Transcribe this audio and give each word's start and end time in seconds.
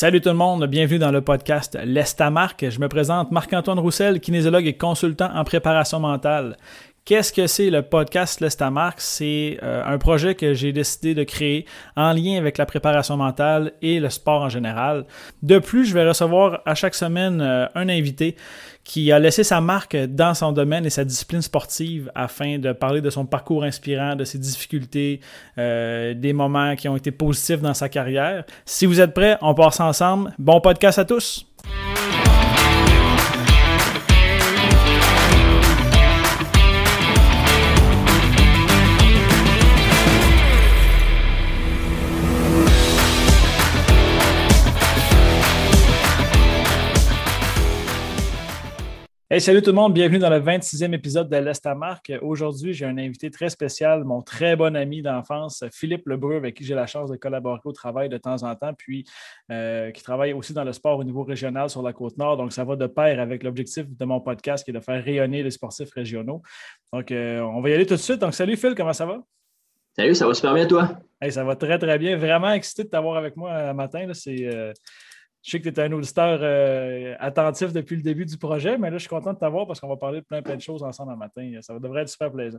Salut 0.00 0.22
tout 0.22 0.30
le 0.30 0.34
monde, 0.34 0.64
bienvenue 0.64 0.98
dans 0.98 1.10
le 1.10 1.20
podcast 1.20 1.78
L'Estamarque. 1.84 2.64
Je 2.70 2.80
me 2.80 2.88
présente 2.88 3.32
Marc-Antoine 3.32 3.78
Roussel, 3.78 4.18
kinésiologue 4.18 4.66
et 4.66 4.72
consultant 4.72 5.28
en 5.34 5.44
préparation 5.44 6.00
mentale. 6.00 6.56
Qu'est-ce 7.04 7.32
que 7.32 7.46
c'est 7.46 7.70
le 7.70 7.82
podcast 7.82 8.40
L'Estamarque? 8.40 9.00
C'est 9.00 9.58
euh, 9.62 9.82
un 9.84 9.98
projet 9.98 10.34
que 10.34 10.54
j'ai 10.54 10.72
décidé 10.72 11.14
de 11.14 11.24
créer 11.24 11.66
en 11.96 12.12
lien 12.12 12.36
avec 12.36 12.58
la 12.58 12.66
préparation 12.66 13.16
mentale 13.16 13.72
et 13.82 13.98
le 13.98 14.10
sport 14.10 14.42
en 14.42 14.48
général. 14.48 15.06
De 15.42 15.58
plus, 15.58 15.86
je 15.86 15.94
vais 15.94 16.06
recevoir 16.06 16.60
à 16.66 16.74
chaque 16.74 16.94
semaine 16.94 17.40
euh, 17.40 17.66
un 17.74 17.88
invité 17.88 18.36
qui 18.84 19.10
a 19.12 19.18
laissé 19.18 19.44
sa 19.44 19.60
marque 19.60 19.96
dans 19.96 20.34
son 20.34 20.52
domaine 20.52 20.86
et 20.86 20.90
sa 20.90 21.04
discipline 21.04 21.42
sportive 21.42 22.10
afin 22.14 22.58
de 22.58 22.72
parler 22.72 23.00
de 23.00 23.10
son 23.10 23.26
parcours 23.26 23.64
inspirant, 23.64 24.14
de 24.14 24.24
ses 24.24 24.38
difficultés, 24.38 25.20
euh, 25.58 26.14
des 26.14 26.32
moments 26.32 26.76
qui 26.76 26.88
ont 26.88 26.96
été 26.96 27.10
positifs 27.10 27.60
dans 27.60 27.74
sa 27.74 27.88
carrière. 27.88 28.44
Si 28.64 28.86
vous 28.86 29.00
êtes 29.00 29.14
prêts, 29.14 29.36
on 29.40 29.54
passe 29.54 29.80
ensemble. 29.80 30.32
Bon 30.38 30.60
podcast 30.60 30.98
à 30.98 31.04
tous! 31.04 31.46
Hey, 49.32 49.40
salut 49.40 49.62
tout 49.62 49.70
le 49.70 49.76
monde, 49.76 49.94
bienvenue 49.94 50.18
dans 50.18 50.28
le 50.28 50.40
26e 50.40 50.92
épisode 50.92 51.28
de 51.28 51.36
l'Estamarque. 51.36 52.12
Aujourd'hui, 52.20 52.74
j'ai 52.74 52.84
un 52.84 52.98
invité 52.98 53.30
très 53.30 53.48
spécial, 53.48 54.02
mon 54.02 54.22
très 54.22 54.56
bon 54.56 54.74
ami 54.74 55.02
d'enfance, 55.02 55.62
Philippe 55.72 56.08
Lebreu, 56.08 56.34
avec 56.34 56.56
qui 56.56 56.64
j'ai 56.64 56.74
la 56.74 56.88
chance 56.88 57.12
de 57.12 57.16
collaborer 57.16 57.60
au 57.62 57.70
travail 57.70 58.08
de 58.08 58.18
temps 58.18 58.42
en 58.42 58.56
temps, 58.56 58.74
puis 58.74 59.04
euh, 59.52 59.92
qui 59.92 60.02
travaille 60.02 60.32
aussi 60.32 60.52
dans 60.52 60.64
le 60.64 60.72
sport 60.72 60.98
au 60.98 61.04
niveau 61.04 61.22
régional 61.22 61.70
sur 61.70 61.80
la 61.80 61.92
Côte-Nord. 61.92 62.38
Donc, 62.38 62.52
ça 62.52 62.64
va 62.64 62.74
de 62.74 62.88
pair 62.88 63.20
avec 63.20 63.44
l'objectif 63.44 63.86
de 63.88 64.04
mon 64.04 64.20
podcast 64.20 64.64
qui 64.64 64.72
est 64.72 64.74
de 64.74 64.80
faire 64.80 65.00
rayonner 65.04 65.44
les 65.44 65.52
sportifs 65.52 65.92
régionaux. 65.92 66.42
Donc, 66.92 67.12
euh, 67.12 67.38
on 67.38 67.60
va 67.60 67.70
y 67.70 67.74
aller 67.74 67.86
tout 67.86 67.94
de 67.94 68.00
suite. 68.00 68.18
Donc, 68.18 68.34
salut 68.34 68.56
Phil, 68.56 68.74
comment 68.74 68.92
ça 68.92 69.06
va? 69.06 69.20
Salut, 69.94 70.16
ça 70.16 70.26
va 70.26 70.34
super 70.34 70.54
bien 70.54 70.66
toi? 70.66 70.98
Hey, 71.20 71.30
ça 71.30 71.44
va 71.44 71.54
très, 71.54 71.78
très 71.78 71.98
bien. 72.00 72.16
Vraiment 72.16 72.50
excité 72.50 72.82
de 72.82 72.88
t'avoir 72.88 73.16
avec 73.16 73.36
moi 73.36 73.52
un 73.52 73.70
euh, 73.70 73.74
matin. 73.74 74.08
C'est. 74.12 74.72
Je 75.42 75.50
sais 75.52 75.60
que 75.60 75.68
tu 75.68 75.80
es 75.80 75.82
un 75.84 75.92
auditeur 75.92 76.38
euh, 76.42 77.14
attentif 77.18 77.72
depuis 77.72 77.96
le 77.96 78.02
début 78.02 78.26
du 78.26 78.36
projet, 78.36 78.76
mais 78.76 78.90
là, 78.90 78.98
je 78.98 79.02
suis 79.02 79.08
content 79.08 79.32
de 79.32 79.38
t'avoir 79.38 79.66
parce 79.66 79.80
qu'on 79.80 79.88
va 79.88 79.96
parler 79.96 80.20
de 80.20 80.26
plein, 80.26 80.42
plein 80.42 80.56
de 80.56 80.60
choses 80.60 80.82
ensemble 80.82 81.12
un 81.12 81.16
matin. 81.16 81.58
Ça 81.62 81.78
devrait 81.78 82.02
être 82.02 82.08
super 82.08 82.30
plaisant. 82.30 82.58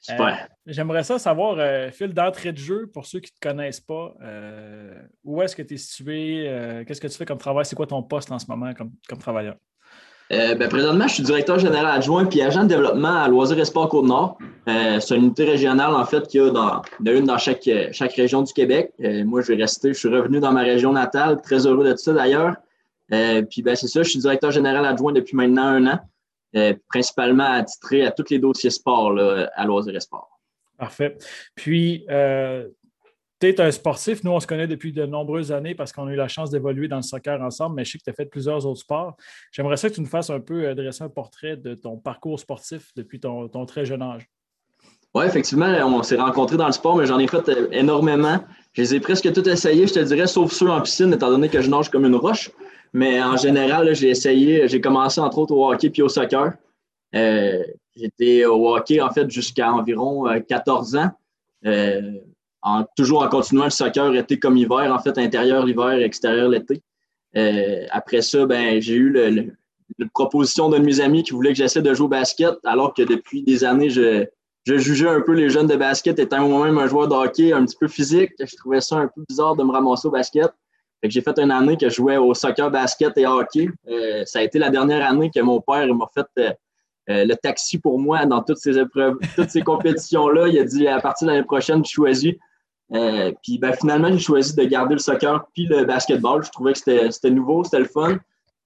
Super. 0.00 0.26
Euh, 0.26 0.46
j'aimerais 0.66 1.04
ça 1.04 1.18
savoir, 1.18 1.56
euh, 1.58 1.90
fil 1.90 2.12
d'entrée 2.12 2.52
de 2.52 2.58
jeu, 2.58 2.88
pour 2.92 3.06
ceux 3.06 3.20
qui 3.20 3.32
ne 3.32 3.36
te 3.36 3.48
connaissent 3.48 3.80
pas, 3.80 4.14
où 5.24 5.42
est-ce 5.42 5.54
que 5.54 5.62
tu 5.62 5.74
es 5.74 5.76
situé? 5.76 6.84
Qu'est-ce 6.86 7.00
que 7.00 7.08
tu 7.08 7.16
fais 7.16 7.26
comme 7.26 7.38
travail? 7.38 7.64
C'est 7.64 7.76
quoi 7.76 7.86
ton 7.86 8.02
poste 8.02 8.30
en 8.32 8.38
ce 8.38 8.46
moment 8.46 8.74
comme, 8.74 8.92
comme 9.08 9.18
travailleur? 9.18 9.56
Euh, 10.32 10.54
ben, 10.54 10.68
présentement, 10.68 11.06
je 11.08 11.14
suis 11.14 11.22
directeur 11.22 11.58
général 11.58 11.86
adjoint 11.86 12.24
puis 12.24 12.40
agent 12.40 12.62
de 12.62 12.68
développement 12.68 13.22
à 13.22 13.28
Loisirs 13.28 13.58
et 13.58 13.64
Sport 13.66 13.88
Côte-Nord. 13.88 14.38
Euh, 14.68 14.98
c'est 14.98 15.14
une 15.16 15.24
unité 15.24 15.44
régionale, 15.44 15.94
en 15.94 16.04
fait, 16.06 16.26
qu'il 16.26 16.40
y 16.40 16.44
a 16.44 16.50
dans, 16.50 16.82
une 17.04 17.26
dans 17.26 17.36
chaque, 17.36 17.68
chaque 17.92 18.14
région 18.14 18.42
du 18.42 18.52
Québec. 18.52 18.92
Euh, 19.02 19.24
moi, 19.24 19.42
je 19.42 19.48
vais 19.48 19.60
rester, 19.60 19.88
je 19.92 19.98
suis 19.98 20.08
revenu 20.08 20.40
dans 20.40 20.52
ma 20.52 20.62
région 20.62 20.92
natale, 20.92 21.42
très 21.42 21.66
heureux 21.66 21.84
de 21.84 21.92
tout 21.92 21.98
ça 21.98 22.14
d'ailleurs. 22.14 22.56
puis, 23.10 23.62
ben, 23.62 23.76
c'est 23.76 23.88
ça, 23.88 24.02
je 24.02 24.08
suis 24.08 24.20
directeur 24.20 24.50
général 24.50 24.86
adjoint 24.86 25.12
depuis 25.12 25.36
maintenant 25.36 25.64
un 25.64 25.86
an, 25.86 25.98
principalement 26.88 27.52
attitré 27.52 28.06
à 28.06 28.10
tous 28.10 28.30
les 28.30 28.38
dossiers 28.38 28.70
sport 28.70 29.14
à 29.54 29.64
Loisirs 29.66 29.96
et 29.96 30.00
Sport. 30.00 30.40
Parfait. 30.78 31.18
Puis, 31.54 32.06
tu 33.42 33.48
es 33.48 33.60
un 33.60 33.70
sportif. 33.72 34.22
Nous, 34.22 34.30
on 34.30 34.38
se 34.38 34.46
connaît 34.46 34.68
depuis 34.68 34.92
de 34.92 35.04
nombreuses 35.04 35.50
années 35.50 35.74
parce 35.74 35.92
qu'on 35.92 36.06
a 36.06 36.12
eu 36.12 36.16
la 36.16 36.28
chance 36.28 36.50
d'évoluer 36.50 36.86
dans 36.86 36.96
le 36.96 37.02
soccer 37.02 37.42
ensemble, 37.42 37.74
mais 37.74 37.84
je 37.84 37.92
sais 37.92 37.98
que 37.98 38.04
tu 38.04 38.10
as 38.10 38.12
fait 38.12 38.26
plusieurs 38.26 38.64
autres 38.66 38.80
sports. 38.80 39.16
J'aimerais 39.50 39.76
ça 39.76 39.90
que 39.90 39.94
tu 39.94 40.00
nous 40.00 40.06
fasses 40.06 40.30
un 40.30 40.38
peu 40.38 40.64
euh, 40.64 40.74
dresser 40.74 41.02
un 41.02 41.08
portrait 41.08 41.56
de 41.56 41.74
ton 41.74 41.96
parcours 41.96 42.38
sportif 42.38 42.92
depuis 42.94 43.18
ton, 43.18 43.48
très 43.66 43.84
jeune 43.84 44.02
âge. 44.02 44.28
Oui, 45.14 45.26
effectivement, 45.26 45.66
on 45.66 46.02
s'est 46.04 46.16
rencontrés 46.16 46.56
dans 46.56 46.66
le 46.66 46.72
sport, 46.72 46.96
mais 46.96 47.06
j'en 47.06 47.18
ai 47.18 47.26
fait 47.26 47.48
euh, 47.48 47.68
énormément. 47.72 48.38
Je 48.74 48.82
les 48.82 48.94
ai 48.94 49.00
presque 49.00 49.30
tous 49.32 49.48
essayés, 49.48 49.88
je 49.88 49.94
te 49.94 50.00
dirais, 50.00 50.28
sauf 50.28 50.52
ceux 50.52 50.70
en 50.70 50.80
piscine, 50.80 51.12
étant 51.12 51.30
donné 51.30 51.48
que 51.48 51.60
je 51.60 51.68
nage 51.68 51.90
comme 51.90 52.06
une 52.06 52.14
roche. 52.14 52.50
Mais 52.92 53.20
en 53.20 53.36
général, 53.36 53.92
j'ai 53.94 54.10
essayé, 54.10 54.68
j'ai 54.68 54.80
commencé 54.80 55.20
entre 55.20 55.38
autres 55.38 55.54
au 55.54 55.70
hockey 55.70 55.90
puis 55.90 56.02
au 56.02 56.08
soccer. 56.08 56.52
Euh, 57.14 57.62
j'étais 57.96 58.44
au 58.44 58.74
hockey, 58.74 59.00
en 59.00 59.10
fait, 59.10 59.28
jusqu'à 59.30 59.72
environ 59.72 60.26
14 60.48 60.96
ans 60.96 61.10
toujours 62.96 63.22
en 63.22 63.28
continuant 63.28 63.64
le 63.64 63.70
soccer 63.70 64.14
été 64.14 64.38
comme 64.38 64.56
hiver, 64.56 64.92
en 64.92 64.98
fait, 64.98 65.18
intérieur 65.18 65.64
l'hiver, 65.64 65.92
extérieur 65.92 66.48
l'été. 66.48 66.82
Euh, 67.36 67.86
après 67.90 68.22
ça, 68.22 68.46
ben, 68.46 68.80
j'ai 68.80 68.94
eu 68.94 69.10
le, 69.10 69.52
la 69.98 70.06
proposition 70.14 70.68
d'un 70.68 70.80
de 70.80 70.84
mes 70.84 71.00
amis 71.00 71.22
qui 71.22 71.32
voulait 71.32 71.50
que 71.50 71.56
j'essaie 71.56 71.82
de 71.82 71.94
jouer 71.94 72.06
au 72.06 72.08
basket, 72.08 72.54
alors 72.64 72.94
que 72.94 73.02
depuis 73.02 73.42
des 73.42 73.64
années, 73.64 73.90
je, 73.90 74.26
je 74.64 74.76
jugeais 74.78 75.08
un 75.08 75.20
peu 75.20 75.32
les 75.32 75.50
jeunes 75.50 75.66
de 75.66 75.76
basket 75.76 76.18
étant 76.18 76.46
moi-même 76.48 76.78
un 76.78 76.86
joueur 76.86 77.08
de 77.08 77.14
hockey 77.14 77.52
un 77.52 77.64
petit 77.64 77.76
peu 77.78 77.88
physique. 77.88 78.32
Je 78.38 78.56
trouvais 78.56 78.80
ça 78.80 78.96
un 78.96 79.08
peu 79.08 79.22
bizarre 79.28 79.56
de 79.56 79.64
me 79.64 79.72
ramasser 79.72 80.08
au 80.08 80.10
basket. 80.10 80.50
j'ai 81.02 81.20
fait 81.20 81.38
une 81.38 81.50
année 81.50 81.76
que 81.76 81.88
je 81.88 81.94
jouais 81.94 82.16
au 82.16 82.32
soccer, 82.34 82.70
basket 82.70 83.16
et 83.18 83.26
hockey. 83.26 83.68
Euh, 83.88 84.24
ça 84.24 84.38
a 84.38 84.42
été 84.42 84.58
la 84.58 84.70
dernière 84.70 85.08
année 85.08 85.30
que 85.34 85.40
mon 85.40 85.60
père 85.60 85.92
m'a 85.94 86.08
fait 86.14 86.56
euh, 87.10 87.24
le 87.24 87.34
taxi 87.34 87.78
pour 87.78 87.98
moi 87.98 88.24
dans 88.26 88.42
toutes 88.42 88.58
ces 88.58 88.78
épreuves, 88.78 89.16
toutes 89.34 89.50
ces 89.50 89.62
compétitions-là. 89.62 90.46
Il 90.48 90.58
a 90.58 90.64
dit 90.64 90.86
à 90.86 91.00
partir 91.00 91.26
de 91.26 91.32
l'année 91.32 91.44
prochaine, 91.44 91.82
tu 91.82 91.94
choisis 91.94 92.34
euh, 92.94 93.32
puis 93.42 93.58
ben, 93.58 93.72
finalement, 93.72 94.10
j'ai 94.10 94.18
choisi 94.18 94.54
de 94.54 94.64
garder 94.64 94.94
le 94.94 95.00
soccer 95.00 95.46
puis 95.54 95.66
le 95.66 95.84
basketball. 95.84 96.44
Je 96.44 96.50
trouvais 96.50 96.72
que 96.74 96.78
c'était 96.78 97.30
nouveau, 97.30 97.64
c'était 97.64 97.78
le 97.78 97.86
fun. 97.86 98.18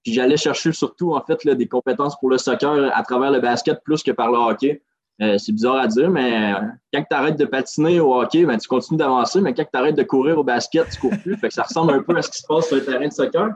Puis 0.03 0.13
j'allais 0.13 0.37
chercher 0.37 0.71
surtout 0.71 1.15
en 1.15 1.21
fait 1.21 1.43
là, 1.43 1.55
des 1.55 1.67
compétences 1.67 2.17
pour 2.19 2.29
le 2.29 2.37
soccer 2.37 2.91
à 2.93 3.03
travers 3.03 3.31
le 3.31 3.39
basket 3.39 3.81
plus 3.83 4.03
que 4.03 4.11
par 4.11 4.31
le 4.31 4.37
hockey. 4.37 4.81
Euh, 5.21 5.37
c'est 5.39 5.51
bizarre 5.51 5.77
à 5.77 5.87
dire, 5.87 6.11
mais 6.11 6.53
euh, 6.53 6.59
quand 6.93 7.03
tu 7.09 7.15
arrêtes 7.15 7.39
de 7.39 7.45
patiner 7.45 7.99
au 7.99 8.13
hockey, 8.13 8.45
ben, 8.45 8.57
tu 8.57 8.67
continues 8.67 8.99
d'avancer, 8.99 9.41
mais 9.41 9.53
quand 9.53 9.63
tu 9.63 9.79
arrêtes 9.79 9.95
de 9.95 10.03
courir 10.03 10.37
au 10.37 10.43
basket, 10.43 10.87
tu 10.89 10.99
cours 10.99 11.17
plus. 11.23 11.37
Ça 11.49 11.63
ressemble 11.63 11.93
un 11.93 12.03
peu 12.03 12.15
à 12.15 12.21
ce 12.21 12.29
qui 12.29 12.37
se 12.37 12.47
passe 12.47 12.67
sur 12.67 12.75
le 12.75 12.85
terrain 12.85 13.07
de 13.07 13.13
soccer. 13.13 13.49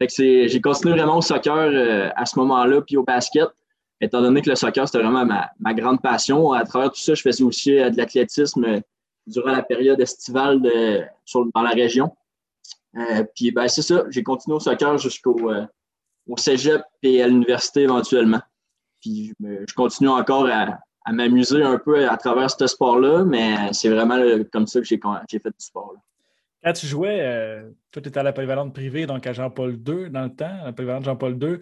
J'ai 0.00 0.60
continué 0.62 0.94
vraiment 0.94 1.18
au 1.18 1.22
soccer 1.22 2.12
à 2.16 2.26
ce 2.26 2.38
moment-là, 2.38 2.80
puis 2.80 2.96
au 2.96 3.02
basket, 3.02 3.48
étant 4.00 4.22
donné 4.22 4.40
que 4.40 4.48
le 4.48 4.56
soccer, 4.56 4.86
c'était 4.88 5.02
vraiment 5.02 5.26
ma, 5.26 5.50
ma, 5.60 5.74
grande 5.74 6.00
passion. 6.00 6.52
À 6.52 6.64
travers 6.64 6.90
tout 6.90 7.00
ça, 7.00 7.14
je 7.14 7.22
faisais 7.22 7.44
aussi 7.44 7.72
de 7.72 7.96
l'athlétisme 7.96 8.80
durant 9.26 9.52
la 9.52 9.62
période 9.62 10.00
estivale 10.00 10.60
dans 10.60 11.62
la 11.62 11.70
région. 11.70 12.16
Euh, 12.96 13.24
puis 13.34 13.50
ben, 13.50 13.68
c'est 13.68 13.82
ça, 13.82 14.04
j'ai 14.10 14.22
continué 14.22 14.56
au 14.56 14.60
soccer 14.60 14.96
jusqu'au 14.98 15.50
euh, 15.50 15.66
au 16.26 16.36
cégep 16.36 16.82
et 17.02 17.22
à 17.22 17.28
l'université 17.28 17.82
éventuellement. 17.82 18.40
Puis 19.00 19.34
je 19.40 19.74
continue 19.74 20.08
encore 20.08 20.46
à, 20.46 20.78
m'amuser 21.12 21.62
un 21.62 21.78
peu 21.78 22.08
à 22.08 22.16
travers 22.16 22.50
ce 22.50 22.66
sport-là, 22.66 23.24
mais 23.24 23.72
c'est 23.72 23.88
vraiment 23.88 24.18
comme 24.52 24.66
ça 24.66 24.80
que 24.80 24.86
j'ai 24.86 24.98
fait 24.98 25.50
du 25.50 25.54
sport. 25.58 25.92
Là. 25.94 26.00
Quand 26.64 26.72
tu 26.72 26.86
jouais, 26.86 27.20
euh, 27.20 27.70
toi, 27.92 28.02
tu 28.02 28.08
étais 28.08 28.18
à 28.18 28.24
la 28.24 28.32
polyvalente 28.32 28.74
privée, 28.74 29.06
donc 29.06 29.24
à 29.24 29.32
Jean-Paul 29.32 29.74
II 29.86 30.10
dans 30.10 30.24
le 30.24 30.34
temps, 30.34 30.50
à 30.62 30.64
la 30.64 30.72
polyvalente 30.72 31.04
Jean-Paul 31.04 31.38
II 31.40 31.60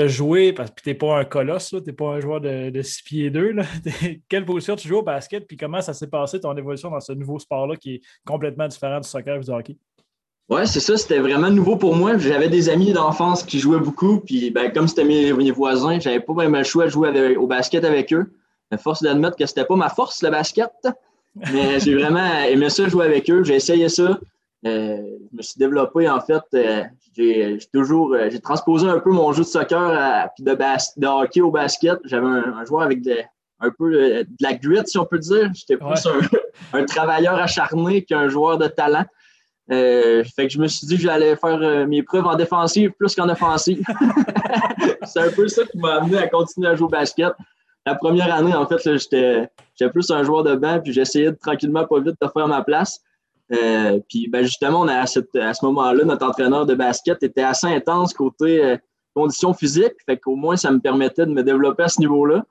as 0.00 0.06
joué, 0.06 0.52
parce 0.52 0.70
que 0.70 0.82
tu 0.82 0.88
n'es 0.88 0.94
pas 0.94 1.18
un 1.18 1.24
colosse, 1.24 1.70
tu 1.70 1.76
n'es 1.76 1.92
pas 1.92 2.06
un 2.06 2.20
joueur 2.20 2.40
de, 2.40 2.70
de 2.70 2.82
6 2.82 3.02
pieds 3.02 3.30
2. 3.30 3.56
Quelle 4.28 4.44
position 4.44 4.76
tu 4.76 4.88
joues 4.88 4.98
au 4.98 5.02
basket, 5.02 5.46
puis 5.46 5.56
comment 5.56 5.80
ça 5.80 5.94
s'est 5.94 6.08
passé 6.08 6.40
ton 6.40 6.56
évolution 6.56 6.90
dans 6.90 7.00
ce 7.00 7.12
nouveau 7.12 7.38
sport-là 7.38 7.76
qui 7.76 7.94
est 7.94 8.00
complètement 8.26 8.68
différent 8.68 9.00
du 9.00 9.08
soccer 9.08 9.36
et 9.36 9.40
du 9.40 9.50
hockey? 9.50 9.76
Oui, 10.48 10.66
c'est 10.66 10.80
ça, 10.80 10.96
c'était 10.96 11.18
vraiment 11.18 11.50
nouveau 11.50 11.76
pour 11.76 11.96
moi. 11.96 12.18
J'avais 12.18 12.48
des 12.48 12.68
amis 12.68 12.92
d'enfance 12.92 13.42
qui 13.42 13.58
jouaient 13.58 13.78
beaucoup, 13.78 14.20
puis 14.20 14.50
ben, 14.50 14.70
comme 14.70 14.88
c'était 14.88 15.04
mes, 15.04 15.50
voisins, 15.50 15.98
j'avais 15.98 16.20
pas 16.20 16.34
même 16.34 16.54
le 16.54 16.64
choix 16.64 16.86
de 16.86 16.90
jouer 16.90 17.36
au 17.36 17.46
basket 17.46 17.84
avec 17.84 18.12
eux. 18.12 18.32
Force 18.78 19.02
d'admettre 19.02 19.36
que 19.36 19.46
c'était 19.46 19.64
pas 19.64 19.76
ma 19.76 19.88
force, 19.88 20.22
le 20.22 20.30
basket. 20.30 20.70
Mais 21.52 21.80
j'ai 21.80 21.94
vraiment 21.94 22.26
aimé 22.44 22.70
ça 22.70 22.88
jouer 22.88 23.06
avec 23.06 23.30
eux. 23.30 23.44
J'ai 23.44 23.54
essayé 23.54 23.88
ça. 23.88 24.18
Euh, 24.64 24.96
je 25.32 25.36
me 25.36 25.42
suis 25.42 25.58
développé, 25.58 26.08
en 26.08 26.20
fait, 26.20 26.42
euh, 26.54 26.84
j'ai 27.16 27.58
toujours 27.72 28.14
euh, 28.14 28.28
j'ai 28.30 28.38
transposé 28.38 28.88
un 28.88 29.00
peu 29.00 29.10
mon 29.10 29.32
jeu 29.32 29.42
de 29.42 29.48
soccer 29.48 29.80
à, 29.80 30.28
puis 30.28 30.44
de, 30.44 30.52
de, 30.52 31.06
hockey 31.06 31.40
au 31.40 31.50
basket. 31.50 31.98
J'avais 32.04 32.26
un, 32.26 32.64
joueur 32.64 32.82
avec 32.82 33.00
un 33.58 33.70
peu 33.76 33.90
de, 33.92 34.26
la 34.40 34.54
grit, 34.54 34.86
si 34.86 34.98
on 34.98 35.04
peut 35.04 35.18
dire. 35.18 35.50
J'étais 35.52 35.76
plus 35.76 36.06
un, 36.72 36.84
travailleur 36.84 37.34
acharné 37.34 38.04
qu'un 38.04 38.28
joueur 38.28 38.56
de 38.56 38.68
talent. 38.68 39.04
fait 39.68 40.46
que 40.46 40.48
je 40.48 40.60
me 40.60 40.68
suis 40.68 40.86
dit 40.86 40.96
que 40.96 41.02
j'allais 41.02 41.34
faire 41.34 41.88
mes 41.88 42.04
preuves 42.04 42.26
en 42.26 42.36
défensive 42.36 42.92
plus 42.92 43.16
qu'en 43.16 43.28
offensive. 43.28 43.82
C'est 45.04 45.20
un 45.20 45.30
peu 45.30 45.48
ça 45.48 45.64
qui 45.64 45.78
m'a 45.78 45.96
amené 45.96 46.18
à 46.18 46.28
continuer 46.28 46.68
à 46.68 46.76
jouer 46.76 46.86
au 46.86 46.90
basket. 46.90 47.32
La 47.84 47.96
première 47.96 48.32
année, 48.32 48.54
en 48.54 48.64
fait, 48.68 48.78
j'étais 48.78 49.48
plus 49.90 50.08
un 50.12 50.22
joueur 50.22 50.44
de 50.44 50.54
banc, 50.54 50.78
puis 50.78 50.92
j'essayais 50.92 51.32
tranquillement, 51.32 51.84
pas 51.84 51.98
vite, 51.98 52.14
de 52.22 52.28
faire 52.28 52.46
ma 52.46 52.62
place. 52.62 53.00
Euh, 53.52 54.00
puis 54.08 54.28
ben, 54.28 54.42
justement, 54.42 54.80
on 54.80 54.88
a 54.88 55.00
à, 55.00 55.06
ce 55.06 55.64
moment-là, 55.64 56.04
notre 56.04 56.26
entraîneur 56.26 56.66
de 56.66 56.74
basket 56.74 57.22
était 57.22 57.42
assez 57.42 57.66
intense 57.66 58.14
côté 58.14 58.64
euh, 58.64 58.76
conditions 59.14 59.52
physiques. 59.52 59.94
Fait 60.06 60.16
qu'au 60.16 60.36
moins, 60.36 60.56
ça 60.56 60.70
me 60.70 60.80
permettait 60.80 61.26
de 61.26 61.32
me 61.32 61.42
développer 61.42 61.82
à 61.82 61.88
ce 61.88 62.00
niveau-là. 62.00 62.44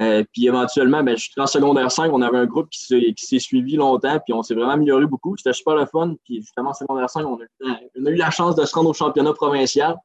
Euh, 0.00 0.24
puis 0.32 0.46
éventuellement, 0.46 1.02
ben, 1.02 1.16
je 1.16 1.30
suis 1.30 1.40
en 1.40 1.46
secondaire 1.46 1.92
5, 1.92 2.10
on 2.12 2.22
avait 2.22 2.38
un 2.38 2.46
groupe 2.46 2.70
qui 2.70 3.14
s'est 3.16 3.38
suivi 3.38 3.76
longtemps, 3.76 4.18
puis 4.24 4.32
on 4.32 4.42
s'est 4.42 4.54
vraiment 4.54 4.72
amélioré 4.72 5.06
beaucoup. 5.06 5.36
C'était 5.36 5.52
super 5.52 5.76
le 5.76 5.86
fun. 5.86 6.14
Puis 6.24 6.40
justement, 6.40 6.70
en 6.70 6.74
secondaire 6.74 7.10
5, 7.10 7.26
on 7.26 7.38
a, 7.38 8.10
eu 8.10 8.14
la 8.14 8.30
chance 8.30 8.56
de 8.56 8.64
se 8.64 8.74
rendre 8.74 8.90
au 8.90 8.94
championnat 8.94 9.34
provincial. 9.34 9.96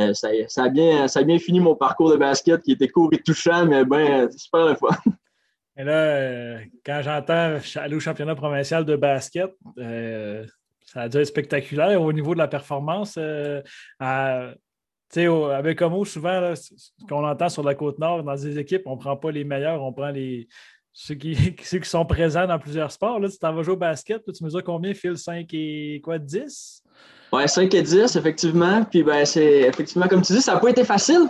Euh, 0.00 0.14
ça, 0.14 0.28
a 0.62 0.68
bien, 0.68 1.08
ça 1.08 1.20
a 1.20 1.22
bien 1.22 1.38
fini 1.38 1.60
mon 1.60 1.74
parcours 1.74 2.10
de 2.10 2.16
basket 2.16 2.62
qui 2.62 2.72
était 2.72 2.88
court 2.88 3.10
et 3.12 3.18
touchant, 3.18 3.66
mais 3.66 3.84
ben, 3.84 4.28
c'est 4.30 4.38
super 4.38 4.66
le 4.66 4.74
fun. 4.74 4.88
Et 5.76 5.84
là, 5.84 5.92
euh, 5.92 6.58
quand 6.84 7.00
j'entends 7.02 7.58
aller 7.76 7.94
au 7.94 8.00
championnat 8.00 8.34
provincial 8.34 8.84
de 8.84 8.96
basket, 8.96 9.50
ça 10.84 11.02
a 11.02 11.08
dû 11.08 11.18
être 11.18 11.24
spectaculaire 11.24 12.00
au 12.02 12.12
niveau 12.12 12.34
de 12.34 12.38
la 12.38 12.48
performance. 12.48 13.18
À, 13.98 14.54
sais, 15.12 15.26
avec 15.26 15.78
Como, 15.78 16.04
souvent, 16.04 16.54
ce 16.54 16.70
qu'on 17.08 17.26
entend 17.26 17.48
sur 17.48 17.62
la 17.62 17.74
côte 17.74 17.98
nord, 17.98 18.22
dans 18.22 18.34
des 18.34 18.58
équipes, 18.58 18.82
on 18.86 18.96
ne 18.96 19.00
prend 19.00 19.16
pas 19.16 19.30
les 19.30 19.44
meilleurs, 19.44 19.82
on 19.82 19.92
prend 19.92 20.10
les 20.10 20.48
ceux 20.94 21.14
qui, 21.14 21.34
sont 21.84 22.04
présents 22.04 22.46
dans 22.46 22.58
plusieurs 22.58 22.92
sports. 22.92 23.18
Là, 23.18 23.28
tu 23.30 23.38
t'en 23.38 23.54
vas 23.54 23.62
jouer 23.62 23.74
au 23.74 23.78
basket, 23.78 24.22
tu 24.30 24.44
mesures 24.44 24.62
combien, 24.62 24.92
Phil? 24.92 25.16
5 25.16 25.48
et 25.54 26.00
quoi, 26.04 26.18
10? 26.18 26.81
Oui, 27.32 27.48
5 27.48 27.72
et 27.74 27.82
10, 27.82 28.16
effectivement. 28.16 28.84
Puis 28.84 29.02
ben, 29.02 29.24
c'est 29.24 29.62
effectivement, 29.62 30.06
comme 30.06 30.20
tu 30.22 30.34
dis, 30.34 30.42
ça 30.42 30.54
n'a 30.54 30.60
pas 30.60 30.68
été 30.68 30.84
facile. 30.84 31.28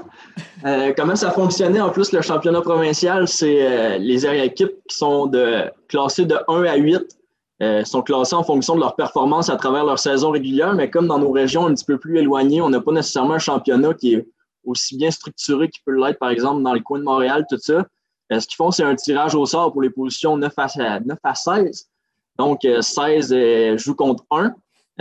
Euh, 0.67 0.93
comment 0.97 1.15
ça 1.15 1.31
fonctionnait 1.31 1.81
en 1.81 1.91
plus 1.91 2.13
le 2.13 2.21
championnat 2.23 2.61
provincial, 2.61 3.29
c'est 3.29 3.67
euh, 3.67 3.99
les 3.99 4.27
équipes 4.27 4.73
qui 4.89 4.97
sont 4.97 5.27
de 5.27 5.71
classées 5.89 6.25
de 6.25 6.37
1 6.49 6.65
à 6.65 6.77
8 6.77 7.01
euh, 7.63 7.85
sont 7.85 8.03
classés 8.03 8.35
en 8.35 8.43
fonction 8.43 8.75
de 8.75 8.81
leur 8.81 8.97
performance 8.97 9.49
à 9.49 9.55
travers 9.55 9.85
leur 9.85 10.01
saison 10.01 10.31
régulière, 10.31 10.75
mais 10.75 10.91
comme 10.91 11.07
dans 11.07 11.21
nos 11.21 11.31
régions 11.31 11.67
un 11.67 11.75
petit 11.75 11.85
peu 11.85 11.97
plus 11.97 12.19
éloignées, 12.19 12.61
on 12.61 12.71
n'a 12.71 12.81
pas 12.81 12.91
nécessairement 12.91 13.35
un 13.35 13.39
championnat 13.39 13.95
qui 13.95 14.15
est 14.15 14.27
aussi 14.65 14.97
bien 14.97 15.13
structuré 15.13 15.69
qu'il 15.69 15.83
peut 15.85 15.95
l'être, 15.95 16.19
par 16.19 16.31
exemple, 16.31 16.63
dans 16.63 16.75
le 16.75 16.81
coin 16.81 16.99
de 16.99 17.05
Montréal, 17.05 17.47
tout 17.49 17.59
ça. 17.59 17.87
Euh, 18.33 18.41
ce 18.41 18.49
qu'ils 18.49 18.57
font, 18.57 18.73
c'est 18.73 18.83
un 18.83 18.97
tirage 18.97 19.37
au 19.37 19.47
sort 19.47 19.71
pour 19.71 19.83
les 19.83 19.91
positions 19.91 20.37
9 20.37 20.53
à, 20.57 21.01
9 21.01 21.19
à 21.23 21.35
16. 21.37 21.89
Donc, 22.39 22.67
16 22.81 23.33
euh, 23.33 23.77
joue 23.77 23.95
contre 23.95 24.25
1. 24.33 24.55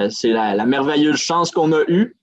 C'est 0.09 0.29
la, 0.29 0.65
merveilleuse 0.65 1.17
chance 1.17 1.51
qu'on 1.51 1.71
a 1.73 1.81
eue. 1.87 2.15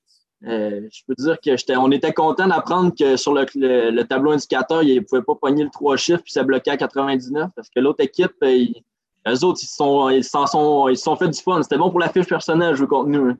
je 0.43 1.00
peux 1.06 1.15
dire 1.19 1.37
qu'on 1.41 1.91
était 1.91 2.12
content 2.12 2.49
d'apprendre 2.49 2.93
que 2.99 3.17
sur 3.17 3.35
le, 3.35 4.03
tableau 4.03 4.32
indicateur, 4.32 4.82
il 4.82 4.97
ne 4.97 5.00
pouvait 5.00 5.23
pas 5.23 5.35
pogner 5.35 5.65
le 5.65 5.70
3 5.70 5.97
chiffres 5.97 6.23
puis 6.23 6.32
ça 6.32 6.44
bloquait 6.44 6.70
à 6.70 6.76
99 6.76 7.50
parce 7.55 7.69
que 7.69 7.81
l'autre 7.81 8.03
équipe, 8.03 8.35
il, 8.43 8.82
eux 9.26 9.44
autres, 9.44 9.61
ils 9.62 9.67
sont, 9.67 10.09
ils 10.09 10.25
sont, 10.25 10.88
ils 10.88 10.97
sont 10.97 11.17
fait 11.17 11.29
du 11.29 11.41
fun. 11.41 11.62
C'était 11.62 11.79
bon 11.79 11.91
pour 11.91 12.00
la 12.00 12.09
fiche 12.09 12.26
personnelle, 12.26 12.75
je 12.75 12.81
veux 12.81 12.87
contenu. 12.87 13.35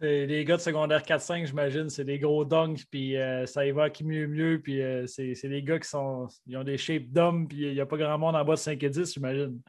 Les 0.00 0.44
gars 0.44 0.56
de 0.56 0.62
secondaire 0.62 1.02
4-5, 1.02 1.46
j'imagine, 1.46 1.90
c'est 1.90 2.04
des 2.04 2.18
gros 2.18 2.44
dunks, 2.44 2.84
puis 2.90 3.16
euh, 3.16 3.46
ça 3.46 3.66
y 3.66 3.72
va 3.72 3.90
qui 3.90 4.04
mieux 4.04 4.28
mieux, 4.28 4.60
puis 4.62 4.80
euh, 4.80 5.06
c'est 5.06 5.48
des 5.48 5.62
gars 5.62 5.78
qui 5.80 5.88
sont, 5.88 6.28
ils 6.46 6.56
ont 6.56 6.62
des 6.62 6.78
shapes 6.78 7.10
d'hommes, 7.10 7.48
puis 7.48 7.66
il 7.66 7.74
n'y 7.74 7.80
a 7.80 7.86
pas 7.86 7.96
grand 7.96 8.16
monde 8.16 8.36
en 8.36 8.44
bas 8.44 8.54
de 8.54 8.58
5 8.58 8.80
et 8.82 8.90
10, 8.90 9.14
j'imagine. 9.14 9.60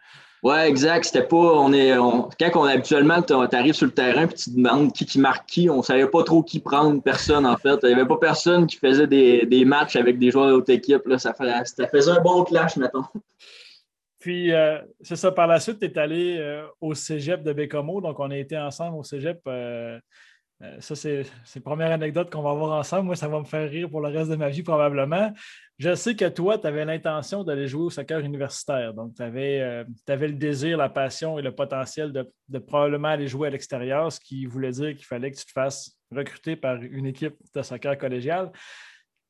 Ouais, 0.42 0.70
exact. 0.70 1.06
C'était 1.06 1.28
pas, 1.28 1.36
on 1.36 1.74
est, 1.74 1.98
quand 1.98 2.62
on 2.62 2.64
habituellement, 2.64 3.22
tu 3.22 3.34
arrives 3.34 3.74
sur 3.74 3.88
le 3.88 3.92
terrain, 3.92 4.28
puis 4.28 4.38
tu 4.38 4.52
te 4.52 4.56
demandes 4.56 4.94
qui, 4.94 5.06
qui 5.06 5.20
marque 5.20 5.50
qui, 5.50 5.70
on 5.70 5.82
savait 5.82 6.08
pas 6.08 6.24
trop 6.24 6.44
qui 6.44 6.60
prendre, 6.60 7.02
personne 7.02 7.46
en 7.46 7.58
fait. 7.58 7.80
Il 7.84 7.90
n'y 7.90 7.96
avait 7.96 8.08
pas 8.08 8.18
personne 8.18 8.66
qui 8.66 8.78
faisait 8.78 9.08
des, 9.08 9.46
des 9.46 9.66
matchs 9.66 9.98
avec 9.98 10.18
des 10.18 10.32
joueurs 10.32 10.48
de 10.48 10.54
haute 10.54 10.70
équipe. 10.70 11.06
Là. 11.08 11.18
Ça, 11.18 11.34
ça 11.66 11.88
faisait 11.88 12.12
un 12.12 12.22
bon 12.22 12.44
clash, 12.44 12.78
mettons. 12.78 13.04
Puis, 14.20 14.52
euh, 14.52 14.80
c'est 15.02 15.16
ça, 15.16 15.32
par 15.32 15.48
la 15.48 15.60
suite, 15.60 15.80
tu 15.80 15.86
es 15.86 15.98
allé 15.98 16.38
euh, 16.40 16.66
au 16.82 16.94
cégep 16.94 17.42
de 17.42 17.54
Bécomo. 17.54 18.02
Donc, 18.02 18.20
on 18.20 18.30
a 18.30 18.38
été 18.38 18.58
ensemble 18.58 18.98
au 18.98 19.04
cégep. 19.04 19.40
Euh, 19.48 19.98
ça, 20.80 20.94
c'est 20.94 21.24
la 21.56 21.62
première 21.62 21.92
anecdote 21.92 22.30
qu'on 22.30 22.42
va 22.42 22.50
avoir 22.50 22.78
ensemble. 22.78 23.06
Moi, 23.06 23.16
ça 23.16 23.30
va 23.30 23.40
me 23.40 23.46
faire 23.46 23.70
rire 23.70 23.90
pour 23.90 24.02
le 24.02 24.10
reste 24.10 24.30
de 24.30 24.36
ma 24.36 24.50
vie, 24.50 24.62
probablement. 24.62 25.32
Je 25.78 25.96
sais 25.96 26.18
que 26.18 26.28
toi, 26.28 26.58
tu 26.58 26.68
avais 26.68 26.84
l'intention 26.84 27.46
d'aller 27.46 27.66
jouer 27.66 27.84
au 27.84 27.90
soccer 27.90 28.20
universitaire. 28.20 28.94
Donc, 28.94 29.16
tu 29.16 29.22
avais, 29.22 29.86
le 30.06 30.34
désir, 30.34 30.78
la 30.78 30.90
passion 30.90 31.40
et 31.40 31.42
le 31.42 31.56
potentiel 31.56 32.12
de, 32.12 32.30
de 32.50 32.60
probablement 32.60 33.08
aller 33.08 33.28
jouer 33.28 33.48
à 33.48 33.52
l'extérieur, 33.52 34.12
ce 34.12 34.20
qui 34.20 34.46
voulait 34.46 34.72
dire 34.72 34.94
qu'il 34.96 35.06
fallait 35.06 35.32
que 35.32 35.38
tu 35.38 35.46
te 35.46 35.52
fasses 35.54 35.98
recruter 36.12 36.58
par 36.58 36.76
une 36.82 37.06
équipe 37.06 37.36
de 37.56 37.62
soccer 37.62 37.98
collégial. 37.98 38.52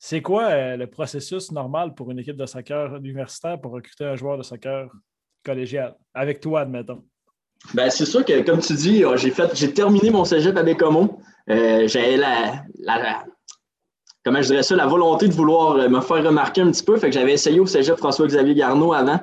C'est 0.02 0.22
quoi 0.22 0.44
euh, 0.44 0.78
le 0.78 0.88
processus 0.88 1.52
normal 1.52 1.94
pour 1.94 2.10
une 2.10 2.20
équipe 2.20 2.38
de 2.38 2.46
soccer 2.46 2.96
universitaire 2.96 3.60
pour 3.60 3.74
recruter 3.74 4.06
un 4.06 4.16
joueur 4.16 4.38
de 4.38 4.44
soccer 4.44 4.90
collégial? 5.44 5.94
Avec 6.14 6.40
toi, 6.40 6.62
admettons. 6.62 7.04
Ben, 7.74 7.90
c'est 7.90 8.06
sûr 8.06 8.24
que, 8.24 8.42
comme 8.44 8.62
tu 8.62 8.74
dis, 8.76 9.04
euh, 9.04 9.18
j'ai 9.18 9.74
terminé 9.74 10.10
mon 10.10 10.24
cégep 10.24 10.56
à 10.56 10.64
Bécomo. 10.64 11.20
Euh, 11.50 11.86
j'avais 11.90 12.16
la, 12.16 12.64
comment 14.24 14.42
je 14.42 14.54
dirais 14.54 14.78
la 14.78 14.88
volonté 14.88 15.28
de 15.28 15.34
vouloir 15.34 15.90
me 15.90 16.00
faire 16.00 16.24
remarquer 16.24 16.62
un 16.62 16.72
petit 16.72 16.84
peu. 16.84 16.98
Fait 16.98 17.10
que 17.10 17.16
j'avais 17.16 17.34
essayé 17.34 17.60
au 17.60 17.66
cégep 17.66 17.98
François-Xavier 17.98 18.56
Garneau 18.56 18.94
avant. 18.94 19.20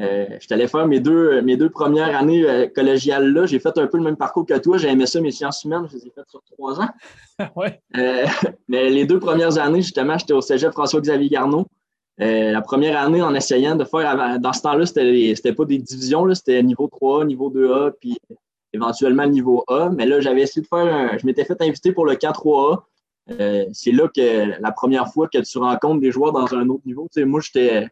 Euh, 0.00 0.26
je 0.38 0.46
suis 0.46 0.54
allé 0.54 0.66
faire 0.66 0.86
mes 0.86 1.00
deux, 1.00 1.42
mes 1.42 1.56
deux 1.56 1.68
premières 1.68 2.16
années 2.16 2.44
euh, 2.48 2.66
collégiales 2.68 3.32
là. 3.32 3.46
J'ai 3.46 3.58
fait 3.58 3.76
un 3.76 3.86
peu 3.86 3.98
le 3.98 4.04
même 4.04 4.16
parcours 4.16 4.46
que 4.46 4.56
toi. 4.58 4.78
J'ai 4.78 4.88
aimé 4.88 5.06
ça, 5.06 5.20
mes 5.20 5.30
sciences 5.30 5.64
humaines. 5.64 5.86
Je 5.90 5.96
les 5.96 6.06
ai 6.06 6.12
faites 6.14 6.28
sur 6.28 6.42
trois 6.42 6.80
ans. 6.80 6.88
ouais. 7.56 7.80
Euh, 7.96 8.26
mais 8.68 8.88
les 8.88 9.04
deux 9.04 9.20
premières 9.20 9.58
années, 9.58 9.82
justement, 9.82 10.16
j'étais 10.16 10.32
au 10.32 10.40
cégep 10.40 10.72
François-Xavier 10.72 11.28
Garneau. 11.28 11.66
la 12.18 12.62
première 12.62 13.00
année, 13.00 13.20
en 13.20 13.34
essayant 13.34 13.76
de 13.76 13.84
faire, 13.84 14.38
dans 14.38 14.52
ce 14.52 14.62
temps-là, 14.62 14.86
c'était 14.86 15.54
pas 15.54 15.64
des 15.64 15.78
divisions, 15.78 16.32
c'était 16.34 16.62
niveau 16.62 16.88
3, 16.88 17.24
niveau 17.24 17.50
2A, 17.50 17.92
puis 18.00 18.16
éventuellement 18.72 19.26
niveau 19.26 19.64
A. 19.68 19.90
Mais 19.90 20.06
là, 20.06 20.20
j'avais 20.20 20.42
essayé 20.42 20.62
de 20.62 20.68
faire 20.68 20.86
un, 20.86 21.18
Je 21.18 21.26
m'étais 21.26 21.44
fait 21.44 21.60
inviter 21.60 21.92
pour 21.92 22.06
le 22.06 22.14
k 22.14 22.24
3A. 22.24 22.80
c'est 23.72 23.92
là 23.92 24.08
que 24.14 24.60
la 24.62 24.72
première 24.72 25.08
fois 25.08 25.28
que 25.28 25.38
tu 25.38 25.58
rencontres 25.58 26.00
des 26.00 26.10
joueurs 26.10 26.32
dans 26.32 26.54
un 26.54 26.68
autre 26.68 26.82
niveau. 26.86 27.08
Tu 27.12 27.20
sais, 27.20 27.26
moi, 27.26 27.40
j'étais 27.40 27.88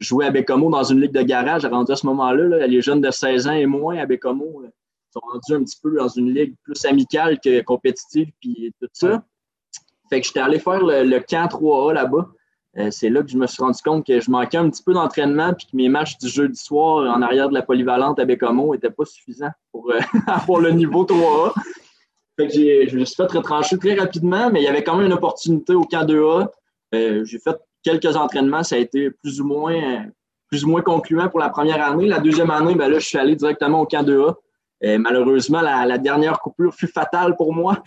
jouer 0.00 0.26
à 0.26 0.30
Bécomo 0.30 0.70
dans 0.70 0.84
une 0.84 1.00
ligue 1.00 1.12
de 1.12 1.22
garage. 1.22 1.64
Rendu 1.64 1.92
à 1.92 1.96
ce 1.96 2.06
moment-là, 2.06 2.66
les 2.66 2.80
jeunes 2.82 3.00
de 3.00 3.10
16 3.10 3.48
ans 3.48 3.52
et 3.52 3.66
moins 3.66 3.96
à 3.98 4.06
Bécomo 4.06 4.62
euh, 4.62 4.68
sont 5.12 5.20
rendus 5.20 5.54
un 5.54 5.64
petit 5.64 5.78
peu 5.82 5.96
dans 5.96 6.08
une 6.08 6.34
ligue 6.34 6.54
plus 6.62 6.84
amicale 6.84 7.38
que 7.40 7.62
compétitive, 7.62 8.30
puis 8.40 8.72
tout 8.80 8.88
ça. 8.92 9.22
Fait 10.10 10.20
que 10.20 10.26
j'étais 10.26 10.40
allé 10.40 10.58
faire 10.58 10.80
le, 10.82 11.18
camp 11.20 11.46
3A 11.46 11.94
là-bas. 11.94 12.28
Euh, 12.78 12.90
c'est 12.90 13.08
là 13.08 13.22
que 13.22 13.30
je 13.30 13.38
me 13.38 13.46
suis 13.46 13.62
rendu 13.62 13.80
compte 13.82 14.06
que 14.06 14.20
je 14.20 14.30
manquais 14.30 14.58
un 14.58 14.68
petit 14.68 14.82
peu 14.82 14.92
d'entraînement 14.92 15.54
puis 15.54 15.66
que 15.66 15.76
mes 15.76 15.88
matchs 15.88 16.18
du 16.18 16.28
jeudi 16.28 16.58
soir 16.58 17.10
en 17.16 17.22
arrière 17.22 17.48
de 17.48 17.54
la 17.54 17.62
polyvalente 17.62 18.18
à 18.18 18.26
Bécomo 18.26 18.74
n'étaient 18.74 18.90
pas 18.90 19.06
suffisants 19.06 19.52
pour 19.72 19.90
euh, 19.90 19.98
avoir 20.26 20.60
le 20.60 20.72
niveau 20.72 21.04
3A. 21.04 21.54
Fait 22.38 22.48
que 22.48 22.52
je 22.52 22.98
me 22.98 23.04
suis 23.06 23.16
fait 23.16 23.32
retrancher 23.32 23.78
très 23.78 23.94
rapidement, 23.94 24.50
mais 24.50 24.60
il 24.60 24.64
y 24.64 24.68
avait 24.68 24.84
quand 24.84 24.96
même 24.96 25.06
une 25.06 25.14
opportunité 25.14 25.72
au 25.72 25.84
camp 25.84 26.04
2A. 26.04 26.50
j'ai 26.92 27.38
fait 27.38 27.56
quelques 27.86 28.16
entraînements, 28.16 28.64
ça 28.64 28.74
a 28.74 28.78
été 28.78 29.10
plus 29.10 29.40
ou 29.40 29.46
moins, 29.46 30.06
plus 30.48 30.64
ou 30.64 30.68
moins 30.68 30.82
concluant 30.82 31.28
pour 31.28 31.38
la 31.38 31.50
première 31.50 31.82
année. 31.84 32.08
La 32.08 32.18
deuxième 32.18 32.50
année, 32.50 32.74
ben 32.74 32.88
là, 32.88 32.98
je 32.98 33.06
suis 33.06 33.16
allé 33.16 33.36
directement 33.36 33.82
au 33.82 33.86
camp 33.86 34.02
2A. 34.02 34.34
Et 34.80 34.98
malheureusement, 34.98 35.60
la, 35.60 35.96
dernière 35.96 36.40
coupure 36.40 36.74
fut 36.74 36.88
fatale 36.88 37.36
pour 37.36 37.54
moi. 37.54 37.82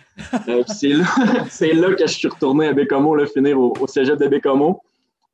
Euh, 0.48 0.64
c'est 0.66 1.72
là, 1.74 1.94
que 1.94 2.06
je 2.06 2.12
suis 2.12 2.28
retourné 2.28 2.68
à 2.68 2.72
Bécomo, 2.72 3.14
là, 3.14 3.26
finir 3.26 3.60
au, 3.60 3.86
cégep 3.86 4.18
de 4.18 4.26
Bécomo. 4.26 4.80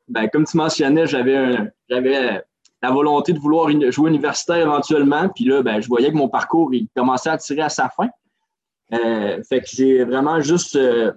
Ben, 0.08 0.28
comme 0.28 0.44
tu 0.44 0.56
mentionnais, 0.56 1.06
j'avais 1.06 1.73
la 1.88 2.90
volonté 2.90 3.32
de 3.32 3.38
vouloir 3.38 3.70
jouer 3.90 4.11
universitaire 4.11 4.56
éventuellement. 4.56 5.28
Puis 5.28 5.44
là, 5.44 5.62
ben, 5.62 5.80
je 5.80 5.87
voyais 5.87 6.11
que 6.11 6.16
mon 6.16 6.28
parcours 6.28 6.75
il 6.75 6.88
commençait 6.94 7.30
à 7.30 7.38
tirer 7.38 7.62
à 7.62 7.68
sa 7.68 7.88
fin. 7.88 8.08
Euh, 8.92 9.42
fait 9.49 9.61
que 9.61 9.66
j'ai 9.73 10.04
vraiment 10.04 10.40
juste 10.40 10.76
euh, 10.76 11.12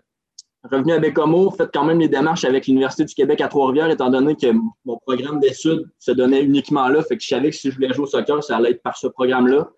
revenu 0.64 0.94
à 0.94 1.00
Bécomo, 1.00 1.52
fait 1.52 1.70
quand 1.74 1.86
même 1.86 2.00
les 2.00 2.10
démarches 2.10 2.44
avec 2.44 2.68
l'Université 2.68 3.06
du 3.06 3.14
Québec 3.14 3.42
à 3.42 3.48
Trois-Rivières, 3.48 3.90
étant 3.90 4.10
donné 4.10 4.36
que 4.36 4.48
mon 4.86 4.98
programme 4.98 5.40
d'études 5.40 5.90
se 6.00 6.12
donnait 6.12 6.44
uniquement 6.44 6.90
là. 6.90 7.02
Fait 7.04 7.18
que 7.18 7.24
je 7.24 7.28
savais 7.28 7.50
que 7.50 7.56
si 7.56 7.70
je 7.70 7.76
voulais 7.76 7.94
jouer 7.94 8.04
au 8.04 8.08
soccer, 8.08 8.44
ça 8.44 8.58
allait 8.58 8.72
être 8.72 8.84
par 8.84 8.98
ce 8.98 9.08
programme-là. 9.08 9.70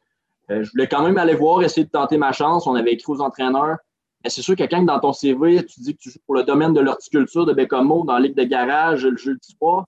Euh, 0.50 0.64
je 0.64 0.72
voulais 0.72 0.88
quand 0.88 1.04
même 1.04 1.18
aller 1.18 1.36
voir, 1.36 1.62
essayer 1.62 1.86
de 1.86 1.92
tenter 1.92 2.18
ma 2.18 2.32
chance. 2.32 2.66
On 2.66 2.76
avait 2.76 2.94
écrit 2.94 3.12
aux 3.12 3.22
entraîneurs. 3.22 3.78
C'est 4.26 4.42
sûr 4.42 4.56
que 4.56 4.64
quand 4.64 4.84
dans 4.84 5.00
ton 5.00 5.14
CV, 5.14 5.66
tu 5.66 5.82
dis 5.82 5.96
que 5.96 6.00
tu 6.02 6.12
joues 6.12 6.20
pour 6.26 6.36
le 6.36 6.44
domaine 6.44 6.74
de 6.74 6.80
l'horticulture 6.80 7.46
de 7.46 7.54
Bécomo 7.54 8.04
dans 8.04 8.14
la 8.14 8.20
Ligue 8.20 8.36
de 8.36 8.44
garage 8.44 9.06
le 9.06 9.18
jeu 9.18 9.34
du 9.34 9.56
soir, 9.58 9.86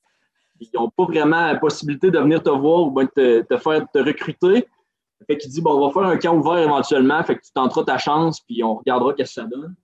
ils 0.59 0.69
n'ont 0.73 0.89
pas 0.89 1.05
vraiment 1.05 1.47
la 1.47 1.55
possibilité 1.55 2.09
de 2.09 2.19
venir 2.19 2.41
te 2.41 2.50
voir 2.50 2.83
ou 2.83 2.91
bien 2.91 3.05
te, 3.05 3.57
faire 3.57 3.85
te 3.91 4.00
recruter. 4.00 4.67
Fait 5.27 5.38
qu'il 5.38 5.51
dit, 5.51 5.62
bon, 5.62 5.73
on 5.73 5.88
va 5.88 5.93
faire 5.93 6.09
un 6.09 6.17
camp 6.17 6.35
ouvert 6.35 6.57
éventuellement. 6.57 7.23
Fait 7.23 7.35
que 7.35 7.41
tu 7.41 7.51
tenteras 7.53 7.83
ta 7.83 7.97
chance, 7.97 8.41
puis 8.41 8.63
on 8.63 8.75
regardera 8.75 9.12
ce 9.12 9.23
que 9.23 9.29
ça 9.29 9.43
donne 9.43 9.75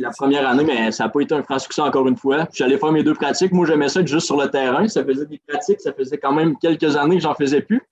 la 0.00 0.10
première 0.10 0.48
année, 0.48 0.64
mais 0.64 0.90
ça 0.90 1.04
n'a 1.04 1.10
pas 1.10 1.20
été 1.20 1.34
un 1.34 1.42
franc 1.42 1.58
succès 1.58 1.82
encore 1.82 2.06
une 2.08 2.16
fois. 2.16 2.46
Allé 2.60 2.78
faire 2.78 2.92
mes 2.92 3.02
deux 3.02 3.14
pratiques. 3.14 3.52
Moi, 3.52 3.66
j'aimais 3.66 3.88
ça 3.88 4.00
être 4.00 4.08
juste 4.08 4.26
sur 4.26 4.36
le 4.36 4.48
terrain. 4.48 4.86
Ça 4.88 5.04
faisait 5.04 5.26
des 5.26 5.40
pratiques. 5.46 5.80
Ça 5.80 5.92
faisait 5.92 6.18
quand 6.18 6.32
même 6.32 6.56
quelques 6.58 6.96
années 6.96 7.16
que 7.16 7.22
j'en 7.22 7.34
faisais 7.34 7.60
plus. 7.60 7.82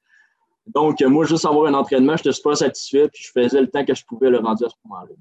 Donc, 0.67 1.01
moi, 1.03 1.25
juste 1.25 1.45
avoir 1.45 1.67
un 1.67 1.75
entraînement, 1.75 2.17
je 2.17 2.23
n'étais 2.23 2.33
super 2.33 2.57
satisfait. 2.57 3.09
Puis, 3.09 3.25
je 3.25 3.31
faisais 3.33 3.61
le 3.61 3.69
temps 3.69 3.85
que 3.85 3.95
je 3.95 4.05
pouvais 4.05 4.31
le 4.31 4.39
rendre 4.39 4.65
à 4.65 4.69
ce 4.69 4.75
moment-là. 4.85 5.15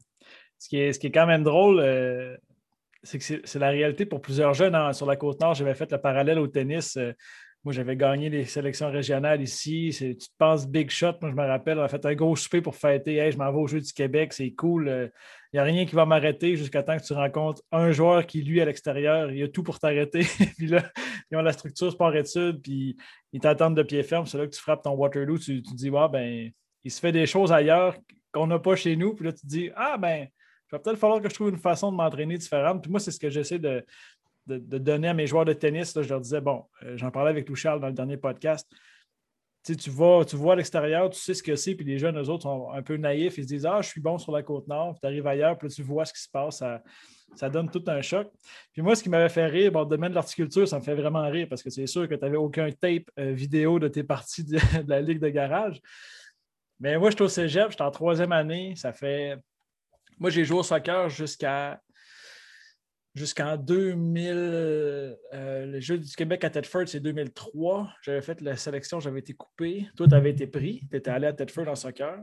Ce 0.58 0.70
qui, 0.70 0.78
est, 0.78 0.94
ce 0.94 1.00
qui 1.00 1.08
est 1.08 1.12
quand 1.12 1.26
même 1.26 1.44
drôle, 1.44 1.80
euh, 1.80 2.36
c'est 3.04 3.18
que 3.18 3.42
c'est 3.44 3.60
la 3.60 3.70
réalité 3.70 4.06
pour 4.06 4.22
plusieurs 4.22 4.54
jeunes. 4.54 4.76
Hein. 4.76 4.94
Sur 4.94 5.08
la 5.08 5.16
Côte-Nord, 5.16 5.56
j'avais 5.56 5.74
fait 5.74 5.92
le 5.92 6.00
parallèle 6.00 6.38
au 6.40 6.48
tennis. 6.48 6.98
Euh, 6.98 7.14
moi, 7.63 7.74
j'avais 7.74 7.96
gagné 7.96 8.30
les 8.30 8.46
sélections 8.46 8.89
régionales 8.89 9.39
ici. 9.41 9.96
Tu 9.96 10.18
te 10.18 10.25
penses 10.39 10.68
big 10.68 10.89
shot. 10.89 11.13
Moi, 11.22 11.30
je 11.30 11.36
me 11.36 11.46
rappelle, 11.46 11.77
on 11.77 11.84
a 11.84 11.88
fait 11.88 12.03
un 12.08 12.15
gros 12.15 12.36
souper 12.36 12.60
pour 12.60 12.75
fêter. 12.75 13.18
Hey, 13.18 13.32
je 13.32 13.38
m'en 13.38 13.51
vais 13.51 13.60
au 13.60 13.68
Jeu 13.68 13.80
du 13.80 13.94
Québec, 13.94 14.34
c'est 14.34 14.50
cool. 14.51 14.86
Il 14.88 14.89
euh, 14.89 15.08
n'y 15.53 15.60
a 15.60 15.63
rien 15.63 15.86
qui 15.86 15.94
va 15.94 16.08
m'arrêter 16.08 16.56
jusqu'à 16.56 16.82
temps 16.82 16.98
que 16.98 17.03
tu 17.03 17.13
rencontres 17.13 17.62
un 17.72 17.91
joueur 17.91 18.25
qui, 18.25 18.41
lui, 18.41 18.62
à 18.62 18.65
l'extérieur, 18.65 19.32
il 19.32 19.44
a 19.44 19.48
tout 19.48 19.62
pour 19.62 19.77
t'arrêter. 19.77 20.22
puis 20.58 20.68
là, 20.68 20.91
ils 21.30 21.38
ont 21.38 21.44
la 21.44 21.53
structure 21.53 21.91
sport-études, 21.91 22.63
puis 22.63 22.98
ils 23.32 23.39
t'attendent 23.39 23.77
de 23.77 23.84
pied 23.84 24.01
ferme. 24.01 24.25
C'est 24.25 24.39
là 24.39 24.48
que 24.48 24.56
tu 24.56 24.60
frappes 24.60 24.82
ton 24.82 24.96
Waterloo. 24.96 25.38
Tu, 25.38 25.62
tu 25.62 25.75
dis, 25.75 25.91
ouais, 25.91 26.10
ben, 26.12 26.51
il 26.84 26.91
se 26.91 27.00
fait 27.00 27.12
des 27.12 27.27
choses 27.27 27.51
ailleurs 27.51 27.96
qu'on 28.32 28.48
n'a 28.48 28.58
pas 28.58 28.75
chez 28.75 28.96
nous. 28.96 29.13
Puis 29.13 29.25
là, 29.25 29.34
tu 29.34 29.41
te 29.41 29.48
dis, 29.48 29.70
ah, 29.75 30.00
ben, 30.00 30.24
il 30.24 30.72
va 30.72 30.80
peut-être 30.80 30.98
falloir 30.98 31.22
que 31.22 31.30
je 31.30 31.36
trouve 31.36 31.50
une 31.50 31.58
façon 31.58 31.91
de 31.91 31.98
m'entraîner 31.98 32.39
différente. 32.39 32.82
Puis 32.82 32.89
moi, 32.89 33.00
c'est 33.00 33.12
ce 33.12 33.20
que 33.20 33.30
j'essaie 33.30 33.60
de, 33.60 33.86
de, 34.48 34.78
donner 34.78 35.08
à 35.08 35.14
mes 35.14 35.28
joueurs 35.28 35.46
de 35.46 35.54
tennis. 35.54 35.94
je 36.00 36.10
leur 36.10 36.22
disais, 36.22 36.42
bon, 36.42 36.66
euh, 36.84 36.98
j'en 36.98 37.12
parlais 37.12 37.30
avec 37.30 37.48
Lou 37.48 37.56
Charles 37.56 37.80
dans 37.80 37.88
le 37.88 37.94
dernier 37.94 38.18
podcast 38.18 38.68
tu, 39.64 39.90
vois, 39.90 40.26
tu 40.26 40.36
vois 40.36 40.54
à 40.54 40.56
l'extérieur, 40.56 41.10
tu 41.10 41.20
sais 41.20 41.34
ce 41.34 41.44
que 41.44 41.56
c'est, 41.56 41.76
puis 41.76 41.86
les 41.86 42.00
jeunes, 42.00 42.20
eux 42.20 42.30
autres, 42.30 42.44
sont 42.44 42.72
un 42.72 42.82
peu 42.82 42.98
naïfs. 42.98 43.38
Ils 43.38 43.44
se 43.44 43.48
disent 43.48 43.66
Ah, 43.66 43.82
je 43.82 43.90
suis 43.90 44.02
bon 44.02 44.18
sur 44.18 44.32
la 44.32 44.42
côte 44.42 44.68
nord, 44.68 44.94
puis 44.94 45.02
tu 45.02 45.08
arrives 45.08 45.28
ailleurs, 45.28 45.58
puis 45.58 45.68
là, 45.68 45.74
tu 45.74 45.84
vois 45.84 46.06
ce 46.06 46.14
qui 46.14 46.22
se 46.22 46.30
passe. 46.30 46.64
Ça, 47.36 47.50
donne 47.50 47.70
tout 47.70 47.84
un 47.88 48.02
choc. 48.02 48.28
Puis 48.74 48.82
moi, 48.82 48.96
ce 48.96 49.04
qui 49.04 49.10
m'avait 49.10 49.30
fait 49.30 49.46
rire, 49.46 49.72
bon, 49.72 49.82
le 49.82 49.86
domaine 49.86 50.10
de 50.10 50.16
l'horticulture, 50.16 50.68
ça 50.68 50.80
me 50.80 50.84
fait 50.84 50.96
vraiment 50.96 51.30
rire 51.30 51.48
parce 51.50 51.64
que 51.64 51.70
c'est 51.70 51.88
sûr 51.88 52.10
que 52.10 52.16
tu 52.16 52.22
n'avais 52.22 52.36
aucun 52.36 52.70
tape 52.72 53.10
euh, 53.20 53.32
vidéo 53.32 53.80
de 53.80 53.88
tes 53.88 54.04
parties 54.04 54.44
de, 54.44 54.60
la 54.88 55.00
Ligue 55.00 55.20
de 55.20 55.30
garage. 55.30 55.80
Mais 56.80 56.98
moi, 56.98 57.10
je 57.10 57.16
suis 57.16 57.24
au 57.24 57.30
cégep, 57.30 57.70
je 57.70 57.76
suis 57.76 57.84
en 57.84 57.92
troisième 57.92 58.32
année. 58.32 58.74
Ça 58.76 58.92
fait. 58.92 59.38
Moi, 60.20 60.30
j'ai 60.30 60.44
joué 60.44 60.60
au 60.60 60.64
soccer 60.64 61.10
jusqu'à 61.10 61.80
jusqu'en 63.13 63.58
2000. 63.58 64.32
Euh, 64.36 65.15
le 65.65 65.80
Jeu 65.80 65.98
du 65.98 66.13
Québec 66.15 66.44
à 66.44 66.50
Tedford, 66.50 66.88
c'est 66.88 67.00
2003. 67.00 67.89
J'avais 68.01 68.22
fait 68.22 68.41
la 68.41 68.56
sélection, 68.56 69.00
j'avais 69.00 69.20
été 69.20 69.34
coupé. 69.34 69.88
Toi, 69.96 70.08
tu 70.08 70.15
avais 70.15 70.32
été 70.32 70.48
pris. 70.48 70.88
Tu 70.89 70.98
étais 70.98 71.12
allé 71.12 71.27
à 71.27 71.34
Tedford 71.34 71.68
en 71.68 71.75
soccer. 71.75 72.18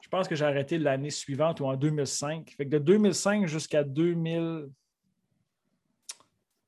Je 0.00 0.08
pense 0.08 0.28
que 0.28 0.34
j'ai 0.34 0.44
arrêté 0.44 0.78
l'année 0.78 1.10
suivante 1.10 1.60
ou 1.60 1.66
en 1.66 1.76
2005. 1.76 2.54
Fait 2.56 2.64
que 2.64 2.70
de 2.70 2.78
2005 2.78 3.46
jusqu'à 3.46 3.84
2000... 3.84 4.68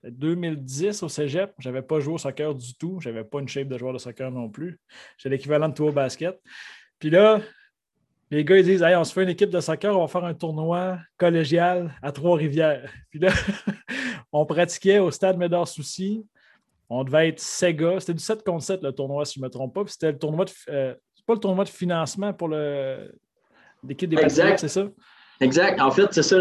2010 0.02 1.02
au 1.02 1.10
cégep, 1.10 1.52
je 1.58 1.68
n'avais 1.68 1.82
pas 1.82 2.00
joué 2.00 2.14
au 2.14 2.18
soccer 2.18 2.54
du 2.54 2.74
tout. 2.74 2.98
Je 3.00 3.10
n'avais 3.10 3.24
pas 3.24 3.38
une 3.38 3.48
shape 3.48 3.68
de 3.68 3.76
joueur 3.76 3.92
de 3.92 3.98
soccer 3.98 4.30
non 4.30 4.48
plus. 4.48 4.80
J'ai 5.18 5.28
l'équivalent 5.28 5.68
de 5.68 5.74
toi 5.74 5.90
au 5.90 5.92
basket. 5.92 6.40
Puis 6.98 7.10
là, 7.10 7.42
les 8.30 8.44
gars, 8.44 8.58
ils 8.58 8.64
disent 8.64 8.82
on 8.82 9.04
se 9.04 9.12
fait 9.12 9.24
une 9.24 9.28
équipe 9.28 9.50
de 9.50 9.60
soccer, 9.60 9.96
on 9.96 10.02
va 10.02 10.08
faire 10.08 10.24
un 10.24 10.34
tournoi 10.34 10.98
collégial 11.16 11.92
à 12.02 12.12
Trois-Rivières. 12.12 12.90
Puis 13.10 13.18
là, 13.18 13.32
on 14.32 14.46
pratiquait 14.46 14.98
au 14.98 15.10
stade 15.10 15.36
Médard 15.36 15.66
Souci. 15.66 16.24
On 16.88 17.04
devait 17.04 17.28
être 17.28 17.40
Sega. 17.40 18.00
C'était 18.00 18.14
du 18.14 18.22
7 18.22 18.44
contre 18.44 18.64
7 18.64 18.82
le 18.82 18.92
tournoi, 18.92 19.24
si 19.24 19.34
je 19.34 19.40
ne 19.40 19.44
me 19.44 19.50
trompe 19.50 19.74
pas. 19.74 19.84
Puis 19.84 19.92
c'était 19.92 20.12
le 20.12 20.18
tournoi 20.18 20.44
de. 20.44 20.50
Euh, 20.68 20.94
c'est 21.14 21.26
pas 21.26 21.34
le 21.34 21.40
tournoi 21.40 21.64
de 21.64 21.68
financement 21.68 22.32
pour 22.32 22.48
l'équipe 22.48 24.08
des 24.08 24.16
Patriotes, 24.16 24.58
c'est 24.58 24.68
ça? 24.68 24.86
Exact. 25.40 25.80
En 25.80 25.90
fait, 25.90 26.08
c'est 26.12 26.22
ça. 26.22 26.36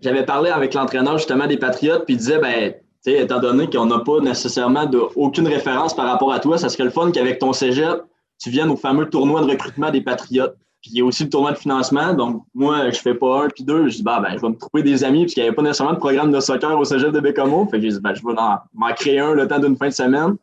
J'avais 0.00 0.24
parlé 0.24 0.50
avec 0.50 0.74
l'entraîneur 0.74 1.18
justement 1.18 1.46
des 1.46 1.56
Patriotes, 1.56 2.04
puis 2.04 2.14
il 2.14 2.18
disait 2.18 2.38
ben, 2.38 2.74
étant 3.06 3.40
donné 3.40 3.68
qu'on 3.68 3.86
n'a 3.86 4.00
pas 4.00 4.20
nécessairement 4.20 4.86
de, 4.86 4.98
aucune 5.16 5.46
référence 5.46 5.94
par 5.94 6.06
rapport 6.06 6.32
à 6.32 6.40
toi, 6.40 6.58
ça 6.58 6.68
serait 6.68 6.84
le 6.84 6.90
fun 6.90 7.10
qu'avec 7.10 7.38
ton 7.38 7.52
cégep, 7.52 8.02
tu 8.38 8.50
viennes 8.50 8.70
au 8.70 8.76
fameux 8.76 9.08
tournoi 9.08 9.42
de 9.42 9.46
recrutement 9.46 9.90
des 9.90 10.00
Patriotes. 10.00 10.56
Puis 10.86 10.94
il 10.94 10.98
y 11.00 11.02
a 11.02 11.04
aussi 11.04 11.24
le 11.24 11.30
tournoi 11.30 11.50
de 11.50 11.58
financement. 11.58 12.14
Donc, 12.14 12.44
moi, 12.54 12.90
je 12.90 13.00
fais 13.00 13.14
pas 13.14 13.42
un 13.42 13.48
puis 13.48 13.64
deux. 13.64 13.88
Je 13.88 13.96
dis, 13.96 14.02
bah, 14.04 14.20
ben, 14.22 14.36
je 14.36 14.40
vais 14.40 14.50
me 14.50 14.54
trouver 14.54 14.84
des 14.84 15.02
amis, 15.02 15.22
puisqu'il 15.22 15.40
n'y 15.40 15.48
avait 15.48 15.56
pas 15.56 15.62
nécessairement 15.62 15.94
de 15.94 15.98
programme 15.98 16.30
de 16.30 16.38
soccer 16.38 16.78
au 16.78 16.84
cégep 16.84 17.10
de 17.10 17.18
Bécomo. 17.18 17.66
Fait 17.66 17.80
que 17.80 17.90
je 17.90 17.96
dis, 17.96 18.00
ben, 18.00 18.14
je 18.14 18.24
vais 18.24 18.34
m'en 18.72 18.92
créer 18.94 19.18
un 19.18 19.34
le 19.34 19.48
temps 19.48 19.58
d'une 19.58 19.76
fin 19.76 19.88
de 19.88 19.92
semaine. 19.92 20.36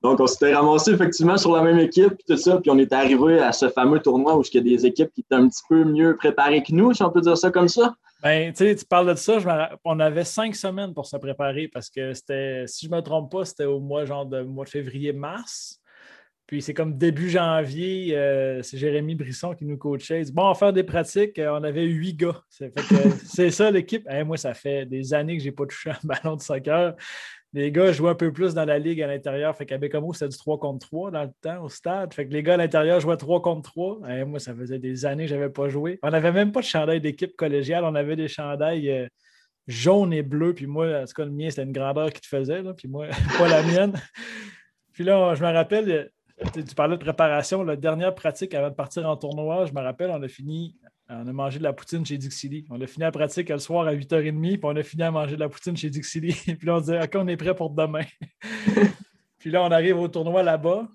Donc, 0.00 0.20
on 0.20 0.28
s'était 0.28 0.54
ramassé 0.54 0.92
effectivement 0.92 1.36
sur 1.36 1.56
la 1.56 1.62
même 1.62 1.80
équipe, 1.80 2.10
puis 2.10 2.24
tout 2.28 2.36
ça. 2.36 2.58
Puis 2.58 2.70
on 2.70 2.78
est 2.78 2.92
arrivé 2.92 3.40
à 3.40 3.50
ce 3.50 3.68
fameux 3.68 3.98
tournoi 3.98 4.38
où 4.38 4.42
il 4.42 4.54
y 4.54 4.58
a 4.58 4.76
des 4.76 4.86
équipes 4.86 5.12
qui 5.12 5.22
étaient 5.22 5.34
un 5.34 5.48
petit 5.48 5.62
peu 5.68 5.82
mieux 5.82 6.14
préparées 6.16 6.62
que 6.62 6.72
nous, 6.72 6.94
si 6.94 7.02
on 7.02 7.10
peut 7.10 7.20
dire 7.20 7.36
ça 7.36 7.50
comme 7.50 7.68
ça. 7.68 7.96
Ben, 8.22 8.52
tu 8.52 8.58
sais, 8.58 8.76
tu 8.76 8.84
parles 8.84 9.08
de 9.08 9.14
ça, 9.16 9.38
on 9.84 9.98
avait 9.98 10.24
cinq 10.24 10.54
semaines 10.54 10.94
pour 10.94 11.06
se 11.06 11.16
préparer 11.16 11.66
parce 11.66 11.90
que 11.90 12.14
c'était, 12.14 12.64
si 12.68 12.86
je 12.86 12.90
ne 12.92 12.96
me 12.96 13.02
trompe 13.02 13.32
pas, 13.32 13.44
c'était 13.44 13.64
au 13.64 13.80
mois 13.80 14.04
genre 14.04 14.26
de 14.26 14.42
mois 14.42 14.64
de 14.64 14.70
février-mars. 14.70 15.79
Puis 16.50 16.62
c'est 16.62 16.74
comme 16.74 16.98
début 16.98 17.30
janvier, 17.30 18.16
euh, 18.16 18.60
c'est 18.64 18.76
Jérémy 18.76 19.14
Brisson 19.14 19.54
qui 19.54 19.64
nous 19.64 19.76
coachait. 19.76 20.18
Il 20.18 20.24
dit 20.24 20.32
Bon, 20.32 20.46
on 20.46 20.48
va 20.48 20.54
faire 20.54 20.72
des 20.72 20.82
pratiques. 20.82 21.38
Euh, 21.38 21.52
on 21.52 21.62
avait 21.62 21.84
huit 21.84 22.14
gars. 22.14 22.42
C'est 23.24 23.52
ça 23.52 23.70
l'équipe. 23.70 24.04
moi, 24.26 24.36
ça 24.36 24.52
fait 24.52 24.84
des 24.84 25.14
années 25.14 25.36
que 25.36 25.44
je 25.44 25.48
n'ai 25.48 25.52
pas 25.54 25.64
touché 25.64 25.90
un 25.90 25.98
ballon 26.02 26.34
de 26.34 26.42
soccer. 26.42 26.96
Les 27.52 27.70
gars 27.70 27.92
jouaient 27.92 28.10
un 28.10 28.14
peu 28.16 28.32
plus 28.32 28.52
dans 28.52 28.64
la 28.64 28.80
ligue 28.80 29.00
à 29.00 29.06
l'intérieur. 29.06 29.56
Fait 29.56 29.64
qu'à 29.64 29.78
Bécamo, 29.78 30.12
c'était 30.12 30.26
du 30.26 30.36
3 30.36 30.58
contre 30.58 30.88
3 30.88 31.12
dans 31.12 31.22
le 31.22 31.30
temps 31.40 31.62
au 31.62 31.68
stade. 31.68 32.12
Fait 32.12 32.26
que 32.26 32.32
les 32.32 32.42
gars 32.42 32.54
à 32.54 32.56
l'intérieur 32.56 32.98
jouaient 32.98 33.16
3 33.16 33.42
contre 33.42 33.70
3. 33.70 34.00
moi, 34.24 34.40
ça 34.40 34.52
faisait 34.52 34.80
des 34.80 35.06
années 35.06 35.26
que 35.26 35.30
je 35.30 35.36
n'avais 35.36 35.50
pas 35.50 35.68
joué. 35.68 36.00
On 36.02 36.10
n'avait 36.10 36.32
même 36.32 36.50
pas 36.50 36.62
de 36.62 36.66
chandail 36.66 37.00
d'équipe 37.00 37.36
collégiale. 37.36 37.84
On 37.84 37.94
avait 37.94 38.16
des 38.16 38.26
chandails 38.26 38.90
euh, 38.90 39.06
jaunes 39.68 40.12
et 40.12 40.24
bleus. 40.24 40.54
Puis 40.54 40.66
moi, 40.66 41.02
en 41.02 41.04
tout 41.04 41.14
cas, 41.14 41.24
le 41.24 41.30
mien, 41.30 41.48
c'était 41.48 41.62
une 41.62 41.70
grandeur 41.70 42.12
qui 42.12 42.20
te 42.20 42.26
faisait. 42.26 42.60
Puis 42.76 42.88
moi, 42.88 43.06
pas 43.38 43.46
la 43.46 43.62
mienne. 43.62 43.92
Puis 44.92 45.04
là, 45.04 45.32
je 45.36 45.44
me 45.44 45.52
rappelle, 45.52 46.10
tu 46.52 46.74
parlais 46.74 46.96
de 46.96 47.02
préparation. 47.02 47.62
La 47.62 47.76
dernière 47.76 48.14
pratique 48.14 48.54
avant 48.54 48.70
de 48.70 48.74
partir 48.74 49.08
en 49.08 49.16
tournoi, 49.16 49.66
je 49.66 49.72
me 49.72 49.80
rappelle, 49.80 50.10
on 50.10 50.22
a 50.22 50.28
fini, 50.28 50.76
on 51.08 51.26
a 51.26 51.32
mangé 51.32 51.58
de 51.58 51.64
la 51.64 51.72
poutine 51.72 52.04
chez 52.04 52.16
Dixili. 52.16 52.64
On 52.70 52.80
a 52.80 52.86
fini 52.86 53.02
la 53.02 53.12
pratique 53.12 53.48
le 53.48 53.58
soir 53.58 53.86
à 53.86 53.94
8h30, 53.94 54.40
puis 54.40 54.60
on 54.62 54.76
a 54.76 54.82
fini 54.82 55.02
à 55.02 55.10
manger 55.10 55.34
de 55.34 55.40
la 55.40 55.48
poutine 55.48 55.76
chez 55.76 55.90
Dixili. 55.90 56.32
puis 56.58 56.66
là, 56.66 56.76
on 56.76 56.80
disait, 56.80 57.02
OK, 57.02 57.12
on 57.14 57.28
est 57.28 57.36
prêt 57.36 57.54
pour 57.54 57.70
demain. 57.70 58.04
puis 59.38 59.50
là, 59.50 59.62
on 59.62 59.70
arrive 59.70 59.98
au 59.98 60.08
tournoi 60.08 60.42
là-bas. 60.42 60.88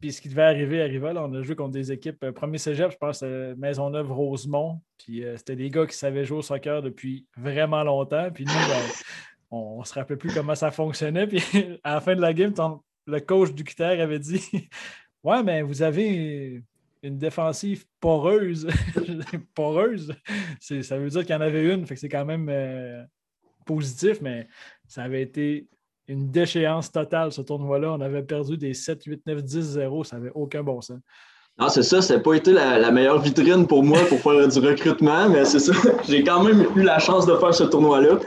Puis 0.00 0.12
ce 0.12 0.20
qui 0.20 0.28
devait 0.28 0.42
arriver 0.42 0.82
arriva. 0.82 1.12
Là, 1.12 1.24
on 1.24 1.32
a 1.32 1.42
joué 1.42 1.54
contre 1.54 1.72
des 1.72 1.92
équipes. 1.92 2.24
Euh, 2.24 2.32
premier 2.32 2.58
cégep, 2.58 2.90
je 2.90 2.96
pense, 2.96 3.20
c'était 3.20 3.54
Maisonneuve-Rosemont. 3.54 4.80
Puis 4.98 5.24
euh, 5.24 5.36
c'était 5.36 5.54
des 5.54 5.70
gars 5.70 5.86
qui 5.86 5.96
savaient 5.96 6.24
jouer 6.24 6.38
au 6.38 6.42
soccer 6.42 6.82
depuis 6.82 7.26
vraiment 7.36 7.84
longtemps. 7.84 8.28
Puis 8.32 8.44
nous, 8.44 8.52
ben, 8.52 8.82
on 9.52 9.78
ne 9.80 9.84
se 9.84 9.94
rappelait 9.94 10.16
plus 10.16 10.34
comment 10.34 10.56
ça 10.56 10.72
fonctionnait. 10.72 11.28
Puis 11.28 11.40
à 11.84 11.94
la 11.94 12.00
fin 12.00 12.16
de 12.16 12.20
la 12.20 12.34
game, 12.34 12.52
le 13.06 13.20
coach 13.20 13.52
du 13.52 13.64
Cutter 13.64 14.00
avait 14.00 14.18
dit 14.18 14.42
Ouais, 15.24 15.42
mais 15.42 15.62
vous 15.62 15.82
avez 15.82 16.62
une 17.02 17.18
défensive 17.18 17.84
poreuse. 18.00 18.66
poreuse, 19.54 20.12
ça 20.60 20.98
veut 20.98 21.10
dire 21.10 21.22
qu'il 21.22 21.34
y 21.34 21.38
en 21.38 21.40
avait 21.40 21.72
une, 21.72 21.86
fait 21.86 21.94
que 21.94 22.00
c'est 22.00 22.08
quand 22.08 22.24
même 22.24 22.48
euh, 22.48 23.02
positif, 23.66 24.20
mais 24.20 24.48
ça 24.88 25.02
avait 25.02 25.22
été 25.22 25.68
une 26.08 26.30
déchéance 26.30 26.90
totale, 26.90 27.32
ce 27.32 27.42
tournoi-là. 27.42 27.92
On 27.92 28.00
avait 28.00 28.22
perdu 28.22 28.56
des 28.56 28.74
7, 28.74 29.04
8, 29.04 29.26
9, 29.26 29.42
10, 29.42 29.60
0. 29.60 30.04
Ça 30.04 30.16
n'avait 30.16 30.32
aucun 30.34 30.62
bon 30.62 30.80
sens. 30.80 30.98
Non, 31.58 31.68
c'est 31.68 31.82
ça, 31.82 32.00
ça 32.00 32.16
n'a 32.16 32.20
pas 32.20 32.34
été 32.34 32.52
la, 32.52 32.90
meilleure 32.90 33.20
vitrine 33.20 33.66
pour 33.66 33.82
moi 33.82 33.98
pour 34.08 34.20
faire 34.20 34.48
du 34.48 34.58
recrutement, 34.58 35.28
mais 35.28 35.44
c'est 35.44 35.58
ça. 35.60 35.72
J'ai 36.08 36.24
quand 36.24 36.42
même 36.42 36.66
eu 36.76 36.82
la 36.82 36.98
chance 36.98 37.26
de 37.26 37.36
faire 37.36 37.54
ce 37.54 37.64
tournoi-là. 37.64 38.18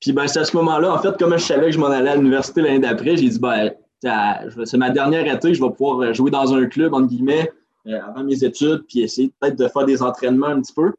Puis 0.00 0.12
ben, 0.12 0.26
c'est 0.26 0.38
à 0.38 0.44
ce 0.44 0.56
moment-là, 0.56 0.94
en 0.94 0.98
fait, 0.98 1.16
comme 1.18 1.32
je 1.36 1.44
savais 1.44 1.66
que 1.66 1.72
je 1.72 1.78
m'en 1.78 1.88
allais 1.88 2.10
à 2.10 2.16
l'université 2.16 2.62
l'année 2.62 2.78
d'après, 2.78 3.16
j'ai 3.16 3.28
dit 3.28 3.38
ben, 3.38 3.72
c'est 4.02 4.76
ma 4.76 4.90
dernière 4.90 5.32
été, 5.32 5.54
je 5.54 5.62
vais 5.62 5.70
pouvoir 5.70 6.00
euh, 6.00 6.12
jouer 6.12 6.30
dans 6.30 6.54
un 6.54 6.66
club, 6.66 6.94
entre 6.94 7.08
guillemets, 7.08 7.50
euh, 7.86 8.00
avant 8.02 8.24
mes 8.24 8.44
études, 8.44 8.84
puis 8.88 9.00
essayer 9.00 9.32
peut-être 9.38 9.58
de 9.58 9.68
faire 9.68 9.84
des 9.84 10.02
entraînements 10.02 10.48
un 10.48 10.60
petit 10.60 10.72
peu. 10.72 10.92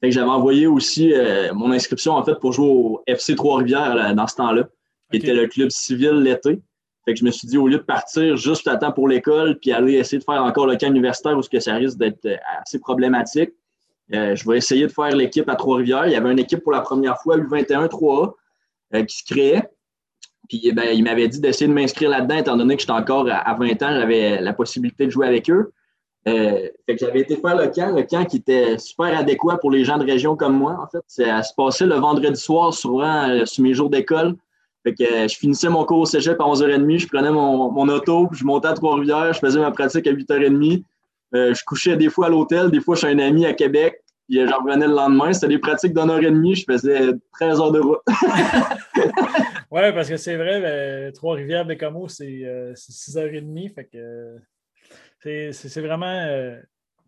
Fait 0.00 0.08
que 0.08 0.14
j'avais 0.14 0.30
envoyé 0.30 0.66
aussi 0.66 1.12
euh, 1.12 1.52
mon 1.54 1.70
inscription, 1.72 2.12
en 2.12 2.24
fait, 2.24 2.36
pour 2.36 2.52
jouer 2.52 2.66
au 2.66 3.02
FC 3.06 3.34
Trois-Rivières 3.34 4.14
dans 4.14 4.26
ce 4.26 4.36
temps-là, 4.36 4.68
qui 5.10 5.18
était 5.18 5.34
le 5.34 5.46
club 5.46 5.70
civil 5.70 6.12
l'été. 6.12 6.60
Fait 7.04 7.14
que 7.14 7.20
je 7.20 7.24
me 7.24 7.30
suis 7.30 7.46
dit, 7.46 7.56
au 7.56 7.68
lieu 7.68 7.78
de 7.78 7.82
partir 7.82 8.36
juste 8.36 8.66
à 8.68 8.76
temps 8.76 8.92
pour 8.92 9.08
l'école, 9.08 9.58
puis 9.58 9.72
aller 9.72 9.94
essayer 9.94 10.18
de 10.18 10.24
faire 10.24 10.42
encore 10.42 10.66
le 10.66 10.76
camp 10.76 10.88
universitaire 10.88 11.36
où 11.38 11.42
ce 11.42 11.48
que 11.48 11.60
ça 11.60 11.74
risque 11.74 11.98
d'être 11.98 12.26
assez 12.60 12.80
problématique, 12.80 13.50
je 14.10 14.48
vais 14.48 14.58
essayer 14.58 14.86
de 14.86 14.92
faire 14.92 15.14
l'équipe 15.14 15.48
à 15.48 15.54
Trois-Rivières. 15.54 16.06
Il 16.06 16.12
y 16.12 16.16
avait 16.16 16.32
une 16.32 16.40
équipe 16.40 16.62
pour 16.62 16.72
la 16.72 16.80
première 16.80 17.18
fois, 17.18 17.38
U21-3A, 17.38 18.32
qui 19.06 19.16
se 19.16 19.24
créait. 19.24 19.70
Puis 20.48 20.60
eh 20.64 20.72
ben, 20.72 20.86
il 20.92 21.02
m'avait 21.04 21.28
dit 21.28 21.40
d'essayer 21.40 21.68
de 21.68 21.72
m'inscrire 21.72 22.10
là-dedans, 22.10 22.36
étant 22.36 22.56
donné 22.56 22.76
que 22.76 22.80
j'étais 22.80 22.92
encore 22.92 23.28
à 23.30 23.54
20 23.54 23.82
ans, 23.82 24.00
j'avais 24.00 24.40
la 24.40 24.52
possibilité 24.52 25.06
de 25.06 25.10
jouer 25.10 25.26
avec 25.26 25.50
eux. 25.50 25.72
Euh, 26.28 26.68
fait 26.86 26.96
que 26.96 27.06
j'avais 27.06 27.20
été 27.20 27.36
faire 27.36 27.56
le 27.56 27.68
camp, 27.68 27.94
le 27.94 28.02
camp 28.02 28.24
qui 28.24 28.38
était 28.38 28.78
super 28.78 29.16
adéquat 29.16 29.58
pour 29.58 29.70
les 29.70 29.84
gens 29.84 29.96
de 29.96 30.04
région 30.04 30.34
comme 30.34 30.56
moi, 30.56 30.76
en 30.82 30.86
fait. 30.88 31.02
Ça 31.06 31.42
se 31.42 31.54
passait 31.54 31.86
le 31.86 31.94
vendredi 31.94 32.40
soir, 32.40 32.74
souvent 32.74 33.28
euh, 33.28 33.44
sur 33.44 33.62
mes 33.62 33.74
jours 33.74 33.90
d'école. 33.90 34.34
Fait 34.82 34.92
que 34.92 35.04
euh, 35.04 35.28
je 35.28 35.36
finissais 35.36 35.68
mon 35.68 35.84
cours 35.84 36.00
au 36.00 36.04
cégep 36.04 36.40
à 36.40 36.44
11h30, 36.44 36.98
je 36.98 37.06
prenais 37.06 37.30
mon, 37.30 37.70
mon 37.70 37.88
auto, 37.88 38.28
je 38.32 38.44
montais 38.44 38.68
à 38.68 38.72
Trois-Rivières, 38.72 39.34
je 39.34 39.38
faisais 39.38 39.60
ma 39.60 39.70
pratique 39.70 40.06
à 40.06 40.12
8h30. 40.12 40.82
je 41.32 41.64
couchais 41.64 41.96
des 41.96 42.10
fois 42.10 42.26
à 42.26 42.28
l'hôtel, 42.28 42.70
des 42.70 42.80
fois 42.80 42.96
chez 42.96 43.08
un 43.08 43.18
ami 43.20 43.46
à 43.46 43.52
Québec, 43.52 44.02
puis 44.28 44.46
j'en 44.46 44.58
revenais 44.58 44.86
le 44.86 44.94
lendemain. 44.94 45.32
C'était 45.32 45.48
des 45.48 45.58
pratiques 45.58 45.94
d'une 45.94 46.10
heure 46.10 46.22
et 46.22 46.30
demie, 46.30 46.54
je 46.54 46.64
faisais 46.64 47.12
13 47.34 47.60
heures 47.60 47.72
de 47.72 47.80
route. 47.80 48.00
Oui, 49.70 49.80
parce 49.92 50.08
que 50.08 50.16
c'est 50.16 50.36
vrai, 50.36 50.60
ben, 50.60 51.12
Trois-Rivières, 51.12 51.64
Bécamo, 51.64 52.08
c'est 52.08 52.72
6h30. 52.74 53.72
Euh, 53.96 54.38
fait 55.18 55.50
que 55.50 55.52
c'est 55.52 55.80
vraiment 55.80 56.06
euh, 56.06 56.56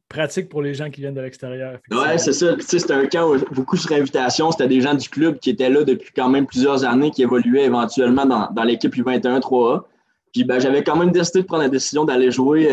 pratique 0.08 0.48
pour 0.48 0.60
les 0.60 0.74
gens 0.74 0.90
qui 0.90 1.00
viennent 1.00 1.14
de 1.14 1.20
l'extérieur. 1.20 1.78
Oui, 1.90 2.18
c'est 2.18 2.32
ça. 2.32 2.56
C'était 2.58 2.92
un 2.92 3.06
camp 3.06 3.36
beaucoup 3.52 3.76
sur 3.76 3.92
invitation. 3.92 4.50
C'était 4.50 4.68
des 4.68 4.80
gens 4.80 4.94
du 4.94 5.08
club 5.08 5.38
qui 5.38 5.50
étaient 5.50 5.70
là 5.70 5.84
depuis 5.84 6.10
quand 6.14 6.28
même 6.28 6.46
plusieurs 6.46 6.84
années, 6.84 7.10
qui 7.10 7.22
évoluaient 7.22 7.64
éventuellement 7.64 8.26
dans, 8.26 8.50
dans 8.50 8.64
l'équipe 8.64 8.94
U21-3A. 8.94 9.84
Puis 10.32 10.44
ben, 10.44 10.58
j'avais 10.58 10.82
quand 10.82 10.96
même 10.96 11.12
décidé 11.12 11.42
de 11.42 11.46
prendre 11.46 11.62
la 11.62 11.68
décision 11.68 12.04
d'aller 12.04 12.30
jouer 12.30 12.68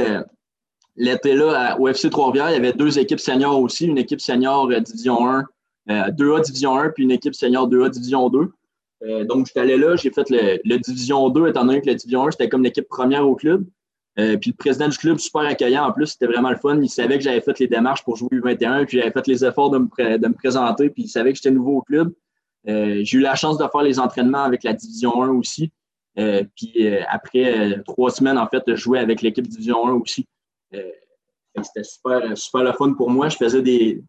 euh, 1.00 1.04
l'été-là 1.04 1.78
au 1.80 1.88
FC 1.88 2.10
Trois-Rivières. 2.10 2.50
Il 2.52 2.54
y 2.54 2.58
avait 2.58 2.74
deux 2.74 3.00
équipes 3.00 3.20
seniors 3.20 3.60
aussi, 3.60 3.86
une 3.86 3.98
équipe 3.98 4.22
senior 4.22 4.68
Division 4.82 5.28
1, 5.28 5.44
2A 5.88 6.42
Division 6.42 6.78
1, 6.78 6.90
puis 6.90 7.04
une 7.04 7.12
équipe 7.12 7.36
senior 7.36 7.70
2A 7.70 7.90
Division 7.90 8.30
2. 8.30 9.26
donc, 9.26 9.48
j'étais 9.48 9.60
allé 9.60 9.78
là, 9.78 9.96
j'ai 9.96 10.10
fait 10.10 10.30
le, 10.30 10.78
Division 10.78 11.30
2, 11.30 11.48
étant 11.50 11.66
donné 11.66 11.82
que 11.82 11.88
la 11.88 11.96
Division 11.96 12.28
1, 12.28 12.32
c'était 12.32 12.50
comme 12.50 12.64
l'équipe 12.64 12.88
première 12.88 13.28
au 13.28 13.36
club. 13.36 13.66
puis 14.16 14.52
le 14.52 14.54
président 14.58 14.88
du 14.88 14.98
club, 14.98 15.20
super 15.20 15.42
accueillant 15.42 15.86
en 15.86 15.92
plus, 15.92 16.08
c'était 16.08 16.28
vraiment 16.28 16.50
le 16.50 16.58
fun. 16.58 16.80
Il 16.82 16.90
savait 16.90 17.18
que 17.18 17.24
j'avais 17.24 17.42
fait 17.42 17.60
les 17.60 17.68
démarches 17.68 18.04
pour 18.04 18.16
jouer 18.16 18.30
U21, 18.32 18.86
puis 18.86 18.98
j'avais 18.98 19.12
fait 19.12 19.28
les 19.28 19.46
efforts 19.46 19.70
de 19.70 19.80
me, 19.80 20.18
de 20.18 20.28
me 20.28 20.34
présenter, 20.34 20.90
puis 20.90 21.04
il 21.04 21.10
savait 21.10 21.32
que 21.32 21.38
j'étais 21.38 21.52
nouveau 21.52 21.78
au 21.78 21.82
club. 21.82 22.14
j'ai 22.66 23.18
eu 23.18 23.22
la 23.22 23.36
chance 23.36 23.58
de 23.58 23.68
faire 23.68 23.84
les 23.84 24.00
entraînements 24.00 24.44
avec 24.44 24.64
la 24.64 24.74
Division 24.74 25.22
1 25.22 25.30
aussi. 25.32 25.72
Euh, 26.18 26.44
puis 26.56 26.74
euh, 26.80 27.02
après 27.10 27.74
euh, 27.74 27.84
trois 27.84 28.10
semaines, 28.10 28.38
en 28.38 28.48
fait, 28.48 28.64
je 28.68 28.76
jouais 28.76 29.00
avec 29.00 29.22
l'équipe 29.22 29.48
Division 29.48 29.88
1 29.88 29.94
aussi. 29.94 30.28
C'était 31.64 31.84
super, 31.84 32.38
super 32.38 32.64
le 32.64 32.74
fun 32.74 32.94
pour 32.94 33.10
moi. 33.10 33.30
Je 33.30 33.38
faisais 33.38 33.62
des, 33.62 34.04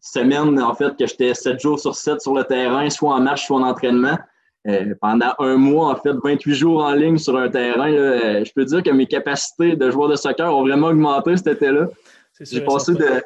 semaines, 0.00 0.60
en 0.60 0.74
fait, 0.74 0.96
que 0.96 1.06
j'étais 1.06 1.32
sept 1.34 1.58
jours 1.60 1.80
sur 1.80 1.94
sept 1.94 2.20
sur 2.20 2.34
le 2.34 2.44
terrain, 2.44 2.88
soit 2.90 3.14
en 3.14 3.20
marche, 3.20 3.46
soit 3.46 3.58
en 3.58 3.62
entraînement. 3.62 4.18
pendant 5.00 5.32
un 5.38 5.56
mois, 5.56 5.88
en 5.92 5.96
fait, 5.96 6.12
28 6.22 6.54
jours 6.54 6.84
en 6.84 6.92
ligne 6.92 7.16
sur 7.16 7.36
un 7.38 7.48
terrain, 7.48 7.90
je 7.90 8.52
peux 8.52 8.66
dire 8.66 8.82
que 8.82 8.90
mes 8.90 9.06
capacités 9.06 9.74
de 9.74 9.90
joueur 9.90 10.10
de 10.10 10.16
soccer 10.16 10.54
ont 10.54 10.62
vraiment 10.62 10.88
augmenté 10.88 11.36
cet 11.36 11.46
été-là. 11.46 11.88
J'ai 12.40 12.60
passé 12.62 12.92
de, 12.92 13.22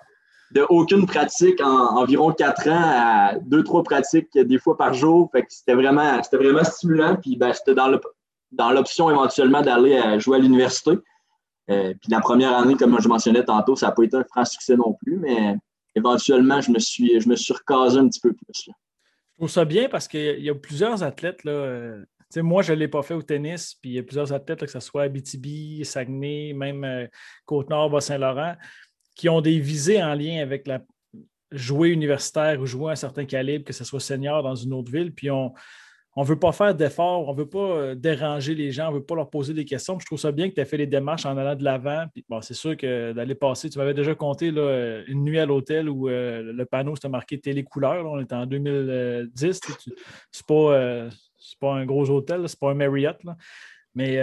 de 0.55 0.65
aucune 0.69 1.07
pratique 1.07 1.61
en 1.61 1.97
environ 1.97 2.33
quatre 2.33 2.69
ans 2.69 2.83
à 2.83 3.35
deux, 3.41 3.65
trois 3.65 3.83
pratiques 3.83 4.39
des 4.39 4.59
fois 4.59 4.77
par 4.77 4.95
jour. 4.95 5.29
Fait 5.33 5.43
que 5.43 5.49
c'était 5.51 5.75
vraiment, 5.75 6.21
vraiment 6.33 6.65
stimulant. 6.65 7.17
Puis 7.17 7.37
ben, 7.37 7.53
c'était 7.53 7.75
dans, 7.75 8.71
l'option 8.71 9.11
éventuellement 9.11 9.63
d'aller 9.63 9.97
euh, 9.97 10.19
jouer 10.21 10.39
à 10.39 10.41
l'université. 10.41 10.93
Euh, 11.71 11.95
puis 12.01 12.11
la 12.11 12.21
première 12.21 12.57
année, 12.57 12.75
comme 12.75 13.01
je 13.01 13.09
mentionnais 13.09 13.45
tantôt, 13.45 13.77
ça 13.77 13.87
n'a 13.87 13.93
pas 13.93 14.03
été 14.03 14.17
un 14.17 14.25
franc 14.25 14.45
succès 14.45 14.77
non 14.77 14.97
plus, 15.03 15.17
mais 15.19 15.57
éventuellement, 15.95 16.61
je 16.61 16.71
me 16.71 16.79
suis, 16.79 17.21
je 17.21 17.29
me 17.29 17.37
suis 17.37 17.55
recasé 17.55 17.99
un 17.99 18.09
petit 18.09 18.21
peu 18.21 18.33
plus. 18.33 18.65
Je 18.67 19.37
trouve 19.39 19.51
ça 19.51 19.65
bien 19.65 19.89
parce 19.89 20.07
qu'il 20.07 20.41
y 20.41 20.51
a 20.51 20.55
plusieurs 20.55 21.03
athlètes. 21.03 21.43
Là, 21.45 21.53
euh, 21.53 22.05
moi, 22.37 22.63
je 22.63 22.73
ne 22.73 22.79
l'ai 22.79 22.89
pas 22.89 23.03
fait 23.03 23.15
au 23.15 23.23
tennis, 23.23 23.75
puis 23.81 23.91
il 23.91 23.95
y 23.95 23.99
a 23.99 24.03
plusieurs 24.03 24.33
athlètes, 24.33 24.61
que 24.61 24.71
ce 24.71 24.81
soit 24.81 25.05
Abitibi, 25.05 25.85
Saguenay, 25.85 26.53
même 26.53 27.09
Côte-Nord, 27.47 27.91
Bas-Saint-Laurent 27.91 28.57
qui 29.15 29.29
ont 29.29 29.41
des 29.41 29.59
visées 29.61 30.03
en 30.03 30.15
lien 30.15 30.43
avec 30.43 30.67
la 30.67 30.81
jouer 31.51 31.91
universitaire 31.91 32.61
ou 32.61 32.67
jouer 32.67 32.91
à 32.91 32.93
un 32.93 32.97
certain 32.97 33.25
calibre, 33.25 33.65
que 33.65 33.73
ce 33.73 33.85
soit 33.85 34.01
senior 34.01 34.43
dans 34.43 34.57
une 34.57 34.73
autre 34.73 34.91
ville, 34.91 35.13
puis 35.13 35.31
on 35.31 35.55
ne 36.23 36.27
veut 36.27 36.39
pas 36.39 36.53
faire 36.53 36.75
d'efforts, 36.75 37.29
on 37.29 37.33
ne 37.33 37.39
veut 37.39 37.49
pas 37.49 37.59
euh, 37.59 37.95
déranger 37.97 38.55
les 38.55 38.71
gens, 38.71 38.89
on 38.89 38.93
ne 38.93 38.97
veut 38.99 39.05
pas 39.05 39.17
leur 39.17 39.31
poser 39.31 39.53
des 39.53 39.65
questions. 39.65 39.99
je 39.99 40.07
trouve 40.07 40.19
ça 40.19 40.31
bien 40.31 40.49
que 40.49 40.55
tu 40.55 40.61
aies 40.61 40.65
fait 40.65 40.77
les 40.77 40.87
démarches 40.87 41.27
en 41.27 41.37
allant 41.37 41.57
de 41.57 41.65
l'avant. 41.65 42.05
Bon, 42.29 42.41
c'est 42.41 42.55
sûr 42.55 42.77
que 42.77 43.13
d'aller 43.13 43.35
passer, 43.35 43.69
tu 43.69 43.79
m'avais 43.79 43.95
déjà 43.95 44.15
compté 44.15 44.53
là, 44.53 45.03
une 45.09 45.25
nuit 45.25 45.41
à 45.41 45.47
l'hôtel 45.47 45.89
où 45.89 46.09
euh, 46.09 46.53
le 46.53 46.65
panneau 46.67 46.95
s'était 46.95 47.09
marqué 47.09 47.41
télécouleur. 47.41 48.07
on 48.07 48.21
était 48.21 48.35
en 48.35 48.47
2010. 48.47 49.61
Ce 49.65 49.91
n'est 49.91 49.97
pas, 50.47 50.55
euh, 50.55 51.11
pas, 51.61 51.73
un 51.75 51.85
gros 51.85 52.09
hôtel, 52.11 52.49
c'est 52.49 52.61
pas 52.61 52.71
un 52.71 52.75
Marriott. 52.75 53.19
Mais 53.97 54.15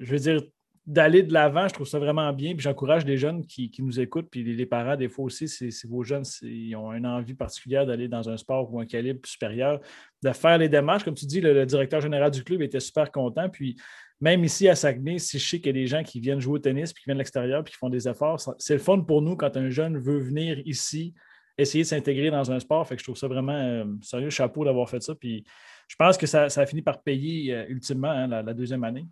je 0.00 0.10
veux 0.10 0.18
dire, 0.18 0.42
d'aller 0.84 1.22
de 1.22 1.32
l'avant, 1.32 1.68
je 1.68 1.74
trouve 1.74 1.86
ça 1.86 1.98
vraiment 1.98 2.32
bien. 2.32 2.54
Puis 2.54 2.62
j'encourage 2.62 3.04
les 3.04 3.16
jeunes 3.16 3.46
qui, 3.46 3.70
nous 3.78 4.00
écoutent, 4.00 4.28
puis 4.30 4.42
les, 4.42 4.66
parents, 4.66 4.96
des 4.96 5.08
fois 5.08 5.26
aussi, 5.26 5.48
si 5.48 5.72
vos 5.86 6.02
jeunes 6.02 6.24
ils 6.42 6.74
ont 6.74 6.92
une 6.92 7.06
envie 7.06 7.34
particulière 7.34 7.86
d'aller 7.86 8.08
dans 8.08 8.28
un 8.28 8.36
sport 8.36 8.72
ou 8.72 8.80
un 8.80 8.86
calibre 8.86 9.20
supérieur, 9.24 9.80
de 10.22 10.32
faire 10.32 10.58
les 10.58 10.68
démarches. 10.68 11.04
Comme 11.04 11.14
tu 11.14 11.26
dis, 11.26 11.40
le, 11.40 11.64
directeur 11.66 12.00
général 12.00 12.30
du 12.30 12.42
club 12.42 12.62
était 12.62 12.80
super 12.80 13.12
content. 13.12 13.48
Puis 13.48 13.76
même 14.20 14.42
ici 14.44 14.68
à 14.68 14.74
Saguenay, 14.74 15.18
si 15.18 15.38
je 15.38 15.48
sais 15.48 15.58
qu'il 15.58 15.66
y 15.66 15.70
a 15.70 15.72
des 15.82 15.86
gens 15.86 16.02
qui 16.02 16.18
viennent 16.20 16.40
jouer 16.40 16.54
au 16.54 16.58
tennis, 16.58 16.92
puis 16.92 17.02
qui 17.02 17.08
viennent 17.08 17.18
de 17.18 17.20
l'extérieur, 17.20 17.62
puis 17.62 17.72
qui 17.72 17.78
font 17.78 17.90
des 17.90 18.08
efforts, 18.08 18.40
c'est 18.58 18.74
le 18.74 18.80
fun 18.80 19.00
pour 19.00 19.22
nous 19.22 19.36
quand 19.36 19.56
un 19.56 19.70
jeune 19.70 19.98
veut 19.98 20.18
venir 20.18 20.60
ici, 20.64 21.14
essayer 21.58 21.84
de 21.84 21.88
s'intégrer 21.88 22.30
dans 22.30 22.50
un 22.50 22.58
sport. 22.58 22.86
Fait 22.88 22.96
que 22.96 23.00
je 23.00 23.04
trouve 23.04 23.16
ça 23.16 23.28
vraiment 23.28 23.52
euh, 23.52 23.84
sérieux, 24.00 24.30
chapeau 24.30 24.64
d'avoir 24.64 24.90
fait 24.90 25.02
ça. 25.02 25.14
Puis 25.14 25.44
je 25.86 25.94
pense 25.94 26.18
que 26.18 26.26
ça, 26.26 26.44
a 26.44 26.66
fini 26.66 26.82
par 26.82 27.02
payer 27.02 27.54
euh, 27.54 27.66
ultimement 27.68 28.10
hein, 28.10 28.26
la 28.26 28.54
deuxième 28.54 28.82
année. 28.82 29.06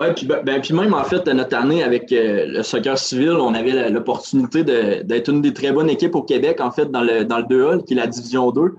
Oui, 0.00 0.06
puis, 0.16 0.26
ben, 0.26 0.42
ben, 0.42 0.60
puis 0.62 0.72
même 0.72 0.94
en 0.94 1.04
fait, 1.04 1.26
notre 1.28 1.56
année 1.56 1.82
avec 1.82 2.10
euh, 2.12 2.46
le 2.46 2.62
soccer 2.62 2.96
civil, 2.96 3.32
on 3.32 3.52
avait 3.54 3.90
l'opportunité 3.90 4.64
d'être 4.64 5.28
une 5.28 5.42
des 5.42 5.52
très 5.52 5.72
bonnes 5.72 5.90
équipes 5.90 6.14
au 6.14 6.22
Québec, 6.22 6.60
en 6.60 6.70
fait, 6.70 6.90
dans 6.90 7.02
le, 7.02 7.24
dans 7.24 7.38
le 7.38 7.44
2A, 7.44 7.84
qui 7.84 7.92
est 7.92 7.96
la 7.96 8.06
Division 8.06 8.50
2. 8.50 8.76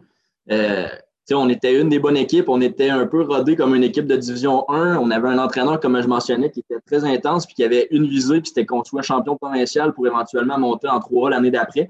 Euh, 0.52 0.88
on 1.34 1.50
était 1.50 1.80
une 1.80 1.90
des 1.90 2.00
bonnes 2.00 2.18
équipes, 2.18 2.50
on 2.50 2.60
était 2.60 2.90
un 2.90 3.06
peu 3.06 3.22
rodé 3.24 3.56
comme 3.56 3.76
une 3.76 3.84
équipe 3.84 4.08
de 4.08 4.16
Division 4.16 4.70
1. 4.70 4.98
On 4.98 5.12
avait 5.12 5.30
un 5.30 5.38
entraîneur, 5.38 5.80
comme 5.80 6.02
je 6.02 6.08
mentionnais, 6.08 6.50
qui 6.50 6.62
était 6.62 6.82
très 6.86 7.06
intense, 7.06 7.46
puis 7.46 7.56
qui 7.56 7.64
avait 7.64 7.88
une 7.92 8.08
visée, 8.08 8.42
puis 8.42 8.50
c'était 8.50 8.66
qu'on 8.66 8.84
soit 8.84 9.02
champion 9.02 9.38
provincial 9.38 9.94
pour 9.94 10.08
éventuellement 10.08 10.58
monter 10.58 10.88
en 10.88 11.00
3A 11.00 11.30
l'année 11.30 11.52
d'après. 11.52 11.90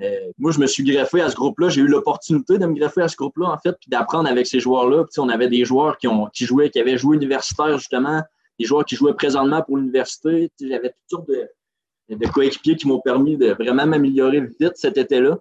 Euh, 0.00 0.30
moi, 0.38 0.50
je 0.50 0.58
me 0.58 0.66
suis 0.66 0.82
greffé 0.82 1.20
à 1.20 1.30
ce 1.30 1.36
groupe-là. 1.36 1.68
J'ai 1.68 1.82
eu 1.82 1.86
l'opportunité 1.86 2.58
de 2.58 2.66
me 2.66 2.74
greffer 2.74 3.02
à 3.02 3.08
ce 3.08 3.16
groupe-là, 3.16 3.50
en 3.50 3.58
fait, 3.58 3.76
puis 3.80 3.88
d'apprendre 3.88 4.28
avec 4.28 4.46
ces 4.46 4.58
joueurs-là. 4.58 5.04
On 5.18 5.28
avait 5.28 5.48
des 5.48 5.64
joueurs 5.64 5.98
qui, 5.98 6.08
ont, 6.08 6.26
qui 6.26 6.46
jouaient, 6.46 6.70
qui 6.70 6.80
avaient 6.80 6.98
joué 6.98 7.16
universitaire, 7.16 7.78
justement, 7.78 8.22
des 8.58 8.66
joueurs 8.66 8.84
qui 8.84 8.96
jouaient 8.96 9.14
présentement 9.14 9.62
pour 9.62 9.76
l'université. 9.76 10.50
J'avais 10.60 10.90
toutes 10.90 11.08
sortes 11.08 11.28
de, 11.28 12.26
coéquipiers 12.26 12.76
qui 12.76 12.86
m'ont 12.86 13.00
permis 13.00 13.36
de 13.36 13.52
vraiment 13.52 13.86
m'améliorer 13.86 14.40
vite 14.40 14.76
cet 14.76 14.98
été-là. 14.98 15.38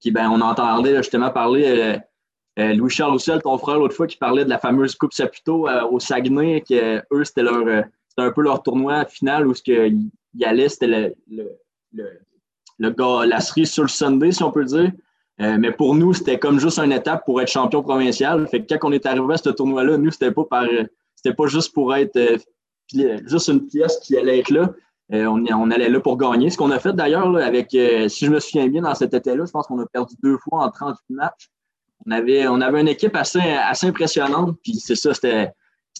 Puis 0.00 0.10
ben, 0.10 0.30
on 0.30 0.40
entendait 0.40 0.96
justement 0.96 1.30
parler 1.30 1.64
euh, 1.66 1.98
euh, 2.62 2.74
Louis-Charles 2.74 3.12
Roussel, 3.12 3.42
ton 3.42 3.58
frère, 3.58 3.78
l'autre 3.78 3.94
fois, 3.94 4.06
qui 4.06 4.16
parlait 4.16 4.44
de 4.44 4.50
la 4.50 4.58
fameuse 4.58 4.94
Coupe 4.94 5.12
Saputo 5.12 5.68
euh, 5.68 5.84
au 5.90 5.98
Saguenay, 5.98 6.62
que 6.68 7.02
eux, 7.12 7.24
c'était 7.24 7.42
leur 7.42 7.84
c'était 8.08 8.22
un 8.22 8.32
peu 8.32 8.42
leur 8.42 8.62
tournoi 8.62 9.04
final 9.04 9.46
où 9.46 9.54
ce 9.54 9.62
qu'ils 9.62 10.10
y 10.34 10.44
allait, 10.44 10.68
c'était 10.68 10.86
le, 10.86 11.14
le, 11.30 12.10
le, 12.78 13.26
la 13.26 13.40
cerise 13.40 13.70
sur 13.70 13.84
le 13.84 13.88
Sunday, 13.88 14.32
si 14.32 14.42
on 14.42 14.50
peut 14.50 14.64
dire. 14.64 14.90
mais 15.38 15.70
pour 15.70 15.94
nous, 15.94 16.14
c'était 16.14 16.38
comme 16.38 16.58
juste 16.58 16.80
une 16.80 16.90
étape 16.90 17.24
pour 17.24 17.40
être 17.40 17.48
champion 17.48 17.80
provincial. 17.82 18.48
Fait 18.48 18.64
que 18.64 18.74
quand 18.74 18.88
on 18.88 18.92
est 18.92 19.06
arrivé 19.06 19.34
à 19.34 19.36
ce 19.36 19.50
tournoi-là, 19.50 19.98
nous, 19.98 20.10
c'était 20.10 20.32
pas 20.32 20.44
par 20.44 20.66
c'était 21.18 21.34
pas 21.34 21.48
juste 21.48 21.74
pour 21.74 21.94
être 21.96 22.16
euh, 22.16 23.18
juste 23.26 23.48
une 23.48 23.66
pièce 23.66 23.98
qui 23.98 24.16
allait 24.16 24.38
être 24.38 24.50
là. 24.50 24.70
Euh, 25.12 25.26
on, 25.26 25.44
on, 25.46 25.70
allait 25.70 25.88
là 25.88 26.00
pour 26.00 26.16
gagner. 26.16 26.48
Ce 26.48 26.56
qu'on 26.56 26.70
a 26.70 26.78
fait 26.78 26.92
d'ailleurs 26.92 27.36
avec, 27.38 27.74
euh, 27.74 28.08
si 28.08 28.26
je 28.26 28.30
me 28.30 28.38
souviens 28.38 28.68
bien, 28.68 28.82
dans 28.82 28.94
cet 28.94 29.14
été-là, 29.14 29.44
je 29.44 29.50
pense 29.50 29.66
qu'on 29.66 29.80
a 29.80 29.86
perdu 29.86 30.14
deux 30.22 30.36
fois 30.38 30.64
en 30.64 30.70
38 30.70 31.14
matchs. 31.16 31.50
On 32.06 32.12
avait, 32.12 32.46
on 32.46 32.60
avait 32.60 32.80
une 32.80 32.88
équipe 32.88 33.16
assez, 33.16 33.40
assez 33.40 33.88
impressionnante, 33.88 34.56
puis 34.62 34.74
c'est 34.74 34.94
ça, 34.94 35.12
c'était, 35.12 35.50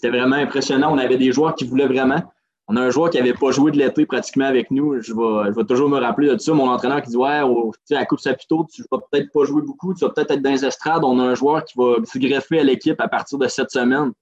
vraiment 0.05 0.37
impressionnant. 0.37 0.93
On 0.93 0.99
avait 0.99 1.17
des 1.17 1.33
joueurs 1.33 1.57
qui 1.57 1.67
voulaient 1.67 1.89
vraiment. 1.89 2.23
On 2.69 2.77
a 2.77 2.83
un 2.83 2.91
joueur 2.91 3.11
qui 3.11 3.17
n'avait 3.17 3.35
pas 3.35 3.51
joué 3.51 3.73
de 3.73 3.79
l'été 3.79 4.07
pratiquement 4.07 4.45
avec 4.45 4.71
nous. 4.71 5.01
Je 5.01 5.13
vais, 5.13 5.51
je 5.51 5.57
vais 5.57 5.65
toujours 5.65 5.89
me 5.89 5.99
rappeler 5.99 6.29
de 6.29 6.39
ça. 6.39 6.53
Mon 6.53 6.69
entraîneur 6.69 7.03
qui 7.03 7.11
dit 7.11 7.17
Ouais, 7.17 7.41
au, 7.43 7.73
à 7.91 7.95
la 7.95 8.07
Coupe 8.07 8.21
Saputo, 8.21 8.69
tu 8.73 8.85
vas 8.93 8.99
peut-être 9.11 9.33
pas 9.33 9.45
jouer 9.45 9.63
beaucoup, 9.63 9.95
tu 9.95 10.05
vas 10.05 10.13
peut-être 10.13 10.31
être 10.31 10.43
dans 10.43 10.51
les 10.51 10.65
estrades. 10.65 11.03
On 11.03 11.19
a 11.19 11.25
un 11.25 11.35
joueur 11.35 11.65
qui 11.65 11.77
va 11.77 11.97
se 12.05 12.19
greffer 12.19 12.61
à 12.61 12.63
l'équipe 12.63 13.01
à 13.01 13.09
partir 13.09 13.39
de 13.39 13.49
cette 13.49 13.71
semaine. 13.71 14.13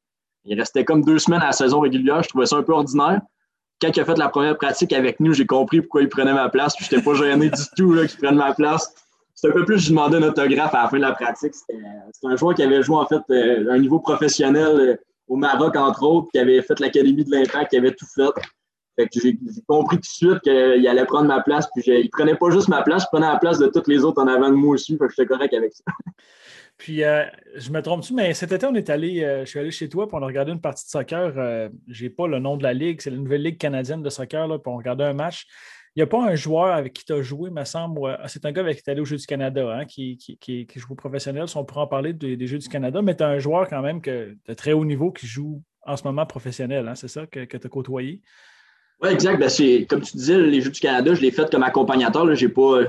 Il 0.47 0.59
restait 0.59 0.85
comme 0.85 1.03
deux 1.03 1.19
semaines 1.19 1.43
à 1.43 1.47
la 1.47 1.53
saison 1.53 1.81
régulière. 1.81 2.23
Je 2.23 2.29
trouvais 2.29 2.47
ça 2.47 2.57
un 2.57 2.63
peu 2.63 2.73
ordinaire. 2.73 3.21
Quand 3.81 3.95
il 3.95 4.01
a 4.01 4.05
fait 4.05 4.17
la 4.17 4.29
première 4.29 4.57
pratique 4.57 4.93
avec 4.93 5.21
nous, 5.21 5.35
j'ai 5.35 5.45
compris 5.45 5.83
pourquoi 5.83 6.03
il 6.03 6.09
prenait 6.09 6.33
ma 6.33 6.49
place. 6.49 6.75
Je 6.79 6.85
n'étais 6.85 7.03
pas 7.03 7.15
gêné 7.15 7.51
du 7.51 7.63
tout 7.77 7.95
qu'il 7.95 8.19
prenne 8.19 8.37
ma 8.37 8.55
place. 8.55 8.95
C'est 9.35 9.49
un 9.49 9.53
peu 9.53 9.67
plus, 9.67 9.79
je 9.79 9.91
demandais 9.91 10.17
un 10.17 10.23
autographe 10.23 10.75
à 10.75 10.85
la 10.85 10.89
fin 10.89 10.97
de 10.97 11.03
la 11.03 11.13
pratique. 11.13 11.55
C'était 11.55 11.79
un 12.25 12.37
joueur 12.37 12.55
qui 12.55 12.63
avait 12.63 12.83
joué 12.83 12.97
en 12.97 13.07
fait 13.07 13.21
euh, 13.31 13.71
un 13.71 13.79
niveau 13.79 14.01
professionnel 14.01 14.81
euh, 14.81 14.97
au 15.29 15.37
Maroc, 15.37 15.77
entre 15.77 16.03
autres, 16.05 16.29
qui 16.33 16.39
avait 16.39 16.63
fait 16.63 16.81
l'Académie 16.81 17.23
de 17.23 17.31
l'Impact, 17.31 17.71
qui 17.71 17.77
avait 17.77 17.93
tout 17.93 18.07
fait. 18.07 18.31
Fait 18.99 19.07
que 19.09 19.21
j'ai 19.21 19.39
compris 19.67 19.97
tout 19.97 20.01
de 20.01 20.07
suite 20.07 20.41
qu'il 20.41 20.89
allait 20.89 21.05
prendre 21.05 21.27
ma 21.27 21.43
place. 21.43 21.69
Puis 21.75 21.85
il 21.87 22.09
prenait 22.09 22.37
pas 22.37 22.49
juste 22.49 22.69
ma 22.69 22.83
place, 22.83 23.03
il 23.03 23.09
prenait 23.13 23.31
la 23.31 23.37
place 23.37 23.59
de 23.59 23.67
tous 23.67 23.83
les 23.89 24.05
autres 24.05 24.23
en 24.23 24.27
avant 24.27 24.49
de 24.49 24.55
moi 24.55 24.75
aussi. 24.75 24.97
Fait 24.97 25.07
que 25.07 25.13
j'étais 25.15 25.27
correct 25.27 25.53
avec 25.53 25.75
ça. 25.75 25.85
Puis, 26.77 27.05
euh, 27.05 27.25
je 27.55 27.71
me 27.71 27.81
trompe-tu, 27.81 28.13
mais 28.13 28.35
cet 28.35 28.53
été, 28.53 28.67
on 28.67 28.75
est 28.75 28.91
allé, 28.91 29.25
euh, 29.25 29.45
je 29.45 29.51
suis 29.51 29.59
allé 29.59 29.71
chez 29.71 29.89
toi, 29.89 30.07
puis 30.07 30.17
on 30.17 30.23
a 30.23 30.27
regardé 30.27 30.53
une 30.53 30.61
partie 30.61 30.85
de 30.85 30.91
soccer. 30.91 31.33
Euh, 31.37 31.71
je 31.89 32.05
n'ai 32.05 32.11
pas 32.11 32.27
le 32.27 32.39
nom 32.39 32.57
de 32.57 32.63
la 32.63 32.75
ligue, 32.75 33.01
c'est 33.01 33.11
la 33.11 33.17
nouvelle 33.17 33.43
ligue 33.43 33.59
canadienne 33.59 34.03
de 34.03 34.11
soccer, 34.11 34.47
là, 34.47 34.59
puis 34.59 34.71
on 34.71 34.77
regardait 34.77 35.05
un 35.05 35.15
match. 35.15 35.47
Il 35.95 36.01
n'y 36.01 36.03
a 36.03 36.07
pas 36.07 36.23
un 36.23 36.35
joueur 36.35 36.75
avec 36.75 36.93
qui 36.93 37.07
tu 37.07 37.15
as 37.15 37.23
joué, 37.23 37.49
me 37.49 37.65
semble. 37.65 38.19
Ah, 38.21 38.29
c'est 38.29 38.45
un 38.45 38.53
gars 38.53 38.61
avec 38.61 38.77
qui 38.77 38.83
tu 38.83 38.91
allé 38.91 39.01
aux 39.01 39.07
Jeux 39.07 39.17
du 39.17 39.27
Canada, 39.27 39.79
hein, 39.79 39.87
qui, 39.87 40.19
qui, 40.19 40.67
joue 40.77 40.95
professionnel. 40.95 41.49
Si 41.49 41.57
on 41.57 41.65
pourra 41.65 41.83
en 41.83 41.87
parler 41.87 42.13
des, 42.13 42.47
Jeux 42.47 42.59
du 42.59 42.69
Canada, 42.69 43.01
mais 43.01 43.17
tu 43.17 43.23
as 43.23 43.29
un 43.29 43.39
joueur 43.39 43.67
quand 43.67 43.81
même 43.81 44.01
de 44.03 44.55
très 44.55 44.75
haut 44.75 44.85
niveau 44.85 45.11
qui 45.11 45.27
joue 45.27 45.63
en 45.87 45.97
ce 45.97 46.05
moment 46.05 46.27
professionnel. 46.27 46.87
Hein, 46.87 46.95
c'est 46.95 47.09
ça 47.09 47.27
que, 47.27 47.47
que 47.47 47.57
tu 47.57 47.67
as 47.67 47.71
côtoyé? 47.71 48.21
Oui, 49.03 49.11
exact. 49.11 49.39
Ben, 49.39 49.87
comme 49.87 50.01
tu 50.01 50.17
disais, 50.17 50.39
les 50.39 50.63
Jeux 50.63 50.71
du 50.71 50.81
Canada, 50.81 51.13
je 51.15 51.21
l'ai 51.21 51.31
fait 51.31 51.51
comme 51.51 51.63
accompagnateur. 51.63 52.35
Je 52.35 52.47
n'ai 52.47 52.51
pas, 52.51 52.85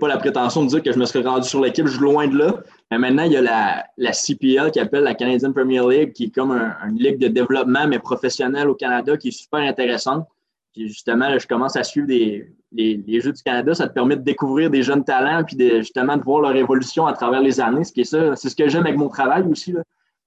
pas 0.00 0.08
la 0.08 0.16
prétention 0.16 0.64
de 0.64 0.68
dire 0.68 0.82
que 0.82 0.90
je 0.90 0.98
me 0.98 1.04
serais 1.04 1.22
rendu 1.22 1.48
sur 1.48 1.60
l'équipe. 1.60 1.86
Loin 2.00 2.26
de 2.26 2.36
là. 2.36 2.56
Mais 2.90 2.98
maintenant, 2.98 3.22
il 3.22 3.32
y 3.32 3.36
a 3.36 3.42
la, 3.42 3.86
la 3.96 4.12
CPL 4.12 4.72
qui 4.72 4.80
appelle 4.80 5.04
la 5.04 5.14
Canadian 5.14 5.52
Premier 5.52 5.80
League, 5.88 6.12
qui 6.12 6.24
est 6.24 6.34
comme 6.34 6.50
un, 6.50 6.76
une 6.88 6.98
ligue 6.98 7.18
de 7.18 7.28
développement, 7.28 7.86
mais 7.86 8.00
professionnelle 8.00 8.68
au 8.68 8.74
Canada, 8.74 9.16
qui 9.16 9.28
est 9.28 9.30
super 9.30 9.60
intéressante. 9.60 10.26
Puis 10.72 10.88
justement, 10.88 11.38
je 11.38 11.46
commence 11.46 11.76
à 11.76 11.84
suivre 11.84 12.08
les, 12.08 12.50
les, 12.72 13.20
Jeux 13.20 13.32
du 13.32 13.42
Canada. 13.42 13.72
Ça 13.74 13.86
te 13.86 13.92
permet 13.92 14.16
de 14.16 14.22
découvrir 14.22 14.68
des 14.68 14.82
jeunes 14.82 15.04
talents, 15.04 15.44
puis 15.44 15.56
justement 15.78 16.16
de 16.16 16.22
voir 16.22 16.40
leur 16.40 16.56
évolution 16.56 17.06
à 17.06 17.12
travers 17.12 17.40
les 17.40 17.60
années. 17.60 17.84
Ce 17.84 17.92
qui 17.92 18.00
est 18.00 18.04
ça, 18.04 18.34
c'est 18.34 18.48
ce 18.48 18.56
que 18.56 18.68
j'aime 18.68 18.84
avec 18.86 18.96
mon 18.96 19.08
travail 19.08 19.44
aussi. 19.48 19.74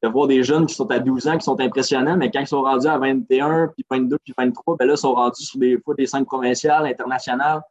De 0.05 0.11
voir 0.11 0.27
des 0.27 0.43
jeunes 0.43 0.65
qui 0.65 0.75
sont 0.75 0.89
à 0.91 0.99
12 0.99 1.27
ans, 1.27 1.37
qui 1.37 1.43
sont 1.43 1.59
impressionnants, 1.59 2.17
mais 2.17 2.29
quand 2.29 2.39
ils 2.39 2.47
sont 2.47 2.61
rendus 2.61 2.87
à 2.87 2.97
21, 2.97 3.69
puis 3.75 3.85
22, 3.89 4.17
puis 4.23 4.33
23, 4.37 4.77
ben 4.77 4.85
là, 4.85 4.93
ils 4.93 4.97
sont 4.97 5.13
rendus 5.13 5.43
sur 5.43 5.59
des 5.59 5.77
fois 5.79 5.95
des 5.95 6.05
cinq 6.05 6.25
provinciales, 6.25 6.85
internationales. 6.85 7.61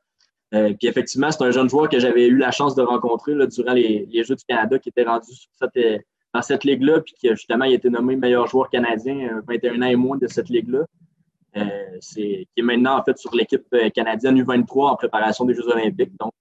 Euh, 0.53 0.73
puis 0.79 0.89
effectivement, 0.89 1.31
c'est 1.31 1.43
un 1.43 1.51
jeune 1.51 1.69
joueur 1.69 1.89
que 1.89 1.99
j'avais 1.99 2.27
eu 2.27 2.37
la 2.37 2.51
chance 2.51 2.75
de 2.75 2.83
rencontrer 2.83 3.35
là, 3.35 3.47
durant 3.47 3.73
les, 3.73 4.07
Jeux 4.25 4.37
du 4.37 4.45
Canada 4.45 4.79
qui 4.79 4.89
était 4.89 5.05
rendu 5.05 5.29
cette, 5.53 6.05
dans 6.33 6.43
cette 6.43 6.65
ligue-là, 6.65 7.01
puis 7.01 7.15
qui 7.19 7.29
justement 7.29 7.65
il 7.65 7.73
a 7.73 7.77
été 7.77 7.89
nommé 7.89 8.17
meilleur 8.17 8.47
joueur 8.47 8.69
canadien 8.69 9.41
21 9.49 9.83
ans 9.83 9.87
et 9.87 9.97
moins 9.97 10.17
de 10.17 10.27
cette 10.27 10.49
ligue-là. 10.49 10.85
qui 12.01 12.47
est 12.57 12.63
maintenant 12.63 12.99
en 12.99 13.03
fait 13.05 13.17
sur 13.17 13.35
l'équipe 13.35 13.65
canadienne 13.95 14.41
U23 14.41 14.91
en 14.91 14.97
préparation 14.97 15.45
des 15.45 15.55
Jeux 15.55 15.69
olympiques. 15.69 16.13
Donc, 16.21 16.35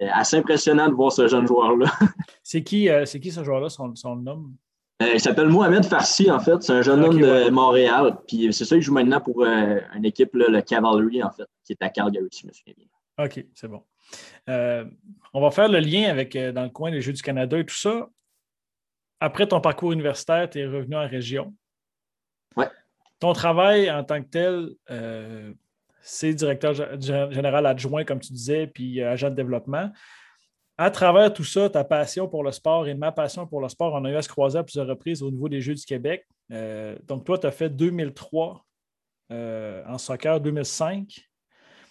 assez 0.00 0.36
impressionnant 0.36 0.88
de 0.88 0.94
voir 0.94 1.12
ce 1.12 1.28
jeune 1.28 1.46
joueur-là. 1.46 1.86
c'est 2.42 2.62
qui, 2.64 2.88
qui 3.20 3.30
ce 3.30 3.44
joueur-là, 3.44 3.68
son 3.68 4.16
nom? 4.16 4.46
Il 5.00 5.20
s'appelle 5.20 5.48
Mohamed 5.48 5.84
Farsi, 5.84 6.30
en 6.30 6.38
fait. 6.38 6.62
C'est 6.62 6.72
un 6.72 6.82
jeune 6.82 7.04
homme 7.04 7.20
de 7.20 7.50
Montréal. 7.50 8.16
Puis 8.26 8.52
c'est 8.52 8.64
ça, 8.64 8.76
il 8.76 8.82
joue 8.82 8.92
maintenant 8.92 9.20
pour 9.20 9.44
une 9.44 10.04
équipe, 10.04 10.30
le 10.34 10.60
Cavalry, 10.60 11.22
en 11.22 11.30
fait, 11.30 11.46
qui 11.64 11.72
est 11.72 11.82
à 11.82 11.88
Calgary, 11.88 12.28
si 12.30 12.42
je 12.42 12.46
me 12.46 12.52
souviens 12.52 12.74
bien. 12.76 12.86
OK, 13.18 13.44
c'est 13.54 13.68
bon. 13.68 13.82
Euh, 14.48 14.84
on 15.32 15.40
va 15.40 15.50
faire 15.50 15.68
le 15.68 15.78
lien 15.78 16.10
avec 16.10 16.34
euh, 16.36 16.52
dans 16.52 16.64
le 16.64 16.70
coin 16.70 16.90
des 16.90 17.00
Jeux 17.00 17.12
du 17.12 17.22
Canada 17.22 17.58
et 17.58 17.64
tout 17.64 17.74
ça. 17.74 18.08
Après 19.20 19.46
ton 19.46 19.60
parcours 19.60 19.92
universitaire, 19.92 20.48
tu 20.50 20.58
es 20.58 20.66
revenu 20.66 20.96
en 20.96 21.06
région. 21.06 21.54
Oui. 22.56 22.64
Ton 23.20 23.32
travail 23.32 23.90
en 23.90 24.02
tant 24.02 24.20
que 24.20 24.28
tel, 24.28 24.70
euh, 24.90 25.52
c'est 26.00 26.34
directeur 26.34 26.74
général 26.74 27.66
adjoint, 27.66 28.04
comme 28.04 28.18
tu 28.18 28.32
disais, 28.32 28.66
puis 28.66 29.00
agent 29.00 29.30
de 29.30 29.36
développement. 29.36 29.92
À 30.78 30.90
travers 30.90 31.32
tout 31.32 31.44
ça, 31.44 31.68
ta 31.68 31.84
passion 31.84 32.28
pour 32.28 32.42
le 32.42 32.52
sport 32.52 32.88
et 32.88 32.94
ma 32.94 33.12
passion 33.12 33.46
pour 33.46 33.60
le 33.60 33.68
sport, 33.68 33.94
on 33.94 34.04
a 34.04 34.10
eu 34.10 34.16
à 34.16 34.22
se 34.22 34.28
croiser 34.28 34.58
à 34.58 34.62
plusieurs 34.62 34.86
reprises 34.86 35.22
au 35.22 35.30
niveau 35.30 35.48
des 35.48 35.60
Jeux 35.60 35.74
du 35.74 35.84
Québec. 35.84 36.26
donc, 37.06 37.24
toi, 37.24 37.38
tu 37.38 37.46
as 37.46 37.52
fait 37.52 37.68
2003 37.68 38.64
en 39.30 39.98
soccer, 39.98 40.40
2005. 40.40 41.30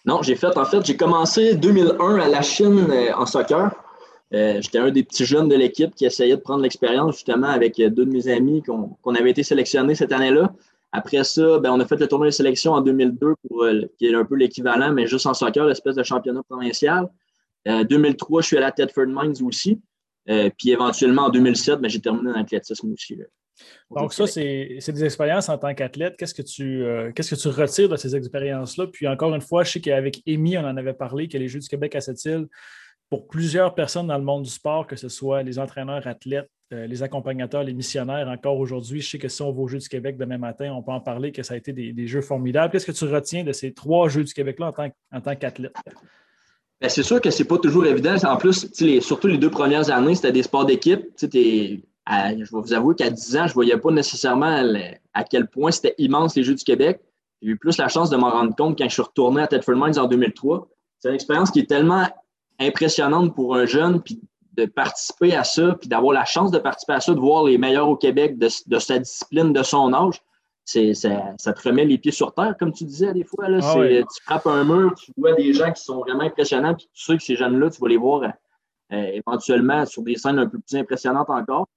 Non, 0.05 0.21
j'ai 0.23 0.35
fait, 0.35 0.57
en 0.57 0.65
fait, 0.65 0.83
j'ai 0.85 0.97
commencé 0.97 1.55
2001 1.55 2.15
à 2.15 2.27
la 2.27 2.41
Chine 2.41 2.87
euh, 2.89 3.13
en 3.13 3.25
soccer. 3.25 3.71
Euh, 4.33 4.59
j'étais 4.61 4.79
un 4.79 4.89
des 4.89 5.03
petits 5.03 5.25
jeunes 5.25 5.47
de 5.47 5.55
l'équipe 5.55 5.93
qui 5.93 6.05
essayait 6.05 6.37
de 6.37 6.41
prendre 6.41 6.63
l'expérience 6.63 7.15
justement 7.15 7.47
avec 7.47 7.79
euh, 7.79 7.89
deux 7.89 8.05
de 8.05 8.11
mes 8.11 8.27
amis 8.27 8.63
qu'on 8.63 9.15
avait 9.15 9.31
été 9.31 9.43
sélectionnés 9.43 9.93
cette 9.93 10.11
année-là. 10.11 10.51
Après 10.91 11.23
ça, 11.23 11.59
ben, 11.59 11.71
on 11.71 11.79
a 11.79 11.85
fait 11.85 11.97
le 11.97 12.07
tournoi 12.07 12.27
de 12.27 12.31
sélection 12.31 12.73
en 12.73 12.81
2002 12.81 13.35
pour, 13.47 13.65
qui 13.97 14.07
est 14.07 14.15
un 14.15 14.25
peu 14.25 14.35
l'équivalent, 14.35 14.91
mais 14.91 15.05
juste 15.05 15.25
en 15.25 15.33
soccer, 15.33 15.65
l'espèce 15.65 15.95
de 15.95 16.03
championnat 16.03 16.41
provincial. 16.49 17.07
En 17.67 17.83
2003, 17.83 18.41
je 18.41 18.47
suis 18.47 18.57
à 18.57 18.61
la 18.61 18.71
Tedford 18.71 19.07
Mines 19.07 19.43
aussi. 19.43 19.79
puis 20.25 20.71
éventuellement, 20.71 21.23
en 21.23 21.29
2007, 21.29 21.79
ben, 21.79 21.89
j'ai 21.89 21.99
terminé 21.99 22.31
en 22.31 22.35
athlétisme 22.35 22.91
aussi. 22.91 23.17
Donc, 23.89 24.13
ça, 24.13 24.27
c'est 24.27 24.91
des 24.91 25.03
expériences 25.03 25.49
en 25.49 25.57
tant 25.57 25.73
qu'athlète. 25.73 26.15
Qu'est-ce 26.17 26.33
que 26.33 26.41
tu 26.41 26.83
euh, 26.83 27.11
qu'est-ce 27.11 27.35
que 27.35 27.39
tu 27.39 27.47
retires 27.49 27.89
de 27.89 27.97
ces 27.97 28.15
expériences-là? 28.15 28.87
Puis 28.87 29.07
encore 29.07 29.33
une 29.35 29.41
fois, 29.41 29.63
je 29.63 29.71
sais 29.71 29.81
qu'avec 29.81 30.21
Amy, 30.27 30.57
on 30.57 30.65
en 30.65 30.77
avait 30.77 30.93
parlé, 30.93 31.27
que 31.27 31.37
les 31.37 31.47
Jeux 31.47 31.59
du 31.59 31.67
Québec 31.67 31.95
à 31.95 32.01
cette 32.01 32.23
île, 32.25 32.47
pour 33.09 33.27
plusieurs 33.27 33.75
personnes 33.75 34.07
dans 34.07 34.17
le 34.17 34.23
monde 34.23 34.43
du 34.43 34.49
sport, 34.49 34.87
que 34.87 34.95
ce 34.95 35.09
soit 35.09 35.43
les 35.43 35.59
entraîneurs, 35.59 36.07
athlètes, 36.07 36.49
euh, 36.71 36.87
les 36.87 37.03
accompagnateurs, 37.03 37.63
les 37.63 37.73
missionnaires, 37.73 38.29
encore 38.29 38.57
aujourd'hui, 38.57 39.01
je 39.01 39.09
sais 39.09 39.17
que 39.19 39.27
si 39.27 39.41
on 39.41 39.51
va 39.51 39.61
aux 39.61 39.67
Jeux 39.67 39.79
du 39.79 39.89
Québec 39.89 40.17
demain 40.17 40.37
matin, 40.37 40.71
on 40.73 40.81
peut 40.81 40.93
en 40.93 41.01
parler 41.01 41.33
que 41.33 41.43
ça 41.43 41.55
a 41.55 41.57
été 41.57 41.73
des, 41.73 42.07
jeux 42.07 42.21
formidables. 42.21 42.71
Qu'est-ce 42.71 42.85
que 42.85 42.93
tu 42.93 43.05
retiens 43.05 43.43
de 43.43 43.51
ces 43.51 43.73
trois 43.73 44.07
Jeux 44.07 44.23
du 44.23 44.33
Québec-là 44.33 44.67
en 44.67 44.71
tant, 44.71 44.89
en 45.11 45.19
tant 45.21 45.35
qu'athlète? 45.35 45.75
Ben, 46.81 46.89
c'est 46.89 47.03
sûr 47.03 47.21
que 47.21 47.29
c'est 47.29 47.45
pas 47.45 47.59
toujours 47.59 47.85
évident. 47.85 48.15
En 48.23 48.37
plus, 48.37 48.67
surtout 49.01 49.27
les 49.27 49.37
deux 49.37 49.51
premières 49.51 49.91
années, 49.91 50.15
c'était 50.15 50.31
des 50.31 50.43
sports 50.43 50.65
d'équipe. 50.65 51.09
Je 51.21 51.27
vais 51.27 52.43
vous 52.51 52.73
avouer 52.73 52.95
qu'à 52.95 53.11
10 53.11 53.37
ans, 53.37 53.47
je 53.47 53.53
voyais 53.53 53.77
pas 53.77 53.91
nécessairement 53.91 54.63
à 55.13 55.23
quel 55.23 55.47
point 55.47 55.69
c'était 55.71 55.93
immense 55.99 56.35
les 56.35 56.43
Jeux 56.43 56.55
du 56.55 56.63
Québec. 56.63 56.99
J'ai 57.41 57.49
eu 57.49 57.57
plus 57.57 57.77
la 57.77 57.87
chance 57.87 58.09
de 58.09 58.17
m'en 58.17 58.31
rendre 58.31 58.55
compte 58.55 58.77
quand 58.77 58.85
je 58.85 58.93
suis 58.93 59.01
retourné 59.01 59.43
à 59.43 59.47
Tedford 59.47 59.75
Mines 59.75 59.99
en 59.99 60.07
2003. 60.07 60.67
C'est 60.99 61.09
une 61.09 61.15
expérience 61.15 61.51
qui 61.51 61.59
est 61.59 61.69
tellement 61.69 62.07
impressionnante 62.59 63.35
pour 63.35 63.55
un 63.55 63.65
jeune, 63.65 64.01
de 64.53 64.65
participer 64.65 65.35
à 65.35 65.43
ça, 65.43 65.75
puis 65.79 65.87
d'avoir 65.87 66.13
la 66.13 66.25
chance 66.25 66.51
de 66.51 66.59
participer 66.59 66.93
à 66.93 66.99
ça, 66.99 67.13
de 67.13 67.19
voir 67.19 67.45
les 67.45 67.57
meilleurs 67.57 67.89
au 67.89 67.95
Québec 67.95 68.37
de, 68.37 68.79
sa 68.79 68.99
discipline, 68.99 69.53
de 69.53 69.63
son 69.63 69.93
âge. 69.93 70.21
Ça, 70.63 71.33
ça, 71.37 71.53
te 71.53 71.67
remet 71.67 71.85
les 71.85 71.97
pieds 71.97 72.11
sur 72.11 72.33
terre, 72.33 72.55
comme 72.57 72.71
tu 72.71 72.85
disais 72.85 73.13
des 73.13 73.23
fois. 73.23 73.49
Là, 73.49 73.59
ah 73.61 73.75
Tu 73.75 74.23
frappes 74.23 74.47
un 74.47 74.63
mur, 74.63 74.93
tu 74.95 75.11
vois 75.17 75.33
des 75.33 75.53
gens 75.53 75.71
qui 75.71 75.83
sont 75.83 75.99
vraiment 75.99 76.21
impressionnants, 76.21 76.75
puis 76.75 76.87
tu 76.93 77.03
sais 77.03 77.17
que 77.17 77.23
ces 77.23 77.35
jeunes-là, 77.35 77.69
tu 77.71 77.81
vas 77.81 77.89
les 77.89 77.97
voir 77.97 78.23
euh, 78.23 78.31
éventuellement 78.91 79.85
sur 79.85 80.03
des 80.03 80.15
scènes 80.15 80.39
un 80.39 80.47
peu 80.47 80.59
plus 80.59 80.77
impressionnantes 80.77 81.29
encore. 81.29 81.67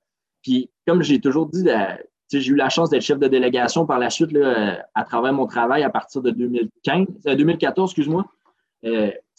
Puis, 0.45 0.71
comme 0.87 1.03
j'ai 1.03 1.21
toujours 1.21 1.47
dit, 1.47 1.69
euh, 1.69 1.97
j'ai 2.31 2.51
eu 2.51 2.55
la 2.55 2.69
chance 2.69 2.91
d'être 2.91 3.03
chef 3.03 3.19
de 3.19 3.29
délégation 3.29 3.87
par 3.87 3.99
la 3.99 4.11
suite 4.11 4.33
là, 4.33 4.47
euh, 4.47 4.77
à 4.95 5.05
travers 5.05 5.33
mon 5.33 5.47
travail 5.47 5.83
à 5.83 5.91
partir 5.91 6.23
de 6.23 6.31
2015, 6.31 7.07
2014, 7.25 7.79
euh, 7.79 7.85
excuse-moi. 7.91 8.25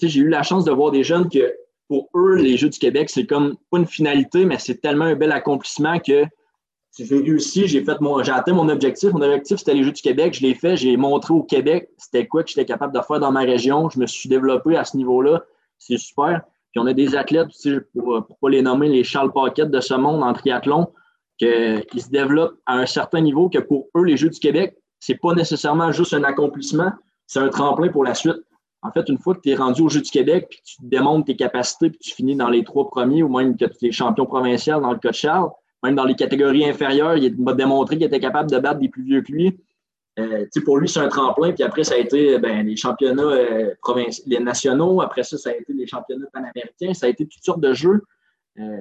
j'ai 0.02 0.20
eu 0.20 0.30
la 0.30 0.44
chance 0.44 0.66
de 0.66 0.72
voir 0.72 0.92
des 0.92 1.04
jeunes 1.04 1.30
que 1.30 1.54
pour 1.88 2.10
eux, 2.16 2.36
les 2.36 2.58
Jeux 2.58 2.70
du 2.70 2.80
Québec, 2.80 3.12
c'est 3.12 3.28
comme 3.28 3.58
pas 3.70 3.78
une 3.78 3.86
finalité, 3.86 4.46
mais 4.46 4.58
c'est 4.58 4.82
tellement 4.82 5.06
un 5.06 5.16
bel 5.16 5.32
accomplissement 5.32 6.00
que 6.00 6.26
j'ai 6.98 7.20
réussi, 7.20 7.68
j'ai 7.68 7.84
fait 7.84 8.00
mon, 8.00 8.24
j'ai 8.24 8.32
atteint 8.32 8.54
mon 8.54 8.70
objectif. 8.70 9.12
Mon 9.12 9.22
objectif, 9.22 9.58
c'était 9.58 9.74
les 9.74 9.84
Jeux 9.84 9.92
du 9.92 10.02
Québec. 10.02 10.34
Je 10.34 10.42
l'ai 10.42 10.56
fait, 10.56 10.78
j'ai 10.78 10.96
montré 10.96 11.34
au 11.34 11.44
Québec 11.44 11.90
c'était 11.98 12.28
quoi 12.28 12.44
que 12.44 12.50
j'étais 12.50 12.66
capable 12.66 12.94
de 12.94 13.02
faire 13.02 13.20
dans 13.20 13.32
ma 13.32 13.42
région. 13.42 13.90
Je 13.90 14.00
me 14.00 14.06
suis 14.06 14.30
développé 14.30 14.78
à 14.78 14.86
ce 14.86 14.96
niveau-là. 14.96 15.44
C'est 15.78 15.98
super. 15.98 16.42
Puis 16.72 16.80
on 16.80 16.86
a 16.88 16.94
des 16.94 17.16
athlètes, 17.16 17.48
pour 17.94 18.16
ne 18.16 18.20
pas 18.20 18.50
les 18.50 18.62
nommer, 18.62 18.88
les 18.88 19.04
Charles 19.04 19.32
Paquette 19.32 19.72
de 19.72 19.80
ce 19.80 19.94
monde 19.94 20.24
en 20.24 20.34
triathlon, 20.34 20.88
qui 21.38 22.00
se 22.00 22.10
développent 22.10 22.58
à 22.66 22.76
un 22.76 22.86
certain 22.86 23.22
niveau 23.22 23.50
que 23.50 23.60
pour 23.60 23.88
eux, 23.98 24.04
les 24.04 24.18
Jeux 24.18 24.30
du 24.30 24.40
Québec, 24.40 24.78
ce 25.00 25.12
n'est 25.12 25.18
pas 25.18 25.34
nécessairement 25.34 25.92
juste 25.92 26.14
un 26.14 26.24
accomplissement, 26.24 26.92
c'est 27.28 27.40
un 27.40 27.50
tremplin 27.50 27.90
pour 27.90 28.04
la 28.04 28.14
suite. 28.14 28.38
En 28.82 28.92
fait, 28.92 29.10
une 29.10 29.18
fois 29.18 29.36
que 29.36 29.42
tu 29.42 29.50
es 29.50 29.56
rendu 29.56 29.82
aux 29.82 29.90
Jeux 29.90 30.02
du 30.02 30.12
Québec, 30.12 30.48
puis 30.50 30.62
tu 30.64 30.76
démontres 30.82 31.26
tes 31.26 31.36
capacités, 31.36 31.90
puis 31.90 32.00
tu 32.00 32.14
finis 32.14 32.36
dans 32.36 32.50
les 32.50 32.64
trois 32.64 32.90
premiers, 32.90 33.24
ou 33.24 33.30
même 33.30 33.58
que 33.58 33.66
tu 33.66 33.88
es 33.88 33.92
champion 33.92 34.26
provincial 34.26 34.82
dans 34.82 34.92
le 34.92 35.00
cas 35.00 35.10
de 35.10 35.16
Charles, 35.16 35.50
même 35.84 35.96
dans 35.96 36.06
les 36.06 36.16
catégories 36.16 36.68
inférieures, 36.68 37.18
il 37.18 37.36
m'a 37.38 37.54
démontré 37.54 37.98
qu'il 37.98 38.06
était 38.06 38.20
capable 38.20 38.50
de 38.50 38.58
battre 38.60 38.80
des 38.80 38.90
plus 38.90 39.04
vieux 39.04 39.22
que 39.22 39.32
lui. 39.32 39.60
Euh, 40.18 40.46
pour 40.64 40.78
lui, 40.78 40.88
c'est 40.88 41.00
un 41.00 41.10
tremplin. 41.10 41.52
Puis 41.52 41.64
après, 41.64 41.84
ça 41.84 41.96
a 41.96 41.98
été 41.98 42.40
ben, 42.40 42.66
les 42.66 42.78
championnats 42.78 43.24
euh, 43.24 43.74
les 44.26 44.40
nationaux. 44.40 45.02
Après 45.02 45.24
ça, 45.24 45.38
ça 45.38 45.50
a 45.50 45.54
été 45.54 45.74
les 45.74 45.88
championnats 45.88 46.28
panaméricains. 46.32 46.94
Ça 46.94 47.08
a 47.08 47.10
été 47.10 47.28
toutes 47.28 47.44
sortes 47.44 47.60
de 47.60 47.74
jeux. 47.74 48.02
Euh, 48.60 48.78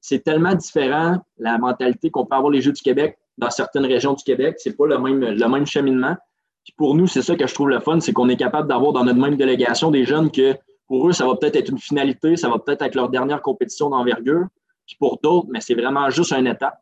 c'est 0.00 0.22
tellement 0.22 0.54
différent 0.54 1.18
la 1.38 1.56
mentalité 1.56 2.10
qu'on 2.10 2.26
peut 2.26 2.36
avoir 2.36 2.50
les 2.50 2.60
Jeux 2.60 2.72
du 2.72 2.82
Québec 2.82 3.16
dans 3.38 3.50
certaines 3.50 3.86
régions 3.86 4.12
du 4.12 4.22
Québec. 4.22 4.56
C'est 4.58 4.76
pas 4.76 4.86
le 4.86 4.98
même, 4.98 5.20
le 5.20 5.48
même 5.48 5.66
cheminement. 5.66 6.16
Puis 6.64 6.74
pour 6.76 6.94
nous, 6.94 7.06
c'est 7.06 7.22
ça 7.22 7.36
que 7.36 7.46
je 7.46 7.54
trouve 7.54 7.70
le 7.70 7.80
fun, 7.80 8.00
c'est 8.00 8.12
qu'on 8.12 8.28
est 8.28 8.36
capable 8.36 8.68
d'avoir 8.68 8.92
dans 8.92 9.04
notre 9.04 9.18
même 9.18 9.36
délégation 9.36 9.90
des 9.90 10.04
jeunes 10.04 10.30
que 10.30 10.54
pour 10.86 11.08
eux, 11.08 11.12
ça 11.12 11.26
va 11.26 11.36
peut-être 11.36 11.56
être 11.56 11.70
une 11.70 11.78
finalité, 11.78 12.36
ça 12.36 12.48
va 12.48 12.58
peut-être 12.58 12.82
être 12.82 12.94
leur 12.94 13.08
dernière 13.08 13.40
compétition 13.40 13.88
d'envergure. 13.88 14.46
Puis 14.86 14.96
pour 14.98 15.18
d'autres, 15.22 15.48
mais 15.50 15.60
c'est 15.60 15.74
vraiment 15.74 16.10
juste 16.10 16.32
une 16.32 16.46
étape. 16.46 16.78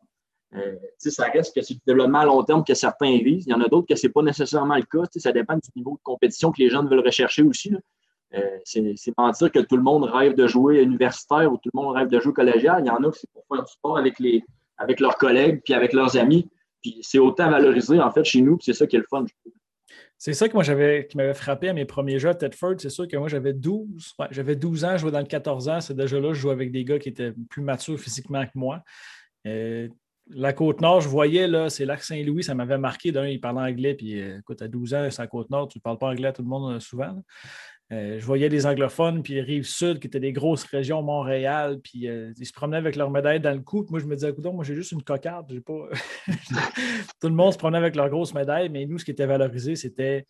Euh, 0.55 0.75
ça 0.97 1.25
reste 1.25 1.55
que 1.55 1.61
c'est 1.61 1.73
du 1.73 1.79
développement 1.85 2.19
à 2.19 2.25
long 2.25 2.43
terme 2.43 2.63
que 2.63 2.73
certains 2.73 3.17
visent. 3.17 3.45
Il 3.47 3.51
y 3.51 3.53
en 3.53 3.61
a 3.61 3.67
d'autres 3.67 3.87
que 3.87 3.95
ce 3.95 4.05
n'est 4.05 4.13
pas 4.13 4.21
nécessairement 4.21 4.75
le 4.75 4.83
cas. 4.83 5.07
Ça 5.15 5.31
dépend 5.31 5.55
du 5.55 5.69
niveau 5.75 5.95
de 5.97 6.03
compétition 6.03 6.51
que 6.51 6.61
les 6.61 6.69
jeunes 6.69 6.87
veulent 6.87 7.05
rechercher 7.05 7.43
aussi. 7.43 7.73
Euh, 8.35 8.57
c'est 8.63 9.17
mentir 9.17 9.51
que 9.51 9.59
tout 9.59 9.77
le 9.77 9.83
monde 9.83 10.03
rêve 10.05 10.35
de 10.35 10.47
jouer 10.47 10.81
universitaire 10.81 11.51
ou 11.51 11.57
tout 11.57 11.69
le 11.73 11.79
monde 11.79 11.95
rêve 11.95 12.07
de 12.07 12.19
jouer 12.19 12.33
collégial. 12.33 12.83
Il 12.83 12.87
y 12.87 12.91
en 12.91 13.03
a 13.03 13.11
qui 13.11 13.19
c'est 13.21 13.31
pour 13.31 13.45
faire 13.47 13.63
du 13.63 13.71
sport 13.71 13.97
avec, 13.97 14.19
les, 14.19 14.43
avec 14.77 14.99
leurs 14.99 15.17
collègues 15.17 15.61
puis 15.63 15.73
avec 15.73 15.93
leurs 15.93 16.17
amis. 16.17 16.49
Puis 16.81 16.99
c'est 17.01 17.19
autant 17.19 17.49
valorisé 17.49 17.99
en 17.99 18.11
fait 18.11 18.23
chez 18.23 18.41
nous, 18.41 18.57
c'est 18.59 18.73
ça 18.73 18.87
qui 18.87 18.95
est 18.95 18.99
le 18.99 19.05
fun, 19.09 19.25
C'est 20.23 20.33
ça 20.33 20.47
que 20.47 20.53
moi 20.53 20.63
j'avais 20.63 21.05
qui 21.05 21.17
m'avait 21.17 21.33
frappé 21.33 21.67
à 21.67 21.73
mes 21.73 21.83
premiers 21.83 22.17
jeux 22.17 22.29
à 22.29 22.33
Tedford. 22.33 22.75
C'est 22.77 22.89
sûr 22.89 23.09
que 23.09 23.17
moi 23.17 23.27
j'avais 23.27 23.51
12. 23.51 24.15
j'avais 24.31 24.55
12 24.55 24.85
ans, 24.85 24.93
je 24.93 24.99
jouais 24.99 25.11
dans 25.11 25.19
le 25.19 25.25
14 25.25 25.67
ans. 25.67 25.81
C'est 25.81 25.97
déjà 25.97 26.17
là, 26.17 26.31
je 26.31 26.39
jouais 26.39 26.53
avec 26.53 26.71
des 26.71 26.85
gars 26.85 26.97
qui 26.97 27.09
étaient 27.09 27.33
plus 27.49 27.61
matures 27.61 27.99
physiquement 27.99 28.45
que 28.45 28.51
moi. 28.55 28.83
Euh, 29.45 29.89
la 30.29 30.53
Côte-Nord, 30.53 31.01
je 31.01 31.09
voyais, 31.09 31.45
là, 31.49 31.69
c'est 31.69 31.83
lac 31.83 32.01
Saint-Louis, 32.01 32.41
ça 32.41 32.55
m'avait 32.55 32.77
marqué. 32.77 33.11
D'un, 33.11 33.27
il 33.27 33.41
parlait 33.41 33.69
anglais, 33.69 33.95
puis 33.95 34.21
euh, 34.21 34.39
écoute, 34.39 34.61
à 34.61 34.69
12 34.69 34.93
ans, 34.93 35.07
c'est 35.11 35.21
la 35.21 35.27
Côte-Nord, 35.27 35.67
tu 35.67 35.79
ne 35.79 35.81
parles 35.81 35.97
pas 35.97 36.07
anglais 36.07 36.29
à 36.29 36.31
tout 36.31 36.41
le 36.41 36.47
monde 36.47 36.73
euh, 36.73 36.79
souvent. 36.79 37.21
Euh, 37.93 38.19
je 38.19 38.25
voyais 38.25 38.49
des 38.49 38.65
anglophones, 38.65 39.23
puis 39.23 39.39
Rive-Sud, 39.39 39.99
qui 39.99 40.07
étaient 40.07 40.19
des 40.19 40.33
grosses 40.33 40.63
régions, 40.63 41.01
Montréal, 41.01 41.79
puis 41.83 42.07
ils 42.07 42.45
se 42.45 42.53
promenaient 42.53 42.77
avec 42.77 42.95
leur 42.95 43.11
médaille 43.11 43.39
dans 43.39 43.53
le 43.53 43.61
cou. 43.61 43.85
Moi, 43.89 43.99
je 43.99 44.05
me 44.05 44.15
disais, 44.15 44.29
écoute, 44.29 44.45
moi, 44.45 44.63
j'ai 44.63 44.75
juste 44.75 44.91
une 44.91 45.03
cocarde. 45.03 45.51
J'ai 45.51 45.61
pas... 45.61 45.89
tout 47.21 47.27
le 47.27 47.35
monde 47.35 47.53
se 47.53 47.57
promenait 47.57 47.77
avec 47.77 47.95
leur 47.95 48.09
grosse 48.09 48.33
médaille, 48.33 48.69
mais 48.69 48.85
nous, 48.85 48.97
ce 48.97 49.05
qui 49.05 49.11
était 49.11 49.25
valorisé, 49.25 49.75
c'était 49.75 50.25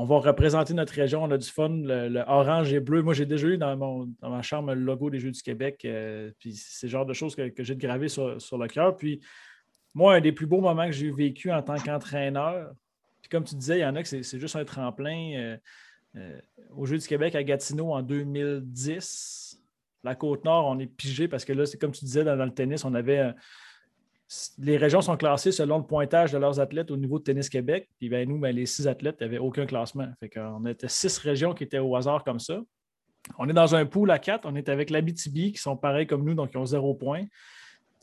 on 0.00 0.04
va 0.04 0.18
représenter 0.18 0.74
notre 0.74 0.92
région, 0.92 1.24
on 1.24 1.30
a 1.32 1.38
du 1.38 1.48
fun, 1.48 1.70
le, 1.70 2.22
orange 2.28 2.72
et 2.72 2.78
bleu. 2.78 3.02
Moi, 3.02 3.14
j'ai 3.14 3.26
déjà 3.26 3.48
eu 3.48 3.58
dans, 3.58 3.76
mon, 3.76 4.08
ma 4.22 4.42
chambre 4.42 4.72
le 4.72 4.80
logo 4.80 5.10
des 5.10 5.18
Jeux 5.18 5.32
du 5.32 5.42
Québec. 5.42 5.80
Euh, 5.84 6.30
puis 6.38 6.52
c'est 6.54 6.86
le 6.86 6.90
genre 6.92 7.04
de 7.04 7.14
choses 7.14 7.34
que, 7.34 7.50
j'ai 7.58 7.76
gravé 7.76 8.06
sur, 8.06 8.40
sur 8.40 8.58
le 8.58 8.68
cœur. 8.68 8.96
Puis 8.96 9.20
moi, 9.94 10.14
un 10.14 10.20
des 10.20 10.30
plus 10.30 10.46
beaux 10.46 10.60
moments 10.60 10.86
que 10.86 10.92
j'ai 10.92 11.10
vécu 11.10 11.50
en 11.50 11.62
tant 11.62 11.76
qu'entraîneur, 11.76 12.70
puis 13.20 13.28
comme 13.28 13.42
tu 13.42 13.56
disais, 13.56 13.78
il 13.78 13.82
y 13.82 13.84
en 13.84 13.96
a 13.96 14.02
que 14.04 14.08
c'est 14.08 14.38
juste 14.38 14.54
un 14.54 14.64
tremplin. 14.64 15.56
Euh, 16.16 16.20
euh, 16.20 16.62
aux 16.74 16.86
Jeux 16.86 16.98
du 16.98 17.06
Québec 17.06 17.34
à 17.34 17.42
Gatineau 17.42 17.92
en 17.92 18.02
2010, 18.02 19.60
la 20.04 20.14
Côte-Nord, 20.14 20.66
on 20.66 20.78
est 20.78 20.86
pigé 20.86 21.28
parce 21.28 21.44
que 21.44 21.52
là, 21.52 21.66
c'est 21.66 21.78
comme 21.78 21.92
tu 21.92 22.04
disais 22.04 22.24
dans, 22.24 22.36
le 22.36 22.54
tennis, 22.54 22.84
on 22.84 22.94
avait 22.94 23.34
les 24.58 24.76
régions 24.76 25.00
sont 25.00 25.16
classées 25.16 25.52
selon 25.52 25.78
le 25.78 25.84
pointage 25.84 26.32
de 26.32 26.38
leurs 26.38 26.60
athlètes 26.60 26.90
au 26.90 26.96
niveau 26.96 27.18
de 27.18 27.24
Tennis 27.24 27.48
Québec. 27.48 27.88
Puis 27.98 28.08
ben, 28.08 28.28
nous, 28.28 28.38
ben, 28.38 28.54
les 28.54 28.66
six 28.66 28.86
athlètes, 28.86 29.22
avait 29.22 29.38
aucun 29.38 29.66
classement. 29.66 30.08
Qu'on 30.32 30.66
était 30.66 30.88
six 30.88 31.16
régions 31.18 31.54
qui 31.54 31.64
étaient 31.64 31.78
au 31.78 31.96
hasard 31.96 32.24
comme 32.24 32.38
ça. 32.38 32.60
On 33.38 33.48
est 33.48 33.54
dans 33.54 33.74
un 33.74 33.86
pool 33.86 34.10
à 34.10 34.18
quatre. 34.18 34.46
On 34.46 34.54
est 34.54 34.68
avec 34.68 34.90
l'Abitibi, 34.90 35.52
qui 35.52 35.58
sont 35.58 35.76
pareils 35.76 36.06
comme 36.06 36.24
nous, 36.24 36.34
donc 36.34 36.50
ils 36.52 36.58
ont 36.58 36.66
zéro 36.66 36.94
point. 36.94 37.24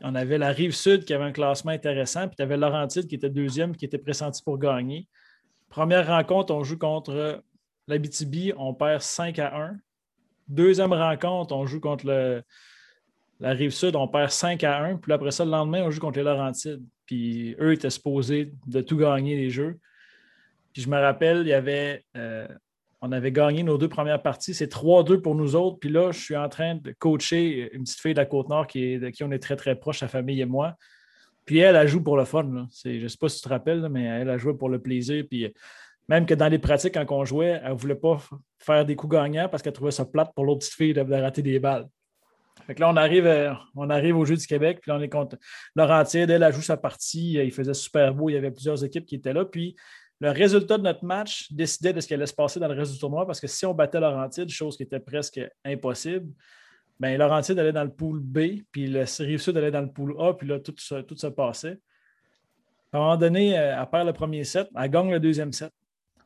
on 0.01 0.15
avait 0.15 0.37
la 0.37 0.49
rive 0.49 0.73
sud 0.75 1.05
qui 1.05 1.13
avait 1.13 1.25
un 1.25 1.31
classement 1.31 1.71
intéressant, 1.71 2.27
puis 2.27 2.35
tu 2.35 2.43
avais 2.43 2.57
Laurentide 2.57 3.07
qui 3.07 3.15
était 3.15 3.29
deuxième, 3.29 3.75
qui 3.75 3.85
était 3.85 3.97
pressenti 3.97 4.41
pour 4.43 4.57
gagner. 4.57 5.07
Première 5.69 6.07
rencontre, 6.07 6.53
on 6.53 6.63
joue 6.63 6.77
contre 6.77 7.43
l'Abitibi, 7.87 8.53
on 8.57 8.73
perd 8.73 9.01
5 9.01 9.39
à 9.39 9.55
1. 9.55 9.77
Deuxième 10.47 10.93
rencontre, 10.93 11.55
on 11.55 11.65
joue 11.65 11.79
contre 11.79 12.05
la 13.39 13.51
rive 13.51 13.71
sud, 13.71 13.95
on 13.95 14.07
perd 14.07 14.31
5 14.31 14.63
à 14.63 14.83
1. 14.83 14.97
Puis 14.97 15.11
après 15.11 15.31
ça, 15.31 15.45
le 15.45 15.51
lendemain, 15.51 15.83
on 15.83 15.91
joue 15.91 15.99
contre 15.99 16.17
les 16.17 16.23
Laurentides. 16.23 16.83
Puis 17.05 17.55
eux 17.59 17.73
étaient 17.73 17.89
supposés 17.89 18.53
de 18.67 18.81
tout 18.81 18.97
gagner 18.97 19.35
les 19.35 19.49
jeux. 19.49 19.79
Puis 20.73 20.81
je 20.81 20.89
me 20.89 20.99
rappelle, 20.99 21.41
il 21.41 21.47
y 21.47 21.53
avait 21.53 22.03
euh, 22.17 22.47
on 23.01 23.11
avait 23.11 23.31
gagné 23.31 23.61
nos 23.61 23.77
deux 23.77 23.87
premières 23.87 24.21
parties. 24.21 24.53
C'est 24.53 24.71
3-2 24.71 25.21
pour 25.21 25.35
nous 25.35 25.55
autres. 25.55 25.77
Puis 25.79 25.89
là, 25.89 26.11
je 26.11 26.19
suis 26.19 26.35
en 26.35 26.49
train 26.49 26.75
de 26.75 26.91
coacher 26.97 27.69
une 27.73 27.83
petite 27.83 27.99
fille 27.99 28.13
de 28.13 28.19
la 28.19 28.25
Côte-Nord 28.25 28.65
qui 28.65 28.97
de 28.97 29.09
qui 29.09 29.23
on 29.23 29.31
est 29.31 29.39
très, 29.39 29.55
très 29.55 29.75
proche, 29.75 29.99
sa 29.99 30.07
famille 30.07 30.41
et 30.41 30.45
moi. 30.45 30.75
Puis 31.45 31.59
elle, 31.59 31.75
elle 31.75 31.87
joue 31.87 32.01
pour 32.01 32.17
le 32.17 32.25
fun. 32.25 32.67
Je 32.83 32.89
ne 32.89 33.07
sais 33.07 33.17
pas 33.17 33.29
si 33.29 33.37
tu 33.37 33.43
te 33.43 33.49
rappelles, 33.49 33.87
mais 33.89 34.05
elle 34.05 34.29
a 34.29 34.39
joué 34.39 34.55
pour 34.55 34.69
le 34.69 34.79
plaisir. 34.79 35.23
Puis 35.29 35.53
même 36.07 36.25
que 36.25 36.33
dans 36.33 36.47
les 36.47 36.59
pratiques, 36.59 36.93
quand 36.93 37.05
on 37.11 37.25
jouait, 37.25 37.59
elle 37.63 37.73
ne 37.73 37.77
voulait 37.77 37.95
pas 37.95 38.21
faire 38.59 38.85
des 38.85 38.95
coups 38.95 39.15
gagnants 39.15 39.49
parce 39.49 39.63
qu'elle 39.63 39.73
trouvait 39.73 39.91
ça 39.91 40.05
plate 40.05 40.33
pour 40.35 40.45
l'autre 40.45 40.59
petite 40.59 40.73
fille 40.73 40.93
de, 40.93 41.01
rater 41.01 41.41
des 41.41 41.59
balles. 41.59 41.87
Fait 42.67 42.75
que 42.75 42.81
là, 42.81 42.89
on 42.89 42.95
arrive, 42.95 43.25
euh, 43.27 43.53
on 43.75 43.89
arrive 43.89 44.17
au 44.17 44.25
Jeu 44.25 44.35
du 44.35 44.47
Québec, 44.47 44.79
puis 44.81 44.89
là, 44.89 44.97
on 44.97 45.01
est 45.01 45.09
contre 45.09 45.37
Laurentide. 45.75 46.29
Elle, 46.29 46.43
a 46.43 46.51
joué 46.51 46.61
sa 46.61 46.77
partie. 46.77 47.33
Il 47.33 47.51
faisait 47.51 47.73
super 47.73 48.13
beau. 48.13 48.29
Il 48.29 48.33
y 48.33 48.37
avait 48.37 48.51
plusieurs 48.51 48.83
équipes 48.83 49.05
qui 49.05 49.15
étaient 49.15 49.33
là. 49.33 49.45
Puis 49.45 49.75
le 50.21 50.31
résultat 50.31 50.77
de 50.77 50.83
notre 50.83 51.03
match 51.03 51.51
décidait 51.51 51.91
de 51.91 51.99
ce 51.99 52.07
qui 52.07 52.13
allait 52.13 52.25
se 52.25 52.33
passer 52.33 52.59
dans 52.59 52.67
le 52.67 52.73
reste 52.73 52.93
du 52.93 52.99
tournoi 52.99 53.25
parce 53.25 53.41
que 53.41 53.47
si 53.47 53.65
on 53.65 53.73
battait 53.73 53.99
Laurentide, 53.99 54.49
chose 54.49 54.77
qui 54.77 54.83
était 54.83 54.99
presque 54.99 55.41
impossible, 55.65 56.31
bien, 56.99 57.17
Laurentide 57.17 57.59
allait 57.59 57.73
dans 57.73 57.83
le 57.83 57.91
pool 57.91 58.19
B, 58.21 58.61
puis 58.71 58.87
le 58.87 59.03
Rive-Sud 59.19 59.57
allait 59.57 59.71
dans 59.71 59.81
le 59.81 59.91
pool 59.91 60.15
A, 60.19 60.33
puis 60.33 60.47
là, 60.47 60.59
tout 60.59 60.73
se, 60.77 61.01
tout 61.01 61.17
se 61.17 61.27
passait. 61.27 61.77
À 62.93 62.97
un 62.97 63.01
moment 63.01 63.17
donné, 63.17 63.59
euh, 63.59 63.77
elle 63.77 63.89
perd 63.89 64.07
le 64.07 64.13
premier 64.13 64.45
set, 64.45 64.69
elle 64.73 64.89
gagne 64.89 65.11
le 65.11 65.19
deuxième 65.19 65.51
set. 65.51 65.71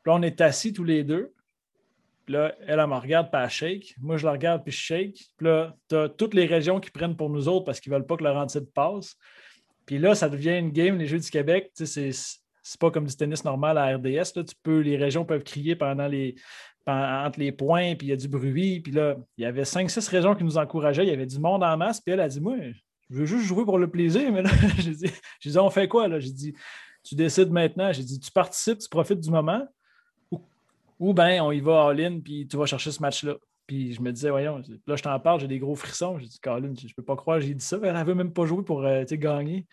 Puis 0.04 0.12
là, 0.12 0.16
on 0.16 0.22
est 0.22 0.42
assis 0.42 0.74
tous 0.74 0.84
les 0.84 1.04
deux. 1.04 1.34
Puis 2.26 2.34
là, 2.36 2.54
elle, 2.62 2.80
elle 2.80 2.88
me 2.88 2.96
regarde, 2.96 3.30
elle 3.34 3.50
shake. 3.50 3.96
Moi, 4.00 4.18
je 4.18 4.26
la 4.26 4.34
regarde, 4.34 4.64
puis 4.64 4.72
je 4.72 4.80
shake. 4.80 5.26
Puis 5.38 5.48
là, 5.48 5.76
tu 5.90 5.96
as 5.96 6.10
toutes 6.10 6.34
les 6.34 6.46
régions 6.46 6.80
qui 6.80 6.92
prennent 6.92 7.16
pour 7.16 7.30
nous 7.30 7.48
autres 7.48 7.66
parce 7.66 7.80
qu'ils 7.80 7.92
ne 7.92 7.98
veulent 7.98 8.06
pas 8.06 8.18
que 8.18 8.24
Laurentide 8.24 8.72
passe. 8.74 9.16
Puis 9.86 9.98
là, 9.98 10.14
ça 10.14 10.30
devient 10.30 10.58
une 10.58 10.72
game, 10.72 10.98
les 10.98 11.08
Jeux 11.08 11.20
du 11.20 11.30
Québec. 11.30 11.72
C'est 11.74 12.12
c'est 12.62 12.80
pas 12.80 12.92
comme 12.92 13.06
du 13.06 13.16
tennis 13.16 13.44
normal 13.44 13.80
à 13.80 13.96
RDS. 13.96 14.36
Là. 14.36 14.44
Tu 14.44 14.54
peux, 14.62 14.80
les 14.82 14.96
régions 14.96 15.26
peuvent 15.26 15.44
crier 15.44 15.76
pendant 15.76 16.08
les, 16.08 16.36
entre 16.86 17.40
les 17.40 17.52
points, 17.52 17.96
puis 17.96 18.08
il 18.08 18.10
y 18.12 18.14
a 18.14 18.16
du 18.16 18.28
bruit. 18.28 18.80
Puis 18.82 18.92
là, 18.92 19.16
il 19.38 19.44
y 19.44 19.46
avait 19.46 19.66
cinq, 19.66 19.90
six 19.90 20.08
régions 20.08 20.36
qui 20.36 20.44
nous 20.44 20.58
encourageaient. 20.58 21.04
Il 21.04 21.10
y 21.10 21.14
avait 21.14 21.26
du 21.26 21.40
monde 21.40 21.64
en 21.64 21.78
masse. 21.78 22.00
Puis 22.00 22.14
elle 22.14 22.20
a 22.20 22.28
dit 22.28 22.40
Moi, 22.40 22.58
je 23.10 23.18
veux 23.18 23.26
juste 23.26 23.46
jouer 23.46 23.66
pour 23.66 23.80
le 23.80 23.90
plaisir. 23.90 24.32
Mais 24.32 24.42
là, 24.42 24.50
j'ai 24.78 24.92
dit, 24.92 25.12
dit, 25.44 25.58
On 25.58 25.70
fait 25.70 25.88
quoi? 25.88 26.08
Là? 26.08 26.20
J'ai 26.20 26.32
dit 26.32 26.54
Tu 27.04 27.16
décides 27.16 27.52
maintenant. 27.52 27.92
J'ai 27.92 28.04
dit 28.04 28.20
Tu 28.20 28.32
participes, 28.32 28.80
tu 28.80 28.90
profites 28.90 29.20
du 29.20 29.32
moment. 29.32 29.66
Ou, 31.00 31.14
bien 31.14 31.44
on 31.44 31.52
y 31.52 31.62
va 31.62 31.88
all-in, 31.88 32.20
puis 32.20 32.48
tu 32.48 32.58
vas 32.58 32.66
chercher 32.66 32.92
ce 32.92 33.02
match-là. 33.02 33.36
Puis 33.66 33.94
je 33.94 34.02
me 34.02 34.12
disais, 34.12 34.32
voyons, 34.32 34.62
là, 34.88 34.96
je 34.96 35.04
t'en 35.04 35.20
parle, 35.20 35.40
j'ai 35.40 35.48
des 35.48 35.60
gros 35.60 35.76
frissons. 35.76 36.18
J'ai 36.18 36.26
dit, 36.26 36.40
Colin, 36.40 36.74
je 36.76 36.88
ne 36.88 36.94
peux 36.96 37.04
pas 37.04 37.16
croire, 37.16 37.40
j'ai 37.40 37.54
dit 37.54 37.64
ça. 37.64 37.78
Elle 37.84 38.06
veut 38.06 38.16
même 38.16 38.34
pas 38.34 38.46
jouer 38.46 38.64
pour 38.64 38.84
euh, 38.84 39.04
gagner. 39.12 39.68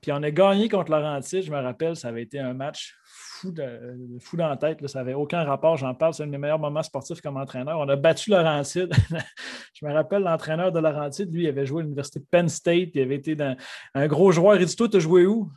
Puis 0.00 0.12
on 0.12 0.22
a 0.22 0.30
gagné 0.30 0.68
contre 0.68 0.92
Laurentides, 0.92 1.42
je 1.42 1.50
me 1.50 1.60
rappelle, 1.60 1.96
ça 1.96 2.08
avait 2.08 2.22
été 2.22 2.38
un 2.38 2.54
match 2.54 2.94
fou, 3.04 3.50
de, 3.50 4.18
fou 4.20 4.36
dans 4.36 4.48
la 4.48 4.56
tête. 4.56 4.86
Ça 4.86 5.00
n'avait 5.00 5.14
aucun 5.14 5.42
rapport, 5.44 5.76
j'en 5.76 5.94
parle, 5.94 6.14
c'est 6.14 6.22
un 6.22 6.26
de 6.26 6.32
mes 6.32 6.38
meilleurs 6.38 6.58
moments 6.58 6.82
sportifs 6.82 7.20
comme 7.20 7.36
entraîneur. 7.36 7.78
On 7.80 7.88
a 7.88 7.96
battu 7.96 8.30
Laurentides. 8.30 8.92
je 9.74 9.86
me 9.86 9.92
rappelle, 9.92 10.22
l'entraîneur 10.22 10.70
de 10.70 10.78
Laurentides, 10.78 11.32
lui, 11.32 11.44
il 11.44 11.48
avait 11.48 11.66
joué 11.66 11.80
à 11.80 11.82
l'Université 11.82 12.20
Penn 12.30 12.48
State, 12.48 12.90
il 12.94 13.02
avait 13.02 13.16
été 13.16 13.34
dans, 13.34 13.56
un 13.94 14.06
gros 14.06 14.30
joueur. 14.30 14.60
Il 14.60 14.66
dit 14.66 14.76
Toi, 14.76 14.88
tu 14.88 14.98
as 14.98 15.00
joué 15.00 15.26
où 15.26 15.50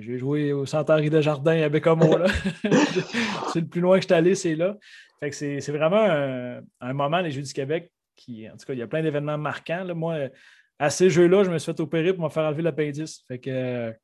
J'ai 0.00 0.18
joué 0.18 0.52
au 0.52 0.66
Centre 0.66 1.00
de 1.00 1.20
Jardin 1.20 1.62
à 1.62 1.68
Bécamo. 1.68 2.18
c'est 3.52 3.60
le 3.60 3.66
plus 3.66 3.80
loin 3.80 3.96
que 3.96 4.02
je 4.02 4.06
suis 4.06 4.14
allé, 4.14 4.34
c'est 4.34 4.54
là. 4.54 4.76
Fait 5.20 5.30
que 5.30 5.36
c'est 5.36 5.72
vraiment 5.72 6.62
un, 6.80 6.92
moment, 6.92 7.20
les 7.20 7.30
Jeux 7.30 7.42
du 7.42 7.52
Québec, 7.52 7.90
qui, 8.16 8.48
en 8.48 8.52
tout 8.52 8.66
cas, 8.66 8.72
il 8.72 8.78
y 8.78 8.82
a 8.82 8.86
plein 8.86 9.02
d'événements 9.02 9.38
marquants. 9.38 9.84
Là. 9.84 9.94
Moi, 9.94 10.30
à 10.78 10.88
ces 10.88 11.10
jeux-là, 11.10 11.44
je 11.44 11.50
me 11.50 11.58
suis 11.58 11.72
fait 11.72 11.80
opérer 11.80 12.14
pour 12.14 12.24
me 12.24 12.30
faire 12.30 12.44
enlever 12.44 12.62
l'appendix. 12.62 13.24
Fait 13.28 13.38
que 13.38 13.94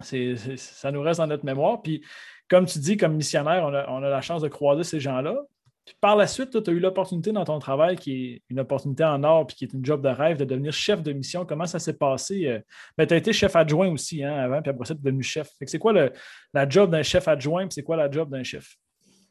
ça 0.00 0.90
nous 0.90 1.02
reste 1.02 1.20
dans 1.20 1.26
notre 1.26 1.44
mémoire. 1.44 1.82
Puis, 1.82 2.02
comme 2.48 2.66
tu 2.66 2.78
dis, 2.78 2.96
comme 2.96 3.14
missionnaire, 3.14 3.64
on 3.64 4.02
a, 4.02 4.08
la 4.08 4.20
chance 4.22 4.42
de 4.42 4.48
croiser 4.48 4.84
ces 4.84 5.00
gens-là. 5.00 5.36
Puis 5.84 5.96
par 6.00 6.14
la 6.16 6.26
suite, 6.26 6.62
tu 6.62 6.70
as 6.70 6.72
eu 6.72 6.78
l'opportunité 6.78 7.32
dans 7.32 7.44
ton 7.44 7.58
travail, 7.58 7.96
qui 7.96 8.12
est 8.12 8.42
une 8.50 8.60
opportunité 8.60 9.04
en 9.04 9.24
or, 9.24 9.46
puis 9.46 9.56
qui 9.56 9.64
est 9.64 9.72
une 9.72 9.84
job 9.84 10.00
de 10.00 10.08
rêve, 10.08 10.36
de 10.36 10.44
devenir 10.44 10.72
chef 10.72 11.02
de 11.02 11.12
mission. 11.12 11.44
Comment 11.44 11.66
ça 11.66 11.78
s'est 11.78 11.94
passé? 11.94 12.46
Euh? 12.46 12.60
Ben, 12.96 13.06
tu 13.06 13.14
as 13.14 13.16
été 13.16 13.32
chef 13.32 13.56
adjoint 13.56 13.88
aussi 13.88 14.22
hein, 14.22 14.34
avant, 14.34 14.62
puis 14.62 14.70
après 14.70 14.84
ça, 14.84 14.94
tu 14.94 15.00
es 15.00 15.04
devenu 15.04 15.22
chef. 15.22 15.48
c'est 15.66 15.78
quoi 15.78 15.92
la 15.92 16.68
job 16.68 16.90
d'un 16.90 17.02
chef 17.02 17.26
adjoint, 17.26 17.62
puis 17.62 17.74
c'est 17.74 17.82
quoi 17.82 17.96
la 17.96 18.10
job 18.10 18.30
d'un 18.30 18.44
chef? 18.44 18.76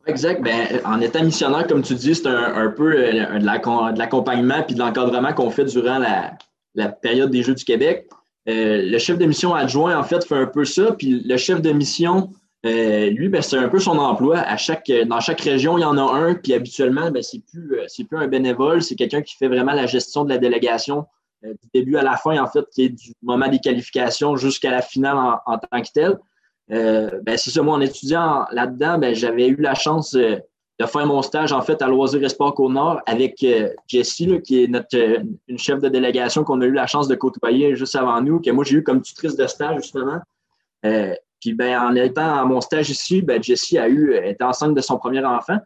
Exact. 0.08 0.42
Ben, 0.42 0.82
en 0.84 1.00
étant 1.00 1.24
missionnaire, 1.24 1.68
comme 1.68 1.84
tu 1.84 1.94
dis, 1.94 2.16
c'est 2.16 2.28
un, 2.28 2.70
peu 2.70 2.96
euh, 2.96 3.40
de 3.40 3.98
l'accompagnement 3.98 4.64
puis 4.64 4.76
de 4.76 4.80
l'encadrement 4.80 5.34
qu'on 5.34 5.52
fait 5.52 5.66
durant 5.66 6.00
la, 6.00 6.34
la 6.76 6.90
période 6.90 7.32
des 7.32 7.44
Jeux 7.44 7.56
du 7.56 7.64
Québec. 7.64 8.08
Euh, 8.50 8.82
le 8.90 8.98
chef 8.98 9.18
de 9.18 9.26
mission 9.26 9.54
adjoint, 9.54 9.98
en 9.98 10.04
fait, 10.04 10.26
fait 10.26 10.36
un 10.36 10.48
peu 10.48 10.66
ça. 10.66 10.94
Puis 10.98 11.22
le 11.24 11.38
chef 11.38 11.62
de 11.62 11.72
mission, 11.72 12.32
euh, 12.66 13.10
lui, 13.10 13.30
ben, 13.30 13.42
c'est 13.42 13.58
un 13.58 13.70
peu 13.70 13.80
son 13.80 13.98
emploi. 13.98 14.40
À 14.40 14.58
chaque, 14.58 14.92
dans 15.08 15.20
chaque 15.20 15.42
région, 15.42 15.78
il 15.78 15.82
y 15.82 15.86
en 15.86 15.98
a 15.98 16.04
un. 16.04 16.36
Puis 16.36 16.54
habituellement, 16.54 17.10
ben, 17.12 17.24
c'est 17.24 17.40
plus, 17.40 17.80
euh, 17.80 18.06
plus 18.08 18.18
un 18.18 18.28
bénévole, 18.28 18.82
c'est 18.82 18.96
quelqu'un 18.96 19.22
qui 19.22 19.36
fait 19.36 19.48
vraiment 19.48 19.74
la 19.74 19.88
gestion 19.88 20.24
de 20.24 20.30
la 20.30 20.38
délégation 20.38 21.06
du 21.44 21.70
début 21.74 21.98
à 21.98 22.04
la 22.04 22.18
fin, 22.18 22.40
en 22.40 22.46
fait, 22.46 22.64
qui 22.72 22.84
est 22.84 22.90
du 22.90 23.14
moment 23.24 23.48
des 23.48 23.58
qualifications 23.58 24.36
jusqu'à 24.36 24.70
la 24.70 24.84
finale 24.84 25.18
en, 25.48 25.58
tant 25.58 25.82
que 25.82 25.88
tel. 25.92 26.20
ben, 26.70 27.36
c'est 27.36 27.50
ça, 27.50 27.64
moi, 27.64 27.74
en 27.74 27.82
étudiant 27.82 28.46
là-dedans, 28.52 29.00
ben, 29.00 29.16
j'avais 29.16 29.48
eu 29.48 29.56
la 29.56 29.74
chance 29.74 30.16
de 30.82 30.88
faire 30.88 31.06
mon 31.06 31.22
stage 31.22 31.52
en 31.54 31.62
fait 31.62 31.82
à 31.82 31.88
Loisirs 31.88 32.24
et 32.24 32.30
Sport 32.30 32.56
Côte-Nord 32.56 33.02
avec 33.06 33.44
euh, 33.44 33.70
Jessie, 33.88 34.42
qui 34.42 34.64
est 34.64 34.68
notre 34.68 34.98
euh, 34.98 35.24
une 35.48 35.58
chef 35.58 35.80
de 35.80 35.90
délégation 35.90 36.44
qu'on 36.44 36.60
a 36.62 36.66
eu 36.66 36.72
la 36.72 36.88
chance 36.88 37.08
de 37.08 37.16
côtoyer 37.16 37.76
juste 37.76 37.96
avant 37.96 38.20
nous, 38.22 38.40
que 38.40 38.50
moi 38.50 38.64
j'ai 38.64 38.78
eu 38.78 38.84
comme 38.84 39.02
tutrice 39.02 39.36
de 39.36 39.48
stage 39.48 39.84
justement. 39.84 40.20
Euh, 41.42 41.50
puis 41.50 41.54
ben, 41.54 41.80
en 41.80 41.96
étant 41.96 42.36
à 42.36 42.46
mon 42.46 42.62
stage 42.62 42.90
ici, 42.90 43.22
ben, 43.22 43.42
Jessie 43.42 43.78
a 43.78 43.90
eu, 43.90 44.16
était 44.16 44.44
enceinte 44.44 44.76
de 44.76 44.82
son 44.82 44.98
premier 44.98 45.24
enfant. 45.26 45.58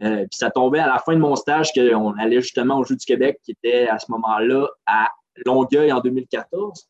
puis 0.00 0.26
ça 0.30 0.50
tombait 0.50 0.78
à 0.78 0.86
la 0.86 0.98
fin 0.98 1.14
de 1.14 1.20
mon 1.20 1.36
stage 1.36 1.72
qu'on 1.72 2.12
allait 2.18 2.40
justement 2.40 2.78
au 2.78 2.84
Jeu 2.84 2.96
du 2.96 3.04
Québec, 3.04 3.40
qui 3.44 3.52
était 3.52 3.88
à 3.88 3.98
ce 3.98 4.10
moment-là 4.10 4.68
à 4.86 5.08
Longueuil 5.44 5.92
en 5.92 6.00
2014. 6.00 6.88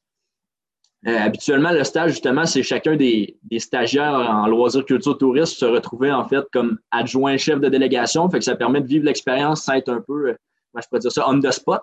Euh, 1.06 1.18
habituellement, 1.18 1.70
le 1.70 1.84
stage, 1.84 2.10
justement, 2.12 2.46
c'est 2.46 2.64
chacun 2.64 2.96
des, 2.96 3.38
stagiaires 3.58 4.12
en 4.12 4.48
loisirs, 4.48 4.84
culture, 4.84 5.16
tourisme 5.16 5.54
se 5.54 5.64
retrouver 5.64 6.10
en 6.10 6.26
fait 6.26 6.44
comme 6.52 6.78
adjoint 6.90 7.36
chef 7.36 7.60
de 7.60 7.68
délégation. 7.68 8.28
Fait 8.28 8.38
que 8.38 8.44
ça 8.44 8.56
permet 8.56 8.80
de 8.80 8.88
vivre 8.88 9.04
l'expérience 9.04 9.62
sans 9.62 9.74
être 9.74 9.88
un 9.88 10.00
peu, 10.00 10.30
euh, 10.30 10.36
moi 10.74 10.80
je 10.82 10.88
pourrais 10.88 11.00
dire 11.00 11.12
ça, 11.12 11.28
on 11.28 11.40
the 11.40 11.50
spot. 11.52 11.80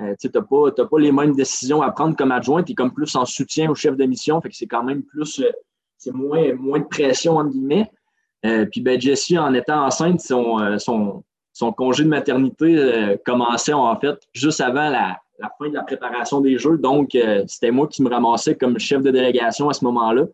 Euh, 0.00 0.14
tu 0.20 0.28
n'as 0.32 0.42
pas, 0.42 0.70
pas, 0.70 0.98
les 0.98 1.12
mêmes 1.12 1.34
décisions 1.34 1.82
à 1.82 1.90
prendre 1.92 2.16
comme 2.16 2.32
adjoint, 2.32 2.62
tu 2.62 2.72
es 2.72 2.74
comme 2.74 2.92
plus 2.92 3.14
en 3.14 3.24
soutien 3.24 3.70
au 3.70 3.74
chef 3.74 3.96
de 3.96 4.04
mission. 4.06 4.40
Fait 4.40 4.48
que 4.48 4.56
c'est 4.56 4.66
quand 4.66 4.82
même 4.82 5.02
plus, 5.04 5.42
c'est 5.98 6.14
moins, 6.14 6.54
moins 6.54 6.78
de 6.78 6.86
pression, 6.86 7.36
entre 7.36 7.50
guillemets. 7.50 7.90
puis 8.42 8.80
ben, 8.80 9.00
Jessie, 9.00 9.36
en 9.38 9.52
étant 9.52 9.84
enceinte, 9.84 10.20
son, 10.20 10.78
son, 10.78 11.24
son 11.52 11.72
congé 11.72 12.04
de 12.04 12.08
maternité 12.08 13.16
commençait 13.26 13.72
en 13.72 13.98
fait 13.98 14.18
juste 14.32 14.60
avant 14.60 14.88
la, 14.88 15.18
la 15.38 15.50
fin 15.58 15.68
de 15.68 15.74
la 15.74 15.82
préparation 15.82 16.40
des 16.40 16.58
Jeux. 16.58 16.78
Donc, 16.78 17.14
euh, 17.14 17.44
c'était 17.46 17.70
moi 17.70 17.86
qui 17.86 18.02
me 18.02 18.10
ramassais 18.10 18.56
comme 18.56 18.78
chef 18.78 19.02
de 19.02 19.10
délégation 19.10 19.68
à 19.68 19.72
ce 19.72 19.84
moment-là. 19.84 20.24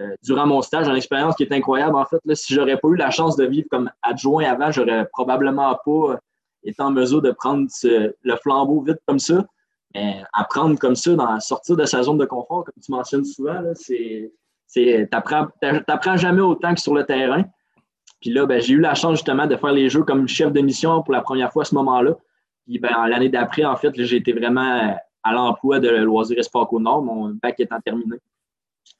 Euh, 0.00 0.14
durant 0.22 0.46
mon 0.46 0.62
stage, 0.62 0.86
une 0.86 0.96
expérience 0.96 1.34
qui 1.36 1.44
est 1.44 1.52
incroyable. 1.52 1.96
En 1.96 2.04
fait, 2.04 2.20
là, 2.24 2.34
si 2.34 2.54
j'aurais 2.54 2.76
pas 2.76 2.88
eu 2.88 2.96
la 2.96 3.10
chance 3.10 3.36
de 3.36 3.44
vivre 3.44 3.66
comme 3.70 3.90
adjoint 4.02 4.44
avant, 4.44 4.70
j'aurais 4.70 5.06
probablement 5.12 5.76
pas 5.84 6.12
euh, 6.12 6.16
été 6.64 6.82
en 6.82 6.90
mesure 6.90 7.22
de 7.22 7.30
prendre 7.30 7.68
le 7.82 8.36
flambeau 8.36 8.82
vite 8.82 8.98
comme 9.06 9.18
ça. 9.18 9.44
Mais 9.94 10.22
apprendre 10.32 10.78
comme 10.78 10.96
ça, 10.96 11.14
dans, 11.14 11.40
sortir 11.40 11.76
de 11.76 11.84
sa 11.84 12.02
zone 12.02 12.18
de 12.18 12.26
confort, 12.26 12.64
comme 12.64 12.82
tu 12.82 12.92
mentionnes 12.92 13.24
souvent, 13.24 13.62
c'est, 13.74 14.30
c'est, 14.68 15.08
t'apprends, 15.10 16.16
jamais 16.16 16.42
autant 16.42 16.74
que 16.74 16.80
sur 16.80 16.94
le 16.94 17.04
terrain. 17.04 17.42
Puis 18.20 18.30
là, 18.30 18.46
ben, 18.46 18.60
j'ai 18.60 18.74
eu 18.74 18.80
la 18.80 18.94
chance 18.94 19.14
justement 19.14 19.46
de 19.46 19.56
faire 19.56 19.72
les 19.72 19.88
jeux 19.88 20.02
comme 20.02 20.28
chef 20.28 20.52
de 20.52 20.60
mission 20.60 21.02
pour 21.02 21.12
la 21.12 21.22
première 21.22 21.52
fois 21.52 21.62
à 21.62 21.64
ce 21.64 21.74
moment-là. 21.74 22.14
Puis 22.66 22.78
ben, 22.78 22.90
l'année 23.08 23.30
d'après, 23.30 23.64
en 23.64 23.76
fait, 23.76 23.90
j'ai 23.94 24.16
été 24.16 24.32
vraiment 24.32 24.96
à 25.22 25.32
l'emploi 25.32 25.80
de 25.80 25.88
Loisirs 25.88 26.38
et 26.38 26.42
Sport 26.42 26.68
Nord. 26.78 27.02
Mon 27.02 27.30
bac 27.42 27.58
étant 27.58 27.80
terminé. 27.80 28.16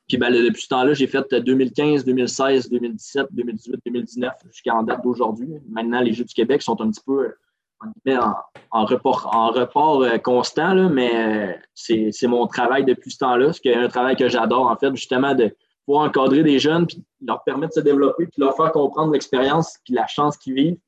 Puis 0.08 0.16
ben, 0.16 0.32
depuis 0.32 0.62
ce 0.62 0.68
temps-là, 0.68 0.94
j'ai 0.94 1.06
fait 1.06 1.34
2015, 1.34 2.04
2016, 2.04 2.70
2017, 2.70 3.26
2018, 3.30 3.80
2019 3.84 4.32
jusqu'à 4.50 4.74
en 4.74 4.82
date 4.82 5.02
d'aujourd'hui. 5.02 5.48
Maintenant, 5.68 6.00
les 6.00 6.14
Jeux 6.14 6.24
du 6.24 6.34
Québec 6.34 6.62
sont 6.62 6.80
un 6.80 6.90
petit 6.90 7.02
peu 7.04 7.34
en, 7.80 8.34
en 8.70 8.84
report, 8.84 9.30
en 9.32 9.50
report 9.50 10.02
euh, 10.02 10.18
constant, 10.18 10.74
là, 10.74 10.88
mais 10.88 11.10
euh, 11.14 11.52
c'est 11.74 12.26
mon 12.26 12.46
travail 12.46 12.84
depuis 12.84 13.10
ce 13.10 13.18
temps-là. 13.18 13.52
C'est 13.52 13.74
un 13.74 13.88
travail 13.88 14.16
que 14.16 14.28
j'adore, 14.28 14.66
en 14.66 14.76
fait, 14.76 14.94
justement, 14.94 15.34
de 15.34 15.54
pouvoir 15.86 16.06
encadrer 16.06 16.42
des 16.42 16.58
jeunes, 16.58 16.86
puis 16.86 17.02
leur 17.24 17.42
permettre 17.44 17.74
de 17.76 17.80
se 17.80 17.84
développer, 17.84 18.26
puis 18.26 18.40
leur 18.40 18.56
faire 18.56 18.72
comprendre 18.72 19.12
l'expérience, 19.12 19.76
puis 19.84 19.94
la 19.94 20.06
chance 20.06 20.36
qu'ils 20.36 20.54
vivent, 20.54 20.78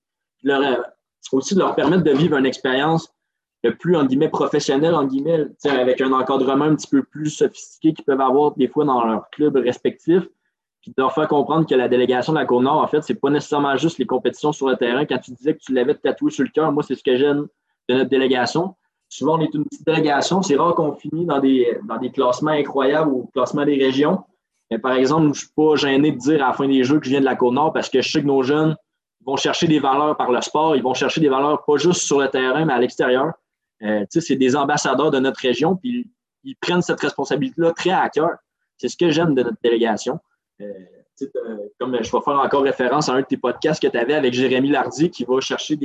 leur, 0.42 0.85
aussi 1.33 1.55
de 1.55 1.61
leur 1.61 1.74
permettre 1.74 2.03
de 2.03 2.12
vivre 2.12 2.37
une 2.37 2.46
expérience 2.46 3.12
le 3.62 3.76
plus, 3.76 3.96
en 3.96 4.07
guillemets, 4.07 4.31
professionnel, 4.31 4.94
en 4.94 5.05
guillemets, 5.05 5.46
avec 5.64 6.00
un 6.00 6.12
encadrement 6.12 6.64
un 6.64 6.76
petit 6.76 6.88
peu 6.88 7.03
plus 7.03 7.31
sophistiqué 7.31 7.92
qu'ils 7.92 8.05
peuvent 8.05 8.20
avoir 8.20 8.53
des 8.57 8.68
fois 8.68 8.85
dans 8.85 9.05
leur 9.05 9.29
club 9.31 9.57
respectif, 9.57 10.22
puis 10.81 10.93
de 10.97 11.03
leur 11.03 11.12
faire 11.12 11.29
comprendre 11.29 11.66
que 11.66 11.75
la 11.75 11.88
délégation 11.88 12.33
de 12.33 12.38
la 12.38 12.47
Côte-Nord, 12.47 12.79
en 12.79 12.87
fait, 12.87 13.03
c'est 13.03 13.14
pas 13.14 13.31
nécessairement 13.31 13.77
juste 13.77 13.99
les 13.99 14.07
compétitions 14.07 14.53
sur 14.53 14.69
le 14.69 14.77
terrain. 14.77 15.05
Quand 15.05 15.19
tu 15.19 15.33
disais 15.33 15.55
que 15.55 15.61
tu 15.61 15.75
l'avais 15.75 15.95
tatoué 15.95 16.31
sur 16.31 16.45
le 16.45 16.51
cœur, 16.51 16.73
moi, 16.73 16.83
c'est 16.83 16.95
ce 16.95 17.03
que 17.03 17.16
j'aime 17.16 17.47
de 17.88 17.95
notre 17.95 18.09
délégation. 18.09 18.75
Souvent, 19.09 19.38
on 19.38 19.40
est 19.40 19.53
une 19.53 19.64
petite 19.64 19.85
délégation. 19.85 20.40
C'est 20.40 20.57
rare 20.57 20.75
qu'on 20.75 20.95
finisse 20.95 21.27
dans 21.27 21.40
des, 21.40 21.79
dans 21.87 21.99
des 21.99 22.11
classements 22.11 22.53
incroyables 22.53 23.11
ou 23.11 23.29
classements 23.35 23.64
des 23.64 23.77
régions. 23.77 24.23
Mais 24.71 24.79
par 24.79 24.93
exemple, 24.93 25.25
je 25.25 25.29
ne 25.29 25.35
suis 25.35 25.49
pas 25.55 25.75
gêné 25.77 26.12
de 26.12 26.19
dire 26.19 26.43
à 26.45 26.49
la 26.49 26.53
fin 26.53 26.66
des 26.66 26.85
jeux 26.85 26.99
que 26.99 27.05
je 27.05 27.11
viens 27.11 27.21
de 27.21 27.25
la 27.25 27.37
Côte-Nord 27.37 27.73
parce 27.73 27.90
que 27.90 28.01
je 28.01 28.11
sais 28.11 28.23
que 28.23 28.27
nos 28.27 28.43
jeunes 28.43 28.77
vont 29.27 29.37
chercher 29.37 29.66
des 29.66 29.81
valeurs 29.81 30.16
par 30.16 30.31
le 30.31 30.40
sport. 30.40 30.77
Ils 30.77 30.83
vont 30.83 30.95
chercher 30.95 31.21
des 31.21 31.29
valeurs 31.29 31.64
pas 31.64 31.77
juste 31.77 32.03
sur 32.03 32.21
le 32.21 32.29
terrain, 32.29 32.64
mais 32.64 32.73
à 32.73 32.79
l'extérieur. 32.79 33.33
Euh, 33.83 34.05
c'est 34.09 34.37
des 34.37 34.57
ambassadeurs 34.57 35.11
de 35.11 35.19
notre 35.19 35.40
région, 35.40 35.75
puis 35.75 36.11
ils 36.45 36.57
prennent 36.57 36.83
cette 36.83 37.01
responsabilité-là 37.01 37.73
très 37.73 37.90
à 37.90 38.09
cœur. 38.09 38.31
C'est 38.77 38.88
ce 38.88 38.97
que 38.97 39.11
j'aime 39.11 39.35
de 39.35 39.43
notre 39.43 39.59
délégation. 39.62 40.21
Euh, 40.61 41.68
comme 41.79 41.96
je 42.03 42.11
vais 42.11 42.20
faire 42.23 42.40
encore 42.40 42.62
référence 42.62 43.09
à 43.09 43.12
un 43.12 43.20
de 43.20 43.27
tes 43.27 43.37
podcasts 43.37 43.83
que 43.83 43.88
tu 43.88 43.99
avais 43.99 44.14
avec 44.14 44.33
Jérémy 44.33 44.70
Lardy 44.70 45.11
qui 45.11 45.25
va 45.25 45.38
chercher 45.40 45.79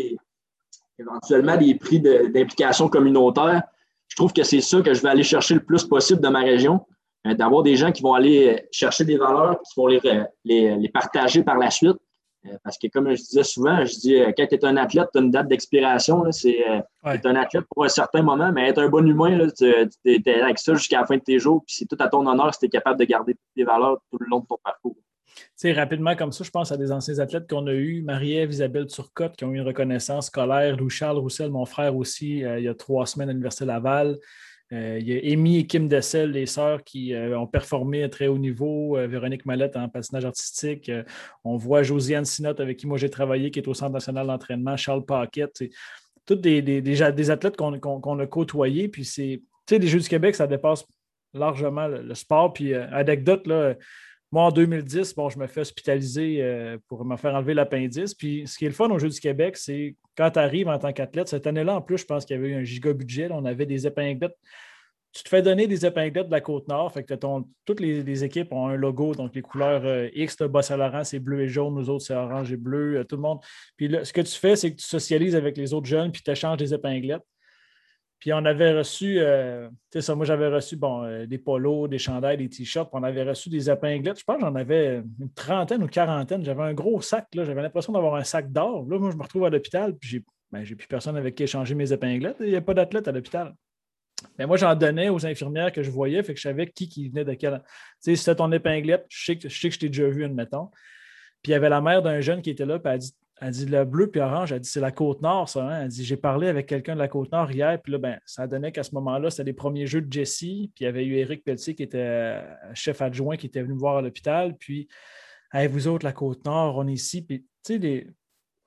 éventuellement 0.97 1.57
des 1.57 1.75
prix 1.75 1.99
d'implication 1.99 2.87
communautaire. 2.87 3.63
Je 4.07 4.15
trouve 4.15 4.31
que 4.31 4.43
c'est 4.43 4.61
ça 4.61 4.81
que 4.81 4.93
je 4.93 5.01
vais 5.01 5.09
aller 5.09 5.23
chercher 5.23 5.55
le 5.55 5.63
plus 5.63 5.83
possible 5.83 6.21
dans 6.21 6.31
ma 6.31 6.39
région, 6.39 6.85
euh, 7.27 7.33
d'avoir 7.33 7.63
des 7.63 7.75
gens 7.75 7.91
qui 7.91 8.01
vont 8.01 8.13
aller 8.13 8.65
chercher 8.71 9.03
des 9.03 9.17
valeurs, 9.17 9.59
qui 9.61 9.73
vont 9.77 9.87
les, 9.87 10.89
partager 10.93 11.43
par 11.43 11.57
la 11.57 11.69
suite. 11.69 11.97
Euh, 12.45 12.57
parce 12.63 12.77
que 12.77 12.87
comme 12.87 13.09
je 13.09 13.21
disais 13.21 13.43
souvent, 13.43 13.85
je 13.85 13.95
dis 13.99 14.15
euh, 14.15 14.31
quand 14.37 14.45
tu 14.47 14.55
es 14.55 14.65
un 14.65 14.77
athlète, 14.77 15.09
tu 15.13 15.19
as 15.19 15.21
une 15.21 15.31
date 15.31 15.47
d'expiration. 15.47 16.23
C'est 16.31 16.63
un 17.03 17.35
athlète 17.35 17.65
pour 17.73 17.85
un 17.85 17.89
certain 17.89 18.21
moment, 18.21 18.51
mais 18.51 18.69
être 18.69 18.81
un 18.81 18.89
bon 18.89 19.05
humain, 19.07 19.47
tu 19.57 19.65
es, 20.05 20.41
avec 20.41 20.59
ça 20.59 20.73
jusqu'à 20.75 21.01
la 21.01 21.05
fin 21.05 21.17
de 21.17 21.23
tes 21.23 21.39
jours. 21.39 21.63
Puis 21.65 21.77
c'est 21.79 21.85
tout 21.85 22.01
à 22.03 22.07
ton 22.07 22.25
honneur 22.27 22.53
si 22.53 22.59
tu 22.61 22.65
es 22.67 22.69
capable 22.69 22.99
de 22.99 23.05
garder 23.05 23.35
tes 23.55 23.63
valeurs 23.63 23.97
tout 24.11 24.17
le 24.19 24.27
long 24.27 24.39
de 24.39 24.45
ton 24.47 24.57
parcours 24.63 24.95
sais, 25.55 25.71
rapidement 25.71 26.15
comme 26.15 26.31
ça, 26.31 26.43
je 26.43 26.51
pense 26.51 26.71
à 26.71 26.77
des 26.77 26.91
anciens 26.91 27.19
athlètes 27.19 27.49
qu'on 27.49 27.67
a 27.67 27.73
eu, 27.73 28.01
Marie-Ève, 28.01 28.51
Isabelle 28.51 28.87
Turcotte, 28.87 29.35
qui 29.35 29.45
ont 29.45 29.51
eu 29.53 29.57
une 29.57 29.67
reconnaissance 29.67 30.27
scolaire, 30.27 30.77
Louis 30.77 30.89
Charles 30.89 31.17
Roussel, 31.17 31.49
mon 31.49 31.65
frère 31.65 31.95
aussi, 31.95 32.43
euh, 32.43 32.59
il 32.59 32.65
y 32.65 32.67
a 32.67 32.75
trois 32.75 33.05
semaines 33.05 33.29
à 33.29 33.31
l'Université 33.31 33.65
Laval. 33.65 34.17
Euh, 34.73 34.97
il 34.99 35.07
y 35.07 35.13
a 35.13 35.33
Amy 35.33 35.59
et 35.59 35.67
Kim 35.67 35.87
Dessel, 35.87 36.31
les 36.31 36.47
sœurs 36.47 36.83
qui 36.83 37.13
euh, 37.13 37.37
ont 37.37 37.45
performé 37.45 38.03
à 38.03 38.09
très 38.09 38.27
haut 38.27 38.37
niveau. 38.37 38.97
Véronique 39.07 39.45
Mallette 39.45 39.75
en 39.75 39.87
patinage 39.89 40.25
artistique. 40.25 40.91
on 41.43 41.57
voit 41.57 41.83
Josiane 41.83 42.25
Sinotte, 42.25 42.59
avec 42.59 42.77
qui 42.77 42.87
moi 42.87 42.97
j'ai 42.97 43.09
travaillé, 43.09 43.51
qui 43.51 43.59
est 43.59 43.67
au 43.67 43.73
Centre 43.73 43.93
national 43.93 44.27
d'entraînement. 44.27 44.75
Charles 44.77 45.05
Paquette. 45.05 45.63
Tous 46.25 46.35
des, 46.35 46.61
des, 46.61 47.01
athlètes 47.01 47.55
qu'on 47.55 48.19
a 48.19 48.27
côtoyés. 48.27 48.87
Puis 48.87 49.05
c'est, 49.05 49.41
les 49.69 49.87
Jeux 49.87 49.99
du 49.99 50.09
Québec, 50.09 50.33
ça 50.33 50.47
dépasse 50.47 50.85
largement 51.33 51.87
le, 51.87 52.01
le 52.01 52.15
sport. 52.15 52.53
Puis 52.53 52.73
anecdote, 52.73 53.45
là, 53.45 53.75
moi, 54.35 54.47
en 54.47 54.51
2010, 54.51 55.15
bon, 55.15 55.29
je 55.29 55.39
me 55.39 55.47
fais 55.47 55.61
hospitaliser 55.61 56.39
euh, 56.41 56.77
pour 56.89 57.05
me 57.05 57.15
faire 57.15 57.35
enlever 57.35 57.53
l'appendice. 57.53 58.13
Puis 58.13 58.45
ce 58.45 58.57
qui 58.57 58.65
est 58.65 58.67
le 58.67 58.73
fun 58.73 58.89
au 58.89 58.99
Jeu 58.99 59.07
du 59.07 59.17
Québec, 59.17 59.55
c'est 59.55 59.95
quand 60.17 60.29
tu 60.31 60.39
arrives 60.39 60.67
en 60.67 60.77
tant 60.77 60.91
qu'athlète, 60.91 61.29
cette 61.29 61.47
année-là, 61.47 61.75
en 61.75 61.81
plus, 61.81 61.99
je 61.99 62.05
pense 62.05 62.25
qu'il 62.25 62.35
y 62.35 62.39
avait 62.39 62.49
eu 62.49 62.55
un 62.55 62.63
giga 62.65 62.91
budget. 62.91 63.29
on 63.31 63.45
avait 63.45 63.65
des 63.65 63.87
épinglettes. 63.87 64.35
Tu 65.13 65.23
te 65.23 65.29
fais 65.29 65.41
donner 65.41 65.67
des 65.67 65.85
épinglettes 65.85 66.27
de 66.27 66.33
la 66.33 66.41
Côte-Nord. 66.41 66.91
Fait 66.91 67.05
toutes 67.63 67.79
les, 67.79 68.23
équipes 68.25 68.51
ont 68.51 68.67
un 68.67 68.75
logo, 68.75 69.15
donc 69.15 69.33
les 69.33 69.41
couleurs 69.41 69.85
euh, 69.85 70.09
X 70.13 70.35
de 70.35 70.47
Bas-Saint-Laurent, 70.47 71.05
c'est 71.05 71.19
bleu 71.19 71.39
et 71.39 71.47
jaune. 71.47 71.73
Nous 71.73 71.89
autres, 71.89 72.03
c'est 72.03 72.13
orange 72.13 72.51
et 72.51 72.57
bleu. 72.57 72.97
Euh, 72.97 73.03
tout 73.05 73.15
le 73.15 73.21
monde. 73.21 73.39
Puis 73.77 73.89
ce 74.03 74.11
que 74.11 74.19
tu 74.19 74.37
fais, 74.37 74.57
c'est 74.57 74.71
que 74.71 74.75
tu 74.75 74.85
socialises 74.85 75.37
avec 75.37 75.55
les 75.55 75.73
autres 75.73 75.87
jeunes, 75.87 76.11
puis 76.11 76.21
tu 76.21 76.29
échanges 76.29 76.57
des 76.57 76.73
épinglettes. 76.73 77.23
Puis 78.25 78.33
on 78.33 78.43
avait 78.43 78.75
reçu, 78.75 79.17
euh, 79.19 79.69
tu 79.69 79.75
sais, 79.93 80.01
ça, 80.01 80.15
moi 80.15 80.25
j'avais 80.25 80.47
reçu 80.47 80.75
bon, 80.75 81.03
euh, 81.03 81.27
des 81.27 81.37
polos, 81.37 81.87
des 81.87 81.99
chandails, 81.99 82.37
des 82.37 82.49
t-shirts, 82.49 82.89
on 82.91 83.03
avait 83.03 83.21
reçu 83.21 83.49
des 83.49 83.69
épinglettes. 83.69 84.17
Je 84.17 84.23
pense 84.23 84.37
que 84.37 84.41
j'en 84.41 84.55
avais 84.55 85.03
une 85.19 85.31
trentaine 85.35 85.83
ou 85.83 85.87
quarantaine. 85.87 86.43
J'avais 86.43 86.63
un 86.63 86.73
gros 86.73 86.99
sac, 87.01 87.27
là. 87.35 87.45
J'avais 87.45 87.61
l'impression 87.61 87.93
d'avoir 87.93 88.15
un 88.15 88.23
sac 88.23 88.51
d'or. 88.51 88.83
Là, 88.89 88.97
moi, 88.97 89.11
je 89.11 89.15
me 89.15 89.21
retrouve 89.21 89.45
à 89.45 89.51
l'hôpital, 89.51 89.95
puis 89.95 90.09
j'ai 90.09 90.23
ben, 90.51 90.65
plus 90.65 90.87
personne 90.87 91.17
avec 91.17 91.35
qui 91.35 91.43
échanger 91.43 91.75
mes 91.75 91.93
épinglettes. 91.93 92.37
Il 92.39 92.47
n'y 92.47 92.55
a 92.55 92.61
pas 92.61 92.73
d'athlète 92.73 93.07
à 93.07 93.11
l'hôpital. 93.11 93.53
Mais 94.39 94.47
moi, 94.47 94.57
j'en 94.57 94.73
donnais 94.73 95.09
aux 95.09 95.23
infirmières 95.23 95.71
que 95.71 95.83
je 95.83 95.91
voyais, 95.91 96.23
fait 96.23 96.33
que 96.33 96.39
je 96.39 96.47
savais 96.47 96.65
qui, 96.65 96.89
qui 96.89 97.09
venait 97.09 97.25
de 97.25 97.33
quel. 97.35 97.61
Tu 98.03 98.09
sais, 98.09 98.15
c'était 98.15 98.37
ton 98.37 98.51
épinglette, 98.51 99.05
je 99.07 99.23
sais 99.23 99.37
que 99.37 99.47
je, 99.47 99.55
sais 99.55 99.69
que 99.69 99.75
je 99.75 99.79
t'ai 99.81 99.89
déjà 99.89 100.09
vu, 100.09 100.25
admettons. 100.25 100.71
Puis 101.43 101.51
il 101.51 101.53
y 101.53 101.55
avait 101.55 101.69
la 101.69 101.79
mère 101.79 102.01
d'un 102.01 102.21
jeune 102.21 102.41
qui 102.41 102.49
était 102.49 102.65
là, 102.65 102.79
puis 102.79 102.89
elle 102.89 102.95
a 102.95 102.97
dit 102.97 103.11
elle 103.41 103.51
dit 103.51 103.65
le 103.65 103.83
bleu 103.83 104.09
puis 104.09 104.21
orange, 104.21 104.51
elle 104.51 104.61
dit 104.61 104.69
c'est 104.69 104.79
la 104.79 104.91
côte 104.91 105.21
nord, 105.21 105.49
ça. 105.49 105.67
Hein? 105.67 105.83
Elle 105.83 105.89
dit 105.89 106.05
j'ai 106.05 106.17
parlé 106.17 106.47
avec 106.47 106.67
quelqu'un 106.67 106.93
de 106.93 106.99
la 106.99 107.07
côte 107.07 107.31
nord 107.31 107.51
hier, 107.51 107.81
puis 107.81 107.91
là, 107.91 107.97
ben, 107.97 108.19
ça 108.25 108.47
donnait 108.47 108.71
qu'à 108.71 108.83
ce 108.83 108.95
moment-là, 108.95 109.29
c'était 109.29 109.43
les 109.43 109.53
premiers 109.53 109.87
jeux 109.87 110.01
de 110.01 110.11
Jesse, 110.11 110.39
puis 110.39 110.71
il 110.79 110.83
y 110.83 110.87
avait 110.87 111.05
eu 111.05 111.15
Eric 111.15 111.43
Pelletier 111.43 111.75
qui 111.75 111.83
était 111.83 111.97
euh, 111.99 112.41
chef 112.73 113.01
adjoint 113.01 113.35
qui 113.35 113.47
était 113.47 113.61
venu 113.61 113.73
me 113.73 113.79
voir 113.79 113.97
à 113.97 114.01
l'hôpital, 114.01 114.55
puis 114.57 114.87
vous 115.69 115.87
autres, 115.87 116.05
la 116.05 116.11
côte 116.11 116.43
nord, 116.45 116.77
on 116.77 116.87
est 116.87 116.93
ici, 116.93 117.25
puis 117.25 117.45
tu 117.63 117.79
sais, 117.79 118.07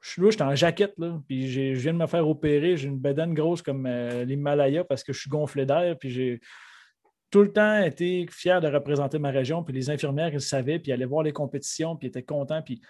je 0.01 0.11
suis 0.11 0.23
là, 0.23 0.31
j'étais 0.31 0.45
en 0.45 0.55
jaquette, 0.55 0.95
là, 0.99 1.21
puis 1.27 1.49
je 1.51 1.79
viens 1.81 1.93
de 1.93 1.99
me 1.99 2.07
faire 2.07 2.27
opérer, 2.27 2.77
j'ai 2.77 2.89
une 2.89 2.99
bedaine 2.99 3.35
grosse 3.35 3.63
comme 3.63 3.87
euh, 3.87 4.25
l'Himalaya 4.25 4.85
parce 4.85 5.03
que 5.03 5.13
je 5.13 5.21
suis 5.21 5.31
gonflé 5.31 5.67
d'air, 5.67 5.99
puis 5.99 6.11
j'ai 6.11 6.41
tout 7.31 7.43
le 7.43 7.53
temps 7.53 7.83
été 7.83 8.27
fier 8.31 8.61
de 8.61 8.69
représenter 8.69 9.19
ma 9.19 9.31
région, 9.31 9.63
puis 9.63 9.75
les 9.75 9.91
infirmières, 9.91 10.33
ils 10.33 10.41
savaient, 10.41 10.79
puis 10.79 10.91
ils 10.91 10.95
allaient 10.95 11.05
voir 11.05 11.23
les 11.23 11.33
compétitions, 11.33 11.97
puis 11.97 12.07
ils 12.07 12.11
étaient 12.11 12.23
contents, 12.23 12.63
puis 12.63 12.81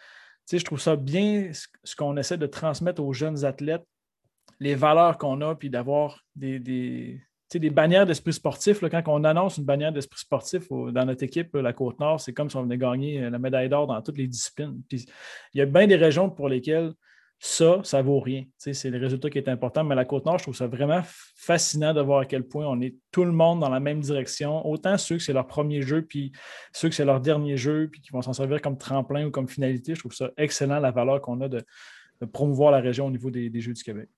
je 0.57 0.65
trouve 0.65 0.81
ça 0.81 0.97
bien 0.97 1.51
ce 1.85 1.97
qu'on 1.97 2.17
essaie 2.17 2.39
de 2.39 2.47
transmettre 2.47 3.03
aux 3.03 3.13
jeunes 3.13 3.45
athlètes, 3.45 3.85
les 4.61 4.75
valeurs 4.75 5.19
qu'on 5.19 5.41
a, 5.43 5.55
puis 5.55 5.69
d'avoir 5.69 6.25
des, 6.35 7.21
bannières 7.71 8.07
d'esprit 8.07 8.33
sportif. 8.33 8.81
quand 8.81 9.03
on 9.07 9.25
annonce 9.25 9.59
une 9.59 9.65
bannière 9.65 9.93
d'esprit 9.93 10.21
sportif 10.21 10.69
dans 10.71 11.05
notre 11.05 11.23
équipe, 11.23 11.55
la 11.55 11.73
Côte-Nord, 11.73 12.21
c'est 12.21 12.33
comme 12.33 12.49
si 12.49 12.57
on 12.57 12.63
venait 12.63 12.79
gagner 12.79 13.29
la 13.29 13.39
médaille 13.39 13.69
d'or 13.69 13.87
dans 13.87 14.01
toutes 14.01 14.19
les 14.19 14.27
disciplines. 14.27 14.81
Il 14.91 15.05
y 15.55 15.61
a 15.61 15.67
bien 15.67 15.87
des 15.87 15.97
régions 15.97 16.31
pour 16.31 16.49
lesquelles 16.49 16.93
ça, 17.41 17.81
ça 17.85 18.03
vaut 18.03 18.19
rien. 18.19 18.45
C'est 18.57 18.91
le 18.91 18.99
résultat 18.99 19.31
qui 19.31 19.39
est 19.39 19.49
important. 19.49 19.85
Mais 19.85 19.95
la 19.95 20.05
Côte-Nord, 20.05 20.39
je 20.39 20.45
trouve 20.45 20.57
ça 20.57 20.67
vraiment 20.67 21.03
fascinant 21.37 21.95
de 21.95 22.01
voir 22.01 22.21
à 22.21 22.25
quel 22.25 22.43
point 22.43 22.67
on 22.67 22.81
est 22.81 22.97
tout 23.13 23.25
le 23.25 23.31
monde 23.31 23.61
dans 23.61 23.69
la 23.69 23.79
même 23.79 24.01
direction. 24.01 24.67
Autant 24.67 24.99
ceux 24.99 25.19
que 25.19 25.23
c'est 25.23 25.33
leur 25.33 25.47
premier 25.47 25.83
jeu, 25.83 26.03
puis 26.03 26.33
ceux 26.73 26.89
que 26.89 26.95
c'est 26.95 27.05
leur 27.05 27.21
dernier 27.21 27.57
jeu, 27.57 27.89
puis 27.91 28.01
qui 28.01 28.11
vont 28.11 28.23
s'en 28.23 28.33
servir 28.33 28.61
comme 28.61 28.77
tremplin 28.77 29.27
ou 29.27 29.31
comme 29.31 29.47
finalité. 29.47 29.95
Je 29.95 30.01
trouve 30.01 30.15
ça 30.15 30.31
excellent, 30.37 30.81
la 30.81 30.91
valeur 30.91 31.21
qu'on 31.21 31.41
a 31.41 31.49
de, 31.49 31.63
promouvoir 32.33 32.73
la 32.73 32.81
région 32.81 33.07
au 33.07 33.11
niveau 33.11 33.31
des, 33.31 33.61
Jeux 33.61 33.73
du 33.73 33.83
Québec. 33.85 34.09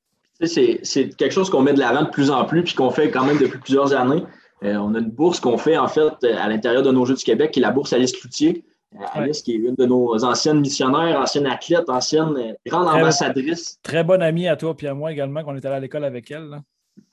C'est 0.42 1.14
quelque 1.16 1.33
chose 1.33 1.50
qu'on 1.50 1.61
met 1.61 1.74
de 1.74 1.78
l'avant 1.78 2.04
de 2.04 2.09
plus 2.09 2.30
en 2.30 2.46
plus, 2.46 2.62
puis 2.62 2.74
qu'on 2.74 2.90
fait 2.90 3.11
quand 3.11 3.26
même 3.26 3.37
depuis 3.37 3.59
plusieurs 3.59 3.92
années. 3.92 4.22
Euh, 4.62 4.76
on 4.76 4.94
a 4.94 4.98
une 4.98 5.11
bourse 5.11 5.40
qu'on 5.40 5.59
fait 5.59 5.76
en 5.76 5.88
fait 5.88 6.24
à 6.24 6.48
l'intérieur 6.48 6.83
de 6.83 6.90
nos 6.90 7.04
Jeux 7.04 7.16
du 7.16 7.24
Québec, 7.24 7.50
qui 7.50 7.61
est 7.61 7.62
la 7.62 7.70
bourse 7.70 7.92
Alice 7.92 8.12
Cloutier, 8.12 8.64
Alice, 9.12 9.42
qui 9.42 9.53
est 9.53 9.59
une 9.59 9.74
de 9.74 9.87
nos 9.87 10.24
anciennes 10.24 10.61
missionnaires, 10.61 11.20
ancienne 11.20 11.46
athlète, 11.46 11.88
ancienne 11.88 12.37
euh, 12.37 12.53
grande 12.66 12.88
ambassadrice. 12.88 13.79
Très 13.83 14.03
bonne 14.03 14.22
amie 14.22 14.48
à 14.48 14.57
toi 14.57 14.74
et 14.81 14.87
à 14.87 14.94
moi 14.94 15.12
également, 15.12 15.44
qu'on 15.44 15.57
est 15.57 15.64
allé 15.64 15.76
à 15.76 15.81
l'école 15.81 16.05
avec 16.05 16.31
elle. 16.31 16.61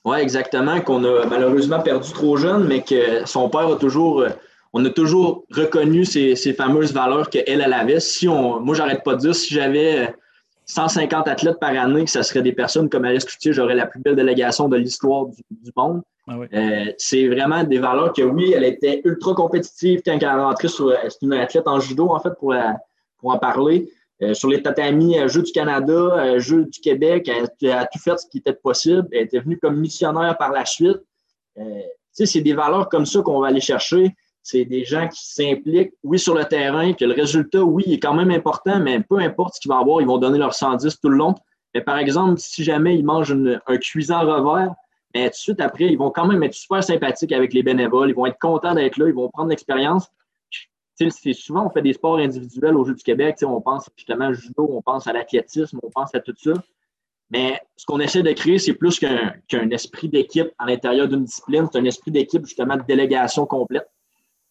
Oui, 0.04 0.18
exactement, 0.18 0.80
qu'on 0.80 1.04
a 1.04 1.26
malheureusement 1.26 1.80
perdu 1.80 2.12
trop 2.12 2.36
jeune, 2.36 2.66
mais 2.66 2.82
que 2.82 3.24
son 3.26 3.48
père 3.48 3.68
a 3.68 3.76
toujours, 3.76 4.20
euh, 4.20 4.30
on 4.72 4.84
a 4.84 4.90
toujours 4.90 5.44
reconnu 5.50 6.04
ces, 6.04 6.34
fameuses 6.52 6.92
valeurs 6.92 7.30
qu'elle, 7.30 7.60
elle 7.60 7.72
avait. 7.72 8.00
Si 8.00 8.28
on, 8.28 8.60
moi, 8.60 8.74
j'arrête 8.74 9.04
pas 9.04 9.14
de 9.14 9.20
dire, 9.20 9.34
si 9.34 9.54
j'avais 9.54 10.14
150 10.68 11.26
euh, 11.26 11.30
athlètes 11.32 11.58
par 11.58 11.70
année, 11.70 12.04
que 12.04 12.10
ce 12.10 12.22
serait 12.22 12.42
des 12.42 12.52
personnes 12.52 12.88
comme 12.88 13.04
Alice 13.04 13.24
Coutier, 13.24 13.52
j'aurais 13.52 13.74
la 13.74 13.86
plus 13.86 14.00
belle 14.00 14.16
délégation 14.16 14.68
de 14.68 14.76
l'histoire 14.76 15.26
du, 15.26 15.72
monde. 15.76 16.02
Ah 16.28 16.36
euh, 16.52 16.92
c'est 16.98 17.26
vraiment 17.26 17.64
des 17.64 17.78
valeurs 17.78 18.12
que, 18.12 18.22
oui, 18.22 18.52
elle 18.54 18.64
était 18.64 19.00
ultra 19.04 19.34
compétitive 19.34 20.02
quand 20.04 20.12
elle 20.12 20.22
est 20.22 20.30
rentrée 20.30 20.68
sur. 20.68 20.94
C'est 21.08 21.22
une 21.22 21.32
athlète 21.32 21.66
en 21.66 21.80
judo, 21.80 22.10
en 22.10 22.20
fait, 22.20 22.34
pour, 22.38 22.54
pour 23.18 23.30
en 23.30 23.38
parler. 23.38 23.90
Euh, 24.20 24.34
sur 24.34 24.48
les 24.48 24.62
tatamis, 24.62 25.16
Jeux 25.28 25.42
du 25.42 25.52
Canada, 25.52 26.38
Jeux 26.38 26.64
du 26.64 26.80
Québec, 26.80 27.28
elle, 27.28 27.70
a 27.70 27.86
tout 27.86 27.98
fait 27.98 28.18
ce 28.18 28.26
qui 28.26 28.38
était 28.38 28.52
possible. 28.52 29.06
Elle 29.12 29.22
était 29.22 29.38
venue 29.38 29.58
comme 29.58 29.76
missionnaire 29.76 30.36
par 30.36 30.52
la 30.52 30.64
suite. 30.64 30.98
Euh, 31.58 31.82
c'est 32.12 32.40
des 32.40 32.52
valeurs 32.52 32.88
comme 32.88 33.06
ça 33.06 33.22
qu'on 33.22 33.40
va 33.40 33.48
aller 33.48 33.60
chercher. 33.60 34.14
C'est 34.50 34.64
des 34.64 34.82
gens 34.82 35.06
qui 35.08 35.20
s'impliquent, 35.22 35.92
oui, 36.02 36.18
sur 36.18 36.34
le 36.34 36.42
terrain, 36.46 36.94
que 36.94 37.04
le 37.04 37.12
résultat, 37.12 37.62
oui, 37.62 37.84
est 37.88 37.98
quand 37.98 38.14
même 38.14 38.30
important, 38.30 38.80
mais 38.80 38.98
peu 38.98 39.18
importe 39.18 39.56
ce 39.56 39.60
qu'il 39.60 39.68
va 39.68 39.76
avoir, 39.76 40.00
ils 40.00 40.06
vont 40.06 40.16
donner 40.16 40.38
leur 40.38 40.54
110 40.54 41.00
tout 41.00 41.10
le 41.10 41.18
long. 41.18 41.34
Mais 41.74 41.82
par 41.82 41.98
exemple, 41.98 42.40
si 42.40 42.64
jamais 42.64 42.96
ils 42.96 43.04
mangent 43.04 43.36
un 43.66 43.76
cuisant 43.76 44.20
revers, 44.20 44.72
mais 45.14 45.24
tout 45.24 45.32
de 45.32 45.34
suite 45.34 45.60
après, 45.60 45.84
ils 45.84 45.98
vont 45.98 46.10
quand 46.10 46.26
même 46.26 46.42
être 46.42 46.54
super 46.54 46.82
sympathiques 46.82 47.32
avec 47.32 47.52
les 47.52 47.62
bénévoles, 47.62 48.08
ils 48.08 48.14
vont 48.14 48.24
être 48.24 48.38
contents 48.38 48.72
d'être 48.72 48.96
là, 48.96 49.08
ils 49.08 49.14
vont 49.14 49.28
prendre 49.28 49.50
l'expérience. 49.50 50.08
C'est 50.94 51.34
souvent, 51.34 51.66
on 51.66 51.70
fait 51.70 51.82
des 51.82 51.92
sports 51.92 52.16
individuels 52.16 52.74
au 52.74 52.86
Jeux 52.86 52.94
du 52.94 53.04
Québec, 53.04 53.36
on 53.42 53.60
pense 53.60 53.90
justement 53.98 54.28
au 54.28 54.32
judo, 54.32 54.66
on 54.70 54.80
pense 54.80 55.06
à 55.06 55.12
l'athlétisme, 55.12 55.78
on 55.82 55.90
pense 55.90 56.14
à 56.14 56.20
tout 56.20 56.34
ça. 56.38 56.54
Mais 57.30 57.60
ce 57.76 57.84
qu'on 57.84 58.00
essaie 58.00 58.22
de 58.22 58.32
créer, 58.32 58.58
c'est 58.58 58.72
plus 58.72 58.98
qu'un 58.98 59.70
esprit 59.70 60.08
d'équipe 60.08 60.48
à 60.56 60.64
l'intérieur 60.64 61.06
d'une 61.06 61.24
discipline, 61.24 61.68
c'est 61.70 61.78
un 61.78 61.84
esprit 61.84 62.10
d'équipe 62.10 62.46
justement 62.46 62.78
de 62.78 62.82
délégation 62.82 63.44
complète. 63.44 63.86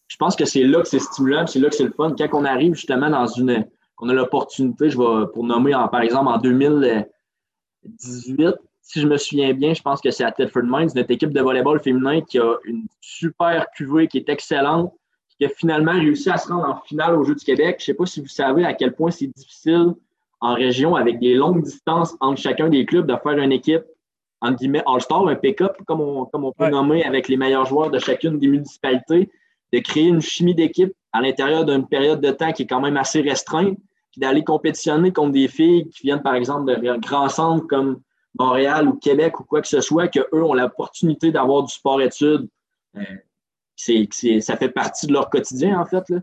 Je 0.08 0.16
pense 0.16 0.36
que 0.36 0.44
c'est 0.44 0.64
là 0.64 0.80
que 0.80 0.88
c'est 0.88 0.98
stimulant, 0.98 1.46
c'est 1.46 1.60
là 1.60 1.68
que 1.68 1.74
c'est 1.74 1.84
le 1.84 1.92
fun. 1.92 2.14
Quand 2.18 2.28
on 2.32 2.44
arrive 2.44 2.74
justement 2.74 3.10
dans 3.10 3.26
une, 3.26 3.66
qu'on 3.96 4.08
a 4.08 4.14
l'opportunité, 4.14 4.90
je 4.90 4.98
vais 4.98 5.26
pour 5.32 5.44
nommer 5.44 5.72
par 5.92 6.00
exemple 6.00 6.28
en 6.28 6.38
2018, 6.38 8.54
si 8.80 9.00
je 9.00 9.06
me 9.06 9.18
souviens 9.18 9.52
bien, 9.52 9.74
je 9.74 9.82
pense 9.82 10.00
que 10.00 10.10
c'est 10.10 10.24
à 10.24 10.32
Tedford 10.32 10.64
Mines, 10.64 10.88
notre 10.94 11.10
équipe 11.10 11.32
de 11.32 11.40
volleyball 11.40 11.78
féminin 11.78 12.22
qui 12.22 12.38
a 12.38 12.56
une 12.64 12.86
super 13.00 13.66
cuvée 13.76 14.08
qui 14.08 14.18
est 14.18 14.28
excellente, 14.30 14.94
qui 15.36 15.44
a 15.44 15.50
finalement 15.50 15.92
réussi 15.92 16.30
à 16.30 16.38
se 16.38 16.48
rendre 16.48 16.68
en 16.68 16.80
finale 16.86 17.14
aux 17.14 17.24
Jeux 17.24 17.34
du 17.34 17.44
Québec. 17.44 17.76
Je 17.78 17.82
ne 17.82 17.86
sais 17.86 17.94
pas 17.94 18.06
si 18.06 18.22
vous 18.22 18.28
savez 18.28 18.64
à 18.64 18.72
quel 18.72 18.94
point 18.94 19.10
c'est 19.10 19.26
difficile 19.26 19.92
en 20.40 20.54
région 20.54 20.94
avec 20.94 21.18
des 21.18 21.34
longues 21.34 21.62
distances 21.62 22.16
entre 22.20 22.40
chacun 22.40 22.68
des 22.68 22.86
clubs 22.86 23.06
de 23.06 23.16
faire 23.22 23.38
une 23.38 23.52
équipe 23.52 23.84
entre 24.40 24.56
guillemets 24.56 24.82
All-Star, 24.86 25.26
un 25.26 25.34
pick-up, 25.34 25.76
comme 25.86 26.00
on, 26.00 26.24
comme 26.26 26.44
on 26.44 26.52
peut 26.52 26.68
nommer 26.68 27.04
avec 27.04 27.28
les 27.28 27.36
meilleurs 27.36 27.66
joueurs 27.66 27.90
de 27.90 27.98
chacune 27.98 28.38
des 28.38 28.46
municipalités, 28.46 29.30
de 29.72 29.78
créer 29.80 30.06
une 30.06 30.20
chimie 30.20 30.54
d'équipe 30.54 30.92
à 31.12 31.20
l'intérieur 31.20 31.64
d'une 31.64 31.86
période 31.86 32.20
de 32.20 32.30
temps 32.30 32.52
qui 32.52 32.62
est 32.62 32.66
quand 32.66 32.80
même 32.80 32.96
assez 32.96 33.20
restreinte, 33.20 33.78
puis 34.10 34.20
d'aller 34.20 34.44
compétitionner 34.44 35.12
contre 35.12 35.32
des 35.32 35.48
filles 35.48 35.88
qui 35.88 36.04
viennent, 36.04 36.22
par 36.22 36.34
exemple, 36.34 36.66
de 36.66 36.96
grands 37.00 37.28
centres 37.28 37.66
comme 37.66 38.00
Montréal 38.38 38.88
ou 38.88 38.94
Québec 38.94 39.40
ou 39.40 39.44
quoi 39.44 39.60
que 39.60 39.68
ce 39.68 39.80
soit, 39.80 40.08
qu'eux 40.08 40.42
ont 40.42 40.54
l'opportunité 40.54 41.32
d'avoir 41.32 41.62
du 41.62 41.72
sport-études. 41.72 42.48
Euh, 42.96 43.02
c'est, 43.76 44.08
ça 44.40 44.56
fait 44.56 44.70
partie 44.70 45.06
de 45.06 45.12
leur 45.12 45.30
quotidien, 45.30 45.80
en 45.80 45.86
fait. 45.86 46.08
Là. 46.08 46.18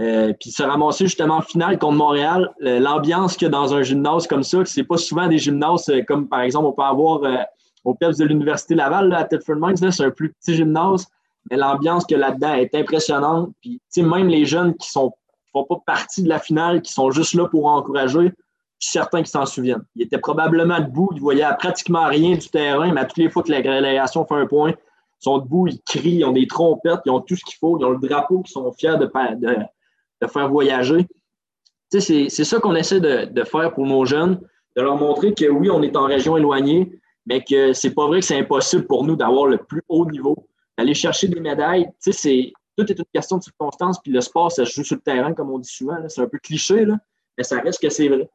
Euh, 0.00 0.32
puis 0.40 0.50
se 0.50 0.62
ramasser 0.62 1.04
justement 1.04 1.36
en 1.36 1.42
finale 1.42 1.78
contre 1.78 1.98
Montréal, 1.98 2.50
l'ambiance 2.60 3.36
qu'il 3.36 3.44
y 3.44 3.48
a 3.48 3.50
dans 3.50 3.74
un 3.74 3.82
gymnase 3.82 4.26
comme 4.26 4.42
ça, 4.42 4.64
c'est 4.64 4.84
pas 4.84 4.96
souvent 4.96 5.28
des 5.28 5.36
gymnases 5.36 5.86
euh, 5.90 6.02
comme 6.02 6.28
par 6.28 6.40
exemple 6.40 6.64
on 6.64 6.72
peut 6.72 6.82
avoir 6.82 7.20
au 7.84 7.94
PEPS 7.94 8.16
de 8.16 8.24
l'Université 8.24 8.74
Laval 8.74 9.10
là, 9.10 9.18
à 9.18 9.24
Thetford 9.24 9.56
Mines, 9.56 9.76
c'est 9.76 10.02
un 10.02 10.10
plus 10.10 10.32
petit 10.32 10.54
gymnase, 10.54 11.06
mais 11.50 11.56
l'ambiance 11.56 12.04
a 12.12 12.16
là-dedans 12.16 12.54
est 12.54 12.74
impressionnante. 12.74 13.50
Puis 13.60 13.80
même 13.98 14.28
les 14.28 14.44
jeunes 14.44 14.74
qui 14.76 14.90
sont 14.90 15.12
font 15.52 15.64
pas 15.64 15.82
partie 15.84 16.22
de 16.22 16.28
la 16.28 16.38
finale, 16.38 16.82
qui 16.82 16.92
sont 16.92 17.10
juste 17.10 17.34
là 17.34 17.46
pour 17.46 17.66
encourager, 17.66 18.32
certains 18.78 19.22
qui 19.22 19.30
s'en 19.30 19.46
souviennent. 19.46 19.84
Ils 19.94 20.02
étaient 20.02 20.18
probablement 20.18 20.80
debout, 20.80 21.10
ils 21.14 21.20
voyaient 21.20 21.46
pratiquement 21.58 22.06
rien 22.06 22.36
du 22.36 22.48
terrain, 22.48 22.92
mais 22.92 23.02
à 23.02 23.04
toutes 23.04 23.18
les 23.18 23.30
fois 23.30 23.42
que 23.42 23.52
la 23.52 23.58
relégation 23.58 24.24
fait 24.24 24.34
un 24.34 24.46
point, 24.46 24.70
ils 24.70 25.24
sont 25.24 25.38
debout, 25.38 25.68
ils 25.68 25.80
crient, 25.82 26.16
ils 26.16 26.24
ont 26.24 26.32
des 26.32 26.46
trompettes, 26.46 27.00
ils 27.06 27.10
ont 27.10 27.20
tout 27.20 27.36
ce 27.36 27.44
qu'il 27.44 27.56
faut, 27.58 27.78
ils 27.78 27.84
ont 27.84 27.90
le 27.90 27.98
drapeau 27.98 28.40
qu'ils 28.40 28.52
sont 28.52 28.72
fiers 28.72 28.96
de, 28.98 29.10
de, 29.36 30.26
faire 30.26 30.48
voyager. 30.48 31.06
C'est 31.90 32.28
ça 32.28 32.58
qu'on 32.58 32.74
essaie 32.74 33.00
de, 33.00 33.44
faire 33.44 33.72
pour 33.72 33.86
nos 33.86 34.04
jeunes, 34.04 34.40
de 34.76 34.82
leur 34.82 34.96
montrer 34.96 35.34
que 35.34 35.48
oui, 35.48 35.70
on 35.70 35.82
est 35.82 35.96
en 35.96 36.06
région 36.06 36.36
éloignée, 36.36 36.90
mais 37.26 37.44
que 37.44 37.72
c'est 37.72 37.94
pas 37.94 38.08
vrai 38.08 38.20
que 38.20 38.26
c'est 38.26 38.38
impossible 38.38 38.86
pour 38.86 39.04
nous 39.04 39.14
d'avoir 39.14 39.46
le 39.46 39.58
plus 39.58 39.82
haut 39.88 40.06
niveau, 40.06 40.48
d'aller 40.82 40.94
chercher 40.94 41.28
des 41.28 41.40
médailles. 41.40 41.88
C'est, 42.00 42.52
tout 42.76 42.90
est 42.90 42.98
une 42.98 43.04
question 43.14 43.38
de 43.38 43.42
circonstances, 43.42 44.00
puis 44.00 44.12
le 44.12 44.20
sport, 44.20 44.50
ça 44.50 44.64
se 44.64 44.72
joue 44.72 44.84
sur 44.84 44.96
le 44.96 45.02
terrain, 45.02 45.32
comme 45.32 45.50
on 45.50 45.58
dit 45.58 45.68
souvent. 45.68 45.96
C'est 46.08 46.20
un 46.20 46.26
peu 46.26 46.38
cliché, 46.38 46.84
mais 47.38 47.44
ça 47.44 47.60
reste 47.60 47.80
que 47.80 47.88
c'est 47.88 48.08
vrai. 48.08 48.28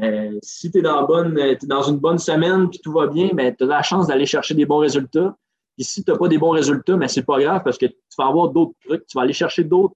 Euh, 0.00 0.38
si 0.42 0.70
tu 0.70 0.78
es, 0.78 0.80
es, 0.80 1.66
dans 1.66 1.82
une 1.82 1.98
bonne 1.98 2.18
semaine 2.18 2.68
et 2.72 2.78
tout 2.78 2.92
va 2.92 3.08
bien, 3.08 3.30
ben, 3.32 3.54
tu 3.54 3.64
as 3.64 3.66
la 3.66 3.82
chance 3.82 4.06
d'aller 4.06 4.26
chercher 4.26 4.54
des 4.54 4.64
bons 4.64 4.78
résultats. 4.78 5.36
Si 5.80 6.04
tu 6.04 6.10
n'as 6.10 6.16
pas 6.16 6.28
des 6.28 6.38
bons 6.38 6.50
résultats, 6.50 6.94
mais 6.94 7.06
ben, 7.06 7.08
c'est 7.08 7.24
pas 7.24 7.40
grave 7.40 7.62
parce 7.64 7.78
que 7.78 7.86
tu 7.86 7.96
vas 8.16 8.26
avoir 8.26 8.50
d'autres 8.50 8.74
trucs, 8.84 9.06
tu 9.06 9.16
vas 9.16 9.22
aller 9.22 9.32
chercher 9.32 9.64
d'autres, 9.64 9.94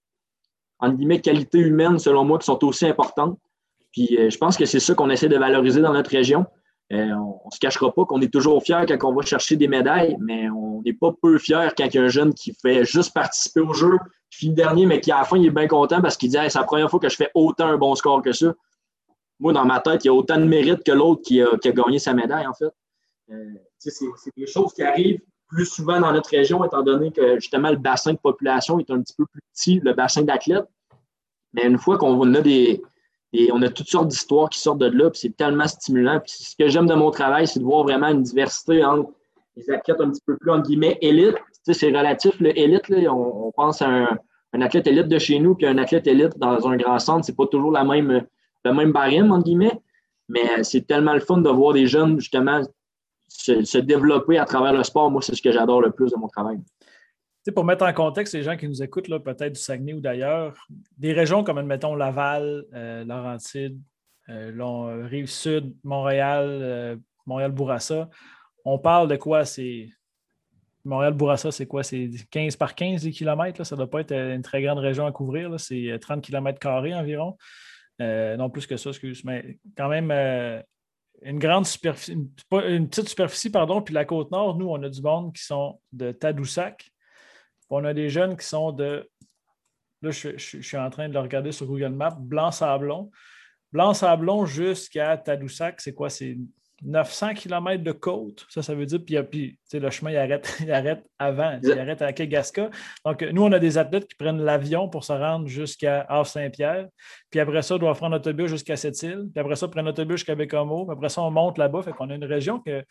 en 0.80 0.92
guillemets, 0.92 1.20
qualités 1.20 1.58
humaines, 1.58 2.00
selon 2.00 2.24
moi, 2.24 2.38
qui 2.38 2.46
sont 2.46 2.64
aussi 2.64 2.86
importantes. 2.86 3.38
Puis 3.92 4.16
euh, 4.18 4.30
je 4.30 4.38
pense 4.38 4.56
que 4.56 4.64
c'est 4.64 4.80
ça 4.80 4.94
qu'on 4.94 5.10
essaie 5.10 5.28
de 5.28 5.36
valoriser 5.36 5.80
dans 5.80 5.92
notre 5.92 6.10
région. 6.10 6.46
Euh, 6.92 7.10
on 7.14 7.46
ne 7.46 7.50
se 7.50 7.58
cachera 7.58 7.90
pas 7.92 8.04
qu'on 8.04 8.20
est 8.20 8.32
toujours 8.32 8.62
fiers 8.62 8.84
quand 8.86 9.04
on 9.04 9.14
va 9.14 9.22
chercher 9.22 9.56
des 9.56 9.68
médailles, 9.68 10.16
mais 10.20 10.48
on 10.50 10.82
n'est 10.82 10.92
pas 10.92 11.12
peu 11.22 11.38
fiers 11.38 11.68
quand 11.76 11.86
il 11.86 11.94
y 11.94 11.98
a 11.98 12.02
un 12.02 12.08
jeune 12.08 12.34
qui 12.34 12.54
fait 12.60 12.84
juste 12.84 13.14
participer 13.14 13.60
au 13.60 13.72
jeu, 13.72 13.98
qui 14.30 14.38
finit 14.38 14.54
dernier, 14.54 14.86
mais 14.86 15.00
qui 15.00 15.10
à 15.10 15.18
la 15.18 15.24
fin 15.24 15.38
il 15.38 15.46
est 15.46 15.50
bien 15.50 15.68
content 15.68 16.02
parce 16.02 16.16
qu'il 16.16 16.28
dit 16.28 16.36
c'est 16.36 16.58
la 16.58 16.64
première 16.64 16.90
fois 16.90 17.00
que 17.00 17.08
je 17.08 17.16
fais 17.16 17.30
autant 17.34 17.66
un 17.66 17.78
bon 17.78 17.94
score 17.94 18.20
que 18.20 18.32
ça 18.32 18.52
moi, 19.42 19.52
dans 19.52 19.64
ma 19.64 19.80
tête, 19.80 20.04
il 20.04 20.06
y 20.06 20.10
a 20.10 20.14
autant 20.14 20.38
de 20.38 20.44
mérite 20.44 20.84
que 20.84 20.92
l'autre 20.92 21.22
qui 21.22 21.42
a, 21.42 21.48
gagné 21.64 21.98
sa 21.98 22.14
médaille, 22.14 22.46
en 22.46 22.54
fait. 22.54 22.72
Euh, 23.30 23.54
c'est 23.78 24.36
des 24.36 24.46
choses 24.46 24.72
qui 24.72 24.82
arrivent 24.82 25.20
plus 25.48 25.66
souvent 25.66 26.00
dans 26.00 26.12
notre 26.12 26.30
région, 26.30 26.64
étant 26.64 26.82
donné 26.82 27.10
que 27.10 27.34
justement 27.40 27.70
le 27.70 27.76
bassin 27.76 28.12
de 28.12 28.18
population 28.18 28.78
est 28.78 28.88
un 28.90 29.02
petit 29.02 29.14
peu 29.14 29.26
plus 29.26 29.40
petit, 29.52 29.80
le 29.80 29.94
bassin 29.94 30.22
d'athlètes. 30.22 30.68
Mais 31.52 31.66
une 31.66 31.76
fois 31.76 31.98
qu'on 31.98 32.34
a 32.34 32.40
des, 32.40 32.82
on 33.52 33.62
a 33.62 33.68
toutes 33.68 33.88
sortes 33.88 34.08
d'histoires 34.08 34.50
qui 34.50 34.58
sortent 34.58 34.78
de 34.78 34.86
là, 34.86 35.10
puis 35.10 35.20
c'est 35.20 35.36
tellement 35.36 35.66
stimulant. 35.66 36.20
Puis 36.20 36.32
ce 36.32 36.56
que 36.56 36.68
j'aime 36.68 36.86
de 36.86 36.94
mon 36.94 37.10
travail, 37.10 37.46
c'est 37.46 37.60
de 37.60 37.64
voir 37.64 37.84
vraiment 37.84 38.08
une 38.08 38.22
diversité 38.22 38.84
entre 38.84 39.10
les 39.56 39.70
athlètes 39.70 40.00
un 40.00 40.10
petit 40.10 40.22
peu 40.26 40.36
plus, 40.36 40.50
entre 40.50 40.68
guillemets, 40.68 40.98
élite. 41.00 41.36
c'est 41.64 41.88
relatif, 41.88 42.38
le 42.40 42.58
élite, 42.58 42.84
on, 43.08 43.52
pense 43.56 43.82
à 43.82 43.88
un, 44.52 44.60
athlète 44.60 44.86
élite 44.86 45.08
de 45.08 45.18
chez 45.18 45.38
nous, 45.38 45.54
puis 45.54 45.66
un 45.66 45.78
athlète 45.78 46.06
élite 46.06 46.38
dans 46.38 46.66
un 46.68 46.76
grand 46.76 46.98
centre, 46.98 47.24
c'est 47.24 47.36
pas 47.36 47.46
toujours 47.46 47.72
la 47.72 47.84
même 47.84 48.26
le 48.64 48.72
même 48.72 48.92
barème, 48.92 49.32
entre 49.32 49.44
guillemets. 49.44 49.80
Mais 50.28 50.62
c'est 50.62 50.86
tellement 50.86 51.14
le 51.14 51.20
fun 51.20 51.38
de 51.38 51.48
voir 51.50 51.74
des 51.74 51.86
jeunes, 51.86 52.20
justement, 52.20 52.62
se, 53.28 53.78
développer 53.78 54.38
à 54.38 54.44
travers 54.44 54.72
le 54.72 54.82
sport. 54.82 55.10
Moi, 55.10 55.20
c'est 55.22 55.34
ce 55.34 55.42
que 55.42 55.52
j'adore 55.52 55.80
le 55.80 55.90
plus 55.90 56.10
de 56.10 56.16
mon 56.16 56.28
travail. 56.28 56.58
Pour 57.50 57.64
mettre 57.64 57.84
en 57.84 57.92
contexte 57.92 58.34
les 58.34 58.42
gens 58.42 58.56
qui 58.56 58.68
nous 58.68 58.82
écoutent, 58.82 59.08
peut-être 59.22 59.54
du 59.54 59.60
Saguenay 59.60 59.94
ou 59.94 60.00
d'ailleurs, 60.00 60.54
des 60.96 61.12
régions 61.12 61.42
comme, 61.42 61.58
admettons, 61.58 61.94
Laval, 61.94 62.64
euh, 62.72 63.04
Laurentide, 63.04 63.80
euh, 64.28 65.06
Rive-Sud, 65.10 65.74
Montréal, 65.82 66.98
Montréal-Bourassa, 67.26 68.08
on 68.64 68.78
parle 68.78 69.08
de 69.08 69.16
quoi? 69.16 69.44
C'est 69.44 69.88
Montréal-Bourassa, 70.84 71.50
c'est 71.50 71.66
quoi? 71.66 71.82
C'est 71.82 72.10
15 72.30 72.56
par 72.56 72.74
15 72.74 73.08
kilomètres. 73.10 73.64
Ça 73.64 73.74
ne 73.74 73.78
doit 73.78 73.90
pas 73.90 74.00
être 74.00 74.12
une 74.12 74.42
très 74.42 74.62
grande 74.62 74.78
région 74.78 75.06
à 75.06 75.12
couvrir. 75.12 75.58
C'est 75.58 75.98
30 76.00 76.22
km 76.22 76.66
environ. 76.68 77.36
Euh, 78.00 78.36
non 78.36 78.50
plus 78.50 78.66
que 78.66 78.76
ça, 78.76 78.90
excuse, 78.90 79.22
mais 79.24 79.58
quand 79.76 79.88
même 79.88 80.10
euh, 80.10 80.60
une 81.22 81.38
grande 81.38 81.66
superficie, 81.66 82.12
une, 82.12 82.88
petite 82.88 83.08
superficie, 83.08 83.50
pardon. 83.50 83.82
Puis 83.82 83.94
la 83.94 84.04
côte 84.04 84.30
nord, 84.30 84.56
nous, 84.56 84.68
on 84.68 84.82
a 84.82 84.88
du 84.88 85.02
monde 85.02 85.32
qui 85.34 85.42
sont 85.42 85.80
de 85.92 86.10
Tadoussac. 86.10 86.91
On 87.72 87.84
a 87.84 87.94
des 87.94 88.10
jeunes 88.10 88.36
qui 88.36 88.46
sont 88.46 88.72
de. 88.72 89.08
Là, 90.02 90.10
je, 90.10 90.36
suis 90.36 90.76
en 90.76 90.90
train 90.90 91.08
de 91.08 91.14
le 91.14 91.20
regarder 91.20 91.52
sur 91.52 91.66
Google 91.66 91.90
Maps, 91.90 92.16
Blanc-Sablon. 92.18 93.10
Blanc-Sablon 93.72 94.44
jusqu'à 94.46 95.16
Tadoussac, 95.16 95.80
c'est 95.80 95.94
quoi? 95.94 96.10
C'est 96.10 96.36
900 96.84 97.34
km 97.34 97.82
de 97.82 97.92
côte. 97.92 98.44
Ça, 98.48 98.62
ça 98.62 98.74
veut 98.74 98.84
dire, 98.84 99.00
puis, 99.04 99.22
puis 99.24 99.58
le 99.72 99.90
chemin, 99.90 100.10
il 100.10 100.16
arrête, 100.16 100.56
il 100.60 100.72
arrête 100.72 101.04
avant, 101.18 101.58
il 101.62 101.78
arrête 101.78 102.02
à 102.02 102.12
Kegaska. 102.12 102.70
Donc, 103.04 103.22
nous, 103.22 103.42
on 103.42 103.52
a 103.52 103.58
des 103.58 103.78
athlètes 103.78 104.08
qui 104.08 104.16
prennent 104.16 104.42
l'avion 104.42 104.88
pour 104.88 105.04
se 105.04 105.12
rendre 105.12 105.46
jusqu'à 105.46 106.00
Havre-Saint-Pierre. 106.08 106.88
Puis 107.30 107.40
après 107.40 107.62
ça, 107.62 107.76
ils 107.76 107.80
doivent 107.80 107.96
prendre 107.96 108.16
l'autobus 108.16 108.48
jusqu'à 108.48 108.76
Sept-Îles. 108.76 109.28
Puis 109.32 109.40
après 109.40 109.56
ça, 109.56 109.68
prendre 109.68 109.86
l'autobus 109.86 110.18
jusqu'à 110.18 110.34
Bécomo. 110.34 110.84
Puis 110.84 110.92
après 110.92 111.08
ça, 111.08 111.22
on 111.22 111.30
monte 111.30 111.58
là-bas. 111.58 111.82
Fait 111.82 111.92
qu'on 111.92 112.10
a 112.10 112.14
une 112.14 112.24
région 112.24 112.58
que 112.58 112.84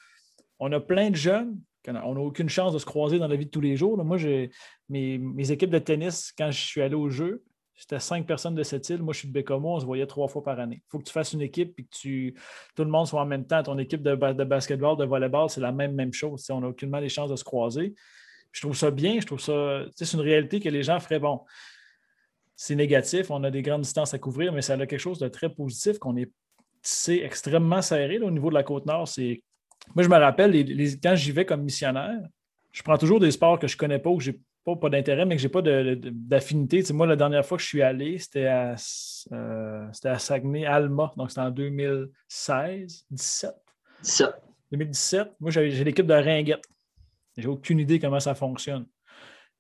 on 0.60 0.72
a 0.72 0.80
plein 0.80 1.10
de 1.10 1.16
jeunes. 1.16 1.60
On 1.88 2.14
n'a 2.14 2.22
aucune 2.22 2.50
chance 2.50 2.74
de 2.74 2.80
se 2.80 2.86
croiser 2.86 3.20
dans 3.20 3.28
la 3.28 3.36
vie 3.36 3.46
de 3.46 3.52
tous 3.52 3.62
les 3.62 3.76
jours. 3.76 4.04
Moi, 4.04 4.18
mes, 4.90 5.52
équipes 5.52 5.70
de 5.70 5.80
tennis, 5.80 6.32
quand 6.38 6.52
je 6.52 6.60
suis 6.60 6.82
allé 6.82 6.96
au 6.96 7.10
jeu, 7.10 7.44
c'était 7.76 8.00
cinq 8.00 8.28
personnes 8.28 8.54
de 8.54 8.64
cette 8.64 8.88
île. 8.90 9.02
Moi, 9.02 9.14
je 9.14 9.20
suis 9.20 9.28
de 9.28 9.34
Bécomo, 9.34 9.76
on 9.76 9.80
se 9.80 9.86
voyait 9.86 10.06
trois 10.06 10.28
fois 10.28 10.44
par 10.44 10.60
année. 10.60 10.84
Il 10.86 10.90
faut 10.90 11.00
que 11.00 11.06
tu 11.06 11.12
fasses 11.12 11.34
une 11.34 11.42
équipe 11.42 11.74
et 11.80 11.84
que 11.84 12.30
tout 12.76 12.84
le 12.84 12.90
monde 12.90 13.08
soit 13.08 13.22
en 13.22 13.26
même 13.26 13.48
temps. 13.48 13.64
Ton 13.64 13.78
équipe 13.80 14.04
de, 14.04 14.14
basketball, 14.16 14.98
de 14.98 15.06
volleyball, 15.06 15.50
c'est 15.50 15.62
la 15.62 15.72
même, 15.72 16.14
chose. 16.14 16.48
on 16.52 16.62
n'a 16.62 16.68
aucunement 16.68 17.00
les 17.00 17.10
chances 17.10 17.32
de 17.32 17.36
se 17.36 17.44
croiser. 17.44 17.96
Je 18.52 18.62
trouve 18.62 18.76
ça 18.76 18.92
bien. 18.92 19.20
Je 19.20 19.26
trouve 19.26 19.40
ça. 19.40 19.84
C'est 19.96 20.14
une 20.14 20.22
réalité 20.22 20.60
que 20.60 20.70
les 20.70 20.84
gens 20.84 21.00
feraient 21.00 21.20
bon. 21.20 21.42
C'est 22.56 22.76
négatif, 22.76 23.32
on 23.32 23.44
a 23.44 23.50
des 23.50 23.64
grandes 23.64 23.82
distances 23.82 24.14
à 24.14 24.20
couvrir, 24.20 24.54
mais 24.54 24.62
ça 24.62 24.74
a 24.74 24.78
quelque 24.78 25.00
chose 25.00 25.18
de 25.18 25.28
très 25.28 25.50
positif 25.50 25.98
qu'on 25.98 26.16
est 26.16 26.32
c'est 26.82 27.20
extrêmement 27.20 27.82
serré 27.82 28.20
au 28.20 28.32
niveau 28.32 28.50
de 28.50 28.56
la 28.56 28.64
côte 28.64 28.86
nord. 28.86 29.08
C'est... 29.08 29.44
Moi, 29.96 30.04
je 30.04 30.10
me 30.10 30.18
rappelle, 30.18 30.54
quand 31.02 31.16
j'y 31.16 31.32
vais 31.32 31.46
comme 31.46 31.64
missionnaire, 31.64 32.22
je 32.72 32.82
prends 32.84 32.98
toujours 32.98 33.20
des 33.20 33.32
sports 33.32 33.60
que 33.60 33.68
je 33.68 33.76
ne 33.76 33.80
connais 33.80 34.00
pas 34.00 34.10
ou 34.10 34.18
que 34.18 34.24
j'ai 34.24 34.40
pas, 34.64 34.76
pas 34.76 34.90
d'intérêt, 34.90 35.26
mais 35.26 35.36
que 35.36 35.42
je 35.42 35.48
n'ai 35.48 35.52
pas 35.52 35.62
d'affinité. 35.62 36.84
moi, 36.94 37.08
la 37.08 37.16
dernière 37.16 37.46
fois 37.46 37.58
que 37.58 37.64
je 37.64 37.68
suis 37.68 37.82
allé, 37.82 38.18
c'était 38.18 38.46
à, 38.46 38.76
euh, 39.34 39.88
à 40.04 40.20
Saguenay-Alma. 40.20 41.12
Donc, 41.18 41.30
c'était 41.30 41.42
en 41.42 41.52
2016, 41.52 43.06
17. 43.10 43.52
17. 44.04 44.30
2017. 44.72 45.32
Moi, 45.40 45.52
j'ai 45.52 45.84
l'équipe 45.84 46.06
de 46.06 46.14
Ringuette. 46.14 46.64
J'ai 47.38 47.48
aucune 47.48 47.80
idée 47.80 48.00
comment 48.00 48.20
ça 48.20 48.36
fonctionne. 48.36 48.86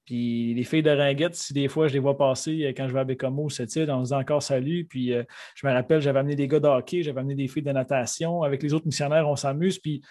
Puis 0.05 0.53
les 0.53 0.63
filles 0.63 0.83
de 0.83 0.89
Ringuette, 0.89 1.35
si 1.35 1.53
des 1.53 1.67
fois 1.67 1.87
je 1.87 1.93
les 1.93 1.99
vois 1.99 2.17
passer 2.17 2.65
euh, 2.65 2.69
quand 2.75 2.87
je 2.87 2.93
vais 2.93 2.99
à 2.99 3.03
Bécomo, 3.03 3.49
cette 3.49 3.75
île, 3.75 3.89
on 3.91 4.03
se 4.03 4.09
dit 4.09 4.15
encore 4.15 4.41
salut. 4.41 4.85
Puis 4.85 5.13
euh, 5.13 5.23
je 5.55 5.67
me 5.67 5.71
rappelle, 5.71 6.01
j'avais 6.01 6.19
amené 6.19 6.35
des 6.35 6.47
gars 6.47 6.59
de 6.59 6.67
hockey, 6.67 7.03
j'avais 7.03 7.19
amené 7.19 7.35
des 7.35 7.47
filles 7.47 7.63
de 7.63 7.71
natation. 7.71 8.43
Avec 8.43 8.63
les 8.63 8.73
autres 8.73 8.87
missionnaires, 8.87 9.27
on 9.29 9.35
s'amuse. 9.35 9.79
Puis 9.79 10.01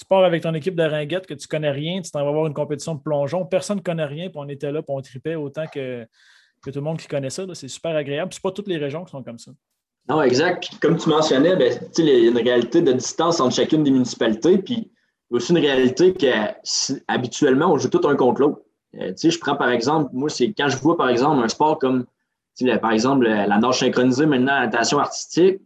tu 0.00 0.06
pars 0.06 0.24
avec 0.24 0.42
ton 0.42 0.54
équipe 0.54 0.74
de 0.74 0.82
ringuettes 0.82 1.26
que 1.26 1.34
tu 1.34 1.46
connais 1.46 1.70
rien, 1.70 2.00
tu 2.00 2.10
t'en 2.10 2.24
vas 2.24 2.32
voir 2.32 2.46
une 2.46 2.54
compétition 2.54 2.94
de 2.94 3.02
plongeon, 3.02 3.44
personne 3.44 3.76
ne 3.76 3.82
connaît 3.82 4.06
rien, 4.06 4.30
puis 4.30 4.38
on 4.38 4.48
était 4.48 4.72
là, 4.72 4.80
puis 4.80 4.94
on 4.96 5.00
tripait 5.02 5.34
autant 5.34 5.66
que, 5.66 6.06
tout 6.64 6.70
le 6.74 6.80
monde 6.80 6.98
qui 6.98 7.06
connaît 7.06 7.30
ça. 7.30 7.44
C'est 7.52 7.68
super 7.68 7.94
agréable. 7.94 8.32
Ce 8.32 8.40
pas 8.40 8.50
toutes 8.50 8.68
les 8.68 8.78
régions 8.78 9.04
qui 9.04 9.10
sont 9.10 9.22
comme 9.22 9.38
ça. 9.38 9.52
Non, 10.08 10.22
exact. 10.22 10.70
comme 10.80 10.96
tu 10.96 11.08
mentionnais, 11.08 11.54
ben, 11.54 11.78
il 11.98 12.04
y 12.04 12.26
a 12.26 12.30
une 12.30 12.38
réalité 12.38 12.80
de 12.80 12.92
distance 12.92 13.40
entre 13.40 13.54
chacune 13.54 13.84
des 13.84 13.90
municipalités, 13.90 14.58
puis 14.58 14.90
aussi 15.30 15.52
une 15.52 15.58
réalité 15.58 16.14
qu'habituellement, 16.14 17.72
on 17.72 17.78
joue 17.78 17.88
tout 17.88 18.06
un 18.08 18.16
contre 18.16 18.40
l'autre. 18.40 18.62
Euh, 18.98 19.12
je 19.22 19.38
prends 19.38 19.56
par 19.56 19.70
exemple, 19.70 20.10
moi, 20.12 20.28
c'est 20.28 20.52
quand 20.52 20.68
je 20.68 20.76
vois 20.76 20.96
par 20.96 21.08
exemple 21.08 21.42
un 21.42 21.48
sport 21.48 21.78
comme, 21.78 22.06
par 22.80 22.92
exemple, 22.92 23.26
la 23.26 23.58
nage 23.58 23.78
synchronisée, 23.78 24.26
maintenant, 24.26 24.54
la 24.54 24.66
natation 24.66 24.98
artistique, 24.98 25.60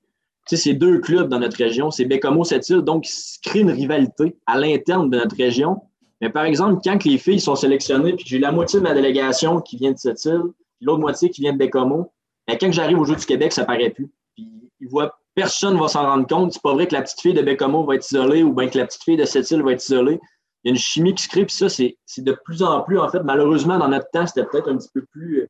c'est 0.47 0.75
deux 0.75 1.01
clubs 1.01 1.29
dans 1.29 1.39
notre 1.39 1.57
région, 1.57 1.91
c'est 1.91 2.05
Bécomo, 2.05 2.45
Sept-Îles, 2.45 2.83
donc 2.83 3.09
il 3.09 3.41
crée 3.43 3.61
une 3.61 3.71
rivalité 3.71 4.37
à 4.47 4.59
l'interne 4.59 5.09
de 5.09 5.17
notre 5.17 5.37
région. 5.37 5.81
Mais 6.21 6.31
par 6.31 6.45
exemple, 6.45 6.81
quand 6.85 7.03
les 7.05 7.19
filles 7.19 7.41
sont 7.41 7.57
sélectionnées, 7.57 8.13
puis 8.13 8.25
j'ai 8.27 8.39
la 8.39 8.53
moitié 8.53 8.79
de 8.79 8.85
ma 8.85 8.95
délégation 8.95 9.61
qui 9.61 9.77
vient 9.77 9.93
de 9.93 9.99
Sept-Îles, 9.99 10.53
l'autre 10.81 11.01
moitié 11.01 11.31
qui 11.31 11.41
vient 11.41 11.53
de 11.53 11.59
Bécomo, 11.59 12.13
mais 12.47 12.59
quand 12.59 12.71
j'arrive 12.73 12.99
au 12.99 13.05
Jeu 13.05 13.17
du 13.17 13.25
Québec, 13.25 13.53
ça 13.53 13.65
paraît 13.65 13.91
plus. 13.91 14.11
Puis 14.35 14.49
ils 14.81 14.89
personne 15.35 15.75
ne 15.75 15.81
va 15.81 15.89
s'en 15.89 16.03
rendre 16.03 16.27
compte. 16.27 16.53
C'est 16.53 16.63
pas 16.63 16.75
vrai 16.75 16.87
que 16.87 16.95
la 16.95 17.03
petite 17.03 17.21
fille 17.21 17.35
de 17.35 17.43
Bécomo 17.43 17.85
va 17.85 17.97
être 17.97 18.07
isolée 18.07 18.43
ou 18.43 18.53
bien 18.53 18.69
que 18.69 18.79
la 18.79 18.87
petite 18.87 19.03
fille 19.03 19.17
de 19.17 19.25
Sept-Îles 19.25 19.63
va 19.63 19.73
être 19.73 19.83
isolée. 19.83 20.21
Il 20.65 20.69
y 20.69 20.71
a 20.71 20.73
une 20.73 20.81
chimie 20.81 21.15
qui 21.15 21.25
se 21.25 21.29
crée, 21.29 21.45
puis 21.45 21.55
ça, 21.55 21.69
c'est 21.69 21.97
de 22.19 22.33
plus 22.45 22.63
en 22.63 22.81
plus, 22.81 22.99
en 22.99 23.09
fait, 23.11 23.21
malheureusement, 23.23 23.79
dans 23.79 23.89
notre 23.89 24.09
temps, 24.11 24.27
c'était 24.27 24.47
peut-être 24.47 24.71
un 24.71 24.79
petit 24.79 24.89
peu 24.95 25.03
plus 25.03 25.49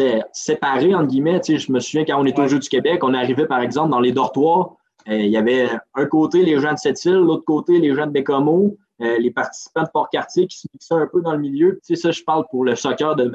euh, 0.00 0.20
séparé, 0.32 0.94
entre 0.96 1.08
guillemets. 1.08 1.40
Tu 1.40 1.52
sais, 1.52 1.58
je 1.58 1.70
me 1.70 1.78
souviens 1.78 2.04
quand 2.04 2.20
on 2.20 2.26
était 2.26 2.42
au 2.42 2.48
Jeu 2.48 2.58
du 2.58 2.68
Québec, 2.68 3.04
on 3.04 3.14
arrivait, 3.14 3.46
par 3.46 3.60
exemple, 3.60 3.90
dans 3.90 4.00
les 4.00 4.10
dortoirs. 4.10 4.74
Euh, 5.08 5.16
il 5.16 5.30
y 5.30 5.36
avait 5.36 5.68
un 5.94 6.06
côté 6.06 6.44
les 6.44 6.58
gens 6.58 6.72
de 6.72 6.78
Sept-Îles, 6.78 7.14
l'autre 7.14 7.44
côté 7.44 7.78
les 7.78 7.94
gens 7.94 8.06
de 8.06 8.10
Bécomo, 8.10 8.76
euh, 9.00 9.18
les 9.18 9.30
participants 9.30 9.84
de 9.84 9.90
Port-Cartier 9.92 10.48
qui 10.48 10.58
se 10.58 10.66
mixaient 10.72 10.94
un 10.94 11.06
peu 11.06 11.22
dans 11.22 11.32
le 11.32 11.38
milieu. 11.38 11.74
Tu 11.86 11.94
sais, 11.94 12.02
ça, 12.02 12.10
je 12.10 12.24
parle 12.24 12.44
pour 12.50 12.64
le 12.64 12.74
soccer 12.74 13.14
de, 13.14 13.32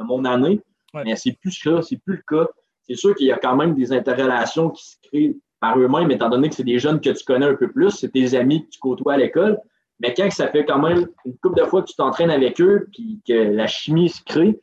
mon 0.00 0.26
année. 0.26 0.60
Mais 0.92 1.16
c'est 1.16 1.32
plus 1.32 1.52
ça, 1.52 1.80
c'est 1.80 1.96
plus 1.96 2.16
le 2.16 2.36
cas. 2.38 2.50
C'est 2.82 2.96
sûr 2.96 3.14
qu'il 3.14 3.28
y 3.28 3.32
a 3.32 3.38
quand 3.38 3.56
même 3.56 3.74
des 3.74 3.92
interrelations 3.92 4.68
qui 4.70 4.84
se 4.84 4.96
créent 5.02 5.36
par 5.60 5.78
eux-mêmes, 5.78 6.10
étant 6.10 6.28
donné 6.28 6.48
que 6.48 6.54
c'est 6.56 6.64
des 6.64 6.78
jeunes 6.78 7.00
que 7.00 7.10
tu 7.10 7.24
connais 7.24 7.46
un 7.46 7.54
peu 7.54 7.70
plus, 7.70 7.90
c'est 7.90 8.08
tes 8.08 8.34
amis 8.34 8.64
que 8.64 8.70
tu 8.70 8.80
côtoies 8.80 9.14
à 9.14 9.16
l'école. 9.18 9.58
Mais 10.00 10.14
quand 10.14 10.30
ça 10.30 10.48
fait 10.48 10.64
quand 10.64 10.78
même 10.78 11.06
une 11.24 11.36
couple 11.38 11.60
de 11.60 11.66
fois 11.66 11.82
que 11.82 11.88
tu 11.88 11.94
t'entraînes 11.94 12.30
avec 12.30 12.60
eux, 12.60 12.88
puis 12.92 13.20
que 13.26 13.32
la 13.32 13.66
chimie 13.66 14.08
se 14.08 14.22
crée, 14.24 14.58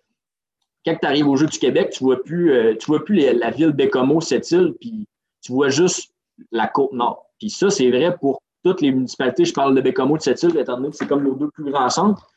quand 0.85 0.95
tu 0.99 1.07
arrives 1.07 1.27
au 1.27 1.35
Jeu 1.35 1.47
du 1.47 1.59
Québec, 1.59 1.91
tu 1.91 2.03
ne 2.03 2.07
vois 2.07 2.23
plus, 2.23 2.51
euh, 2.51 2.75
tu 2.77 2.87
vois 2.87 3.03
plus 3.03 3.15
la 3.15 3.51
ville 3.51 3.71
Bécomo, 3.71 4.21
cette 4.21 4.49
île, 4.51 4.73
puis 4.79 5.05
tu 5.41 5.51
vois 5.51 5.69
juste 5.69 6.13
la 6.51 6.67
Côte-Nord. 6.67 7.25
Puis 7.39 7.49
ça, 7.49 7.69
c'est 7.69 7.89
vrai 7.89 8.15
pour 8.17 8.41
toutes 8.63 8.81
les 8.81 8.91
municipalités. 8.91 9.45
Je 9.45 9.53
parle 9.53 9.75
de 9.75 9.81
Bécomo, 9.81 10.17
de 10.17 10.21
cette 10.21 10.41
île, 10.43 10.57
étant 10.57 10.77
donné 10.77 10.89
que 10.89 10.95
c'est 10.95 11.07
comme 11.07 11.23
nos 11.23 11.35
deux 11.35 11.49
plus 11.49 11.71
grands 11.71 11.89
centres. 11.89 12.27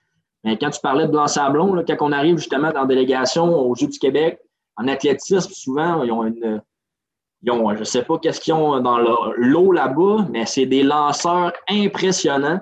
Mais 0.44 0.59
quand 0.59 0.70
tu 0.70 0.80
parlais 0.80 1.07
de 1.07 1.12
Blanc-Sablon, 1.12 1.84
quand 1.86 1.96
on 2.01 2.12
arrive 2.12 2.36
justement 2.36 2.72
dans 2.72 2.82
la 2.82 2.86
délégation 2.86 3.44
au 3.44 3.74
Jeu 3.74 3.86
du 3.86 3.98
Québec, 3.98 4.40
en 4.76 4.88
athlétisme, 4.88 5.51
souvent, 5.53 6.03
ils 6.03 6.12
ont 6.12 6.24
une. 6.24 6.62
Ils 7.42 7.51
ont, 7.51 7.74
je 7.74 7.80
ne 7.80 7.84
sais 7.84 8.03
pas 8.03 8.18
qu'est-ce 8.18 8.40
qu'ils 8.40 8.53
ont 8.53 8.80
dans 8.80 8.98
l'eau 8.98 9.72
là-bas, 9.72 10.26
mais 10.30 10.44
c'est 10.44 10.66
des 10.66 10.82
lanceurs 10.82 11.53
impressionnants. 11.70 12.61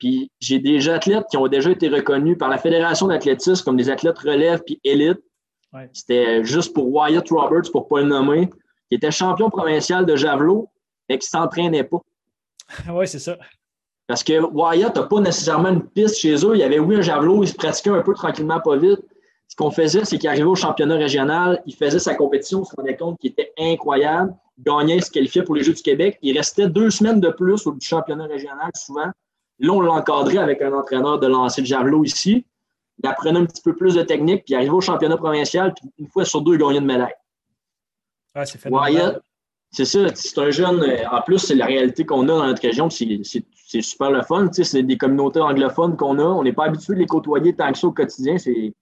Puis 0.00 0.32
j'ai 0.40 0.58
des 0.58 0.88
athlètes 0.88 1.26
qui 1.30 1.36
ont 1.36 1.46
déjà 1.46 1.70
été 1.70 1.88
reconnus 1.88 2.36
par 2.38 2.48
la 2.48 2.58
Fédération 2.58 3.06
d'athlétisme 3.06 3.62
comme 3.64 3.76
des 3.76 3.90
athlètes 3.90 4.18
relève 4.18 4.62
puis 4.64 4.80
élite. 4.82 5.20
C'était 5.92 6.42
juste 6.42 6.74
pour 6.74 6.92
Wyatt 6.92 7.28
Roberts, 7.30 7.70
pour 7.70 7.84
ne 7.84 7.88
pas 7.88 8.00
le 8.00 8.08
nommer, 8.08 8.48
qui 8.88 8.96
était 8.96 9.12
champion 9.12 9.50
provincial 9.50 10.04
de 10.04 10.16
javelot, 10.16 10.68
et 11.08 11.18
qui 11.18 11.28
ne 11.32 11.38
s'entraînait 11.38 11.84
pas. 11.84 12.00
oui, 12.90 13.06
c'est 13.06 13.18
ça. 13.18 13.36
Parce 14.08 14.24
que 14.24 14.40
Wyatt 14.40 14.96
n'a 14.96 15.02
pas 15.04 15.20
nécessairement 15.20 15.68
une 15.68 15.86
piste 15.86 16.18
chez 16.18 16.34
eux. 16.44 16.54
Il 16.54 16.58
y 16.58 16.64
avait, 16.64 16.80
oui, 16.80 16.96
un 16.96 17.02
javelot, 17.02 17.44
il 17.44 17.48
se 17.48 17.54
pratiquait 17.54 17.90
un 17.90 18.02
peu 18.02 18.14
tranquillement, 18.14 18.58
pas 18.58 18.76
vite. 18.76 19.00
Ce 19.46 19.54
qu'on 19.54 19.70
faisait, 19.70 20.04
c'est 20.04 20.18
qu'il 20.18 20.28
arrivait 20.28 20.44
au 20.44 20.54
championnat 20.54 20.96
régional, 20.96 21.62
il 21.66 21.74
faisait 21.74 21.98
sa 21.98 22.14
compétition, 22.14 22.60
on 22.60 22.64
se 22.64 22.74
rendait 22.76 22.96
compte 22.96 23.18
qu'il 23.18 23.32
était 23.32 23.52
incroyable, 23.58 24.32
il 24.58 24.64
gagnait, 24.64 24.96
il 24.96 25.04
se 25.04 25.10
qualifiait 25.10 25.42
pour 25.42 25.56
les 25.56 25.64
Jeux 25.64 25.72
du 25.72 25.82
Québec. 25.82 26.18
Il 26.22 26.36
restait 26.36 26.68
deux 26.68 26.90
semaines 26.90 27.20
de 27.20 27.30
plus 27.30 27.66
au 27.66 27.76
championnat 27.80 28.26
régional, 28.26 28.70
souvent. 28.74 29.10
Là, 29.60 29.72
on 29.72 29.80
l'encadrait 29.80 30.38
avec 30.38 30.62
un 30.62 30.72
entraîneur 30.72 31.18
de 31.18 31.26
lancer 31.26 31.62
de 31.62 31.66
javelot 31.66 32.04
ici. 32.04 32.46
Il 33.02 33.08
apprenait 33.08 33.38
un 33.38 33.46
petit 33.46 33.62
peu 33.62 33.74
plus 33.74 33.94
de 33.94 34.02
technique, 34.02 34.44
puis 34.44 34.54
il 34.54 34.56
arrivait 34.56 34.70
au 34.70 34.80
championnat 34.80 35.16
provincial, 35.16 35.72
puis 35.74 35.90
une 35.98 36.08
fois 36.08 36.24
sur 36.24 36.42
deux, 36.42 36.54
il 36.54 36.58
gagnait 36.58 36.78
une 36.78 36.86
médaille. 36.86 37.14
Ah, 38.34 38.44
c'est 38.46 38.64
Wyatt, 38.66 39.22
c'est 39.70 39.84
ça, 39.84 40.14
c'est 40.14 40.38
un 40.38 40.50
jeune. 40.50 40.82
Euh, 40.82 41.08
en 41.10 41.22
plus, 41.22 41.38
c'est 41.38 41.54
la 41.54 41.66
réalité 41.66 42.04
qu'on 42.04 42.24
a 42.24 42.38
dans 42.38 42.46
notre 42.46 42.62
région, 42.62 42.90
c'est 42.90 43.22
super 43.82 44.10
le 44.10 44.22
fun. 44.22 44.48
C'est 44.52 44.82
des 44.82 44.96
communautés 44.96 45.40
anglophones 45.40 45.96
qu'on 45.96 46.18
a. 46.18 46.24
On 46.24 46.42
n'est 46.42 46.52
pas 46.52 46.64
habitué 46.64 46.94
de 46.94 46.98
les 46.98 47.06
côtoyer 47.06 47.54
tant 47.54 47.70
que 47.72 47.78
ça 47.78 47.86
au 47.86 47.92
quotidien, 47.92 48.38
c'est 48.38 48.74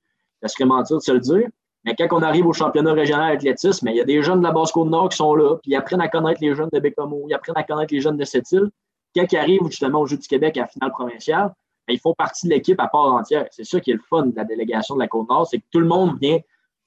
ça 0.43 0.49
serait 0.49 0.67
mentir 0.67 0.99
de 0.99 1.03
se 1.03 1.13
le 1.13 1.21
dire. 1.21 1.49
Mais 1.85 1.95
quand 1.97 2.07
on 2.13 2.23
arrive 2.23 2.47
au 2.47 2.53
championnat 2.53 2.93
régional 2.93 3.33
d'athlétisme, 3.33 3.89
il 3.89 3.97
y 3.97 4.01
a 4.01 4.05
des 4.05 4.23
jeunes 4.23 4.41
de 4.41 4.45
la 4.45 4.53
Basse-Côte-Nord 4.53 5.11
qui 5.11 5.17
sont 5.17 5.35
là, 5.35 5.57
puis 5.57 5.73
ils 5.73 5.77
apprennent 5.77 6.01
à 6.01 6.09
connaître 6.09 6.41
les 6.41 6.55
jeunes 6.55 6.69
de 6.73 6.81
Bécomo, 6.81 7.25
ils 7.29 7.35
apprennent 7.35 7.57
à 7.57 7.63
connaître 7.63 7.93
les 7.93 8.01
jeunes 8.01 8.17
de 8.17 8.25
cette 8.25 8.51
île 8.53 8.71
quand 9.15 9.27
ils 9.31 9.37
arrivent 9.37 9.67
justement 9.67 10.01
au 10.01 10.07
Jeu 10.07 10.17
du 10.17 10.29
Québec 10.29 10.57
à 10.57 10.63
la 10.63 10.67
finale 10.69 10.91
provinciale, 10.91 11.53
ben, 11.87 11.95
ils 11.95 12.01
font 12.01 12.15
partie 12.15 12.47
de 12.47 12.53
l'équipe 12.53 12.79
à 12.81 12.89
part 12.89 13.13
entière. 13.13 13.47
C'est 13.51 13.65
ça 13.65 13.81
qui 13.81 13.91
est 13.91 13.95
le 13.95 14.03
fun 14.09 14.27
de 14.27 14.37
la 14.37 14.45
délégation 14.45 14.95
de 14.95 15.01
la 15.01 15.09
Côte-Nord, 15.09 15.47
c'est 15.47 15.59
que 15.59 15.67
tout 15.71 15.81
le 15.81 15.87
monde 15.87 16.19
vient 16.21 16.39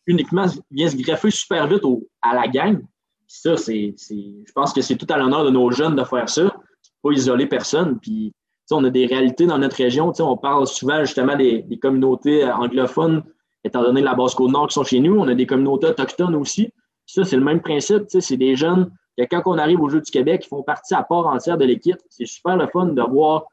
uniquement 0.07 0.45
vient 0.71 0.89
se 0.89 0.97
greffer 0.97 1.31
super 1.31 1.67
vite 1.67 1.83
à 2.21 2.35
la 2.35 2.47
gang. 2.47 2.81
Ça, 3.27 3.55
c'est, 3.55 3.95
je 3.97 4.51
pense 4.53 4.73
que 4.73 4.81
c'est 4.81 4.97
tout 4.97 5.07
à 5.09 5.17
l'honneur 5.17 5.45
de 5.45 5.49
nos 5.49 5.71
jeunes 5.71 5.95
de 5.95 6.03
faire 6.03 6.27
ça, 6.27 6.53
pas 7.01 7.11
isoler 7.11 7.45
personne. 7.47 7.99
Puis, 7.99 8.33
on 8.71 8.83
a 8.85 8.89
des 8.89 9.05
réalités 9.05 9.45
dans 9.45 9.57
notre 9.57 9.75
région. 9.75 10.13
On 10.19 10.37
parle 10.37 10.65
souvent 10.65 11.03
justement 11.03 11.35
des, 11.35 11.65
communautés 11.81 12.43
euh, 12.43 12.53
anglophones, 12.53 13.23
étant 13.63 13.83
donné 13.83 14.01
la 14.01 14.15
base 14.15 14.33
Côte-Nord 14.33 14.67
qui 14.67 14.75
sont 14.75 14.83
chez 14.83 14.99
nous. 14.99 15.17
On 15.17 15.27
a 15.27 15.35
des 15.35 15.45
communautés 15.45 15.87
autochtones 15.87 16.35
aussi. 16.35 16.71
Ça, 17.05 17.25
c'est 17.25 17.35
le 17.35 17.43
même 17.43 17.61
principe. 17.61 18.03
C'est 18.07 18.37
des 18.37 18.55
jeunes 18.55 18.91
quand 19.27 19.41
on 19.45 19.57
arrive 19.57 19.81
au 19.81 19.89
Jeu 19.89 20.01
du 20.01 20.11
Québec, 20.11 20.43
ils 20.45 20.47
font 20.47 20.63
partie 20.63 20.93
à 20.93 21.03
part 21.03 21.27
entière 21.27 21.57
de 21.57 21.65
l'équipe. 21.65 21.97
C'est 22.09 22.25
super 22.25 22.57
le 22.57 22.67
fun 22.67 22.87
de 22.87 23.01
voir 23.01 23.45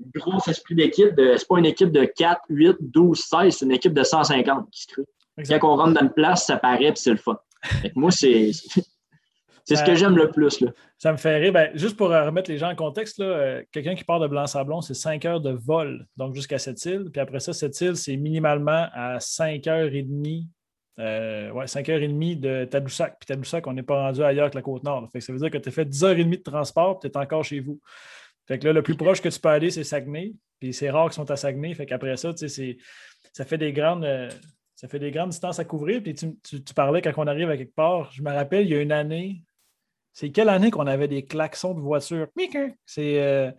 un 0.00 0.18
gros 0.18 0.38
esprit 0.46 0.74
d'équipe. 0.74 1.12
Ce 1.16 1.22
n'est 1.22 1.36
pas 1.48 1.58
une 1.58 1.66
équipe 1.66 1.92
de 1.92 2.04
4, 2.04 2.42
8, 2.48 2.76
12, 2.80 3.18
16, 3.18 3.56
c'est 3.56 3.64
une 3.64 3.72
équipe 3.72 3.94
de 3.94 4.02
150 4.02 4.70
qui 4.70 4.82
se 4.82 4.86
crée. 4.88 5.58
Quand 5.58 5.72
on 5.72 5.76
rentre 5.76 5.94
dans 5.94 6.00
une 6.02 6.12
place, 6.12 6.46
ça 6.46 6.56
paraît 6.56 6.84
et 6.84 6.92
c'est 6.94 7.10
le 7.10 7.16
fun. 7.16 7.38
moi, 7.94 8.10
c'est. 8.10 8.50
C'est 9.68 9.74
ce 9.74 9.82
que 9.82 9.96
j'aime 9.96 10.16
le 10.16 10.30
plus. 10.30 10.60
Là. 10.60 10.70
Ça 10.96 11.10
me 11.10 11.16
fait 11.16 11.38
rire. 11.38 11.52
Ben, 11.52 11.70
juste 11.74 11.96
pour 11.96 12.08
remettre 12.08 12.48
les 12.48 12.56
gens 12.56 12.70
en 12.70 12.76
contexte, 12.76 13.18
euh, 13.18 13.64
quelqu'un 13.72 13.96
qui 13.96 14.04
part 14.04 14.20
de 14.20 14.28
Blanc-Sablon, 14.28 14.80
c'est 14.80 14.94
5 14.94 15.24
heures 15.24 15.40
de 15.40 15.50
vol, 15.50 16.06
donc 16.16 16.36
jusqu'à 16.36 16.58
cette 16.58 16.84
île. 16.84 17.10
Puis 17.12 17.20
après 17.20 17.40
ça, 17.40 17.52
cette 17.52 17.78
île, 17.80 17.96
c'est 17.96 18.16
minimalement 18.16 18.86
à 18.94 19.18
5 19.18 19.66
heures 19.66 19.92
et 19.92 20.02
demie 20.02 20.46
euh, 20.98 21.50
ouais, 21.50 21.66
5h30 21.66 22.40
de 22.40 22.64
Tadoussac. 22.64 23.18
Puis 23.18 23.26
Tadoussac, 23.26 23.66
on 23.66 23.72
n'est 23.72 23.82
pas 23.82 24.02
rendu 24.02 24.22
ailleurs 24.22 24.50
que 24.50 24.56
la 24.56 24.62
Côte-Nord. 24.62 25.08
ça 25.18 25.32
veut 25.32 25.38
dire 25.38 25.50
que 25.50 25.58
tu 25.58 25.68
as 25.68 25.72
fait 25.72 25.84
10h30 25.84 26.30
de 26.30 26.36
transport, 26.36 26.98
tu 27.00 27.06
es 27.06 27.16
encore 27.16 27.44
chez 27.44 27.60
vous. 27.60 27.80
Fait 28.46 28.58
que 28.58 28.66
là, 28.66 28.72
le 28.72 28.82
plus 28.82 28.96
proche 28.96 29.20
que 29.20 29.28
tu 29.28 29.40
peux 29.40 29.48
aller, 29.48 29.70
c'est 29.70 29.84
Saguenay. 29.84 30.32
Puis 30.60 30.72
c'est 30.72 30.90
rare 30.90 31.06
qu'ils 31.06 31.14
sont 31.14 31.30
à 31.30 31.36
Saguenay. 31.36 31.74
Fait 31.74 31.86
qu'après 31.86 32.16
ça, 32.16 32.32
ça 32.36 33.44
fait 33.44 33.58
des 33.58 33.72
grandes. 33.72 34.04
Euh, 34.04 34.30
ça 34.74 34.88
fait 34.88 34.98
des 34.98 35.10
grandes 35.10 35.30
distances 35.30 35.58
à 35.58 35.64
couvrir. 35.64 36.02
Puis 36.02 36.14
tu, 36.14 36.74
parlais 36.74 37.02
quand 37.02 37.12
on 37.16 37.26
arrive 37.26 37.50
à 37.50 37.56
quelque 37.56 37.74
part. 37.74 38.10
Je 38.12 38.22
me 38.22 38.30
rappelle, 38.30 38.66
il 38.66 38.70
y 38.70 38.74
a 38.74 38.80
une 38.80 38.92
année. 38.92 39.42
C'est 40.12 40.30
quelle 40.30 40.48
année 40.48 40.70
qu'on 40.70 40.86
avait 40.86 41.08
des 41.08 41.24
klaxons 41.24 41.74
de 41.74 41.80
voiture? 41.80 42.28
C'est. 42.84 43.20
Euh, 43.20 43.50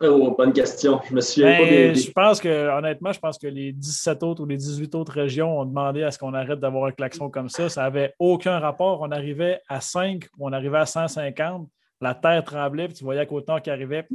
Oh, 0.00 0.34
bonne 0.36 0.52
question. 0.52 1.00
Je 1.08 1.14
me 1.14 1.20
souviens 1.20 1.56
pas 1.56 1.64
ben, 1.64 1.94
Je 1.94 2.10
pense 2.10 2.40
que, 2.40 2.68
honnêtement, 2.76 3.12
je 3.12 3.20
pense 3.20 3.38
que 3.38 3.46
les 3.46 3.72
17 3.72 4.22
autres 4.22 4.42
ou 4.42 4.46
les 4.46 4.56
18 4.56 4.94
autres 4.94 5.12
régions 5.12 5.60
ont 5.60 5.64
demandé 5.64 6.02
à 6.02 6.10
ce 6.10 6.18
qu'on 6.18 6.34
arrête 6.34 6.60
d'avoir 6.60 6.86
un 6.86 6.92
klaxon 6.92 7.30
comme 7.30 7.48
ça. 7.48 7.68
Ça 7.68 7.82
n'avait 7.82 8.14
aucun 8.18 8.58
rapport. 8.58 9.00
On 9.02 9.10
arrivait 9.10 9.60
à 9.68 9.80
5 9.80 10.24
ou 10.38 10.48
on 10.48 10.52
arrivait 10.52 10.78
à 10.78 10.86
150. 10.86 11.68
La 12.00 12.14
terre 12.14 12.44
tremblait, 12.44 12.88
puis 12.88 12.96
tu 12.96 13.04
voyais 13.04 13.20
à 13.20 13.26
Côte-Nord 13.26 13.62
qui 13.62 13.70
arrivait. 13.70 14.06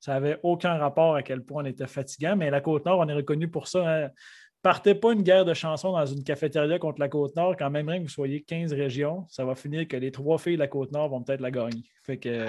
Ça 0.00 0.14
n'avait 0.14 0.38
aucun 0.42 0.78
rapport 0.78 1.14
à 1.14 1.22
quel 1.22 1.42
point 1.42 1.62
on 1.62 1.66
était 1.66 1.86
fatigant. 1.86 2.34
Mais 2.34 2.50
la 2.50 2.60
Côte-Nord, 2.60 2.98
on 2.98 3.08
est 3.08 3.14
reconnu 3.14 3.48
pour 3.48 3.68
ça. 3.68 3.86
Hein. 3.86 4.08
Partez 4.62 4.94
pas 4.94 5.12
une 5.12 5.22
guerre 5.22 5.46
de 5.46 5.54
chansons 5.54 5.92
dans 5.92 6.04
une 6.04 6.22
cafétéria 6.22 6.78
contre 6.78 7.00
la 7.00 7.08
Côte-Nord, 7.08 7.56
quand 7.56 7.70
même 7.70 7.88
rien 7.88 7.98
que 7.98 8.04
vous 8.04 8.10
soyez 8.10 8.42
15 8.42 8.74
régions, 8.74 9.24
ça 9.30 9.42
va 9.42 9.54
finir 9.54 9.88
que 9.88 9.96
les 9.96 10.10
trois 10.10 10.36
filles 10.36 10.56
de 10.56 10.58
la 10.58 10.68
Côte-Nord 10.68 11.08
vont 11.08 11.22
peut-être 11.22 11.40
la 11.40 11.50
gagner. 11.50 11.84
Fait 12.02 12.18
que 12.18 12.44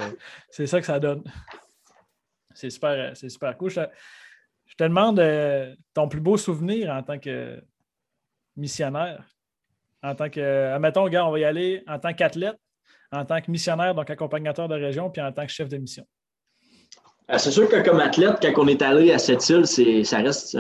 c'est 0.50 0.68
ça 0.68 0.82
que 0.82 0.86
ça 0.86 1.00
donne. 1.00 1.24
C'est 2.54 2.70
super, 2.70 3.16
c'est 3.16 3.30
super 3.30 3.58
cool. 3.58 3.70
Je, 3.70 4.76
te 4.78 4.84
demande 4.84 5.20
euh, 5.20 5.76
ton 5.94 6.08
plus 6.08 6.22
beau 6.22 6.38
souvenir 6.38 6.92
en 6.92 7.04
tant 7.04 7.20
que 7.20 7.62
missionnaire. 8.56 9.24
En 10.04 10.16
tant 10.16 10.30
que, 10.30 10.74
admettons, 10.74 11.08
gars, 11.08 11.28
on 11.28 11.32
va 11.32 11.40
y 11.40 11.44
aller 11.44 11.84
en 11.88 12.00
tant 12.00 12.14
qu'athlète, 12.14 12.58
en 13.12 13.26
tant 13.26 13.40
que 13.42 13.52
missionnaire, 13.52 13.94
donc 13.94 14.10
accompagnateur 14.10 14.68
de 14.68 14.76
région, 14.76 15.10
puis 15.10 15.22
en 15.22 15.32
tant 15.32 15.46
que 15.46 15.52
chef 15.52 15.70
de 15.70 15.78
mission. 15.78 16.06
Euh, 17.30 17.38
c'est 17.38 17.52
sûr 17.52 17.70
que 17.70 17.84
comme 17.84 18.00
athlète, 18.00 18.38
quand 18.42 18.64
on 18.64 18.68
est 18.68 18.82
allé 18.82 19.12
à 19.12 19.20
cette 19.20 19.48
île, 19.50 19.66
ça 20.06 20.18
reste, 20.18 20.58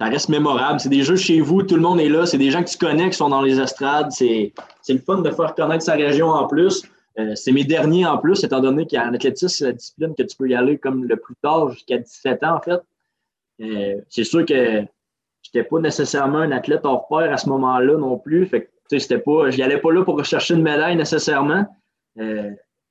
ça 0.00 0.06
reste 0.06 0.28
mémorable. 0.28 0.80
C'est 0.80 0.88
des 0.88 1.02
jeux 1.02 1.16
chez 1.16 1.40
vous, 1.40 1.62
tout 1.62 1.76
le 1.76 1.82
monde 1.82 2.00
est 2.00 2.08
là, 2.08 2.24
c'est 2.24 2.38
des 2.38 2.50
gens 2.50 2.62
que 2.62 2.70
tu 2.70 2.78
connais 2.78 3.10
qui 3.10 3.16
sont 3.16 3.28
dans 3.28 3.42
les 3.42 3.60
estrades. 3.60 4.10
C'est 4.12 4.52
le 4.88 4.98
fun 4.98 5.18
de 5.18 5.30
faire 5.30 5.54
connaître 5.54 5.84
sa 5.84 5.94
région 5.94 6.28
en 6.28 6.46
plus. 6.46 6.84
Euh, 7.18 7.34
c'est 7.34 7.52
mes 7.52 7.64
derniers 7.64 8.06
en 8.06 8.18
plus, 8.18 8.44
étant 8.44 8.60
donné 8.60 8.86
qu'en 8.86 9.12
athlétisme, 9.12 9.48
c'est 9.48 9.64
la 9.64 9.72
discipline 9.72 10.14
que 10.16 10.22
tu 10.22 10.36
peux 10.36 10.48
y 10.48 10.54
aller 10.54 10.78
comme 10.78 11.04
le 11.04 11.16
plus 11.16 11.34
tard, 11.42 11.70
jusqu'à 11.70 11.98
17 11.98 12.44
ans, 12.44 12.56
en 12.56 12.60
fait. 12.60 12.80
Euh, 13.60 14.00
c'est 14.08 14.24
sûr 14.24 14.46
que 14.46 14.54
je 14.54 15.50
n'étais 15.52 15.68
pas 15.68 15.80
nécessairement 15.80 16.38
un 16.38 16.52
athlète 16.52 16.82
hors 16.84 17.08
pair 17.08 17.32
à 17.32 17.36
ce 17.36 17.48
moment-là 17.48 17.96
non 17.96 18.18
plus. 18.18 18.46
Fait 18.46 18.62
que, 18.62 18.98
c'était 18.98 19.18
pas, 19.18 19.50
je 19.50 19.56
n'y 19.56 19.62
allais 19.62 19.80
pas 19.80 19.92
là 19.92 20.04
pour 20.04 20.16
rechercher 20.16 20.54
une 20.54 20.62
médaille 20.62 20.96
nécessairement 20.96 21.66
euh, 22.18 22.50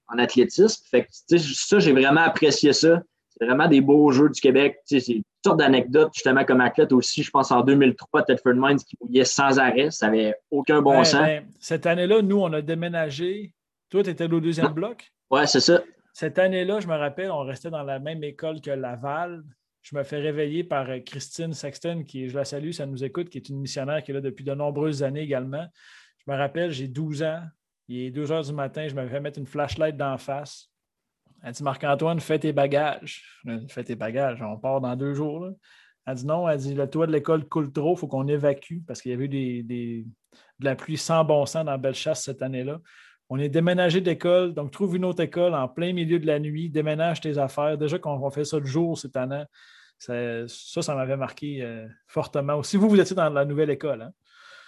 en 0.10 0.18
athlétisme. 0.18 0.84
Fait 0.90 1.04
que, 1.04 1.08
ça, 1.38 1.80
j'ai 1.80 1.94
vraiment 1.94 2.22
apprécié 2.22 2.74
ça. 2.74 3.02
c'est 3.30 3.46
vraiment 3.46 3.68
des 3.68 3.82
beaux 3.82 4.12
jeux 4.12 4.30
du 4.30 4.42
Québec. 4.42 4.80
c'est 4.86 5.08
une 5.08 5.24
sorte 5.44 5.60
d'anecdote, 5.60 6.12
justement, 6.14 6.44
comme 6.44 6.60
athlète 6.60 6.92
aussi. 6.92 7.24
Je 7.24 7.32
pense 7.32 7.50
en 7.52 7.62
2003, 7.62 8.24
Tedford 8.24 8.56
Mines 8.56 8.78
qui 8.78 8.98
mouillait 9.02 9.26
sans 9.26 9.58
arrêt. 9.58 9.90
Ça 9.90 10.08
n'avait 10.08 10.36
aucun 10.52 10.82
bon 10.82 11.04
sens. 11.06 11.22
Ben, 11.22 11.46
cette 11.60 11.86
année-là, 11.86 12.22
nous, 12.22 12.42
on 12.42 12.52
a 12.52 12.62
déménagé. 12.62 13.54
Toi, 13.90 14.04
tu 14.04 14.10
étais 14.10 14.32
au 14.32 14.40
deuxième 14.40 14.74
bloc? 14.74 15.12
Oui, 15.30 15.42
c'est 15.48 15.60
ça. 15.60 15.82
Cette 16.14 16.40
année-là, 16.40 16.80
je 16.80 16.88
me 16.88 16.96
rappelle, 16.96 17.32
on 17.32 17.44
restait 17.44 17.70
dans 17.70 17.84
la 17.84 18.00
même 18.00 18.24
école 18.24 18.60
que 18.60 18.72
Laval. 18.72 19.44
Je 19.82 19.96
me 19.96 20.04
fais 20.04 20.18
réveiller 20.18 20.64
par 20.64 20.90
euh, 20.90 21.00
Christine 21.00 21.54
Sexton, 21.54 22.04
qui, 22.06 22.28
je 22.28 22.36
la 22.36 22.44
salue, 22.44 22.72
ça 22.72 22.86
nous 22.86 23.04
écoute, 23.04 23.30
qui 23.30 23.38
est 23.38 23.50
une 23.50 23.60
missionnaire 23.60 24.04
qui 24.04 24.12
est 24.12 24.14
là 24.14 24.22
depuis 24.22 24.44
de 24.44 24.54
nombreuses 24.54 25.04
années 25.04 25.22
également. 25.22 25.66
Je 26.18 26.32
me 26.32 26.36
rappelle, 26.36 26.72
j'ai 26.72 26.88
12 26.88 27.24
ans. 27.24 27.44
Il 27.88 28.00
est 28.00 28.12
2 28.12 28.32
heures 28.32 28.44
du 28.44 28.52
matin, 28.52 28.88
je 28.88 28.96
me 28.96 29.08
fais 29.08 29.22
mettre 29.22 29.40
une 29.40 29.46
flashlight 29.46 29.96
d'en 29.96 30.18
face. 30.18 30.70
Elle 31.44 31.54
dit 31.54 31.64
Marc-Antoine, 31.64 32.20
fais 32.20 32.40
tes 32.40 32.52
bagages. 32.52 33.24
Fais 33.70 33.84
tes 33.84 33.96
bagages, 33.96 34.42
on 34.42 34.58
part 34.58 34.82
dans 34.82 34.96
deux 34.96 35.14
jours. 35.14 35.50
Elle 36.06 36.16
dit 36.16 36.26
non, 36.26 36.50
elle 36.50 36.58
dit 36.58 36.74
le 36.74 36.90
toit 36.90 37.06
de 37.06 37.12
l'école 37.12 37.48
coule 37.48 37.72
trop, 37.72 37.94
il 37.96 38.00
faut 38.00 38.08
qu'on 38.08 38.28
évacue 38.28 38.80
parce 38.88 39.02
qu'il 39.02 39.12
y 39.12 39.14
avait 39.14 39.26
eu 39.26 39.64
des, 39.64 40.06
de 40.60 40.66
la 40.66 40.76
pluie 40.76 40.98
sans 40.98 41.24
bon 41.24 41.46
sens 41.46 41.66
dans 41.66 41.78
Bellechasse 41.78 42.24
cette 42.24 42.42
année-là. 42.42 42.80
On 43.30 43.40
est 43.40 43.50
déménagé 43.50 44.00
d'école, 44.00 44.54
donc 44.54 44.72
trouve 44.72 44.96
une 44.96 45.04
autre 45.04 45.22
école 45.22 45.54
en 45.54 45.68
plein 45.68 45.92
milieu 45.92 46.18
de 46.18 46.26
la 46.26 46.40
nuit, 46.40 46.70
déménage 46.70 47.20
tes 47.20 47.38
affaires. 47.38 47.78
Déjà 47.78 48.00
qu'on 48.00 48.30
fait 48.32 48.46
ça 48.46 48.58
le 48.58 48.66
jour 48.66 48.98
cette 48.98 49.18
année, 49.18 49.44
ça, 49.98 50.14
ça, 50.48 50.96
m'avait 50.96 51.18
marqué 51.18 51.60
euh, 51.62 51.88
fortement. 52.08 52.56
Aussi, 52.56 52.78
vous, 52.78 52.88
vous 52.88 53.00
étiez 53.00 53.16
dans 53.16 53.30
la 53.30 53.44
nouvelle 53.44 53.70
école. 53.70 54.02
Hein? 54.02 54.12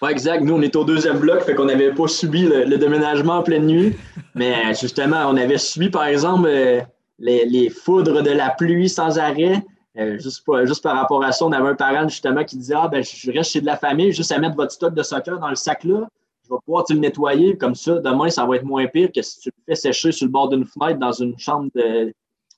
Oui, 0.02 0.12
exact. 0.12 0.42
Nous, 0.44 0.54
on 0.54 0.62
est 0.62 0.76
au 0.76 0.84
deuxième 0.84 1.20
bloc, 1.20 1.42
fait 1.42 1.56
qu'on 1.56 1.66
n'avait 1.66 1.94
pas 1.94 2.08
subi 2.08 2.44
le, 2.44 2.78
déménagement 2.78 3.38
en 3.38 3.44
pleine 3.44 3.66
nuit. 3.66 3.96
Mais 4.36 4.74
justement, 4.74 5.26
on 5.28 5.38
avait 5.38 5.58
subi, 5.58 5.90
par 5.90 6.06
exemple, 6.06 6.48
euh, 6.48 6.82
les, 7.20 7.70
foudres 7.70 8.24
de 8.24 8.32
la 8.32 8.50
pluie 8.50 8.90
sans 8.90 9.20
arrêt. 9.20 9.64
Euh, 9.98 10.18
juste, 10.18 10.44
par 10.84 10.96
rapport 10.96 11.24
à 11.24 11.32
ça, 11.32 11.46
on 11.46 11.52
avait 11.52 11.70
un 11.70 11.76
parent 11.76 12.08
justement 12.08 12.44
qui 12.44 12.58
disait 12.58 12.76
Ah, 12.78 12.88
ben, 12.88 13.04
je 13.04 13.32
reste 13.32 13.52
chez 13.52 13.62
de 13.62 13.66
la 13.66 13.76
famille, 13.76 14.12
juste 14.12 14.32
à 14.32 14.40
mettre 14.40 14.56
votre 14.56 14.72
stock 14.72 14.94
de 14.94 15.04
soccer 15.04 15.38
dans 15.40 15.50
le 15.50 15.56
sac-là. 15.56 16.08
Je 16.50 16.56
vais 16.56 16.60
pouvoir 16.66 16.86
le 16.90 16.96
nettoyer 16.96 17.58
comme 17.58 17.76
ça. 17.76 18.00
Demain, 18.00 18.30
ça 18.30 18.46
va 18.46 18.56
être 18.56 18.66
moins 18.66 18.88
pire 18.88 19.10
que 19.14 19.22
si 19.22 19.40
tu 19.40 19.50
le 19.50 19.64
fais 19.68 19.76
sécher 19.76 20.12
sur 20.12 20.26
le 20.26 20.32
bord 20.32 20.50
d'une 20.50 20.66
fenêtre 20.66 21.00
dans 21.00 21.12
une 21.12 21.38
chambre 21.38 21.70
de 21.76 22.12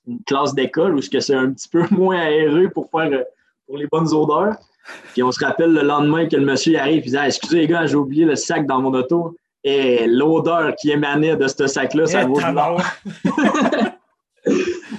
une 0.06 0.22
classe 0.24 0.54
d'école 0.54 0.96
où 0.96 1.02
c'est 1.02 1.34
un 1.34 1.52
petit 1.52 1.68
peu 1.68 1.84
moins 1.90 2.18
aéré 2.18 2.70
pour 2.70 2.88
faire 2.90 3.12
euh, 3.12 3.22
pour 3.66 3.76
les 3.76 3.86
bonnes 3.86 4.12
odeurs. 4.12 4.56
Puis 5.12 5.22
on 5.22 5.30
se 5.30 5.44
rappelle 5.44 5.72
le 5.72 5.82
lendemain 5.82 6.26
que 6.26 6.36
le 6.36 6.44
monsieur 6.44 6.76
arrive 6.78 7.06
et 7.06 7.10
dit 7.10 7.16
ah, 7.16 7.26
Excusez 7.26 7.58
les 7.58 7.68
gars, 7.68 7.86
j'ai 7.86 7.96
oublié 7.96 8.24
le 8.24 8.34
sac 8.34 8.66
dans 8.66 8.80
mon 8.80 8.94
auto. 8.94 9.36
Et 9.62 10.06
l'odeur 10.06 10.74
qui 10.74 10.90
émanait 10.90 11.36
de 11.36 11.46
ce 11.46 11.68
sac-là, 11.68 12.06
ça 12.06 12.24
vaut 12.24 12.34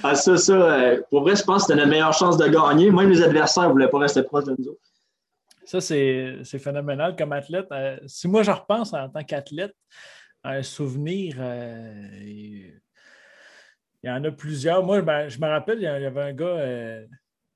ah, 0.02 0.14
ça, 0.14 0.38
ça, 0.38 0.52
euh, 0.52 1.02
pour 1.10 1.20
vrai, 1.20 1.36
je 1.36 1.42
pense 1.42 1.64
que 1.64 1.66
c'était 1.66 1.80
notre 1.80 1.90
meilleure 1.90 2.14
chance 2.14 2.38
de 2.38 2.46
gagner. 2.46 2.90
Même 2.90 3.10
les 3.10 3.20
adversaires 3.20 3.64
ne 3.64 3.72
voulaient 3.72 3.88
pas 3.88 3.98
rester 3.98 4.22
proches 4.22 4.44
de 4.44 4.54
nous 4.58 4.68
autres. 4.68 4.80
Ça, 5.80 5.80
c'est 5.80 6.58
phénoménal 6.60 7.16
comme 7.16 7.32
athlète. 7.32 7.66
Euh, 7.72 7.98
si 8.06 8.28
moi, 8.28 8.44
je 8.44 8.52
repense 8.52 8.92
en 8.92 9.08
tant 9.08 9.24
qu'athlète, 9.24 9.74
un 10.44 10.62
souvenir, 10.62 11.36
euh, 11.40 12.08
il 12.22 12.80
y 14.04 14.10
en 14.10 14.22
a 14.22 14.30
plusieurs. 14.30 14.84
Moi, 14.84 15.02
ben, 15.02 15.28
je 15.28 15.40
me 15.40 15.48
rappelle, 15.48 15.78
il 15.78 15.82
y 15.82 15.86
avait 15.86 16.22
un 16.22 16.32
gars 16.32 17.06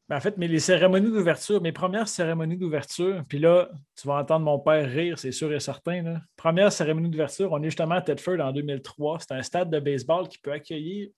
ben, 0.08 0.16
en 0.16 0.20
fait, 0.20 0.36
mais 0.36 0.48
les 0.48 0.58
cérémonies 0.58 1.12
d'ouverture, 1.12 1.60
mes 1.60 1.70
premières 1.70 2.08
cérémonies 2.08 2.56
d'ouverture, 2.56 3.22
puis 3.28 3.38
là, 3.38 3.68
tu 3.94 4.08
vas 4.08 4.14
entendre 4.14 4.46
mon 4.46 4.58
père 4.58 4.90
rire, 4.90 5.18
c'est 5.18 5.32
sûr 5.32 5.52
et 5.52 5.60
certain. 5.60 6.18
Première 6.34 6.72
cérémonie 6.72 7.10
d'ouverture, 7.10 7.52
on 7.52 7.62
est 7.62 7.66
justement 7.66 7.96
à 7.96 8.02
Tedford 8.02 8.40
en 8.40 8.50
2003. 8.50 9.18
C'est 9.20 9.34
un 9.34 9.42
stade 9.42 9.70
de 9.70 9.78
baseball 9.78 10.26
qui 10.26 10.38
peut 10.38 10.52
accueillir, 10.52 11.08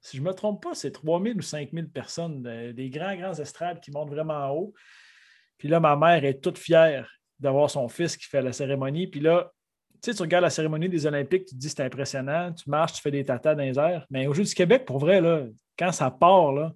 si 0.00 0.16
je 0.16 0.22
ne 0.22 0.28
me 0.28 0.32
trompe 0.32 0.62
pas, 0.62 0.74
c'est 0.74 0.92
3000 0.92 1.36
ou 1.36 1.42
5000 1.42 1.90
personnes, 1.90 2.72
des 2.72 2.88
grands, 2.88 3.16
grands 3.16 3.34
estrades 3.34 3.80
qui 3.80 3.90
montent 3.90 4.10
vraiment 4.10 4.46
en 4.46 4.50
haut. 4.52 4.74
Puis 5.58 5.68
là, 5.68 5.80
ma 5.80 5.96
mère 5.96 6.24
est 6.24 6.40
toute 6.40 6.58
fière 6.58 7.10
d'avoir 7.38 7.70
son 7.70 7.88
fils 7.88 8.16
qui 8.16 8.26
fait 8.26 8.42
la 8.42 8.52
cérémonie. 8.52 9.06
Puis 9.06 9.20
là, 9.20 9.50
tu 10.02 10.10
sais, 10.10 10.14
tu 10.14 10.22
regardes 10.22 10.44
la 10.44 10.50
cérémonie 10.50 10.88
des 10.88 11.06
Olympiques, 11.06 11.46
tu 11.46 11.54
te 11.54 11.60
dis 11.60 11.68
c'est 11.68 11.80
impressionnant, 11.80 12.52
tu 12.52 12.68
marches, 12.68 12.94
tu 12.94 13.02
fais 13.02 13.10
des 13.10 13.24
tatas 13.24 13.54
dans 13.54 13.62
les 13.62 13.78
airs. 13.78 14.06
Mais 14.10 14.26
au 14.26 14.34
Jeu 14.34 14.44
du 14.44 14.54
Québec, 14.54 14.84
pour 14.84 14.98
vrai, 14.98 15.20
là, 15.20 15.44
quand 15.78 15.92
ça 15.92 16.10
part, 16.10 16.52
là, 16.52 16.72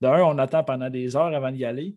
d'un, 0.00 0.22
on 0.22 0.38
attend 0.38 0.62
pendant 0.64 0.90
des 0.90 1.16
heures 1.16 1.34
avant 1.34 1.50
d'y 1.50 1.64
aller. 1.64 1.96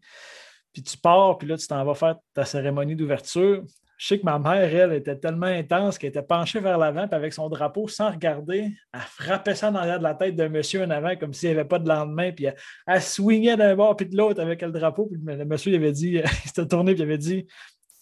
Puis 0.73 0.81
tu 0.81 0.97
pars, 0.97 1.37
puis 1.37 1.47
là, 1.47 1.57
tu 1.57 1.67
t'en 1.67 1.83
vas 1.83 1.93
faire 1.93 2.15
ta 2.33 2.45
cérémonie 2.45 2.95
d'ouverture. 2.95 3.63
Je 4.01 4.07
sais 4.07 4.17
que 4.17 4.25
ma 4.25 4.39
mère, 4.39 4.75
elle, 4.75 4.93
était 4.93 5.15
tellement 5.15 5.45
intense 5.45 5.99
qu'elle 5.99 6.09
était 6.09 6.23
penchée 6.23 6.59
vers 6.59 6.79
l'avant, 6.79 7.07
puis 7.07 7.15
avec 7.15 7.33
son 7.33 7.49
drapeau, 7.49 7.87
sans 7.87 8.09
regarder, 8.09 8.71
elle 8.91 8.99
frappait 8.99 9.53
ça 9.53 9.69
dans 9.69 9.83
l'air 9.83 9.99
de 9.99 10.03
la 10.03 10.15
tête 10.15 10.35
d'un 10.35 10.49
monsieur 10.49 10.83
en 10.83 10.89
avant, 10.89 11.15
comme 11.15 11.35
s'il 11.35 11.49
n'y 11.49 11.55
avait 11.55 11.67
pas 11.67 11.77
de 11.77 11.87
lendemain, 11.87 12.31
puis 12.31 12.47
elle, 12.87 13.01
swingait 13.01 13.55
d'un 13.57 13.75
bord 13.75 13.95
puis 13.95 14.07
de 14.07 14.17
l'autre 14.17 14.41
avec 14.41 14.63
le 14.63 14.71
drapeau. 14.71 15.05
Puis 15.05 15.19
le 15.23 15.45
monsieur, 15.45 15.71
il 15.71 15.75
avait 15.75 15.91
dit, 15.91 16.13
il 16.23 16.47
s'était 16.47 16.65
tourné, 16.65 16.95
puis 16.95 17.03
il 17.03 17.05
avait 17.05 17.19
dit 17.19 17.45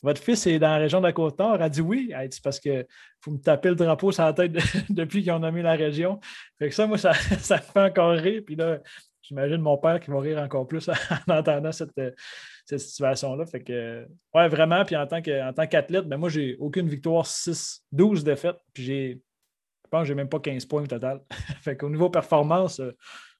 Votre 0.01 0.23
fils 0.23 0.47
est 0.47 0.57
dans 0.57 0.69
la 0.69 0.77
région 0.77 1.01
de 1.01 1.05
la 1.05 1.11
Côte-Nord 1.11 1.55
Elle 1.55 1.63
a 1.63 1.69
dit 1.69 1.81
oui. 1.81 2.13
Elle 2.15 2.29
dit 2.29 2.39
parce 2.41 2.61
que 2.61 2.87
faut 3.19 3.31
me 3.31 3.37
taper 3.37 3.67
le 3.67 3.75
drapeau 3.75 4.13
sur 4.13 4.23
la 4.23 4.31
tête 4.31 4.53
depuis 4.89 5.21
qu'ils 5.21 5.33
ont 5.33 5.39
nommé 5.39 5.61
la 5.61 5.73
région. 5.73 6.21
Fait 6.59 6.69
que 6.69 6.75
ça, 6.75 6.87
moi, 6.87 6.97
ça, 6.97 7.11
ça 7.41 7.57
me 7.57 7.61
fait 7.61 7.81
encore 7.81 8.13
rire. 8.13 8.41
Puis 8.45 8.55
là, 8.55 8.79
J'imagine 9.29 9.61
mon 9.61 9.77
père 9.77 9.99
qui 9.99 10.09
va 10.09 10.19
rire 10.19 10.39
encore 10.39 10.65
plus 10.67 10.89
en 11.27 11.33
entendant 11.33 11.71
cette, 11.71 11.95
euh, 11.99 12.09
cette 12.65 12.79
situation-là. 12.79 13.45
Fait 13.45 13.61
que, 13.61 14.07
ouais, 14.33 14.47
vraiment. 14.47 14.83
Puis 14.83 14.95
en 14.95 15.05
tant 15.05 15.21
qu'athlète, 15.21 16.07
ben 16.07 16.17
moi, 16.17 16.29
j'ai 16.29 16.57
aucune 16.59 16.87
victoire, 16.87 17.27
6, 17.27 17.83
12 17.91 18.23
défaites. 18.23 18.57
Puis 18.73 18.83
j'ai, 18.83 19.21
je 19.85 19.89
pense 19.91 20.01
que 20.01 20.07
j'ai 20.07 20.15
même 20.15 20.29
pas 20.29 20.39
15 20.39 20.65
points 20.65 20.81
au 20.81 20.87
total. 20.87 21.21
fait 21.61 21.77
qu'au 21.77 21.89
niveau 21.89 22.09
performance, 22.09 22.79
euh, 22.79 22.91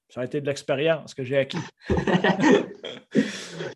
ça 0.08 0.20
a 0.20 0.24
été 0.24 0.40
de 0.40 0.46
l'expérience 0.46 1.12
que 1.12 1.24
j'ai 1.24 1.38
acquis. 1.38 1.58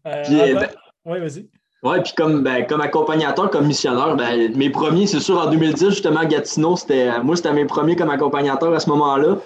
Euh, 0.07 0.23
ben, 0.55 0.69
oui, 1.07 1.19
vas-y. 1.19 1.49
Oui, 1.83 1.97
puis 2.03 2.13
comme, 2.15 2.43
ben, 2.43 2.67
comme 2.67 2.83
accompagnateur, 2.83 3.49
comme 3.49 3.67
missionnaire, 3.67 4.15
ben, 4.17 4.55
mes 4.55 4.69
premiers, 4.69 5.07
c'est 5.07 5.19
sûr, 5.19 5.39
en 5.39 5.51
2010, 5.51 5.91
justement, 5.91 6.25
Gatineau, 6.25 6.77
c'était, 6.77 7.19
moi, 7.23 7.37
c'était 7.37 7.55
mes 7.55 7.65
premiers 7.65 7.97
comme 7.97 8.11
accompagnateur 8.11 8.75
à 8.75 8.81
ce 8.81 8.91
moment-là. 8.91 9.39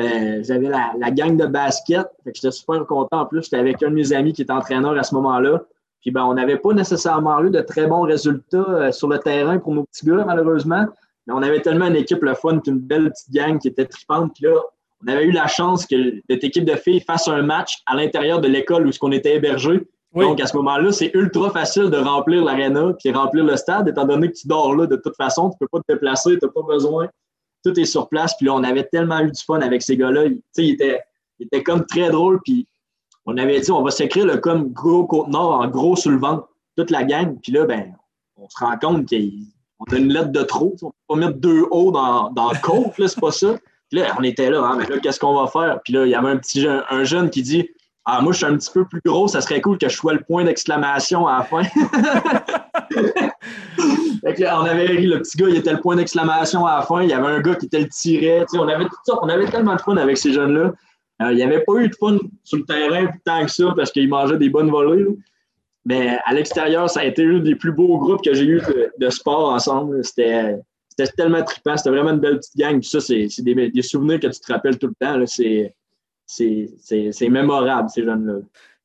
Euh, 0.00 0.42
j'avais 0.44 0.68
la, 0.68 1.10
gang 1.10 1.36
de 1.36 1.46
basket. 1.46 2.06
J'étais 2.26 2.50
super 2.50 2.86
content. 2.86 3.20
En 3.20 3.26
plus, 3.26 3.42
j'étais 3.42 3.56
avec 3.56 3.82
un 3.82 3.90
de 3.90 3.94
mes 3.94 4.12
amis 4.12 4.32
qui 4.32 4.42
était 4.42 4.52
entraîneur 4.52 4.96
à 4.96 5.02
ce 5.02 5.14
moment-là. 5.16 5.62
Puis 6.00 6.12
ben, 6.12 6.24
on 6.24 6.34
n'avait 6.34 6.58
pas 6.58 6.72
nécessairement 6.72 7.42
eu 7.42 7.50
de 7.50 7.60
très 7.60 7.86
bons 7.86 8.02
résultats 8.02 8.64
euh, 8.68 8.92
sur 8.92 9.08
le 9.08 9.18
terrain 9.18 9.58
pour 9.58 9.74
nos 9.74 9.84
petits 9.84 10.06
gars, 10.06 10.24
malheureusement. 10.24 10.86
Mais 11.26 11.34
on 11.34 11.42
avait 11.42 11.60
tellement 11.60 11.86
une 11.86 11.96
équipe 11.96 12.22
le 12.22 12.34
fun, 12.34 12.60
une 12.66 12.78
belle 12.78 13.10
petite 13.10 13.32
gang 13.32 13.58
qui 13.58 13.68
était 13.68 13.86
tripante. 13.86 14.32
Puis 14.34 14.44
là, 14.44 14.54
on 15.04 15.08
avait 15.08 15.24
eu 15.24 15.32
la 15.32 15.48
chance 15.48 15.84
que 15.84 15.96
cette 16.30 16.44
équipe 16.44 16.64
de 16.64 16.76
filles 16.76 17.00
fasse 17.00 17.26
un 17.26 17.42
match 17.42 17.78
à 17.86 17.96
l'intérieur 17.96 18.40
de 18.40 18.48
l'école 18.48 18.86
où 18.86 18.90
on 19.02 19.12
était 19.12 19.34
hébergé. 19.34 19.86
Donc, 20.14 20.40
à 20.40 20.46
ce 20.46 20.56
moment-là, 20.56 20.90
c'est 20.90 21.10
ultra 21.14 21.50
facile 21.50 21.90
de 21.90 21.98
remplir 21.98 22.42
l'aréna 22.42 22.94
puis 22.98 23.12
remplir 23.12 23.44
le 23.44 23.56
stade, 23.56 23.88
étant 23.88 24.06
donné 24.06 24.28
que 24.28 24.36
tu 24.36 24.48
dors 24.48 24.74
là 24.74 24.86
de 24.86 24.96
toute 24.96 25.14
façon, 25.16 25.50
tu 25.50 25.56
ne 25.56 25.58
peux 25.58 25.68
pas 25.70 25.80
te 25.80 25.92
déplacer, 25.92 26.38
tu 26.38 26.46
n'as 26.46 26.50
pas 26.50 26.62
besoin 26.62 27.08
tout 27.64 27.78
est 27.78 27.84
sur 27.84 28.08
place. 28.08 28.36
Puis 28.36 28.46
là, 28.46 28.54
on 28.54 28.64
avait 28.64 28.84
tellement 28.84 29.20
eu 29.20 29.30
du 29.30 29.42
fun 29.42 29.60
avec 29.60 29.82
ces 29.82 29.96
gars-là. 29.96 30.26
Il, 30.56 30.70
était, 30.70 31.00
il 31.38 31.46
était 31.46 31.62
comme 31.62 31.84
très 31.86 32.10
drôle. 32.10 32.40
Puis 32.44 32.66
on 33.26 33.36
avait 33.36 33.60
dit, 33.60 33.70
on 33.70 33.82
va 33.82 33.90
s'écrire 33.90 34.26
le 34.26 34.38
comme 34.38 34.72
gros 34.72 35.06
Côte-Nord 35.06 35.60
en 35.60 35.68
gros 35.68 35.96
sur 35.96 36.10
le 36.10 36.18
ventre, 36.18 36.48
toute 36.76 36.90
la 36.90 37.04
gang. 37.04 37.38
Puis 37.42 37.52
là, 37.52 37.64
ben, 37.64 37.94
on 38.36 38.48
se 38.48 38.58
rend 38.58 38.76
compte 38.78 39.08
qu'on 39.08 39.94
a 39.94 39.96
une 39.96 40.12
lettre 40.12 40.30
de 40.30 40.42
trop. 40.42 40.76
On 40.82 40.90
peut 40.90 40.96
pas 41.08 41.16
mettre 41.16 41.38
deux 41.38 41.64
hauts 41.70 41.90
dans, 41.90 42.30
dans 42.30 42.50
côte, 42.62 42.92
c'est 42.96 43.20
pas 43.20 43.32
ça. 43.32 43.58
Puis 43.90 44.00
là, 44.00 44.14
on 44.18 44.22
était 44.22 44.50
là, 44.50 44.62
hein, 44.62 44.76
mais 44.78 44.86
là, 44.86 44.98
qu'est-ce 44.98 45.18
qu'on 45.18 45.34
va 45.34 45.46
faire? 45.46 45.80
Puis 45.82 45.94
là, 45.94 46.04
il 46.04 46.10
y 46.10 46.14
avait 46.14 46.28
un 46.28 46.36
petit 46.36 46.66
un 46.66 47.04
jeune 47.04 47.30
qui 47.30 47.42
dit 47.42 47.68
Ah, 48.04 48.20
moi, 48.20 48.32
je 48.32 48.38
suis 48.38 48.46
un 48.46 48.56
petit 48.56 48.70
peu 48.70 48.84
plus 48.84 49.00
gros, 49.04 49.28
ça 49.28 49.40
serait 49.40 49.60
cool 49.60 49.78
que 49.78 49.88
je 49.88 49.96
sois 49.96 50.12
le 50.12 50.20
point 50.20 50.44
d'exclamation 50.44 51.26
à 51.26 51.38
la 51.38 51.44
fin. 51.44 51.62
on 54.40 54.64
avait 54.64 54.86
ri, 54.86 55.06
le 55.06 55.20
petit 55.20 55.36
gars, 55.36 55.48
il 55.48 55.56
était 55.56 55.72
le 55.72 55.80
point 55.80 55.96
d'exclamation 55.96 56.66
à 56.66 56.76
la 56.76 56.82
fin. 56.82 57.02
Il 57.02 57.10
y 57.10 57.12
avait 57.12 57.26
un 57.26 57.40
gars 57.40 57.54
qui 57.54 57.66
était 57.66 57.80
le 57.80 57.88
tiret. 57.88 58.44
On 58.54 58.68
avait, 58.68 58.86
on 59.08 59.28
avait 59.28 59.46
tellement 59.46 59.76
de 59.76 59.80
fun 59.80 59.96
avec 59.96 60.16
ces 60.16 60.32
jeunes-là. 60.32 60.72
Euh, 61.22 61.32
il 61.32 61.36
n'y 61.36 61.42
avait 61.42 61.64
pas 61.64 61.74
eu 61.76 61.88
de 61.88 61.94
fun 61.96 62.18
sur 62.44 62.58
le 62.58 62.64
terrain 62.64 63.08
tant 63.24 63.44
que 63.44 63.50
ça 63.50 63.72
parce 63.76 63.90
qu'ils 63.90 64.08
mangeaient 64.08 64.38
des 64.38 64.50
bonnes 64.50 64.70
volées. 64.70 65.06
Mais 65.84 66.18
à 66.26 66.34
l'extérieur, 66.34 66.88
ça 66.90 67.00
a 67.00 67.04
été 67.04 67.24
un 67.24 67.38
des 67.38 67.54
plus 67.54 67.72
beaux 67.72 67.98
groupes 67.98 68.22
que 68.22 68.34
j'ai 68.34 68.44
eu 68.44 68.62
de, 68.98 69.10
sport 69.10 69.52
ensemble. 69.52 70.04
C'était 70.04 70.60
tellement 71.16 71.42
trippant. 71.42 71.76
C'était 71.76 71.90
vraiment 71.90 72.10
une 72.10 72.20
belle 72.20 72.36
petite 72.36 72.56
gang. 72.56 72.82
ça, 72.82 73.00
c'est 73.00 73.28
des, 73.38 73.82
souvenirs 73.82 74.20
que 74.20 74.26
tu 74.26 74.40
te 74.40 74.52
rappelles 74.52 74.78
tout 74.78 74.88
le 74.88 74.94
temps. 75.00 75.24
C'est 76.26 77.28
mémorable, 77.28 77.88
ces 77.88 78.04
jeunes-là. 78.04 78.40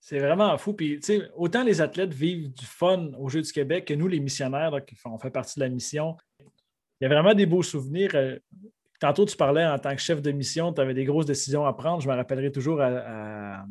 C'est 0.05 0.19
vraiment 0.19 0.57
fou. 0.57 0.73
Puis, 0.73 0.99
autant 1.37 1.63
les 1.63 1.79
athlètes 1.79 2.13
vivent 2.13 2.51
du 2.51 2.65
fun 2.65 3.11
au 3.17 3.29
Jeux 3.29 3.41
du 3.41 3.53
Québec 3.53 3.85
que 3.85 3.93
nous, 3.93 4.09
les 4.09 4.19
missionnaires, 4.19 4.83
qui 4.85 4.97
on 5.05 5.17
fait 5.17 5.31
partie 5.31 5.57
de 5.57 5.63
la 5.63 5.69
mission. 5.69 6.17
Il 6.99 7.03
y 7.03 7.05
a 7.05 7.07
vraiment 7.07 7.33
des 7.33 7.45
beaux 7.45 7.63
souvenirs. 7.63 8.11
Euh, 8.13 8.37
tantôt, 8.99 9.23
tu 9.23 9.37
parlais 9.37 9.65
en 9.65 9.79
tant 9.79 9.95
que 9.95 10.01
chef 10.01 10.21
de 10.21 10.31
mission, 10.33 10.73
tu 10.73 10.81
avais 10.81 10.93
des 10.93 11.05
grosses 11.05 11.25
décisions 11.25 11.65
à 11.65 11.71
prendre. 11.71 12.01
Je 12.01 12.09
me 12.09 12.13
rappellerai 12.15 12.51
toujours 12.51 12.81
à 12.81 13.65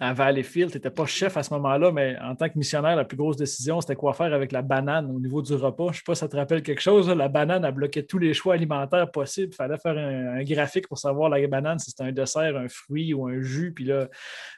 Valleyfield. 0.00 0.70
Tu 0.70 0.76
n'étais 0.76 0.90
pas 0.90 1.06
chef 1.06 1.36
à 1.36 1.42
ce 1.42 1.52
moment-là, 1.54 1.92
mais 1.92 2.16
en 2.20 2.34
tant 2.34 2.48
que 2.48 2.58
missionnaire, 2.58 2.96
la 2.96 3.04
plus 3.04 3.16
grosse 3.16 3.36
décision, 3.36 3.80
c'était 3.80 3.94
quoi 3.94 4.12
faire 4.12 4.32
avec 4.32 4.52
la 4.52 4.62
banane 4.62 5.10
au 5.10 5.20
niveau 5.20 5.42
du 5.42 5.54
repas. 5.54 5.86
Je 5.86 5.90
ne 5.90 5.94
sais 5.94 6.02
pas 6.06 6.14
si 6.14 6.20
ça 6.20 6.28
te 6.28 6.36
rappelle 6.36 6.62
quelque 6.62 6.80
chose. 6.80 7.08
La 7.08 7.28
banane 7.28 7.64
a 7.64 7.70
bloqué 7.70 8.04
tous 8.04 8.18
les 8.18 8.34
choix 8.34 8.54
alimentaires 8.54 9.10
possibles. 9.10 9.52
Il 9.52 9.56
fallait 9.56 9.78
faire 9.78 9.96
un, 9.96 10.42
graphique 10.44 10.88
pour 10.88 10.98
savoir 10.98 11.30
la 11.30 11.46
banane, 11.46 11.78
si 11.78 11.90
c'était 11.90 12.04
un 12.04 12.12
dessert, 12.12 12.56
un 12.56 12.68
fruit 12.68 13.14
ou 13.14 13.26
un 13.26 13.40
jus. 13.40 13.72
Puis 13.72 13.84
là, 13.84 14.08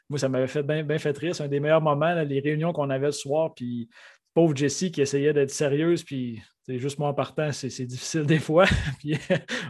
moi, 0.09 0.18
ça 0.18 0.28
m'avait 0.28 0.47
fait 0.47 0.62
bien 0.62 0.99
fait 0.99 1.16
rire. 1.16 1.34
C'est 1.34 1.45
un 1.45 1.49
des 1.49 1.61
meilleurs 1.61 1.82
moments, 1.82 2.14
les 2.22 2.41
réunions 2.41 2.72
qu'on 2.72 2.91
avait 2.91 3.07
le 3.07 3.12
soir. 3.12 3.55
Puis 3.55 3.89
pauvre 4.34 4.57
Jessie 4.57 4.91
qui 4.91 5.01
essayait 5.01 5.32
d'être 5.32 5.51
sérieuse, 5.51 6.05
puis 6.05 6.43
c'est 6.67 6.81
juste 6.81 6.99
moi 6.99 7.09
en 7.11 7.14
partant, 7.14 7.53
c'est 7.53 7.87
difficile 7.87 8.27
des 8.27 8.41
fois. 8.41 8.64
puis 8.99 9.17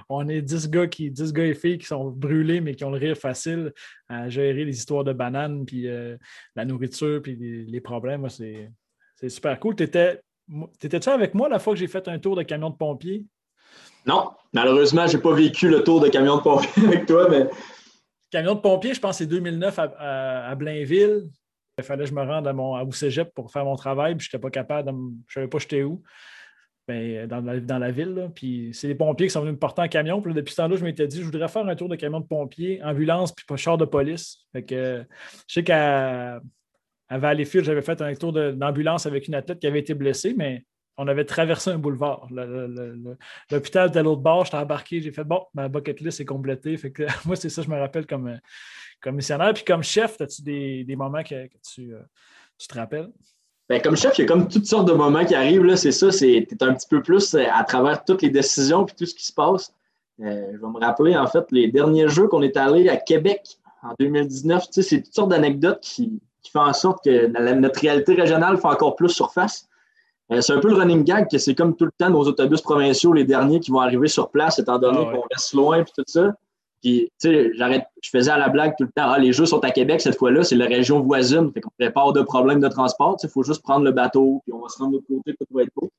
on 0.09 0.27
est 0.29 0.41
10 0.41 0.71
gars, 0.71 0.87
qui, 0.87 1.11
10 1.11 1.33
gars 1.35 1.45
et 1.45 1.55
filles 1.55 1.77
qui 1.77 1.87
sont 1.87 2.11
brûlés, 2.11 2.63
mais 2.63 2.75
qui 2.75 2.85
ont 2.85 2.91
le 2.91 2.97
rire 2.97 3.17
facile 3.17 3.75
à 4.09 4.31
gérer 4.31 4.65
les 4.65 4.75
histoires 4.75 5.05
de 5.05 5.13
bananes, 5.13 5.67
puis 5.67 5.89
euh, 5.89 6.17
la 6.55 6.65
nourriture, 6.65 7.21
puis 7.21 7.37
les, 7.37 7.81
problèmes. 7.83 8.27
C'est 8.31 9.29
super 9.29 9.61
cool. 9.61 9.75
T'étais-tu 9.77 11.09
avec 11.11 11.35
moi 11.35 11.51
la 11.51 11.59
fois 11.59 11.75
que 11.75 11.79
j'ai 11.79 11.87
fait 11.87 12.09
un 12.09 12.19
tour 12.19 12.35
de 12.35 12.43
camion 12.43 12.71
de 12.71 12.77
pompiers? 12.77 13.27
Non, 14.07 14.31
malheureusement, 14.55 15.07
je 15.07 15.17
n'ai 15.19 15.23
pas 15.23 15.35
vécu 15.35 15.69
le 15.69 15.85
tour 15.85 16.01
de 16.01 16.09
camion 16.09 16.39
de 16.39 16.43
pompiers 16.43 16.83
avec 16.87 17.05
toi, 17.05 17.29
mais. 17.29 17.47
Camion 18.31 18.55
de 18.55 18.61
pompiers, 18.61 18.95
je 18.95 19.01
pense 19.01 19.19
que 19.19 19.25
c'est 19.25 19.31
2009 19.31 19.79
à 19.79 20.55
Blainville. 20.55 21.29
Il 21.79 21.85
fallait 21.85 22.05
que 22.05 22.11
je 22.11 22.15
me 22.15 22.23
rende 22.23 22.49
à, 22.49 22.55
mon, 22.55 22.75
à 22.75 22.91
Cégep 22.91 23.35
pour 23.35 23.53
faire 23.53 23.67
mon 23.67 23.77
travail, 23.77 24.15
puis 24.15 24.25
je 24.25 24.35
n'étais 24.35 24.41
pas 24.41 24.51
capable, 24.51 24.91
de 24.91 24.97
je 24.97 24.97
ne 24.97 25.15
savais 25.35 25.49
pas 25.49 25.59
j'étais 25.59 25.83
où. 25.83 26.03
Ben, 26.89 27.27
dans, 27.27 27.41
la, 27.41 27.59
dans 27.59 27.79
la 27.79 27.91
ville. 27.91 28.31
Puis 28.35 28.71
c'est 28.73 28.87
les 28.87 28.95
pompiers 28.95 29.27
qui 29.27 29.33
sont 29.33 29.41
venus 29.41 29.55
me 29.55 29.59
porter 29.59 29.83
en 29.83 29.89
camion. 29.89 30.23
Puis 30.23 30.33
depuis 30.33 30.53
ce 30.53 30.59
temps-là, 30.59 30.77
je 30.77 30.85
m'étais 30.85 31.09
dit, 31.09 31.19
je 31.19 31.25
voudrais 31.25 31.49
faire 31.49 31.67
un 31.67 31.75
tour 31.75 31.89
de 31.89 31.97
camion 31.97 32.21
de 32.21 32.27
pompiers, 32.27 32.81
ambulance, 32.85 33.33
puis 33.33 33.45
char 33.57 33.77
de 33.77 33.85
police. 33.85 34.47
Fait 34.53 34.65
que, 34.65 35.05
je 35.49 35.55
sais 35.55 35.65
qu'à 35.65 36.41
à 37.09 37.19
Valleyfield, 37.19 37.65
j'avais 37.65 37.83
fait 37.83 38.01
un 38.01 38.15
tour 38.15 38.33
d'ambulance 38.33 39.07
avec 39.07 39.29
une 39.29 39.35
athlète 39.35 39.61
qui 39.61 39.67
avait 39.67 39.81
été 39.81 39.95
blessée, 39.95 40.35
mais 40.37 40.65
on 40.97 41.07
avait 41.09 41.25
traversé 41.25 41.71
un 41.71 41.79
boulevard. 41.79 42.27
L'hôpital 43.51 43.89
était 43.89 43.99
à 43.99 44.03
l'autre 44.03 44.23
bord, 44.23 44.45
j'étais 44.45 44.57
embarqué, 44.57 45.01
j'ai 45.01 45.13
fait 45.13 45.25
bon, 45.25 45.45
ma 45.55 45.69
bucket 45.69 46.01
list 46.01 46.21
est 46.21 46.25
complétée. 46.25 46.77
Fait 46.77 46.91
que 46.91 47.05
moi, 47.27 47.37
c'est 47.37 47.51
ça, 47.51 47.63
je 47.63 47.69
me 47.69 47.79
rappelle 47.79 48.07
comme, 48.07 48.39
comme 49.01 49.17
missionnaire. 49.17 49.53
Puis 49.53 49.65
comme 49.65 49.83
chef, 49.83 50.21
as-tu 50.21 50.43
des, 50.43 50.97
moments 50.97 51.23
que, 51.23 51.35
euh, 51.35 51.49
tu, 51.63 51.93
te 52.67 52.75
rappelles? 52.75 53.11
Bien, 53.69 53.81
comme 53.81 53.97
chef, 53.97 54.17
il 54.19 54.23
y 54.23 54.25
a 54.25 54.29
comme 54.29 54.49
toutes 54.49 54.67
sortes 54.67 54.87
de 54.87 54.93
moments 54.93 55.25
qui 55.25 55.35
arrivent. 55.35 55.75
C'est 55.75 55.91
ça, 55.93 56.13
c'est 56.13 56.47
un 56.61 56.75
petit 56.75 56.87
peu 56.89 57.03
plus 57.03 57.35
euh, 57.35 57.45
à 57.53 57.65
travers 57.65 58.05
toutes 58.05 58.23
les 58.23 58.31
décisions 58.31 58.87
et 58.87 58.93
tout 58.97 59.07
ce 59.07 59.15
qui 59.15 59.25
se 59.25 59.33
passe. 59.33 59.73
Euh, 60.23 60.53
je 60.53 60.59
vais 60.59 60.67
me 60.67 60.79
rappeler, 60.79 61.17
en 61.17 61.27
fait, 61.27 61.45
les 61.51 61.69
derniers 61.69 62.09
jeux 62.09 62.29
qu'on 62.29 62.43
est 62.43 62.57
allé 62.57 62.89
à 62.89 62.97
Québec 62.97 63.59
en 63.83 63.93
2019. 63.99 64.67
c'est 64.71 65.03
toutes 65.03 65.15
sortes 65.15 65.31
d'anecdotes 65.31 65.81
qui, 65.81 66.21
font 66.53 66.61
en 66.61 66.73
sorte 66.73 67.03
que 67.05 67.27
notre 67.55 67.81
réalité 67.81 68.15
régionale 68.15 68.57
fait 68.57 68.69
encore 68.69 68.95
plus 68.95 69.09
surface. 69.09 69.69
c'est 70.31 70.53
un 70.53 70.61
peu 70.61 70.69
le 70.69 70.77
running 70.77 71.03
gag 71.03 71.29
que 71.29 71.39
c'est 71.39 71.57
comme 71.57 71.75
tout 71.75 71.87
le 71.87 71.91
temps 71.99 72.09
nos 72.09 72.23
autobus 72.23 72.61
provinciaux, 72.61 73.13
les 73.13 73.25
derniers 73.25 73.59
qui 73.59 73.73
vont 73.73 73.81
arriver 73.81 74.07
sur 74.07 74.31
place, 74.31 74.61
étant 74.61 74.79
donné 74.79 75.01
ah 75.01 75.13
qu'on 75.13 75.25
reste 75.29 75.55
loin 75.55 75.81
et 75.81 75.85
tout 75.85 76.05
ça. 76.07 76.33
Puis, 76.83 77.11
tu 77.21 77.29
sais, 77.29 77.51
je 78.03 78.11
faisais 78.11 78.31
à 78.31 78.39
la 78.39 78.49
blague 78.49 78.75
tout 78.77 78.85
le 78.85 78.91
temps, 78.91 79.11
ah, 79.11 79.19
les 79.19 79.33
jeux 79.33 79.47
sont 79.47 79.61
à 79.61 79.71
Québec 79.71 80.01
cette 80.01 80.17
fois-là, 80.17 80.45
c'est 80.45 80.57
la 80.57 80.67
région 80.67 81.01
voisine, 81.01 81.51
fait 81.53 81.61
qu'on 81.61 81.71
prépare 81.79 82.13
de 82.13 82.23
problèmes 82.23 82.61
de 82.61 82.69
transport, 82.69 83.17
il 83.23 83.29
faut 83.29 83.43
juste 83.43 83.63
prendre 83.63 83.85
le 83.85 83.93
bateau, 83.93 84.43
puis 84.45 84.53
on 84.53 84.61
va 84.61 84.69
se 84.69 84.79
rendre 84.79 84.93
de 84.93 84.97
l'autre 84.97 85.07
côté, 85.09 85.35
tout 85.39 85.47
va 85.51 85.63
être 85.63 85.73
beau. 85.75 85.91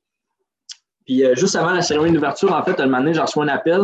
Puis, 1.04 1.24
euh, 1.24 1.34
juste 1.34 1.56
avant 1.56 1.72
la 1.72 1.82
cérémonie 1.82 2.12
d'ouverture, 2.12 2.52
en 2.52 2.62
fait, 2.62 2.80
un 2.80 2.86
moment 2.86 2.98
donné, 2.98 3.14
j'ai 3.14 3.20
reçu 3.20 3.40
un 3.40 3.48
appel, 3.48 3.80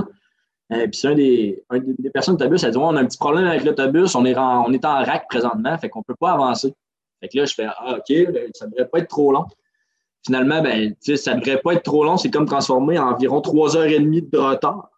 euh, 0.73 0.87
puis 0.87 0.95
c'est 0.95 1.09
un 1.09 1.15
des, 1.15 1.63
des, 1.71 2.11
personnes 2.11 2.37
d'autobus, 2.37 2.63
elle 2.63 2.71
dit, 2.71 2.79
on 2.79 2.97
a 2.97 3.01
un 3.01 3.07
petit 3.07 3.19
problème 3.19 3.47
avec 3.47 3.65
l'autobus, 3.65 4.15
on 4.15 4.25
est, 4.25 4.37
en, 4.37 4.65
on 4.67 4.73
est 4.73 4.85
en 4.85 5.05
rack 5.05 5.29
présentement, 5.29 5.77
fait 5.79 5.89
qu'on 5.89 6.03
peut 6.03 6.17
pas 6.19 6.33
avancer. 6.33 6.73
Fait 7.21 7.29
que 7.29 7.39
là, 7.39 7.45
je 7.45 7.55
fais, 7.55 7.67
ah, 7.67 7.97
OK, 7.97 8.33
ben, 8.33 8.51
ça 8.55 8.67
devrait 8.67 8.89
pas 8.89 8.99
être 9.01 9.09
trop 9.09 9.33
long. 9.33 9.45
Finalement, 10.25 10.63
ben, 10.63 10.95
ça 11.01 11.35
ne 11.35 11.41
devrait 11.41 11.59
pas 11.59 11.75
être 11.75 11.83
trop 11.83 12.05
long, 12.05 12.17
c'est 12.17 12.31
comme 12.31 12.47
transformer 12.47 12.99
en 12.99 13.11
environ 13.11 13.41
trois 13.41 13.77
heures 13.77 13.85
et 13.85 13.99
demie 13.99 14.23
de 14.23 14.39
retard. 14.39 14.91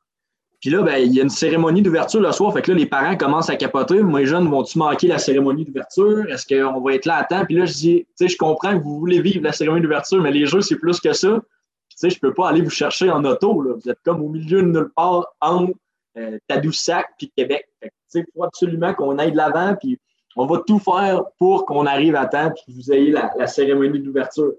Puis 0.67 0.75
là, 0.75 0.83
ben, 0.83 0.97
il 0.97 1.15
y 1.15 1.21
a 1.21 1.23
une 1.23 1.31
cérémonie 1.31 1.81
d'ouverture 1.81 2.21
le 2.21 2.33
soir. 2.33 2.53
Fait 2.53 2.61
que 2.61 2.73
là, 2.73 2.77
les 2.77 2.87
parents 2.87 3.17
commencent 3.17 3.49
à 3.49 3.55
capoter. 3.55 4.03
Moi, 4.03 4.19
les 4.19 4.27
jeunes, 4.27 4.51
vont-tu 4.51 4.79
manquer 4.79 5.07
la 5.07 5.19
cérémonie 5.19 5.65
d'ouverture? 5.65 6.29
Est-ce 6.29 6.45
qu'on 6.45 6.81
va 6.81 6.95
être 6.95 7.07
là 7.07 7.19
à 7.19 7.25
temps? 7.25 7.45
Puis 7.45 7.55
là, 7.55 7.67
je 7.67 7.73
dis, 7.73 7.99
tu 8.05 8.07
sais, 8.17 8.27
je 8.27 8.37
comprends 8.37 8.77
que 8.77 8.83
vous 8.83 8.99
voulez 8.99 9.21
vivre 9.21 9.45
la 9.45 9.53
cérémonie 9.53 9.83
d'ouverture, 9.83 10.21
mais 10.21 10.33
les 10.33 10.45
jeux, 10.45 10.63
c'est 10.63 10.75
plus 10.75 10.99
que 10.99 11.13
ça. 11.13 11.41
Tu 11.89 11.97
sais, 11.97 12.11
je 12.11 12.19
peux 12.19 12.35
pas 12.35 12.49
aller 12.49 12.63
vous 12.63 12.71
chercher 12.71 13.09
en 13.11 13.25
auto. 13.25 13.55
Vous 13.55 13.89
êtes 13.89 14.01
comme 14.05 14.21
au 14.21 14.29
milieu 14.29 14.61
de 14.61 14.67
nulle 14.67 14.91
part 14.97 15.29
entre 15.41 15.73
euh, 16.19 16.37
Tadoussac 16.49 17.11
puis 17.17 17.31
Québec. 17.37 17.69
Fait 17.81 17.91
que, 17.91 17.95
tu 17.95 18.01
sais, 18.09 18.25
il 18.27 18.33
faut 18.35 18.43
absolument 18.43 18.93
qu'on 18.93 19.21
aille 19.21 19.31
de 19.31 19.37
l'avant. 19.37 19.77
Puis 19.77 20.01
on 20.35 20.47
va 20.47 20.65
tout 20.67 20.81
faire 20.81 21.23
pour 21.39 21.65
qu'on 21.65 21.87
arrive 21.87 22.17
à 22.17 22.27
temps 22.27 22.51
puis 22.51 22.65
que 22.67 22.73
vous 22.73 22.93
ayez 22.93 23.13
la 23.13 23.47
cérémonie 23.47 24.01
d'ouverture. 24.01 24.55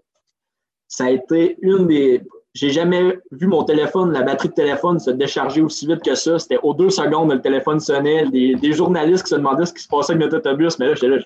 Ça 0.88 1.08
a 1.08 1.10
été 1.10 1.58
une 1.62 1.86
des 1.86 2.22
j'ai 2.54 2.70
jamais 2.72 3.20
vu 3.32 3.46
mon 3.48 3.64
téléphone, 3.64 4.12
la 4.12 4.24
batterie 4.24 4.50
de 4.50 4.54
téléphone 4.54 5.00
se 5.00 5.12
décharger 5.12 5.62
aussi 5.62 5.86
vite 5.86 6.04
que 6.04 6.16
ça. 6.16 6.40
C'était 6.40 6.60
aux 6.64 6.74
deux 6.74 6.90
secondes, 6.90 7.32
le 7.32 7.42
téléphone 7.42 7.80
sonnait. 7.80 8.26
Des, 8.30 8.74
journalistes 8.74 9.24
qui 9.24 9.30
se 9.30 9.36
demandaient 9.36 9.66
ce 9.66 9.74
qui 9.74 9.84
se 9.84 9.88
passait 9.88 10.14
avec 10.14 10.24
notre 10.24 10.38
autobus. 10.38 10.80
Mais 10.80 10.88
là, 10.88 10.94
j'étais 10.96 11.08
là, 11.08 11.18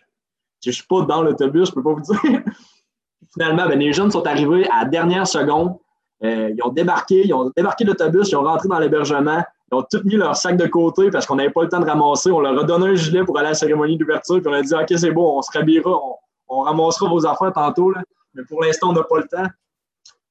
je 0.63 0.69
ne 0.69 0.73
suis 0.73 0.85
pas 0.85 1.01
dans 1.03 1.23
l'autobus, 1.23 1.69
je 1.69 1.71
ne 1.71 1.75
peux 1.75 1.83
pas 1.83 1.93
vous 1.93 2.01
dire. 2.01 2.41
Finalement, 3.33 3.67
ben, 3.67 3.79
les 3.79 3.93
jeunes 3.93 4.11
sont 4.11 4.27
arrivés 4.27 4.67
à 4.69 4.83
la 4.83 4.89
dernière 4.89 5.25
seconde. 5.25 5.77
Euh, 6.23 6.53
ils 6.55 6.63
ont 6.63 6.69
débarqué, 6.69 7.25
ils 7.25 7.33
ont 7.33 7.51
débarqué 7.55 7.85
l'autobus, 7.85 8.29
ils 8.29 8.35
ont 8.35 8.43
rentré 8.43 8.67
dans 8.67 8.79
l'hébergement. 8.79 9.41
Ils 9.71 9.75
ont 9.75 9.85
tous 9.89 10.03
mis 10.03 10.15
leur 10.15 10.35
sac 10.35 10.57
de 10.57 10.67
côté 10.67 11.09
parce 11.11 11.25
qu'on 11.25 11.35
n'avait 11.35 11.49
pas 11.49 11.63
le 11.63 11.69
temps 11.69 11.79
de 11.79 11.85
ramasser. 11.85 12.29
On 12.29 12.41
leur 12.41 12.59
a 12.59 12.63
donné 12.65 12.87
un 12.87 12.95
gilet 12.95 13.23
pour 13.23 13.37
aller 13.37 13.47
à 13.47 13.51
la 13.51 13.55
cérémonie 13.55 13.97
d'ouverture. 13.97 14.41
Puis 14.41 14.47
on 14.49 14.53
a 14.53 14.61
dit 14.61 14.73
OK, 14.73 14.93
c'est 14.97 15.11
bon, 15.11 15.37
on 15.37 15.41
se 15.41 15.57
rhabillera, 15.57 15.91
on, 15.91 16.15
on, 16.49 16.59
ramassera 16.61 17.09
vos 17.09 17.25
affaires 17.25 17.53
tantôt. 17.53 17.91
Là. 17.91 18.01
Mais 18.33 18.43
pour 18.43 18.61
l'instant, 18.61 18.89
on 18.89 18.93
n'a 18.93 19.03
pas 19.03 19.19
le 19.19 19.27
temps 19.27 19.47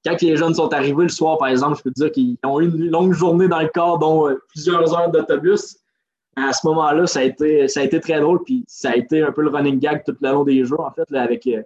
quand 0.04 0.20
les 0.22 0.36
jeunes 0.36 0.54
sont 0.54 0.72
arrivés 0.72 1.02
le 1.02 1.08
soir, 1.08 1.38
par 1.38 1.48
exemple, 1.48 1.76
je 1.78 1.82
peux 1.82 1.90
dire 1.90 2.10
qu'ils 2.10 2.36
ont 2.44 2.60
eu 2.60 2.66
une 2.66 2.90
longue 2.90 3.12
journée 3.12 3.48
dans 3.48 3.60
le 3.60 3.68
corps, 3.68 3.98
dont 3.98 4.28
euh, 4.28 4.40
plusieurs 4.48 4.94
heures 4.94 5.10
d'autobus. 5.10 5.76
À 6.36 6.52
ce 6.52 6.66
moment-là, 6.68 7.06
ça 7.06 7.20
a, 7.20 7.22
été, 7.24 7.68
ça 7.68 7.80
a 7.80 7.82
été 7.82 8.00
très 8.00 8.20
drôle, 8.20 8.42
puis 8.44 8.64
ça 8.66 8.90
a 8.90 8.96
été 8.96 9.22
un 9.22 9.32
peu 9.32 9.42
le 9.42 9.50
running 9.50 9.78
gag 9.78 10.04
tout 10.04 10.16
le 10.20 10.30
long 10.30 10.44
des 10.44 10.64
jours, 10.64 10.80
en 10.80 10.90
fait, 10.92 11.14
avec 11.14 11.46
euh, 11.46 11.62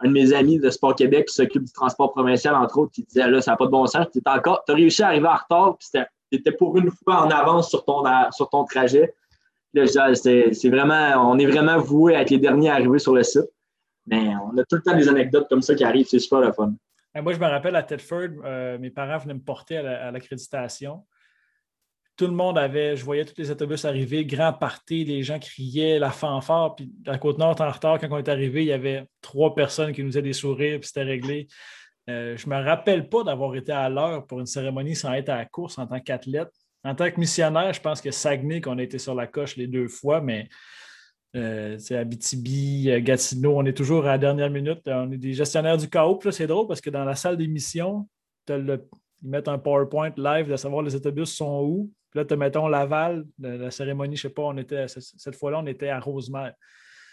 un 0.00 0.08
de 0.08 0.12
mes 0.12 0.32
amis 0.32 0.58
de 0.58 0.68
Sport 0.70 0.96
Québec 0.96 1.26
qui 1.28 1.34
s'occupe 1.34 1.64
du 1.64 1.72
transport 1.72 2.12
provincial, 2.12 2.54
entre 2.54 2.78
autres, 2.78 2.92
qui 2.92 3.04
disait 3.04 3.28
là, 3.28 3.40
ça 3.40 3.52
n'a 3.52 3.56
pas 3.56 3.66
de 3.66 3.70
bon 3.70 3.86
sens. 3.86 4.06
Tu 4.12 4.20
as 4.24 4.58
réussi 4.68 5.02
à 5.02 5.08
arriver 5.08 5.28
en 5.28 5.36
retard, 5.36 5.76
puis 5.78 5.88
tu 5.92 6.38
étais 6.38 6.52
pour 6.52 6.76
une 6.76 6.90
fois 6.90 7.22
en 7.22 7.30
avance 7.30 7.70
sur 7.70 7.84
ton, 7.84 8.02
sur 8.32 8.50
ton 8.50 8.64
trajet. 8.64 9.14
Je 9.74 10.14
c'est 10.14 10.68
vraiment, 10.68 11.30
on 11.30 11.38
est 11.38 11.46
vraiment 11.46 11.78
voué 11.78 12.16
à 12.16 12.22
être 12.22 12.30
les 12.30 12.38
derniers 12.38 12.70
à 12.70 12.74
arriver 12.74 12.98
sur 12.98 13.14
le 13.14 13.22
site. 13.22 13.48
Mais 14.06 14.32
on 14.42 14.56
a 14.58 14.64
tout 14.64 14.76
le 14.76 14.82
temps 14.82 14.96
des 14.96 15.08
anecdotes 15.08 15.46
comme 15.48 15.62
ça 15.62 15.74
qui 15.74 15.84
arrivent, 15.84 16.06
c'est 16.08 16.18
super 16.18 16.40
le 16.40 16.52
fun. 16.52 16.72
Ben, 17.18 17.24
moi, 17.24 17.32
je 17.32 17.40
me 17.40 17.46
rappelle 17.46 17.74
à 17.74 17.82
Tedford, 17.82 18.28
euh, 18.44 18.78
mes 18.78 18.90
parents 18.90 19.18
venaient 19.18 19.34
me 19.34 19.40
porter 19.40 19.78
à 19.78 20.12
l'accréditation. 20.12 21.04
Tout 22.16 22.28
le 22.28 22.32
monde 22.32 22.56
avait, 22.56 22.94
je 22.94 23.04
voyais 23.04 23.24
tous 23.24 23.34
les 23.38 23.50
autobus 23.50 23.84
arriver, 23.84 24.24
grand 24.24 24.52
party, 24.52 25.04
les 25.04 25.24
gens 25.24 25.40
criaient, 25.40 25.98
la 25.98 26.12
fanfare. 26.12 26.76
Puis 26.76 26.92
la 27.04 27.18
Côte-Nord 27.18 27.60
en 27.60 27.70
retard, 27.72 27.98
quand 27.98 28.06
on 28.12 28.18
est 28.18 28.28
arrivé, 28.28 28.62
il 28.62 28.68
y 28.68 28.72
avait 28.72 29.04
trois 29.20 29.52
personnes 29.56 29.92
qui 29.92 30.04
nous 30.04 30.10
faisaient 30.10 30.22
des 30.22 30.32
sourires, 30.32 30.78
puis 30.78 30.86
c'était 30.86 31.02
réglé. 31.02 31.48
Euh, 32.08 32.36
je 32.36 32.48
ne 32.48 32.54
me 32.54 32.62
rappelle 32.62 33.08
pas 33.08 33.24
d'avoir 33.24 33.56
été 33.56 33.72
à 33.72 33.88
l'heure 33.88 34.24
pour 34.24 34.38
une 34.38 34.46
cérémonie 34.46 34.94
sans 34.94 35.12
être 35.14 35.30
à 35.30 35.38
la 35.38 35.44
course 35.44 35.76
en 35.76 35.88
tant 35.88 35.98
qu'athlète. 35.98 36.52
En 36.84 36.94
tant 36.94 37.10
que 37.10 37.18
missionnaire, 37.18 37.72
je 37.72 37.80
pense 37.80 38.00
que 38.00 38.12
Saguenay, 38.12 38.60
qu'on 38.60 38.78
a 38.78 38.82
été 38.84 38.98
sur 38.98 39.16
la 39.16 39.26
coche 39.26 39.56
les 39.56 39.66
deux 39.66 39.88
fois, 39.88 40.20
mais 40.20 40.48
euh, 41.36 41.78
Abitibi, 41.90 42.90
euh, 42.90 43.00
Gatineau, 43.00 43.56
on 43.56 43.64
est 43.64 43.76
toujours 43.76 44.04
à 44.04 44.12
la 44.12 44.18
dernière 44.18 44.50
minute. 44.50 44.80
On 44.86 45.10
est 45.12 45.18
des 45.18 45.34
gestionnaires 45.34 45.76
du 45.76 45.88
chaos. 45.88 46.18
C'est 46.30 46.46
drôle 46.46 46.66
parce 46.66 46.80
que 46.80 46.90
dans 46.90 47.04
la 47.04 47.14
salle 47.14 47.36
d'émission, 47.36 48.08
ils 48.48 48.80
mettent 49.22 49.48
un 49.48 49.58
PowerPoint 49.58 50.12
live 50.16 50.48
de 50.48 50.56
savoir 50.56 50.82
les 50.82 50.94
autobus 50.94 51.34
sont 51.34 51.62
où. 51.62 51.92
Puis 52.10 52.20
là, 52.20 52.24
tu 52.24 52.36
mettons 52.36 52.68
Laval, 52.68 53.26
la 53.38 53.70
cérémonie, 53.70 54.16
je 54.16 54.26
ne 54.26 54.30
sais 54.30 54.34
pas, 54.34 54.42
on 54.42 54.56
était, 54.56 54.86
cette 54.88 55.36
fois-là, 55.36 55.60
on 55.62 55.66
était 55.66 55.90
à 55.90 56.00
Rosemère. 56.00 56.54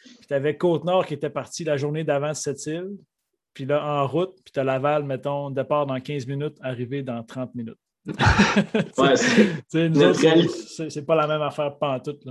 Puis 0.03 0.27
tu 0.27 0.33
avais 0.33 0.55
Côte-Nord 0.55 1.05
qui 1.05 1.15
était 1.15 1.29
parti 1.29 1.63
la 1.65 1.75
journée 1.75 2.05
d'avant 2.05 2.29
de 2.29 2.35
cette 2.35 2.65
île. 2.67 2.91
Puis 3.53 3.65
là, 3.65 3.83
en 3.85 4.07
route, 4.07 4.35
puis 4.43 4.53
tu 4.53 4.59
as 4.59 4.63
Laval, 4.63 5.03
mettons, 5.03 5.49
départ 5.49 5.85
dans 5.85 5.99
15 5.99 6.27
minutes, 6.27 6.57
arrivé 6.61 7.03
dans 7.03 7.23
30 7.23 7.55
minutes. 7.55 7.79
c'est 10.89 11.05
pas 11.05 11.15
la 11.15 11.25
même 11.27 11.41
affaire 11.41 11.75
pantoute. 11.77 12.21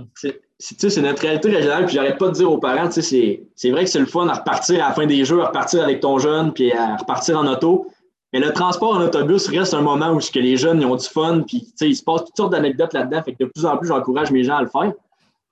C'est 0.57 1.01
notre 1.01 1.21
réalité 1.21 1.49
régionale, 1.49 1.85
puis 1.85 1.95
j'arrête 1.95 2.17
pas 2.17 2.29
de 2.29 2.33
dire 2.33 2.49
aux 2.49 2.59
parents, 2.59 2.89
c'est 2.89 3.41
vrai 3.65 3.83
que 3.83 3.89
c'est 3.89 3.99
le 3.99 4.05
fun 4.05 4.27
à 4.29 4.35
repartir 4.35 4.83
à 4.83 4.89
la 4.89 4.93
fin 4.93 5.05
des 5.05 5.25
jeux, 5.25 5.41
à 5.41 5.47
repartir 5.47 5.83
avec 5.83 5.99
ton 5.99 6.17
jeune, 6.17 6.53
puis 6.53 6.71
à 6.71 6.95
repartir 6.95 7.37
en 7.37 7.45
auto. 7.47 7.87
Mais 8.31 8.39
le 8.39 8.51
transport 8.51 8.95
en 8.95 9.01
autobus 9.01 9.47
reste 9.49 9.73
un 9.73 9.81
moment 9.81 10.11
où 10.11 10.19
que 10.19 10.39
les 10.39 10.57
jeunes 10.57 10.81
ils 10.81 10.85
ont 10.85 10.95
du 10.95 11.07
fun, 11.07 11.43
puis 11.45 11.73
il 11.81 11.95
se 11.95 12.03
passe 12.03 12.25
toutes 12.25 12.37
sortes 12.37 12.51
d'anecdotes 12.51 12.93
là-dedans. 12.93 13.23
Fait 13.23 13.33
que 13.33 13.43
de 13.43 13.49
plus 13.49 13.65
en 13.65 13.77
plus, 13.77 13.87
j'encourage 13.87 14.31
mes 14.31 14.43
gens 14.43 14.57
à 14.57 14.61
le 14.61 14.69
faire. 14.69 14.93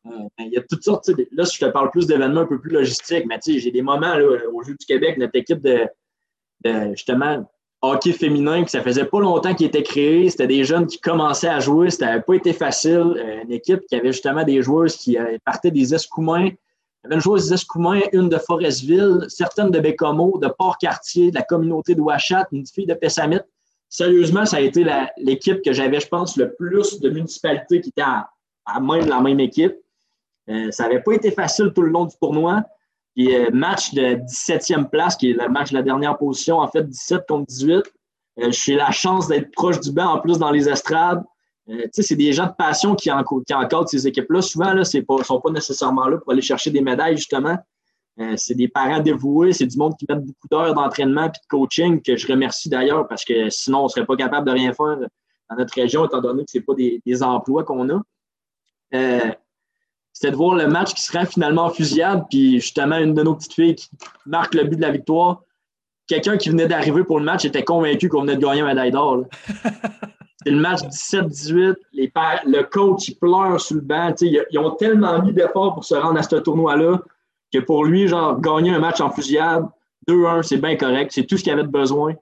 Euh, 0.05 0.09
ben, 0.37 0.45
il 0.45 0.51
y 0.51 0.57
a 0.57 0.61
toutes 0.61 0.83
sortes. 0.83 1.09
Là, 1.31 1.43
je 1.43 1.59
te 1.59 1.65
parle 1.71 1.91
plus 1.91 2.07
d'événements 2.07 2.41
un 2.41 2.45
peu 2.45 2.59
plus 2.59 2.71
logistiques, 2.71 3.25
mais 3.25 3.39
j'ai 3.45 3.71
des 3.71 3.81
moments 3.81 4.15
là, 4.15 4.25
au 4.51 4.63
Jeu 4.63 4.75
du 4.77 4.85
Québec, 4.85 5.17
notre 5.17 5.35
équipe 5.35 5.61
de, 5.61 5.87
de 6.65 6.91
justement 6.91 7.45
hockey 7.83 8.13
féminin, 8.13 8.63
que 8.63 8.71
ça 8.71 8.81
faisait 8.81 9.05
pas 9.05 9.19
longtemps 9.19 9.53
qu'il 9.53 9.67
était 9.67 9.83
créé. 9.83 10.29
C'était 10.29 10.47
des 10.47 10.63
jeunes 10.63 10.87
qui 10.87 10.99
commençaient 10.99 11.49
à 11.49 11.59
jouer. 11.59 11.89
Ça 11.89 12.05
n'avait 12.05 12.21
pas 12.21 12.33
été 12.33 12.53
facile. 12.53 13.13
Euh, 13.17 13.43
une 13.43 13.51
équipe 13.51 13.81
qui 13.87 13.95
avait 13.95 14.13
justement 14.13 14.43
des 14.43 14.61
joueuses 14.61 14.95
qui 14.95 15.17
euh, 15.17 15.37
partaient 15.45 15.69
des 15.69 15.93
escoumins, 15.93 16.45
Il 16.45 16.53
y 17.03 17.05
avait 17.05 17.15
une 17.15 17.21
joueuse 17.21 17.49
d'Escoumin, 17.49 17.99
une 18.13 18.29
de 18.29 18.37
Forestville, 18.37 19.25
certaines 19.27 19.69
de 19.69 19.79
Bécomo, 19.79 20.39
de 20.41 20.47
Port-Cartier, 20.47 21.29
de 21.29 21.35
la 21.35 21.41
communauté 21.41 21.93
de 21.93 22.01
Ouachat, 22.01 22.47
une 22.53 22.65
fille 22.65 22.85
de 22.85 22.93
Pessamit. 22.93 23.41
Sérieusement, 23.89 24.45
ça 24.45 24.57
a 24.57 24.61
été 24.61 24.85
l'équipe 25.17 25.61
que 25.61 25.73
j'avais, 25.73 25.99
je 25.99 26.07
pense, 26.07 26.37
le 26.37 26.53
plus 26.53 26.99
de 27.01 27.09
municipalités 27.09 27.81
qui 27.81 27.89
étaient 27.89 28.01
à, 28.01 28.79
même 28.79 29.07
la 29.07 29.19
même 29.19 29.41
équipe. 29.41 29.75
Euh, 30.49 30.71
ça 30.71 30.83
n'avait 30.83 31.01
pas 31.01 31.13
été 31.13 31.31
facile 31.31 31.71
tout 31.75 31.81
le 31.81 31.89
long 31.89 32.05
du 32.05 32.15
tournoi. 32.19 32.63
Puis, 33.15 33.35
euh, 33.35 33.49
match 33.51 33.93
de 33.93 34.15
17e 34.25 34.89
place, 34.89 35.15
qui 35.15 35.31
est 35.31 35.33
le 35.33 35.47
match 35.49 35.69
de 35.69 35.75
la 35.75 35.83
dernière 35.83 36.17
position, 36.17 36.59
en 36.59 36.67
fait, 36.67 36.87
17 36.87 37.25
contre 37.27 37.45
18. 37.45 37.83
Euh, 38.39 38.51
j'ai 38.51 38.75
la 38.75 38.91
chance 38.91 39.27
d'être 39.27 39.51
proche 39.51 39.79
du 39.79 39.91
banc 39.91 40.15
en 40.15 40.19
plus 40.19 40.39
dans 40.39 40.51
les 40.51 40.67
estrades. 40.67 41.23
Euh, 41.69 41.85
c'est 41.91 42.15
des 42.15 42.33
gens 42.33 42.47
de 42.47 42.53
passion 42.57 42.95
qui, 42.95 43.11
encadrent 43.11 43.87
ces 43.87 44.07
équipes-là. 44.07 44.41
Souvent, 44.41 44.73
là, 44.73 44.83
ne 44.83 45.23
sont 45.23 45.41
pas 45.41 45.51
nécessairement 45.51 46.07
là 46.07 46.17
pour 46.17 46.31
aller 46.31 46.41
chercher 46.41 46.71
des 46.71 46.81
médailles, 46.81 47.17
justement. 47.17 47.57
Euh, 48.19 48.33
c'est 48.37 48.53
des 48.53 48.67
parents 48.67 48.99
dévoués, 48.99 49.53
c'est 49.53 49.65
du 49.65 49.77
monde 49.77 49.97
qui 49.97 50.05
met 50.07 50.15
beaucoup 50.15 50.47
d'heures 50.51 50.73
d'entraînement 50.73 51.25
et 51.25 51.29
de 51.29 51.37
coaching, 51.49 52.01
que 52.01 52.15
je 52.15 52.27
remercie 52.27 52.69
d'ailleurs 52.69 53.07
parce 53.07 53.25
que 53.25 53.49
sinon, 53.49 53.79
on 53.79 53.83
ne 53.85 53.89
serait 53.89 54.05
pas 54.05 54.15
capable 54.15 54.45
de 54.45 54.51
rien 54.51 54.71
faire 54.71 54.97
dans 55.49 55.55
notre 55.57 55.73
région, 55.73 56.05
étant 56.05 56.21
donné 56.21 56.43
que 56.45 56.51
ce 56.51 56.59
pas 56.59 56.75
des, 56.75 57.23
emplois 57.23 57.63
qu'on 57.63 57.89
a. 57.89 58.01
Euh, 58.93 59.31
c'était 60.23 60.31
de 60.31 60.37
voir 60.37 60.55
le 60.55 60.67
match 60.67 60.93
qui 60.93 61.01
se 61.01 61.11
rend 61.11 61.25
finalement 61.25 61.65
en 61.65 61.69
fusillade, 61.69 62.23
puis 62.29 62.61
justement, 62.61 62.97
une 62.97 63.13
de 63.13 63.23
nos 63.23 63.35
petites 63.35 63.55
filles 63.55 63.75
qui 63.75 63.89
marque 64.25 64.53
le 64.53 64.63
but 64.63 64.77
de 64.77 64.81
la 64.81 64.91
victoire. 64.91 65.41
Quelqu'un 66.07 66.37
qui 66.37 66.49
venait 66.49 66.67
d'arriver 66.67 67.03
pour 67.03 67.19
le 67.19 67.25
match 67.25 67.43
était 67.43 67.65
convaincu 67.65 68.07
qu'on 68.07 68.21
venait 68.21 68.37
de 68.37 68.41
gagner 68.41 68.61
un 68.61 68.67
médaille 68.67 68.91
d'or. 68.91 69.25
C'est 70.45 70.51
le 70.51 70.61
match 70.61 70.79
17-18. 70.79 71.75
Le 71.93 72.61
coach, 72.63 73.09
il 73.09 73.15
pleure 73.15 73.59
sur 73.59 73.75
le 73.75 73.81
banc. 73.81 74.15
Ils, 74.21 74.59
ont 74.59 74.71
tellement 74.71 75.21
mis 75.21 75.33
d'efforts 75.33 75.73
pour 75.73 75.83
se 75.83 75.95
rendre 75.95 76.17
à 76.17 76.23
ce 76.23 76.37
tournoi-là 76.37 77.01
que 77.53 77.59
pour 77.59 77.83
lui, 77.83 78.07
genre, 78.07 78.39
gagner 78.39 78.71
un 78.71 78.79
match 78.79 79.01
en 79.01 79.11
fusillade, 79.11 79.65
2-1, 80.07 80.41
c'est 80.43 80.57
bien 80.57 80.77
correct. 80.77 81.11
C'est 81.13 81.25
tout 81.25 81.35
ce 81.35 81.43
qu'il 81.43 81.51
avait 81.51 81.63
de 81.63 81.67
besoin. 81.67 82.15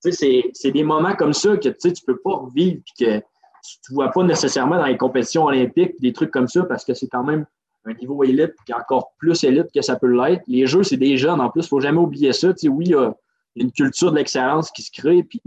c'est 0.00 0.70
des 0.70 0.84
moments 0.84 1.16
comme 1.16 1.32
ça 1.32 1.56
que 1.56 1.68
tu 1.68 1.88
ne 1.88 1.94
peux 2.06 2.18
pas 2.18 2.36
revivre 2.36 2.80
et 3.00 3.04
que 3.04 3.24
tu 3.64 3.92
ne 3.92 3.94
vois 3.94 4.10
pas 4.10 4.22
nécessairement 4.22 4.76
dans 4.76 4.86
les 4.86 4.96
compétitions 4.96 5.44
olympiques, 5.44 6.00
des 6.00 6.12
trucs 6.12 6.30
comme 6.30 6.48
ça, 6.48 6.64
parce 6.64 6.84
que 6.84 6.94
c'est 6.94 7.08
quand 7.08 7.24
même 7.24 7.46
un 7.86 7.94
niveau 7.94 8.22
élite 8.24 8.54
qui 8.64 8.72
est 8.72 8.74
encore 8.74 9.12
plus 9.18 9.42
élite 9.44 9.66
que 9.74 9.82
ça 9.82 9.96
peut 9.96 10.08
l'être. 10.08 10.42
Les 10.46 10.66
jeux, 10.66 10.82
c'est 10.82 10.96
des 10.96 11.16
jeunes 11.16 11.40
en 11.40 11.50
plus, 11.50 11.62
il 11.62 11.64
ne 11.64 11.68
faut 11.68 11.80
jamais 11.80 11.98
oublier 11.98 12.32
ça. 12.32 12.48
oui, 12.64 12.84
il 12.86 12.90
y 12.90 12.94
a 12.94 13.14
une 13.56 13.72
culture 13.72 14.10
de 14.10 14.16
l'excellence 14.16 14.70
qui 14.70 14.82
se 14.82 14.90
crée, 14.90 15.22
puis 15.22 15.40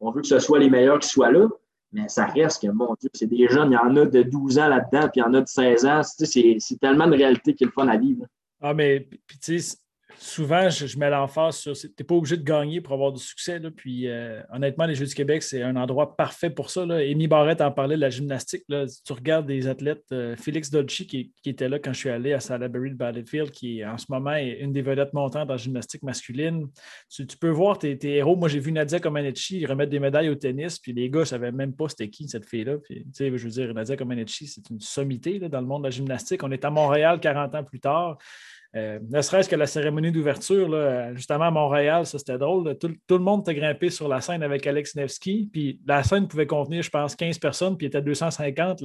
on 0.00 0.10
veut 0.10 0.20
que 0.20 0.26
ce 0.26 0.38
soit 0.38 0.58
les 0.58 0.70
meilleurs 0.70 0.98
qui 0.98 1.08
soient 1.08 1.30
là, 1.30 1.48
mais 1.92 2.08
ça 2.08 2.26
reste 2.26 2.62
que, 2.62 2.68
mon 2.68 2.94
Dieu, 3.00 3.08
c'est 3.14 3.28
des 3.28 3.48
jeunes, 3.48 3.70
il 3.70 3.74
y 3.74 3.76
en 3.76 3.96
a 3.96 4.04
de 4.04 4.22
12 4.22 4.58
ans 4.58 4.68
là-dedans, 4.68 5.08
puis 5.08 5.20
il 5.20 5.20
y 5.20 5.22
en 5.22 5.32
a 5.34 5.40
de 5.40 5.48
16 5.48 5.86
ans. 5.86 6.02
C'est 6.02 6.80
tellement 6.80 7.06
de 7.06 7.16
réalité 7.16 7.54
qu'il 7.54 7.66
est 7.66 7.70
le 7.70 7.72
fun 7.72 7.86
à 7.86 7.96
vivre. 7.96 8.26
Ah, 8.60 8.74
mais, 8.74 9.08
puis 9.26 9.38
tu 9.38 9.60
sais, 9.60 9.76
souvent, 10.18 10.68
je, 10.70 10.98
mets 10.98 11.10
l'emphase 11.10 11.56
sur. 11.56 11.72
Tu 11.74 11.88
n'es 11.98 12.04
pas 12.04 12.14
obligé 12.14 12.36
de 12.36 12.42
gagner 12.42 12.80
pour 12.80 12.94
avoir 12.94 13.12
du 13.12 13.22
succès. 13.22 13.58
Là. 13.58 13.70
Puis, 13.70 14.08
euh, 14.08 14.40
honnêtement, 14.52 14.86
les 14.86 14.94
Jeux 14.94 15.06
du 15.06 15.14
Québec, 15.14 15.42
c'est 15.42 15.62
un 15.62 15.76
endroit 15.76 16.16
parfait 16.16 16.50
pour 16.50 16.70
ça. 16.70 16.84
Là. 16.86 16.96
Amy 16.96 17.26
Barrett 17.26 17.60
en 17.60 17.70
parlait 17.70 17.96
de 17.96 18.00
la 18.00 18.10
gymnastique. 18.10 18.64
Là. 18.68 18.86
Tu 19.04 19.12
regardes 19.12 19.46
des 19.46 19.66
athlètes, 19.66 20.04
euh, 20.12 20.36
Félix 20.36 20.70
Dolci, 20.70 21.06
qui, 21.06 21.32
était 21.44 21.68
là 21.68 21.78
quand 21.78 21.92
je 21.92 21.98
suis 21.98 22.08
allé 22.10 22.32
à 22.32 22.40
Salaberry 22.40 22.90
de 22.90 22.96
Battlefield, 22.96 23.50
qui 23.50 23.84
en 23.84 23.98
ce 23.98 24.06
moment 24.08 24.34
est 24.34 24.58
une 24.60 24.72
des 24.72 24.82
vedettes 24.82 25.12
montantes 25.12 25.50
en 25.50 25.56
gymnastique 25.56 26.02
masculine. 26.02 26.68
Tu, 27.10 27.26
peux 27.38 27.50
voir 27.50 27.78
tes, 27.78 27.98
héros. 28.02 28.36
Moi, 28.36 28.48
j'ai 28.48 28.60
vu 28.60 28.72
Nadia 28.72 29.00
Comaneci 29.00 29.64
remettre 29.66 29.90
des 29.90 30.00
médailles 30.00 30.28
au 30.30 30.34
tennis, 30.34 30.78
puis 30.78 30.92
les 30.92 31.10
gars 31.10 31.20
ne 31.20 31.24
savaient 31.24 31.52
même 31.52 31.74
pas 31.74 31.88
c'était 31.88 32.08
qui 32.08 32.28
cette 32.28 32.46
fille-là. 32.46 32.78
Puis, 32.78 33.04
je 33.18 33.24
veux 33.28 33.50
dire, 33.50 33.72
Nadia 33.74 33.96
Comaneci, 33.96 34.46
c'est 34.46 34.68
une 34.70 34.80
sommité 34.80 35.38
dans 35.38 35.60
le 35.60 35.66
monde 35.66 35.82
de 35.82 35.88
la 35.88 35.90
gymnastique. 35.90 36.42
On 36.42 36.50
est 36.50 36.64
à 36.64 36.70
Montréal 36.70 37.20
40 37.20 37.54
ans 37.54 37.64
plus 37.64 37.80
tard. 37.80 38.18
Euh, 38.76 38.98
ne 39.08 39.20
serait-ce 39.20 39.48
que 39.48 39.54
la 39.54 39.66
cérémonie 39.66 40.10
d'ouverture, 40.10 41.14
justement 41.14 41.44
à 41.44 41.50
Montréal, 41.50 42.06
ça 42.06 42.18
c'était 42.18 42.38
drôle. 42.38 42.76
Tout, 42.78 42.90
le 43.10 43.18
monde 43.18 43.42
était 43.42 43.54
grimpé 43.54 43.88
sur 43.88 44.08
la 44.08 44.20
scène 44.20 44.42
avec 44.42 44.66
Alex 44.66 44.96
Nevsky. 44.96 45.48
Puis 45.52 45.80
la 45.86 46.02
scène 46.02 46.26
pouvait 46.26 46.46
contenir, 46.46 46.82
je 46.82 46.90
pense, 46.90 47.14
15 47.14 47.38
personnes, 47.38 47.76
puis 47.76 47.86
il 47.86 47.88
était 47.88 48.02
250. 48.02 48.82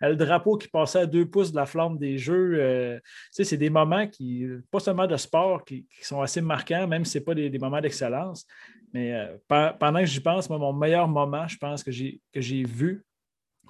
Le 0.00 0.16
drapeau 0.16 0.56
qui 0.56 0.68
passait 0.68 1.00
à 1.00 1.06
deux 1.06 1.26
pouces 1.26 1.52
de 1.52 1.56
la 1.56 1.66
flamme 1.66 1.98
des 1.98 2.18
jeux. 2.18 2.56
Euh, 2.58 2.98
c'est 3.30 3.56
des 3.56 3.70
moments 3.70 4.08
qui, 4.08 4.44
pas 4.70 4.80
seulement 4.80 5.06
de 5.06 5.16
sport, 5.16 5.64
qui, 5.64 5.86
sont 6.02 6.20
assez 6.20 6.40
marquants, 6.40 6.88
même 6.88 7.04
si 7.04 7.12
ce 7.12 7.18
pas 7.20 7.34
des, 7.34 7.58
moments 7.58 7.80
d'excellence. 7.80 8.44
Mais 8.92 9.12
euh, 9.14 9.72
pendant 9.78 10.00
que 10.00 10.06
j'y 10.06 10.20
pense, 10.20 10.50
mon 10.50 10.72
meilleur 10.72 11.06
moment, 11.06 11.46
je 11.46 11.58
pense 11.58 11.84
que 11.84 11.92
j'ai 11.92 12.64
vu 12.64 13.04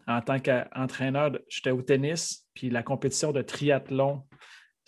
en 0.06 0.22
tant 0.22 0.40
qu'entraîneur, 0.40 1.32
j'étais 1.48 1.70
au 1.70 1.82
tennis, 1.82 2.46
puis 2.54 2.70
la 2.70 2.82
compétition 2.82 3.30
de 3.30 3.42
triathlon 3.42 4.22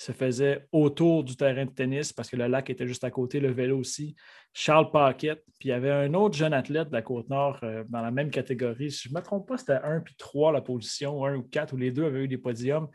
se 0.01 0.13
faisait 0.13 0.67
autour 0.73 1.25
du 1.25 1.37
terrain 1.37 1.67
de 1.67 1.71
tennis 1.71 2.11
parce 2.11 2.31
que 2.31 2.37
le 2.37 2.47
lac 2.47 2.71
était 2.71 2.87
juste 2.87 3.05
à 3.05 3.11
côté, 3.11 3.39
le 3.39 3.53
vélo 3.53 3.79
aussi. 3.79 4.17
Charles 4.55 4.91
Paquette, 4.91 5.45
puis 5.59 5.69
il 5.69 5.73
y 5.73 5.73
avait 5.73 5.91
un 5.91 6.15
autre 6.15 6.39
jeune 6.39 6.55
athlète 6.55 6.89
de 6.89 6.95
la 6.95 7.03
Côte-Nord 7.03 7.59
euh, 7.65 7.85
dans 7.91 8.01
la 8.01 8.11
même 8.11 8.31
catégorie. 8.31 8.91
Si 8.91 9.09
je 9.09 9.13
ne 9.13 9.19
me 9.19 9.23
trompe 9.23 9.47
pas, 9.47 9.59
c'était 9.59 9.75
un 9.85 10.01
puis 10.01 10.15
trois 10.17 10.53
la 10.53 10.63
position, 10.63 11.23
un 11.27 11.37
ou 11.37 11.43
quatre, 11.43 11.75
où 11.75 11.77
les 11.77 11.91
deux 11.91 12.07
avaient 12.07 12.25
eu 12.25 12.29
des 12.29 12.39
podiums. 12.39 12.89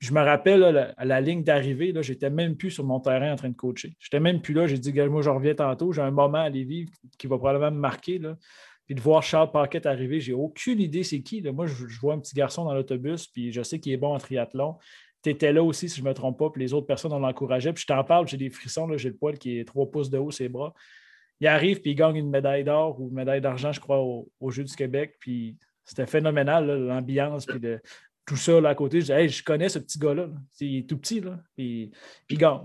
Je 0.00 0.12
me 0.12 0.20
rappelle, 0.20 0.92
à 0.96 1.04
la 1.04 1.20
ligne 1.20 1.44
d'arrivée, 1.44 1.94
je 2.02 2.12
n'étais 2.12 2.28
même 2.28 2.56
plus 2.56 2.72
sur 2.72 2.82
mon 2.82 2.98
terrain 2.98 3.32
en 3.32 3.36
train 3.36 3.50
de 3.50 3.54
coacher. 3.54 3.94
Je 4.00 4.08
n'étais 4.08 4.18
même 4.18 4.42
plus 4.42 4.52
là. 4.52 4.66
J'ai 4.66 4.78
dit, 4.78 4.92
moi, 5.02 5.22
je 5.22 5.30
reviens 5.30 5.54
tantôt. 5.54 5.92
J'ai 5.92 6.02
un 6.02 6.10
moment 6.10 6.38
à 6.38 6.50
vivre 6.50 6.90
qui 7.18 7.28
va 7.28 7.38
probablement 7.38 7.70
me 7.70 7.80
marquer. 7.80 8.18
Là. 8.18 8.36
Puis 8.86 8.96
de 8.96 9.00
voir 9.00 9.22
Charles 9.22 9.52
Paquette 9.52 9.86
arriver, 9.86 10.18
j'ai 10.18 10.32
aucune 10.32 10.80
idée 10.80 11.04
c'est 11.04 11.22
qui. 11.22 11.40
Moi, 11.42 11.66
je, 11.66 11.86
je, 11.86 12.00
vois 12.00 12.14
un 12.14 12.18
petit 12.18 12.34
garçon 12.34 12.64
dans 12.64 12.74
l'autobus, 12.74 13.28
puis 13.28 13.52
je 13.52 13.62
sais 13.62 13.78
qu'il 13.78 13.92
est 13.92 13.96
bon 13.96 14.12
en 14.12 14.18
triathlon 14.18 14.76
tu 15.22 15.30
étais 15.30 15.52
là 15.52 15.62
aussi, 15.62 15.88
si 15.88 15.98
je 15.98 16.04
ne 16.04 16.08
me 16.08 16.14
trompe 16.14 16.38
pas, 16.38 16.50
puis 16.50 16.62
les 16.62 16.74
autres 16.74 16.86
personnes, 16.86 17.12
on 17.12 17.18
l'encourageait. 17.18 17.72
Puis 17.72 17.82
je 17.82 17.86
t'en 17.86 18.02
parle, 18.04 18.26
j'ai 18.26 18.36
des 18.36 18.50
frissons, 18.50 18.88
j'ai 18.96 19.08
le 19.08 19.14
poil 19.14 19.38
qui 19.38 19.58
est 19.58 19.64
trois 19.64 19.90
pouces 19.90 20.10
de 20.10 20.18
haut, 20.18 20.30
ses 20.30 20.48
bras. 20.48 20.74
Il 21.40 21.46
arrive, 21.46 21.80
puis 21.80 21.92
il 21.92 21.94
gagne 21.94 22.16
une 22.16 22.30
médaille 22.30 22.64
d'or 22.64 23.00
ou 23.00 23.08
une 23.08 23.14
médaille 23.14 23.40
d'argent, 23.40 23.72
je 23.72 23.80
crois, 23.80 24.00
au, 24.00 24.50
Jeux 24.50 24.64
du 24.64 24.74
Québec. 24.74 25.16
Puis 25.18 25.56
c'était 25.84 26.06
phénoménal, 26.06 26.66
l'ambiance, 26.66 27.46
puis 27.46 27.60
de, 27.60 27.80
tout 28.26 28.36
ça 28.36 28.60
là, 28.60 28.70
à 28.70 28.74
côté. 28.74 29.00
Je 29.00 29.06
disais, 29.06 29.28
je 29.28 29.42
connais 29.42 29.68
ce 29.68 29.78
petit 29.78 29.98
gars-là. 29.98 30.28
Il 30.60 30.78
est 30.78 30.88
tout 30.88 30.98
petit, 30.98 31.20
là, 31.20 31.38
puis, 31.54 31.90
puis 32.26 32.36
il 32.36 32.38
gagne. 32.38 32.60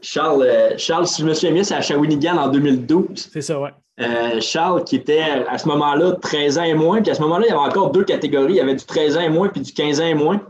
Charles, 0.00 0.42
euh, 0.42 0.76
Charles, 0.76 1.06
si 1.06 1.22
je 1.22 1.26
me 1.26 1.34
souviens 1.34 1.52
bien, 1.52 1.64
c'est 1.64 1.74
à 1.74 1.80
Shawinigan 1.80 2.36
en 2.36 2.48
2012. 2.48 3.30
C'est 3.32 3.40
ça, 3.40 3.58
ouais. 3.58 3.70
Euh, 4.00 4.40
Charles, 4.40 4.84
qui 4.84 4.96
était 4.96 5.20
à 5.20 5.56
ce 5.56 5.68
moment-là 5.68 6.12
13 6.20 6.58
ans 6.58 6.64
et 6.64 6.74
moins, 6.74 7.00
puis 7.00 7.12
à 7.12 7.14
ce 7.14 7.22
moment-là, 7.22 7.46
il 7.46 7.50
y 7.50 7.52
avait 7.52 7.68
encore 7.68 7.92
deux 7.92 8.04
catégories. 8.04 8.54
Il 8.54 8.56
y 8.56 8.60
avait 8.60 8.74
du 8.74 8.84
13 8.84 9.16
ans 9.16 9.20
et 9.20 9.28
moins, 9.28 9.48
puis 9.48 9.60
du 9.60 9.72
15 9.72 10.00
ans 10.00 10.06
et 10.06 10.14
moins. 10.14 10.40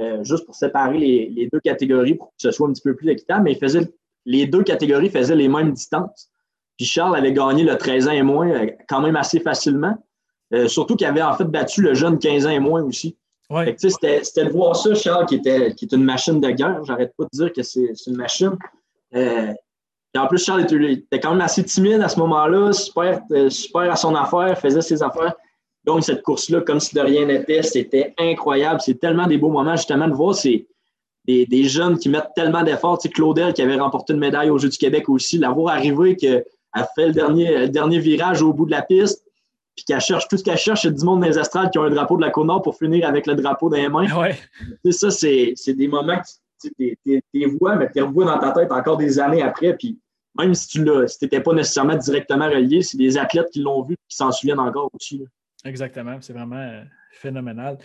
Euh, 0.00 0.24
juste 0.24 0.44
pour 0.44 0.56
séparer 0.56 0.98
les, 0.98 1.48
deux 1.52 1.60
catégories 1.60 2.16
pour 2.16 2.28
que 2.28 2.34
ce 2.38 2.50
soit 2.50 2.66
un 2.68 2.72
petit 2.72 2.82
peu 2.82 2.96
plus 2.96 3.10
équitable, 3.10 3.44
mais 3.44 3.56
les 4.24 4.46
deux 4.46 4.64
catégories 4.64 5.08
faisaient 5.08 5.36
les 5.36 5.46
mêmes 5.46 5.72
distances. 5.72 6.30
Puis 6.76 6.84
Charles 6.86 7.14
avait 7.14 7.32
gagné 7.32 7.62
le 7.62 7.78
13 7.78 8.08
ans 8.08 8.12
et 8.12 8.22
moins 8.22 8.48
euh, 8.48 8.66
quand 8.88 9.00
même 9.00 9.14
assez 9.14 9.38
facilement. 9.38 9.96
Euh, 10.52 10.66
surtout 10.66 10.96
qu'il 10.96 11.06
avait 11.06 11.22
en 11.22 11.34
fait 11.34 11.44
battu 11.44 11.80
le 11.80 11.94
jeune 11.94 12.18
15 12.18 12.46
ans 12.46 12.50
et 12.50 12.58
moins 12.58 12.82
aussi. 12.82 13.16
C'était 13.76 14.20
de 14.20 14.50
voir 14.50 14.74
ça, 14.74 14.94
Charles, 14.94 15.26
qui, 15.26 15.36
était, 15.36 15.72
qui 15.74 15.84
est 15.84 15.92
une 15.92 16.02
machine 16.02 16.40
de 16.40 16.50
guerre. 16.50 16.82
J'arrête 16.84 17.12
pas 17.16 17.24
de 17.24 17.38
dire 17.38 17.52
que 17.52 17.62
c'est 17.62 17.92
une 18.08 18.16
machine. 18.16 18.56
et 19.12 20.18
en 20.18 20.26
plus, 20.26 20.44
Charles 20.44 20.62
était, 20.62 21.20
quand 21.20 21.30
même 21.30 21.40
assez 21.40 21.62
timide 21.62 22.00
à 22.00 22.08
ce 22.08 22.18
moment-là, 22.18 22.72
super, 22.72 23.20
super 23.48 23.92
à 23.92 23.96
son 23.96 24.16
affaire, 24.16 24.58
faisait 24.58 24.80
ses 24.80 25.04
affaires. 25.04 25.34
Donc, 25.84 26.02
cette 26.02 26.22
course-là, 26.22 26.62
comme 26.62 26.80
si 26.80 26.94
de 26.94 27.00
rien 27.00 27.26
n'était, 27.26 27.62
c'était 27.62 28.14
incroyable. 28.18 28.80
C'est 28.80 28.98
tellement 28.98 29.26
des 29.26 29.38
beaux 29.38 29.50
moments, 29.50 29.76
justement, 29.76 30.08
de 30.08 30.14
voir 30.14 30.34
ces, 30.34 30.66
des, 31.26 31.64
jeunes 31.64 31.98
qui 31.98 32.08
mettent 32.08 32.30
tellement 32.34 32.62
d'efforts. 32.62 32.98
Tu 32.98 33.08
sais, 33.08 33.12
Claudel, 33.12 33.52
qui 33.52 33.62
avait 33.62 33.76
remporté 33.76 34.14
une 34.14 34.18
médaille 34.18 34.50
aux 34.50 34.58
Jeux 34.58 34.70
du 34.70 34.78
Québec 34.78 35.08
aussi, 35.08 35.38
l'avoir 35.38 35.74
arrivé, 35.74 36.16
qu'elle 36.16 36.44
fait 36.94 37.08
le 37.08 37.12
dernier, 37.12 37.68
dernier 37.68 37.98
virage 37.98 38.42
au 38.42 38.52
bout 38.52 38.66
de 38.66 38.70
la 38.70 38.82
piste, 38.82 39.24
puis 39.76 39.84
qu'elle 39.84 40.00
cherche 40.00 40.28
tout 40.28 40.36
ce 40.36 40.44
qu'elle 40.44 40.56
cherche, 40.56 40.82
c'est 40.82 40.94
du 40.94 41.04
monde 41.04 41.24
les 41.24 41.38
estrades 41.38 41.70
qui 41.70 41.78
ont 41.78 41.82
un 41.82 41.90
drapeau 41.90 42.16
de 42.16 42.22
la 42.22 42.30
Côte-Nord 42.30 42.62
pour 42.62 42.76
finir 42.76 43.08
avec 43.08 43.26
le 43.26 43.34
drapeau 43.34 43.68
dans 43.68 43.76
les 43.76 43.88
mains. 43.88 44.06
Ouais. 44.16 44.38
ça, 44.92 45.10
c'est 45.10 45.54
des 45.68 45.88
moments 45.88 46.18
que 46.18 46.68
tu 46.78 47.22
les 47.32 47.46
vois, 47.46 47.76
mais 47.76 47.86
tu 47.88 47.94
les 47.96 48.02
revois 48.02 48.24
dans 48.24 48.38
ta 48.38 48.52
tête 48.52 48.70
encore 48.70 48.96
des 48.96 49.18
années 49.18 49.42
après. 49.42 49.74
Puis 49.76 49.98
même 50.38 50.54
si 50.54 50.68
tu 50.68 50.80
n'étais 50.80 51.40
pas 51.40 51.52
nécessairement 51.52 51.96
directement 51.96 52.46
relié, 52.46 52.82
c'est 52.82 52.96
des 52.96 53.18
athlètes 53.18 53.50
qui 53.50 53.60
l'ont 53.60 53.82
vu 53.82 53.94
et 53.94 54.08
qui 54.08 54.16
s'en 54.16 54.30
souviennent 54.30 54.60
encore 54.60 54.90
aussi. 54.94 55.24
Exactement, 55.64 56.18
c'est 56.20 56.34
vraiment 56.34 56.56
euh, 56.56 56.82
phénoménal. 57.10 57.78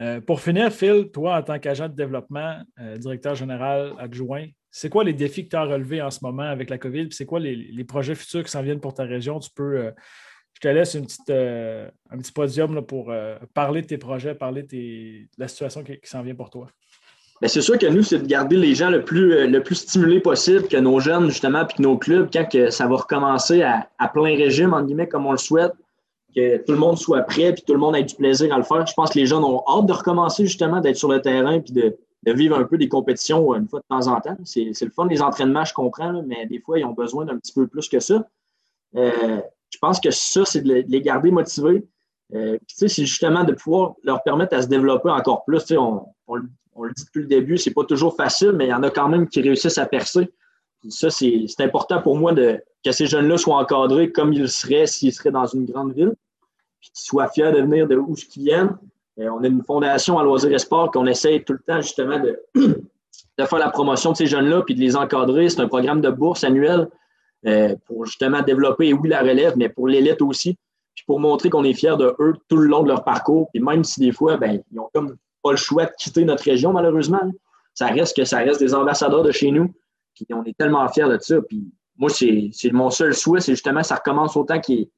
Euh, 0.00 0.20
pour 0.20 0.40
finir, 0.40 0.70
Phil, 0.72 1.10
toi, 1.12 1.38
en 1.38 1.42
tant 1.42 1.58
qu'agent 1.58 1.88
de 1.88 1.94
développement, 1.94 2.58
euh, 2.80 2.96
directeur 2.98 3.34
général 3.34 3.94
adjoint, 3.98 4.46
c'est 4.70 4.90
quoi 4.90 5.02
les 5.02 5.14
défis 5.14 5.44
que 5.44 5.50
tu 5.50 5.56
as 5.56 5.64
relevés 5.64 6.02
en 6.02 6.10
ce 6.10 6.20
moment 6.22 6.44
avec 6.44 6.70
la 6.70 6.78
COVID? 6.78 7.08
C'est 7.10 7.26
quoi 7.26 7.40
les, 7.40 7.84
projets 7.84 8.14
futurs 8.14 8.44
qui 8.44 8.50
s'en 8.50 8.62
viennent 8.62 8.80
pour 8.80 8.94
ta 8.94 9.04
région? 9.04 9.40
Tu 9.40 9.50
peux, 9.54 9.90
je 10.52 10.60
te 10.60 10.68
laisse 10.68 10.94
un 10.94 12.18
petit 12.18 12.32
podium 12.32 12.84
pour 12.84 13.10
parler 13.54 13.80
de 13.80 13.86
tes 13.86 13.96
projets, 13.96 14.34
parler 14.34 14.64
de, 14.64 15.26
la 15.38 15.48
situation 15.48 15.82
qui, 15.82 15.98
s'en 16.02 16.22
vient 16.22 16.34
pour 16.34 16.50
toi. 16.50 16.68
Ben, 17.40 17.48
c'est 17.48 17.62
sûr 17.62 17.78
que 17.78 17.86
nous, 17.86 18.02
c'est 18.02 18.18
de 18.18 18.26
garder 18.26 18.58
les 18.58 18.74
gens 18.74 18.90
le 18.90 19.02
plus, 19.02 19.48
le 19.48 19.62
plus 19.62 19.76
stimulés 19.76 20.20
possible, 20.20 20.68
que 20.68 20.76
nos 20.76 21.00
jeunes, 21.00 21.30
justement, 21.30 21.64
puis 21.64 21.78
que 21.78 21.82
nos 21.82 21.96
clubs, 21.96 22.28
quand 22.30 22.46
que 22.46 22.68
ça 22.68 22.86
va 22.86 22.96
recommencer 22.96 23.62
à, 23.62 23.88
à 23.98 24.08
plein 24.08 24.36
régime, 24.36 24.74
entre 24.74 24.86
guillemets, 24.86 25.08
comme 25.08 25.24
on 25.24 25.32
le 25.32 25.38
souhaite, 25.38 25.72
que 26.36 26.58
tout 26.58 26.72
le 26.72 26.78
monde 26.78 26.98
soit 26.98 27.22
prêt 27.22 27.54
puis 27.54 27.62
tout 27.66 27.72
le 27.72 27.78
monde 27.78 27.96
ait 27.96 28.04
du 28.04 28.14
plaisir 28.14 28.52
à 28.54 28.58
le 28.58 28.62
faire. 28.62 28.86
Je 28.86 28.92
pense 28.92 29.10
que 29.10 29.18
les 29.18 29.26
jeunes 29.26 29.42
ont 29.42 29.62
hâte 29.66 29.86
de 29.86 29.92
recommencer 29.92 30.44
justement, 30.44 30.80
d'être 30.80 30.96
sur 30.96 31.10
le 31.10 31.22
terrain 31.22 31.60
puis 31.60 31.72
de, 31.72 31.96
vivre 32.26 32.58
un 32.58 32.64
peu 32.64 32.76
des 32.76 32.88
compétitions 32.88 33.54
une 33.54 33.68
fois 33.68 33.80
de 33.80 33.84
temps 33.88 34.08
en 34.08 34.20
temps. 34.20 34.36
C'est 34.44 34.72
le 34.80 34.90
fun 34.90 35.06
des 35.06 35.22
entraînements, 35.22 35.64
je 35.64 35.72
comprends, 35.72 36.22
mais 36.26 36.46
des 36.46 36.58
fois, 36.58 36.78
ils 36.78 36.84
ont 36.84 36.92
besoin 36.92 37.24
d'un 37.24 37.38
petit 37.38 37.52
peu 37.52 37.68
plus 37.68 37.88
que 37.88 38.00
ça. 38.00 38.26
Euh, 38.96 39.40
je 39.70 39.78
pense 39.78 40.00
que 40.00 40.10
ça, 40.10 40.44
c'est 40.44 40.62
de 40.62 40.84
les 40.88 41.00
garder 41.02 41.30
motivés. 41.30 41.86
Euh, 42.34 42.58
c'est 42.66 42.88
justement 42.88 43.44
de 43.44 43.52
pouvoir 43.52 43.94
leur 44.02 44.24
permettre 44.24 44.56
à 44.56 44.62
se 44.62 44.66
développer 44.66 45.08
encore 45.08 45.44
plus. 45.44 45.70
On, 45.78 46.06
on, 46.26 46.40
on, 46.74 46.82
le 46.82 46.92
dit 46.92 47.04
depuis 47.04 47.22
le 47.22 47.28
début, 47.28 47.58
c'est 47.58 47.72
pas 47.72 47.84
toujours 47.84 48.16
facile, 48.16 48.52
mais 48.52 48.66
il 48.66 48.70
y 48.70 48.74
en 48.74 48.82
a 48.82 48.90
quand 48.90 49.08
même 49.08 49.28
qui 49.28 49.40
réussissent 49.40 49.78
à 49.78 49.86
percer. 49.86 50.28
ça, 50.88 51.10
c'est 51.10 51.46
important 51.60 52.02
pour 52.02 52.16
moi 52.16 52.32
de, 52.32 52.60
que 52.84 52.90
ces 52.90 53.06
jeunes-là 53.06 53.38
soient 53.38 53.56
encadrés 53.56 54.10
comme 54.10 54.32
ils 54.32 54.48
seraient 54.48 54.86
s'ils 54.86 55.12
seraient 55.12 55.30
dans 55.30 55.46
une 55.46 55.64
grande 55.64 55.94
ville, 55.94 56.14
puis 56.86 56.92
qu'ils 56.92 57.04
soient 57.04 57.28
fiers 57.28 57.50
de 57.50 57.60
venir 57.60 57.88
de 57.88 57.96
où 57.96 58.14
ils 58.16 58.42
viennent. 58.42 58.76
Euh, 59.18 59.28
on 59.30 59.42
a 59.42 59.46
une 59.48 59.64
fondation 59.64 60.18
à 60.18 60.22
Loisirs 60.22 60.52
et 60.52 60.58
Sport 60.58 60.92
qu'on 60.92 61.06
essaye 61.06 61.42
tout 61.42 61.54
le 61.54 61.58
temps 61.66 61.80
justement 61.80 62.20
de, 62.20 62.40
de 62.54 63.44
faire 63.44 63.58
la 63.58 63.70
promotion 63.70 64.12
de 64.12 64.16
ces 64.16 64.26
jeunes-là 64.26 64.62
puis 64.62 64.74
de 64.76 64.80
les 64.80 64.94
encadrer. 64.94 65.48
C'est 65.48 65.60
un 65.60 65.68
programme 65.68 66.00
de 66.00 66.10
bourse 66.10 66.44
annuel 66.44 66.88
euh, 67.46 67.74
pour 67.86 68.06
justement 68.06 68.42
développer, 68.42 68.92
oui, 68.92 69.08
la 69.08 69.20
relève, 69.20 69.54
mais 69.56 69.68
pour 69.68 69.88
l'élite 69.88 70.22
aussi, 70.22 70.56
puis 70.94 71.04
pour 71.06 71.18
montrer 71.18 71.50
qu'on 71.50 71.64
est 71.64 71.74
fiers 71.74 71.96
de 71.96 72.14
eux 72.20 72.34
tout 72.48 72.56
le 72.56 72.68
long 72.68 72.82
de 72.82 72.88
leur 72.88 73.02
parcours. 73.02 73.48
Puis 73.52 73.60
même 73.60 73.82
si 73.82 74.00
des 74.00 74.12
fois, 74.12 74.36
ben, 74.36 74.62
ils 74.70 74.76
n'ont 74.76 74.90
comme 74.94 75.16
pas 75.42 75.50
le 75.50 75.56
choix 75.56 75.86
de 75.86 75.92
quitter 75.98 76.24
notre 76.24 76.44
région, 76.44 76.72
malheureusement, 76.72 77.20
ça 77.74 77.88
reste 77.88 78.16
que 78.16 78.24
ça 78.24 78.38
reste 78.38 78.60
des 78.60 78.74
ambassadeurs 78.74 79.22
de 79.24 79.32
chez 79.32 79.50
nous. 79.50 79.74
Puis 80.14 80.26
on 80.30 80.44
est 80.44 80.56
tellement 80.56 80.86
fiers 80.88 81.08
de 81.08 81.18
ça. 81.20 81.40
Puis 81.42 81.68
moi, 81.96 82.10
c'est 82.10 82.50
mon 82.72 82.90
seul 82.90 83.14
souhait, 83.14 83.40
c'est 83.40 83.52
justement 83.52 83.82
ça 83.82 83.96
recommence 83.96 84.36
autant 84.36 84.60
qu'il 84.60 84.80
est 84.80 84.90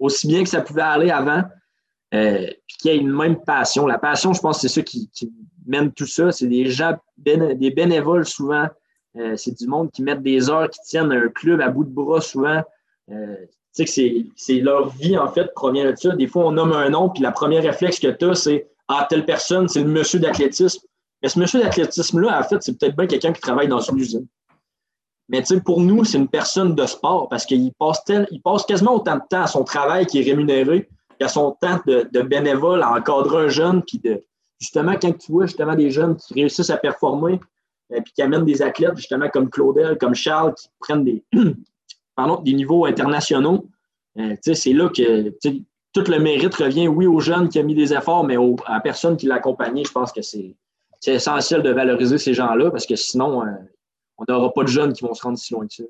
aussi 0.00 0.26
bien 0.26 0.42
que 0.42 0.48
ça 0.48 0.62
pouvait 0.62 0.82
aller 0.82 1.10
avant, 1.10 1.44
euh, 2.14 2.46
puis 2.66 2.76
qu'il 2.78 2.90
y 2.90 2.94
ait 2.94 2.98
une 2.98 3.12
même 3.12 3.40
passion. 3.44 3.86
La 3.86 3.98
passion, 3.98 4.32
je 4.32 4.40
pense, 4.40 4.60
c'est 4.60 4.68
ça 4.68 4.82
qui, 4.82 5.08
mène 5.66 5.92
tout 5.92 6.06
ça. 6.06 6.32
C'est 6.32 6.48
des 6.48 6.66
gens, 6.66 6.96
des 7.18 7.70
bénévoles 7.70 8.26
souvent. 8.26 8.66
Euh, 9.16 9.36
c'est 9.36 9.56
du 9.56 9.66
monde 9.66 9.90
qui 9.92 10.02
mettent 10.02 10.22
des 10.22 10.50
heures, 10.50 10.70
qui 10.70 10.80
tiennent 10.82 11.12
un 11.12 11.28
club 11.28 11.60
à 11.60 11.68
bout 11.68 11.84
de 11.84 11.90
bras 11.90 12.20
souvent. 12.20 12.62
Euh, 13.10 13.36
tu 13.74 13.86
sais 13.86 14.22
que 14.24 14.28
c'est 14.34 14.54
leur 14.60 14.88
vie, 14.88 15.16
en 15.16 15.28
fait, 15.28 15.52
provient 15.54 15.88
de 15.90 15.96
ça. 15.96 16.16
Des 16.16 16.26
fois, 16.26 16.46
on 16.46 16.52
nomme 16.52 16.72
un 16.72 16.90
nom, 16.90 17.08
puis 17.08 17.22
la 17.22 17.30
première 17.30 17.62
réflexe 17.62 18.00
que 18.00 18.08
tu 18.08 18.24
as, 18.24 18.34
c'est 18.34 18.68
Ah, 18.88 19.06
telle 19.08 19.24
personne, 19.24 19.68
c'est 19.68 19.82
le 19.82 19.88
monsieur 19.90 20.18
d'athlétisme. 20.18 20.80
Mais 21.22 21.28
ce 21.28 21.38
monsieur 21.38 21.60
d'athlétisme-là, 21.60 22.40
en 22.40 22.42
fait, 22.42 22.62
c'est 22.62 22.76
peut-être 22.78 22.96
bien 22.96 23.06
quelqu'un 23.06 23.32
qui 23.32 23.40
travaille 23.40 23.68
dans 23.68 23.80
une 23.80 23.98
usine. 23.98 24.26
Mais 25.30 25.42
pour 25.64 25.80
nous, 25.80 26.04
c'est 26.04 26.18
une 26.18 26.28
personne 26.28 26.74
de 26.74 26.84
sport 26.86 27.28
parce 27.28 27.46
qu'il 27.46 27.72
passe, 27.74 28.02
il 28.30 28.42
passe 28.42 28.64
quasiment 28.64 28.96
autant 28.96 29.14
de 29.14 29.22
temps 29.30 29.42
à 29.42 29.46
son 29.46 29.62
travail 29.62 30.04
qui 30.04 30.20
est 30.20 30.24
rémunéré 30.24 30.88
qu'à 31.20 31.28
son 31.28 31.52
temps 31.60 31.78
de, 31.86 32.22
bénévole 32.22 32.82
à 32.82 32.92
encadrer 32.92 33.44
un 33.44 33.48
jeune. 33.48 33.82
Puis 33.82 34.00
de, 34.00 34.24
justement, 34.58 34.94
quand 35.00 35.16
tu 35.16 35.30
vois 35.30 35.46
justement 35.46 35.76
des 35.76 35.90
jeunes 35.90 36.16
qui 36.16 36.34
réussissent 36.34 36.70
à 36.70 36.78
performer 36.78 37.38
euh, 37.92 38.00
qui 38.14 38.22
amènent 38.22 38.44
des 38.44 38.60
athlètes, 38.60 38.96
justement 38.96 39.28
comme 39.28 39.48
Claudel, 39.50 39.98
comme 39.98 40.16
Charles, 40.16 40.54
qui 40.54 40.68
prennent 40.80 41.04
des, 41.04 41.22
pardon, 42.16 42.42
des 42.42 42.52
niveaux 42.52 42.86
internationaux, 42.86 43.68
euh, 44.18 44.34
c'est 44.42 44.72
là 44.72 44.88
que 44.88 45.32
tout 45.92 46.04
le 46.08 46.18
mérite 46.18 46.54
revient, 46.56 46.88
oui, 46.88 47.06
aux 47.06 47.20
jeunes 47.20 47.48
qui 47.48 47.60
ont 47.60 47.64
mis 47.64 47.76
des 47.76 47.92
efforts, 47.92 48.24
mais 48.24 48.36
à 48.66 48.74
la 48.74 48.80
personne 48.80 49.16
qui 49.16 49.26
l'a 49.26 49.36
accompagné. 49.36 49.84
Je 49.84 49.92
pense 49.92 50.10
que 50.10 50.22
c'est 50.22 50.56
essentiel 51.06 51.62
de 51.62 51.70
valoriser 51.70 52.18
ces 52.18 52.34
gens-là 52.34 52.70
parce 52.70 52.86
que 52.86 52.96
sinon, 52.96 53.42
euh, 53.42 53.46
on 54.28 54.32
n'aura 54.32 54.52
pas 54.52 54.62
de 54.62 54.68
jeunes 54.68 54.92
qui 54.92 55.04
vont 55.04 55.14
se 55.14 55.22
rendre 55.22 55.38
si 55.38 55.52
loin 55.54 55.66
que 55.66 55.74
ça. 55.74 55.84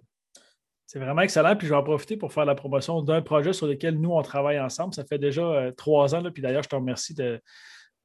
C'est 0.86 0.98
vraiment 0.98 1.22
excellent. 1.22 1.54
Puis 1.54 1.68
je 1.68 1.72
vais 1.72 1.78
en 1.78 1.84
profiter 1.84 2.16
pour 2.16 2.32
faire 2.32 2.44
la 2.44 2.56
promotion 2.56 3.00
d'un 3.00 3.22
projet 3.22 3.52
sur 3.52 3.68
lequel 3.68 4.00
nous, 4.00 4.10
on 4.10 4.22
travaille 4.22 4.58
ensemble. 4.58 4.92
Ça 4.92 5.04
fait 5.04 5.18
déjà 5.18 5.42
euh, 5.42 5.70
trois 5.70 6.16
ans. 6.16 6.20
Là, 6.20 6.32
puis 6.32 6.42
d'ailleurs, 6.42 6.64
je 6.64 6.68
te 6.68 6.74
remercie 6.74 7.14
de, 7.14 7.40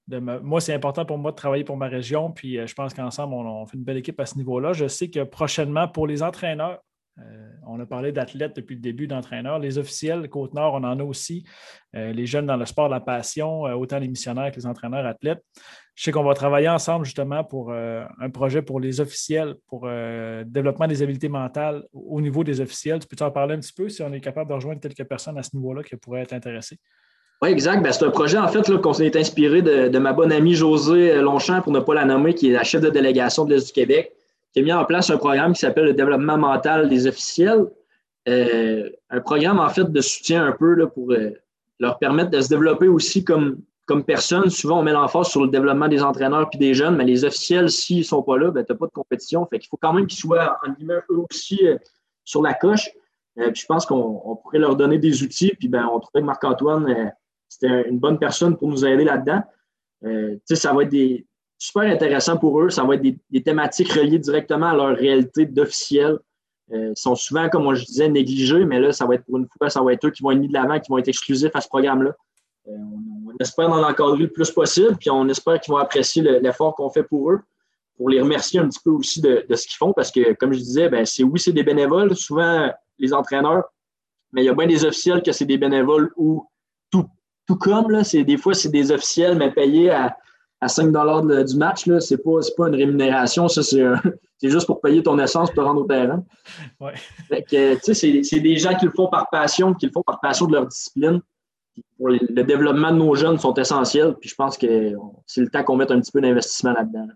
Moi, 0.07 0.61
c'est 0.61 0.73
important 0.75 1.03
pour 1.03 1.17
moi 1.17 1.31
de 1.31 1.35
travailler 1.35 1.63
pour 1.63 1.77
ma 1.77 1.87
région. 1.87 2.31
Puis 2.31 2.59
euh, 2.59 2.67
je 2.67 2.75
pense 2.75 2.93
qu'ensemble, 2.93 3.33
on, 3.33 3.65
fait 3.65 3.77
une 3.77 3.83
belle 3.83 3.97
équipe 3.97 4.19
à 4.19 4.27
ce 4.27 4.37
niveau-là. 4.37 4.73
Je 4.73 4.87
sais 4.87 5.09
que 5.09 5.23
prochainement, 5.23 5.87
pour 5.87 6.05
les 6.05 6.21
entraîneurs, 6.21 6.79
euh, 7.17 7.49
on 7.65 7.79
a 7.79 7.87
parlé 7.87 8.11
d'athlètes 8.11 8.55
depuis 8.55 8.75
le 8.75 8.81
début, 8.81 9.07
d'entraîneurs. 9.07 9.57
Les 9.57 9.79
officiels, 9.79 10.29
Côte-Nord, 10.29 10.75
on 10.75 10.83
en 10.83 10.99
a 10.99 11.03
aussi. 11.03 11.43
Les 11.93 12.27
jeunes 12.27 12.45
dans 12.45 12.57
le 12.57 12.67
sport, 12.67 12.87
la 12.87 12.99
passion, 12.99 13.61
autant 13.61 13.97
les 13.97 14.09
missionnaires 14.09 14.51
que 14.51 14.57
les 14.57 14.67
entraîneurs 14.67 15.07
athlètes. 15.07 15.41
Je 15.95 16.03
sais 16.03 16.11
qu'on 16.11 16.23
va 16.23 16.33
travailler 16.33 16.67
ensemble 16.67 17.05
justement 17.05 17.43
pour 17.45 17.71
un 17.71 18.29
projet 18.29 18.61
pour 18.61 18.81
les 18.81 18.99
officiels, 18.99 19.55
pour 19.67 19.87
le 19.87 20.43
développement 20.45 20.87
des 20.87 21.01
habiletés 21.01 21.29
mentales 21.29 21.83
au 21.93 22.19
niveau 22.19 22.43
des 22.43 22.59
officiels. 22.59 22.99
Tu 22.99 23.07
peux 23.07 23.23
en 23.23 23.31
parler 23.31 23.55
un 23.55 23.59
petit 23.59 23.71
peu 23.71 23.87
si 23.87 24.03
on 24.03 24.11
est 24.11 24.19
capable 24.19 24.49
de 24.49 24.55
rejoindre 24.55 24.81
quelques 24.81 25.05
personnes 25.05 25.37
à 25.37 25.43
ce 25.43 25.55
niveau-là 25.55 25.83
qui 25.83 25.95
pourraient 25.95 26.23
être 26.23 26.33
intéressées? 26.33 26.77
Oui, 27.41 27.49
exact. 27.49 27.81
Ben, 27.81 27.93
c'est 27.93 28.03
un 28.03 28.11
projet, 28.11 28.37
en 28.37 28.47
fait, 28.49 28.77
qu'on 28.81 28.93
s'est 28.93 29.17
inspiré 29.17 29.61
de, 29.61 29.97
ma 29.97 30.11
bonne 30.11 30.33
amie 30.33 30.53
José 30.53 31.15
Longchamp, 31.21 31.61
pour 31.61 31.71
ne 31.71 31.79
pas 31.79 31.93
la 31.93 32.03
nommer, 32.03 32.33
qui 32.33 32.49
est 32.49 32.53
la 32.53 32.63
chef 32.63 32.81
de 32.81 32.89
délégation 32.89 33.45
de 33.45 33.53
l'Est 33.53 33.67
du 33.67 33.71
Québec 33.71 34.11
qui 34.55 34.61
a 34.61 34.63
mis 34.63 34.71
en 34.71 34.85
place 34.85 35.09
un 35.09 35.17
programme 35.17 35.51
qui 35.51 35.59
s'appelle 35.59 35.83
le 35.83 35.93
développement 35.93 36.37
mental 36.37 36.87
des 36.87 37.07
officiels. 37.07 37.65
Euh, 38.29 38.89
un 39.09 39.19
programme, 39.19 39.59
en 39.59 39.67
fait, 39.67 39.91
de 39.91 40.01
soutien 40.01 40.45
un 40.45 40.53
peu 40.53 40.87
pour 40.87 41.11
euh, 41.11 41.31
leur 41.77 41.99
permettre 41.99 42.29
de 42.29 42.39
se 42.39 42.47
développer 42.47 42.87
aussi 42.87 43.25
comme, 43.25 43.57
comme 43.85 44.03
personne. 44.03 44.49
Souvent, 44.49 44.79
on 44.79 44.83
met 44.83 44.91
l'emphase 44.91 45.27
sur 45.27 45.43
le 45.43 45.49
développement 45.49 45.87
des 45.87 46.01
entraîneurs 46.01 46.49
puis 46.49 46.59
des 46.59 46.73
jeunes, 46.73 46.95
mais 46.95 47.05
les 47.05 47.23
officiels, 47.23 47.69
s'ils 47.69 47.99
ne 47.99 48.03
sont 48.03 48.23
pas 48.23 48.37
là, 48.37 48.51
ben, 48.51 48.63
tu 48.63 48.71
n'as 48.71 48.77
pas 48.77 48.87
de 48.87 48.91
compétition. 48.91 49.45
Fait 49.47 49.59
qu'il 49.59 49.69
faut 49.69 49.77
quand 49.77 49.93
même 49.93 50.07
qu'ils 50.07 50.19
soient, 50.19 50.57
en 50.65 50.71
guillemets, 50.71 51.01
eux 51.09 51.23
aussi 51.29 51.67
euh, 51.67 51.77
sur 52.23 52.41
la 52.41 52.53
coche. 52.53 52.89
puis 53.35 53.55
je 53.55 53.65
pense 53.65 53.85
qu'on 53.85 54.39
pourrait 54.41 54.59
leur 54.59 54.75
donner 54.75 54.97
des 54.97 55.23
outils. 55.23 55.53
Puis 55.59 55.67
ben, 55.67 55.87
on 55.91 55.99
trouvait 55.99 56.21
que 56.21 56.25
Marc-Antoine, 56.25 57.13
c'était 57.47 57.87
une 57.87 57.99
bonne 57.99 58.17
personne 58.17 58.57
pour 58.57 58.67
nous 58.67 58.85
aider 58.85 59.03
là-dedans. 59.03 59.43
ça 60.49 60.73
va 60.73 60.83
être 60.83 60.89
des, 60.89 61.25
super 61.57 61.83
intéressant 61.83 62.37
pour 62.37 62.61
eux. 62.61 62.69
Ça 62.69 62.83
va 62.83 62.95
être 62.95 63.01
des, 63.01 63.43
thématiques 63.43 63.91
reliées 63.91 64.19
directement 64.19 64.67
à 64.67 64.75
leur 64.75 64.95
réalité 64.95 65.45
d'officiel. 65.45 66.17
Euh, 66.71 66.93
ils 66.95 66.99
sont 66.99 67.15
souvent, 67.15 67.47
comme 67.49 67.73
je 67.75 67.85
disais, 67.85 68.09
négligés, 68.09 68.65
mais 68.65 68.79
là, 68.79 68.91
ça 68.91 69.05
va 69.05 69.15
être 69.15 69.25
pour 69.25 69.37
une 69.37 69.47
fois, 69.57 69.69
ça 69.69 69.81
va 69.81 69.93
être 69.93 70.05
eux 70.05 70.11
qui 70.11 70.23
vont 70.23 70.31
être 70.31 70.39
mis 70.39 70.47
de 70.47 70.53
l'avant, 70.53 70.79
qui 70.79 70.89
vont 70.89 70.97
être 70.97 71.07
exclusifs 71.07 71.55
à 71.55 71.61
ce 71.61 71.67
programme-là. 71.67 72.11
Euh, 72.67 72.71
espère 73.39 73.69
en 73.69 73.83
encadrer 73.83 74.23
le 74.23 74.31
plus 74.31 74.51
possible, 74.51 74.95
puis 74.97 75.09
on 75.09 75.27
espère 75.27 75.59
qu'ils 75.59 75.73
vont 75.73 75.79
apprécier 75.79 76.21
l'effort 76.21 76.75
qu'on 76.75 76.89
fait 76.89 77.03
pour 77.03 77.31
eux, 77.31 77.39
pour 77.97 78.09
les 78.09 78.21
remercier 78.21 78.59
un 78.59 78.67
petit 78.67 78.79
peu 78.83 78.91
aussi 78.91 79.21
de, 79.21 79.45
ce 79.49 79.67
qu'ils 79.67 79.77
font, 79.77 79.93
parce 79.93 80.11
que, 80.11 80.33
comme 80.33 80.53
je 80.53 80.59
disais, 80.59 80.89
ben, 80.89 81.05
c'est 81.05 81.23
oui, 81.23 81.39
c'est 81.39 81.53
des 81.53 81.63
bénévoles, 81.63 82.15
souvent 82.15 82.71
les 82.97 83.13
entraîneurs, 83.13 83.63
mais 84.31 84.43
il 84.43 84.45
y 84.45 84.49
a 84.49 84.53
bien 84.53 84.67
des 84.67 84.85
officiels 84.85 85.21
que 85.23 85.31
c'est 85.31 85.45
des 85.45 85.57
bénévoles 85.57 86.11
ou 86.17 86.45
tout, 86.91 87.05
tout 87.47 87.55
comme, 87.55 87.91
là, 87.91 88.01
des 88.03 88.37
fois, 88.37 88.53
c'est 88.53 88.69
des 88.69 88.91
officiels, 88.91 89.37
mais 89.37 89.51
payés 89.51 89.91
à 89.91 90.15
à 90.61 90.67
5 90.67 90.87
du 90.87 91.57
match, 91.57 91.85
ce 91.85 92.13
n'est 92.13 92.17
pas, 92.17 92.39
pas 92.57 92.67
une 92.67 92.75
rémunération, 92.75 93.47
ça, 93.47 93.61
c'est, 93.63 94.49
juste 94.49 94.65
pour 94.65 94.81
payer 94.81 95.03
ton 95.03 95.17
essence 95.19 95.49
pour 95.51 95.63
te 95.63 95.67
rendre 95.67 95.81
au 95.81 95.85
terrain. 95.85 96.23
Ouais. 96.79 96.93
c'est, 97.81 98.39
des 98.39 98.57
gens 98.57 98.75
qui 98.75 98.85
le 98.85 98.91
font 98.91 99.07
par 99.07 99.29
passion, 99.29 99.73
qui 99.73 99.85
le 99.85 99.91
font 99.91 100.03
par 100.03 100.19
passion 100.19 100.45
de 100.47 100.53
leur 100.53 100.67
discipline. 100.67 101.21
Le 101.99 102.43
développement 102.43 102.91
de 102.91 102.97
nos 102.97 103.15
jeunes 103.15 103.37
sont 103.37 103.53
essentiels, 103.53 104.15
puis 104.19 104.29
je 104.29 104.35
pense 104.35 104.57
que 104.57 104.93
c'est 105.25 105.41
le 105.41 105.49
temps 105.49 105.63
qu'on 105.63 105.75
mette 105.75 105.91
un 105.91 105.99
petit 105.99 106.11
peu 106.11 106.21
d'investissement 106.21 106.73
là-dedans. 106.73 107.07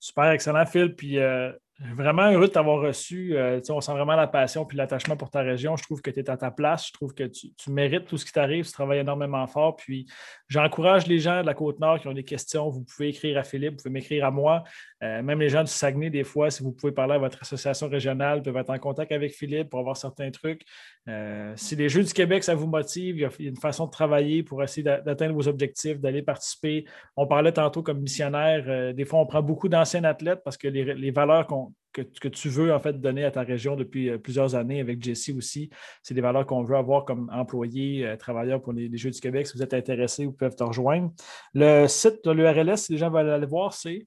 Super, 0.00 0.30
excellent, 0.30 0.64
Phil. 0.64 0.94
Puis 0.94 1.18
euh, 1.18 1.50
Vraiment 1.94 2.32
heureux 2.32 2.48
de 2.48 2.52
t'avoir 2.52 2.80
reçu. 2.80 3.36
Euh, 3.36 3.60
on 3.68 3.80
sent 3.80 3.92
vraiment 3.92 4.16
la 4.16 4.26
passion 4.26 4.66
et 4.68 4.74
l'attachement 4.74 5.16
pour 5.16 5.30
ta 5.30 5.42
région. 5.42 5.76
Je 5.76 5.84
trouve 5.84 6.02
que 6.02 6.10
tu 6.10 6.18
es 6.18 6.28
à 6.28 6.36
ta 6.36 6.50
place. 6.50 6.88
Je 6.88 6.92
trouve 6.92 7.14
que 7.14 7.22
tu, 7.22 7.52
mérites 7.68 8.06
tout 8.06 8.18
ce 8.18 8.26
qui 8.26 8.32
t'arrive. 8.32 8.66
Tu 8.66 8.72
travailles 8.72 8.98
énormément 8.98 9.46
fort. 9.46 9.76
Puis 9.76 10.04
j'encourage 10.48 11.06
les 11.06 11.20
gens 11.20 11.40
de 11.40 11.46
la 11.46 11.54
Côte-Nord 11.54 12.00
qui 12.00 12.08
ont 12.08 12.12
des 12.12 12.24
questions. 12.24 12.68
Vous 12.68 12.82
pouvez 12.82 13.10
écrire 13.10 13.38
à 13.38 13.44
Philippe, 13.44 13.74
vous 13.74 13.76
pouvez 13.76 13.92
m'écrire 13.92 14.26
à 14.26 14.32
moi. 14.32 14.64
Euh, 15.02 15.22
même 15.22 15.38
les 15.40 15.48
gens 15.48 15.62
du 15.62 15.70
Saguenay, 15.70 16.10
des 16.10 16.24
fois, 16.24 16.50
si 16.50 16.62
vous 16.62 16.72
pouvez 16.72 16.92
parler 16.92 17.14
à 17.14 17.18
votre 17.18 17.38
association 17.40 17.88
régionale, 17.88 18.42
peuvent 18.42 18.56
être 18.56 18.70
en 18.70 18.78
contact 18.78 19.12
avec 19.12 19.32
Philippe 19.32 19.70
pour 19.70 19.80
avoir 19.80 19.96
certains 19.96 20.30
trucs. 20.30 20.62
Euh, 21.08 21.52
si 21.56 21.76
les 21.76 21.88
Jeux 21.88 22.02
du 22.02 22.12
Québec, 22.12 22.42
ça 22.42 22.54
vous 22.54 22.66
motive, 22.66 23.16
il 23.16 23.20
y 23.20 23.24
a 23.24 23.30
une 23.38 23.56
façon 23.56 23.86
de 23.86 23.90
travailler 23.90 24.42
pour 24.42 24.62
essayer 24.62 24.82
d'atteindre 24.82 25.34
vos 25.34 25.46
objectifs, 25.46 26.00
d'aller 26.00 26.22
participer. 26.22 26.84
On 27.16 27.26
parlait 27.26 27.52
tantôt 27.52 27.82
comme 27.82 28.00
missionnaire. 28.00 28.64
Euh, 28.66 28.92
des 28.92 29.04
fois, 29.04 29.20
on 29.20 29.26
prend 29.26 29.42
beaucoup 29.42 29.68
d'anciens 29.68 30.04
athlètes 30.04 30.40
parce 30.44 30.56
que 30.56 30.66
les, 30.68 31.10
valeurs 31.10 31.46
que, 31.92 32.28
tu 32.28 32.48
veux 32.48 32.72
en 32.72 32.80
fait 32.80 33.00
donner 33.00 33.24
à 33.24 33.30
ta 33.30 33.42
région 33.42 33.76
depuis 33.76 34.16
plusieurs 34.18 34.54
années 34.54 34.80
avec 34.80 35.02
Jesse 35.02 35.30
aussi, 35.36 35.70
c'est 36.02 36.14
des 36.14 36.20
valeurs 36.20 36.46
qu'on 36.46 36.62
veut 36.62 36.76
avoir 36.76 37.04
comme 37.04 37.30
employé, 37.32 38.14
travailleur 38.18 38.60
pour 38.60 38.72
les, 38.72 38.96
Jeux 38.96 39.10
du 39.10 39.20
Québec. 39.20 39.46
Si 39.46 39.56
vous 39.56 39.62
êtes 39.62 39.74
intéressé, 39.74 40.26
vous 40.26 40.32
pouvez 40.32 40.50
te 40.50 40.62
rejoindre. 40.62 41.12
Le 41.54 41.86
site 41.86 42.24
de 42.24 42.30
l'URLS, 42.30 42.76
si 42.76 42.92
les 42.92 42.98
gens 42.98 43.10
veulent 43.10 43.30
aller 43.30 43.46
voir, 43.46 43.72
c'est 43.72 44.06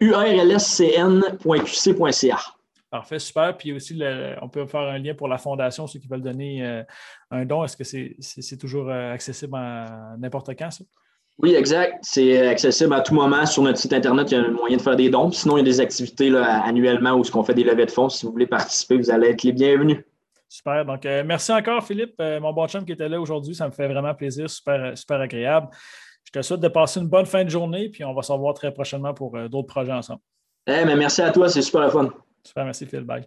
urlscn.qc.ca. 0.00 2.38
Parfait, 2.94 3.18
super. 3.18 3.56
Puis 3.56 3.72
aussi, 3.72 4.00
on 4.40 4.48
peut 4.48 4.66
faire 4.66 4.82
un 4.82 4.98
lien 4.98 5.14
pour 5.14 5.26
la 5.26 5.36
fondation, 5.36 5.88
ceux 5.88 5.98
qui 5.98 6.06
veulent 6.06 6.22
donner 6.22 6.64
euh, 6.64 6.84
un 7.32 7.44
don. 7.44 7.64
Est-ce 7.64 7.76
que 7.76 7.82
c'est 7.82 8.56
toujours 8.56 8.88
euh, 8.88 9.12
accessible 9.12 9.56
à 9.56 10.14
n'importe 10.16 10.50
quand, 10.56 10.70
ça? 10.70 10.84
Oui, 11.38 11.56
exact. 11.56 11.98
C'est 12.02 12.46
accessible 12.46 12.94
à 12.94 13.00
tout 13.00 13.12
moment. 13.12 13.44
Sur 13.46 13.64
notre 13.64 13.78
site 13.78 13.94
Internet, 13.94 14.30
il 14.30 14.34
y 14.34 14.36
a 14.36 14.44
un 14.44 14.52
moyen 14.52 14.76
de 14.76 14.82
faire 14.82 14.94
des 14.94 15.10
dons. 15.10 15.32
Sinon, 15.32 15.56
il 15.56 15.60
y 15.60 15.62
a 15.62 15.64
des 15.64 15.80
activités 15.80 16.32
annuellement 16.36 17.14
où 17.14 17.24
ce 17.24 17.32
qu'on 17.32 17.42
fait 17.42 17.54
des 17.54 17.64
levées 17.64 17.86
de 17.86 17.90
fonds. 17.90 18.08
Si 18.08 18.24
vous 18.24 18.30
voulez 18.30 18.46
participer, 18.46 18.96
vous 18.96 19.10
allez 19.10 19.30
être 19.30 19.42
les 19.42 19.50
bienvenus. 19.50 19.98
Super. 20.48 20.84
Donc, 20.84 21.04
euh, 21.04 21.24
merci 21.26 21.50
encore, 21.50 21.84
Philippe, 21.84 22.14
mon 22.20 22.52
bon 22.52 22.68
chum 22.68 22.84
qui 22.84 22.92
était 22.92 23.08
là 23.08 23.20
aujourd'hui. 23.20 23.56
Ça 23.56 23.66
me 23.66 23.72
fait 23.72 23.88
vraiment 23.88 24.14
plaisir. 24.14 24.48
Super, 24.48 24.96
super 24.96 25.20
agréable. 25.20 25.66
Te 26.40 26.42
souhaite 26.42 26.60
de 26.60 26.68
passer 26.68 27.00
une 27.00 27.08
bonne 27.08 27.26
fin 27.26 27.44
de 27.44 27.50
journée, 27.50 27.88
puis 27.88 28.04
on 28.04 28.14
va 28.14 28.22
se 28.22 28.32
revoir 28.32 28.54
très 28.54 28.72
prochainement 28.72 29.14
pour 29.14 29.38
d'autres 29.48 29.68
projets 29.68 29.92
ensemble. 29.92 30.20
Eh, 30.66 30.84
mais 30.84 30.96
merci 30.96 31.22
à 31.22 31.30
toi, 31.30 31.48
c'est 31.48 31.62
super 31.62 31.90
fun. 31.90 32.10
Super, 32.42 32.64
merci 32.64 32.86
Phil. 32.86 33.04
Bye. 33.04 33.26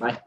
Bye. 0.00 0.18